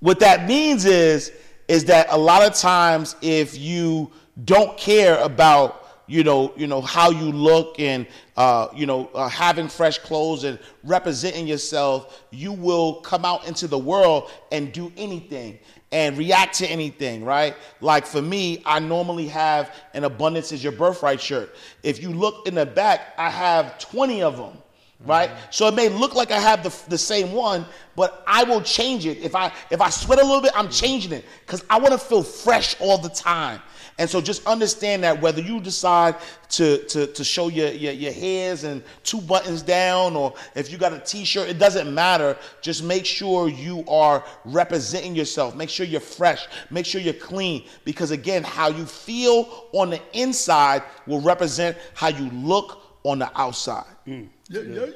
What 0.00 0.20
that 0.20 0.46
means 0.46 0.84
is, 0.84 1.32
is 1.68 1.84
that 1.86 2.06
a 2.10 2.18
lot 2.18 2.42
of 2.42 2.54
times 2.54 3.16
if 3.22 3.58
you 3.58 4.10
don't 4.44 4.76
care 4.76 5.18
about 5.22 5.80
you 6.06 6.22
know, 6.22 6.52
you 6.56 6.66
know 6.66 6.82
how 6.82 7.10
you 7.10 7.32
look 7.32 7.80
and 7.80 8.06
uh, 8.36 8.68
you 8.74 8.84
know 8.84 9.06
uh, 9.14 9.28
having 9.28 9.68
fresh 9.68 9.98
clothes 9.98 10.44
and 10.44 10.58
representing 10.82 11.46
yourself, 11.46 12.24
you 12.30 12.52
will 12.52 12.96
come 12.96 13.24
out 13.24 13.46
into 13.46 13.66
the 13.66 13.78
world 13.78 14.30
and 14.52 14.72
do 14.72 14.92
anything 14.96 15.58
and 15.92 16.18
react 16.18 16.56
to 16.56 16.66
anything, 16.66 17.24
right? 17.24 17.56
Like 17.80 18.04
for 18.04 18.20
me, 18.20 18.62
I 18.66 18.80
normally 18.80 19.28
have 19.28 19.74
an 19.94 20.04
abundance 20.04 20.52
is 20.52 20.62
your 20.62 20.72
birthright 20.72 21.20
shirt. 21.20 21.54
If 21.82 22.02
you 22.02 22.10
look 22.10 22.46
in 22.46 22.54
the 22.54 22.66
back, 22.66 23.14
I 23.16 23.30
have 23.30 23.78
20 23.78 24.22
of 24.22 24.36
them 24.36 24.58
right? 25.00 25.30
So 25.50 25.66
it 25.68 25.74
may 25.74 25.88
look 25.88 26.14
like 26.14 26.30
i 26.30 26.38
have 26.38 26.62
the, 26.62 26.74
the 26.88 26.98
same 26.98 27.32
one 27.32 27.66
but 27.96 28.24
i 28.26 28.44
will 28.44 28.62
change 28.62 29.06
it. 29.06 29.18
If 29.18 29.34
i 29.34 29.52
if 29.70 29.80
i 29.80 29.90
sweat 29.90 30.18
a 30.18 30.24
little 30.24 30.40
bit 30.40 30.52
i'm 30.54 30.68
changing 30.68 31.12
it 31.12 31.24
because 31.44 31.64
i 31.68 31.78
want 31.78 31.92
to 31.92 31.98
feel 31.98 32.22
fresh 32.22 32.80
all 32.80 32.98
the 32.98 33.08
time. 33.08 33.60
And 33.96 34.10
so 34.10 34.20
just 34.20 34.44
understand 34.44 35.04
that 35.04 35.20
whether 35.20 35.40
you 35.40 35.60
decide 35.60 36.16
to 36.50 36.78
to, 36.84 37.06
to 37.08 37.24
show 37.24 37.48
your, 37.48 37.68
your 37.68 37.92
your 37.92 38.12
hairs 38.12 38.64
and 38.64 38.82
two 39.02 39.20
buttons 39.20 39.62
down 39.62 40.16
or 40.16 40.34
if 40.54 40.70
you 40.70 40.78
got 40.78 40.92
a 40.92 41.00
t-shirt 41.00 41.48
it 41.48 41.58
doesn't 41.58 41.92
matter. 41.92 42.36
Just 42.60 42.82
make 42.82 43.04
sure 43.04 43.48
you 43.48 43.84
are 43.88 44.24
representing 44.44 45.14
yourself. 45.14 45.54
Make 45.54 45.70
sure 45.70 45.86
you're 45.86 46.00
fresh. 46.00 46.46
Make 46.70 46.86
sure 46.86 47.00
you're 47.00 47.14
clean 47.14 47.64
because 47.84 48.10
again 48.10 48.42
how 48.42 48.68
you 48.68 48.86
feel 48.86 49.66
on 49.72 49.90
the 49.90 50.00
inside 50.12 50.82
will 51.06 51.20
represent 51.20 51.76
how 51.94 52.08
you 52.08 52.30
look 52.30 52.83
on 53.04 53.18
the 53.18 53.40
outside 53.40 53.84
mm. 54.06 54.28
yeah, 54.48 54.86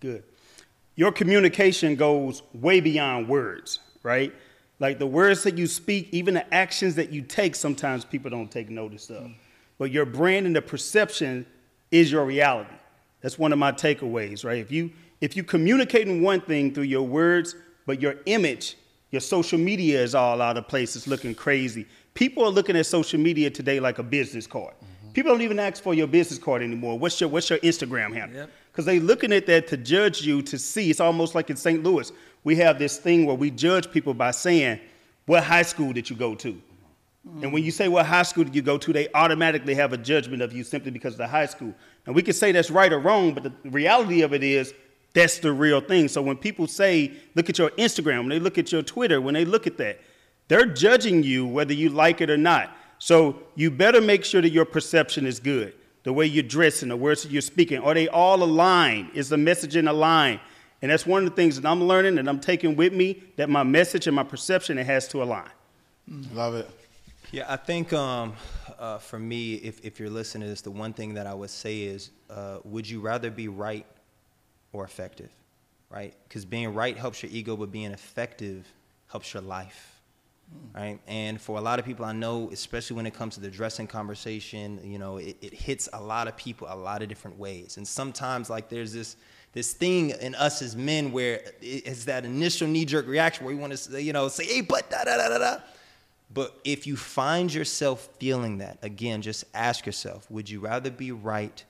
Good. 0.00 0.24
Your 0.96 1.10
communication 1.10 1.96
goes 1.96 2.42
way 2.52 2.80
beyond 2.80 3.28
words, 3.28 3.80
right? 4.02 4.32
Like 4.78 4.98
the 4.98 5.06
words 5.06 5.42
that 5.44 5.56
you 5.56 5.66
speak, 5.66 6.08
even 6.12 6.34
the 6.34 6.54
actions 6.54 6.94
that 6.96 7.10
you 7.10 7.22
take, 7.22 7.54
sometimes 7.54 8.04
people 8.04 8.30
don't 8.30 8.50
take 8.50 8.68
notice 8.68 9.08
of. 9.08 9.24
Mm. 9.24 9.34
But 9.78 9.90
your 9.90 10.04
brand 10.04 10.46
and 10.46 10.54
the 10.54 10.62
perception 10.62 11.46
is 11.90 12.12
your 12.12 12.24
reality. 12.24 12.74
That's 13.22 13.38
one 13.38 13.52
of 13.52 13.58
my 13.58 13.72
takeaways, 13.72 14.44
right? 14.44 14.58
If 14.58 14.70
you 14.70 14.90
if 15.20 15.36
you 15.36 15.42
communicating 15.42 16.22
one 16.22 16.40
thing 16.42 16.74
through 16.74 16.84
your 16.84 17.02
words, 17.02 17.56
but 17.86 18.00
your 18.00 18.16
image, 18.26 18.76
your 19.10 19.20
social 19.20 19.58
media 19.58 20.02
is 20.02 20.14
all 20.14 20.42
out 20.42 20.58
of 20.58 20.68
place, 20.68 20.96
it's 20.96 21.06
looking 21.06 21.34
crazy. 21.34 21.86
People 22.12 22.44
are 22.44 22.50
looking 22.50 22.76
at 22.76 22.84
social 22.86 23.18
media 23.18 23.48
today 23.50 23.80
like 23.80 23.98
a 23.98 24.02
business 24.02 24.46
card. 24.46 24.74
Mm. 24.74 24.88
People 25.14 25.32
don't 25.32 25.42
even 25.42 25.58
ask 25.58 25.82
for 25.82 25.94
your 25.94 26.06
business 26.06 26.38
card 26.38 26.60
anymore. 26.60 26.98
What's 26.98 27.20
your 27.20 27.30
what's 27.30 27.48
your 27.48 27.60
Instagram 27.60 28.12
handle? 28.12 28.36
Yep. 28.36 28.50
Because 28.70 28.84
they 28.84 28.98
looking 28.98 29.32
at 29.32 29.46
that 29.46 29.68
to 29.68 29.76
judge 29.76 30.22
you 30.22 30.42
to 30.42 30.58
see. 30.58 30.90
It's 30.90 31.00
almost 31.00 31.34
like 31.34 31.48
in 31.48 31.56
St. 31.56 31.82
Louis, 31.82 32.12
we 32.42 32.56
have 32.56 32.78
this 32.78 32.98
thing 32.98 33.24
where 33.24 33.36
we 33.36 33.50
judge 33.50 33.90
people 33.90 34.12
by 34.12 34.32
saying, 34.32 34.80
"What 35.26 35.44
high 35.44 35.62
school 35.62 35.92
did 35.92 36.10
you 36.10 36.16
go 36.16 36.34
to?" 36.34 36.60
And 37.40 37.52
when 37.52 37.62
you 37.62 37.70
say 37.70 37.88
what 37.88 38.04
high 38.04 38.22
school 38.22 38.44
did 38.44 38.54
you 38.54 38.60
go 38.60 38.76
to, 38.76 38.92
they 38.92 39.08
automatically 39.14 39.74
have 39.74 39.94
a 39.94 39.96
judgment 39.96 40.42
of 40.42 40.52
you 40.52 40.62
simply 40.62 40.90
because 40.90 41.14
of 41.14 41.18
the 41.18 41.26
high 41.26 41.46
school. 41.46 41.72
And 42.04 42.14
we 42.14 42.20
can 42.20 42.34
say 42.34 42.52
that's 42.52 42.70
right 42.70 42.92
or 42.92 42.98
wrong, 42.98 43.32
but 43.32 43.44
the 43.44 43.52
reality 43.70 44.20
of 44.20 44.34
it 44.34 44.42
is 44.42 44.74
that's 45.14 45.38
the 45.38 45.52
real 45.52 45.80
thing. 45.80 46.08
So 46.08 46.20
when 46.20 46.36
people 46.36 46.66
say, 46.66 47.12
look 47.34 47.48
at 47.48 47.56
your 47.56 47.70
Instagram, 47.70 48.18
when 48.18 48.28
they 48.28 48.40
look 48.40 48.58
at 48.58 48.70
your 48.70 48.82
Twitter, 48.82 49.22
when 49.22 49.32
they 49.32 49.46
look 49.46 49.66
at 49.66 49.78
that, 49.78 50.00
they're 50.48 50.66
judging 50.66 51.22
you 51.22 51.46
whether 51.46 51.72
you 51.72 51.88
like 51.88 52.20
it 52.20 52.28
or 52.28 52.36
not. 52.36 52.76
So 53.04 53.36
you 53.54 53.70
better 53.70 54.00
make 54.00 54.24
sure 54.24 54.40
that 54.40 54.48
your 54.48 54.64
perception 54.64 55.26
is 55.26 55.38
good. 55.38 55.74
The 56.04 56.12
way 56.14 56.24
you're 56.24 56.42
dressing, 56.42 56.88
the 56.88 56.96
words 56.96 57.22
that 57.22 57.30
you're 57.30 57.42
speaking, 57.42 57.80
are 57.80 57.92
they 57.92 58.08
all 58.08 58.42
aligned? 58.42 59.10
Is 59.12 59.28
the 59.28 59.36
message 59.36 59.74
messaging 59.74 59.90
aligned? 59.90 60.40
And 60.80 60.90
that's 60.90 61.04
one 61.04 61.22
of 61.22 61.28
the 61.28 61.36
things 61.36 61.60
that 61.60 61.68
I'm 61.68 61.84
learning 61.84 62.16
and 62.16 62.26
I'm 62.30 62.40
taking 62.40 62.76
with 62.76 62.94
me 62.94 63.22
that 63.36 63.50
my 63.50 63.62
message 63.62 64.06
and 64.06 64.16
my 64.16 64.22
perception 64.22 64.78
it 64.78 64.86
has 64.86 65.06
to 65.08 65.22
align. 65.22 65.50
love 66.32 66.54
it 66.54 66.66
Yeah, 67.30 67.44
I 67.46 67.56
think 67.56 67.92
um, 67.92 68.36
uh, 68.78 68.96
for 68.96 69.18
me, 69.18 69.56
if, 69.56 69.84
if 69.84 70.00
you're 70.00 70.08
listening 70.08 70.46
to 70.46 70.48
this, 70.48 70.62
the 70.62 70.70
one 70.70 70.94
thing 70.94 71.12
that 71.12 71.26
I 71.26 71.34
would 71.34 71.50
say 71.50 71.82
is, 71.82 72.08
uh, 72.30 72.60
would 72.64 72.88
you 72.88 73.00
rather 73.00 73.30
be 73.30 73.48
right 73.48 73.84
or 74.72 74.82
effective? 74.82 75.28
right? 75.90 76.14
Because 76.26 76.46
being 76.46 76.72
right 76.72 76.96
helps 76.96 77.22
your 77.22 77.30
ego, 77.30 77.54
but 77.54 77.70
being 77.70 77.90
effective 77.90 78.66
helps 79.08 79.34
your 79.34 79.42
life 79.42 79.93
right? 80.74 80.98
And 81.06 81.40
for 81.40 81.58
a 81.58 81.60
lot 81.60 81.78
of 81.78 81.84
people 81.84 82.04
I 82.04 82.12
know, 82.12 82.50
especially 82.52 82.96
when 82.96 83.06
it 83.06 83.14
comes 83.14 83.34
to 83.34 83.40
the 83.40 83.50
dressing 83.50 83.86
conversation, 83.86 84.80
you 84.82 84.98
know, 84.98 85.18
it, 85.18 85.36
it, 85.40 85.54
hits 85.54 85.88
a 85.92 86.00
lot 86.00 86.26
of 86.28 86.36
people 86.36 86.66
a 86.70 86.76
lot 86.76 87.02
of 87.02 87.08
different 87.08 87.38
ways. 87.38 87.76
And 87.76 87.86
sometimes 87.86 88.50
like 88.50 88.68
there's 88.68 88.92
this 88.92 89.16
this 89.52 89.72
thing 89.72 90.10
in 90.10 90.34
us 90.34 90.62
as 90.62 90.74
men 90.74 91.12
where 91.12 91.40
it's 91.60 92.06
that 92.06 92.24
initial 92.24 92.66
knee-jerk 92.66 93.06
reaction 93.06 93.46
where 93.46 93.54
we 93.54 93.60
want 93.60 93.70
to 93.70 93.76
say, 93.76 94.00
you 94.00 94.12
know, 94.12 94.26
say, 94.26 94.44
hey, 94.44 94.60
but 94.62 94.90
da 94.90 95.04
da 95.04 95.16
da 95.16 95.28
da 95.28 95.38
da. 95.38 95.56
But 96.32 96.58
if 96.64 96.88
you 96.88 96.96
find 96.96 97.54
yourself 97.54 98.08
feeling 98.18 98.58
that, 98.58 98.78
again, 98.82 99.22
just 99.22 99.44
ask 99.54 99.86
yourself, 99.86 100.28
would 100.28 100.50
you 100.50 100.58
rather 100.58 100.90
be 100.90 101.12
right 101.12 101.62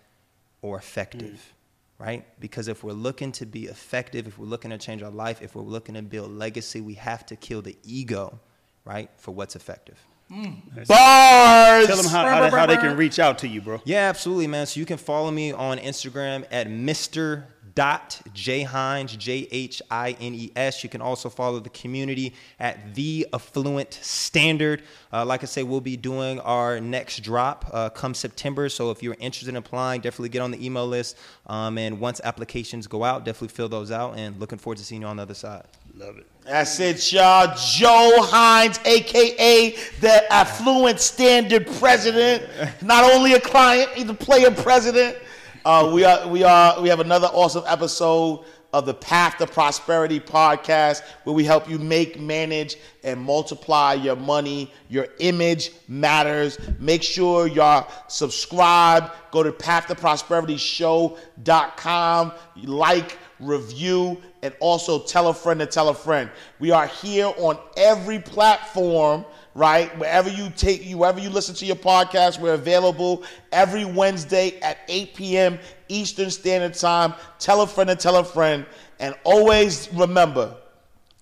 or 0.63 0.79
effective? 0.79 1.33
Mm 1.33 1.55
right? 1.97 2.25
Because 2.41 2.67
if 2.67 2.83
we're 2.83 2.93
looking 2.93 3.31
to 3.33 3.47
be 3.47 3.67
effective, 3.67 4.27
if 4.27 4.37
we're 4.37 4.47
looking 4.47 4.71
to 4.73 4.79
change 4.79 5.01
our 5.03 5.13
life, 5.13 5.41
if 5.41 5.55
we're 5.55 5.63
looking 5.63 5.95
to 5.95 6.03
build 6.03 6.31
legacy, 6.31 6.81
we 6.81 6.95
have 6.95 7.25
to 7.27 7.37
kill 7.37 7.63
the 7.63 7.77
ego 7.85 8.41
right, 8.85 9.11
for 9.17 9.33
what's 9.33 9.57
effective. 9.57 9.99
Mm. 10.31 10.87
Bars. 10.87 11.87
Tell 11.87 11.97
them 11.97 12.07
how, 12.07 12.27
how, 12.27 12.51
how, 12.51 12.67
they 12.67 12.77
can 12.77 12.97
reach 12.97 13.19
out 13.19 13.39
to 13.39 13.49
you, 13.49 13.61
bro. 13.61 13.81
Yeah, 13.85 14.09
absolutely, 14.09 14.47
man. 14.47 14.67
So 14.67 14.81
you 14.81 14.87
can 14.87 14.97
follow 14.97 15.31
me 15.31 15.53
on 15.53 15.79
Instagram 15.79 16.47
at 16.51 16.67
Mr 16.67 17.45
dot 17.75 18.21
J 18.33 18.63
Hines, 18.63 19.17
J 19.17 19.49
H 19.51 19.83
I 19.91 20.17
N 20.21 20.35
E 20.35 20.53
S. 20.57 20.83
You 20.83 20.89
can 20.89 21.03
also 21.03 21.29
follow 21.29 21.61
the 21.61 21.71
community 21.71 22.35
at 22.59 22.95
The 22.95 23.27
Affluent 23.33 23.95
Standard. 23.95 24.83
Uh, 25.13 25.25
like 25.25 25.43
I 25.43 25.47
say, 25.47 25.63
we'll 25.63 25.81
be 25.81 25.97
doing 25.97 26.41
our 26.41 26.81
next 26.81 27.21
drop 27.21 27.69
uh, 27.73 27.91
come 27.91 28.15
September. 28.15 28.69
So 28.69 28.91
if 28.91 29.03
you're 29.03 29.17
interested 29.19 29.51
in 29.51 29.57
applying, 29.57 30.01
definitely 30.01 30.31
get 30.31 30.41
on 30.43 30.53
the 30.53 30.65
email 30.65 30.87
list. 30.87 31.19
Um, 31.47 31.77
and 31.79 32.01
once 32.01 32.21
applications 32.25 32.87
go 32.87 33.05
out, 33.05 33.25
definitely 33.25 33.55
fill 33.55 33.69
those 33.69 33.91
out. 33.91 34.17
And 34.17 34.39
looking 34.41 34.59
forward 34.59 34.79
to 34.79 34.85
seeing 34.85 35.03
you 35.03 35.09
on 35.09 35.17
the 35.17 35.23
other 35.23 35.35
side. 35.35 35.65
Love 35.97 36.19
it. 36.19 36.27
That's 36.45 36.81
it, 36.81 37.13
y'all. 37.13 37.55
Joe 37.57 38.17
Hines, 38.23 38.81
aka 38.85 39.77
the 40.01 40.33
Affluent 40.33 40.99
Standard 40.99 41.69
President. 41.79 42.43
Not 42.83 43.11
only 43.13 43.35
a 43.35 43.41
client, 43.41 43.91
he's 43.95 44.09
a 44.09 44.15
player 44.15 44.51
president. 44.51 45.17
Uh, 45.65 45.91
we 45.95 46.05
are 46.05 46.27
we 46.29 46.43
are 46.43 46.81
we 46.83 46.89
have 46.89 46.99
another 46.99 47.29
awesome 47.29 47.63
episode 47.69 48.45
of 48.75 48.85
the 48.87 48.93
Path 48.93 49.39
to 49.39 49.47
Prosperity 49.47 50.19
podcast 50.19 51.05
where 51.23 51.33
we 51.33 51.45
help 51.45 51.71
you 51.71 51.79
make, 51.79 52.19
manage, 52.19 52.77
and 53.05 53.21
multiply 53.21 53.95
your 53.95 54.17
money. 54.17 54.69
Your 54.89 55.07
image 55.21 55.71
matters. 55.87 56.59
Make 56.81 57.05
sure 57.05 57.47
y'all 57.47 57.87
subscribe. 58.09 59.13
Go 59.31 59.45
to 59.45 59.53
pathtoprosperityshow.com. 59.53 62.33
Like, 62.65 63.17
review, 63.39 64.21
and 64.43 64.53
also 64.59 64.99
tell 64.99 65.29
a 65.29 65.35
friend 65.35 65.61
to 65.61 65.67
tell 65.67 65.91
a 65.91 65.95
friend. 65.95 66.29
We 66.59 66.73
are 66.73 66.89
here 66.89 67.33
on 67.39 67.57
every 67.77 68.19
platform 68.19 69.25
right? 69.55 69.97
Wherever 69.99 70.29
you 70.29 70.51
take 70.57 70.85
you, 70.85 70.99
wherever 70.99 71.21
you 71.21 71.31
listen 71.31 71.55
to 71.57 71.65
your 71.65 71.77
podcast, 71.77 72.41
we're 72.41 72.55
available 72.55 73.23
every 73.53 73.85
Wednesday 73.85 74.59
at 74.61 74.79
8 74.89 75.15
p.m. 75.15 75.59
Eastern 75.89 76.31
Standard 76.31 76.75
Time. 76.75 77.15
Tell 77.39 77.63
a 77.63 77.67
friend 77.67 77.91
and 77.91 77.99
tell 77.99 78.17
a 78.17 78.25
friend. 78.25 78.67
And 79.01 79.15
always 79.25 79.93
remember, 79.93 80.55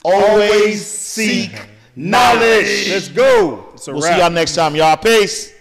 always 0.04 0.84
seek 0.86 1.50
knowledge. 1.96 2.88
Let's 2.90 3.08
go. 3.08 3.74
We'll 3.86 4.00
wrap. 4.00 4.12
see 4.12 4.18
y'all 4.18 4.30
next 4.30 4.54
time, 4.54 4.76
y'all. 4.76 4.96
Peace. 4.96 5.52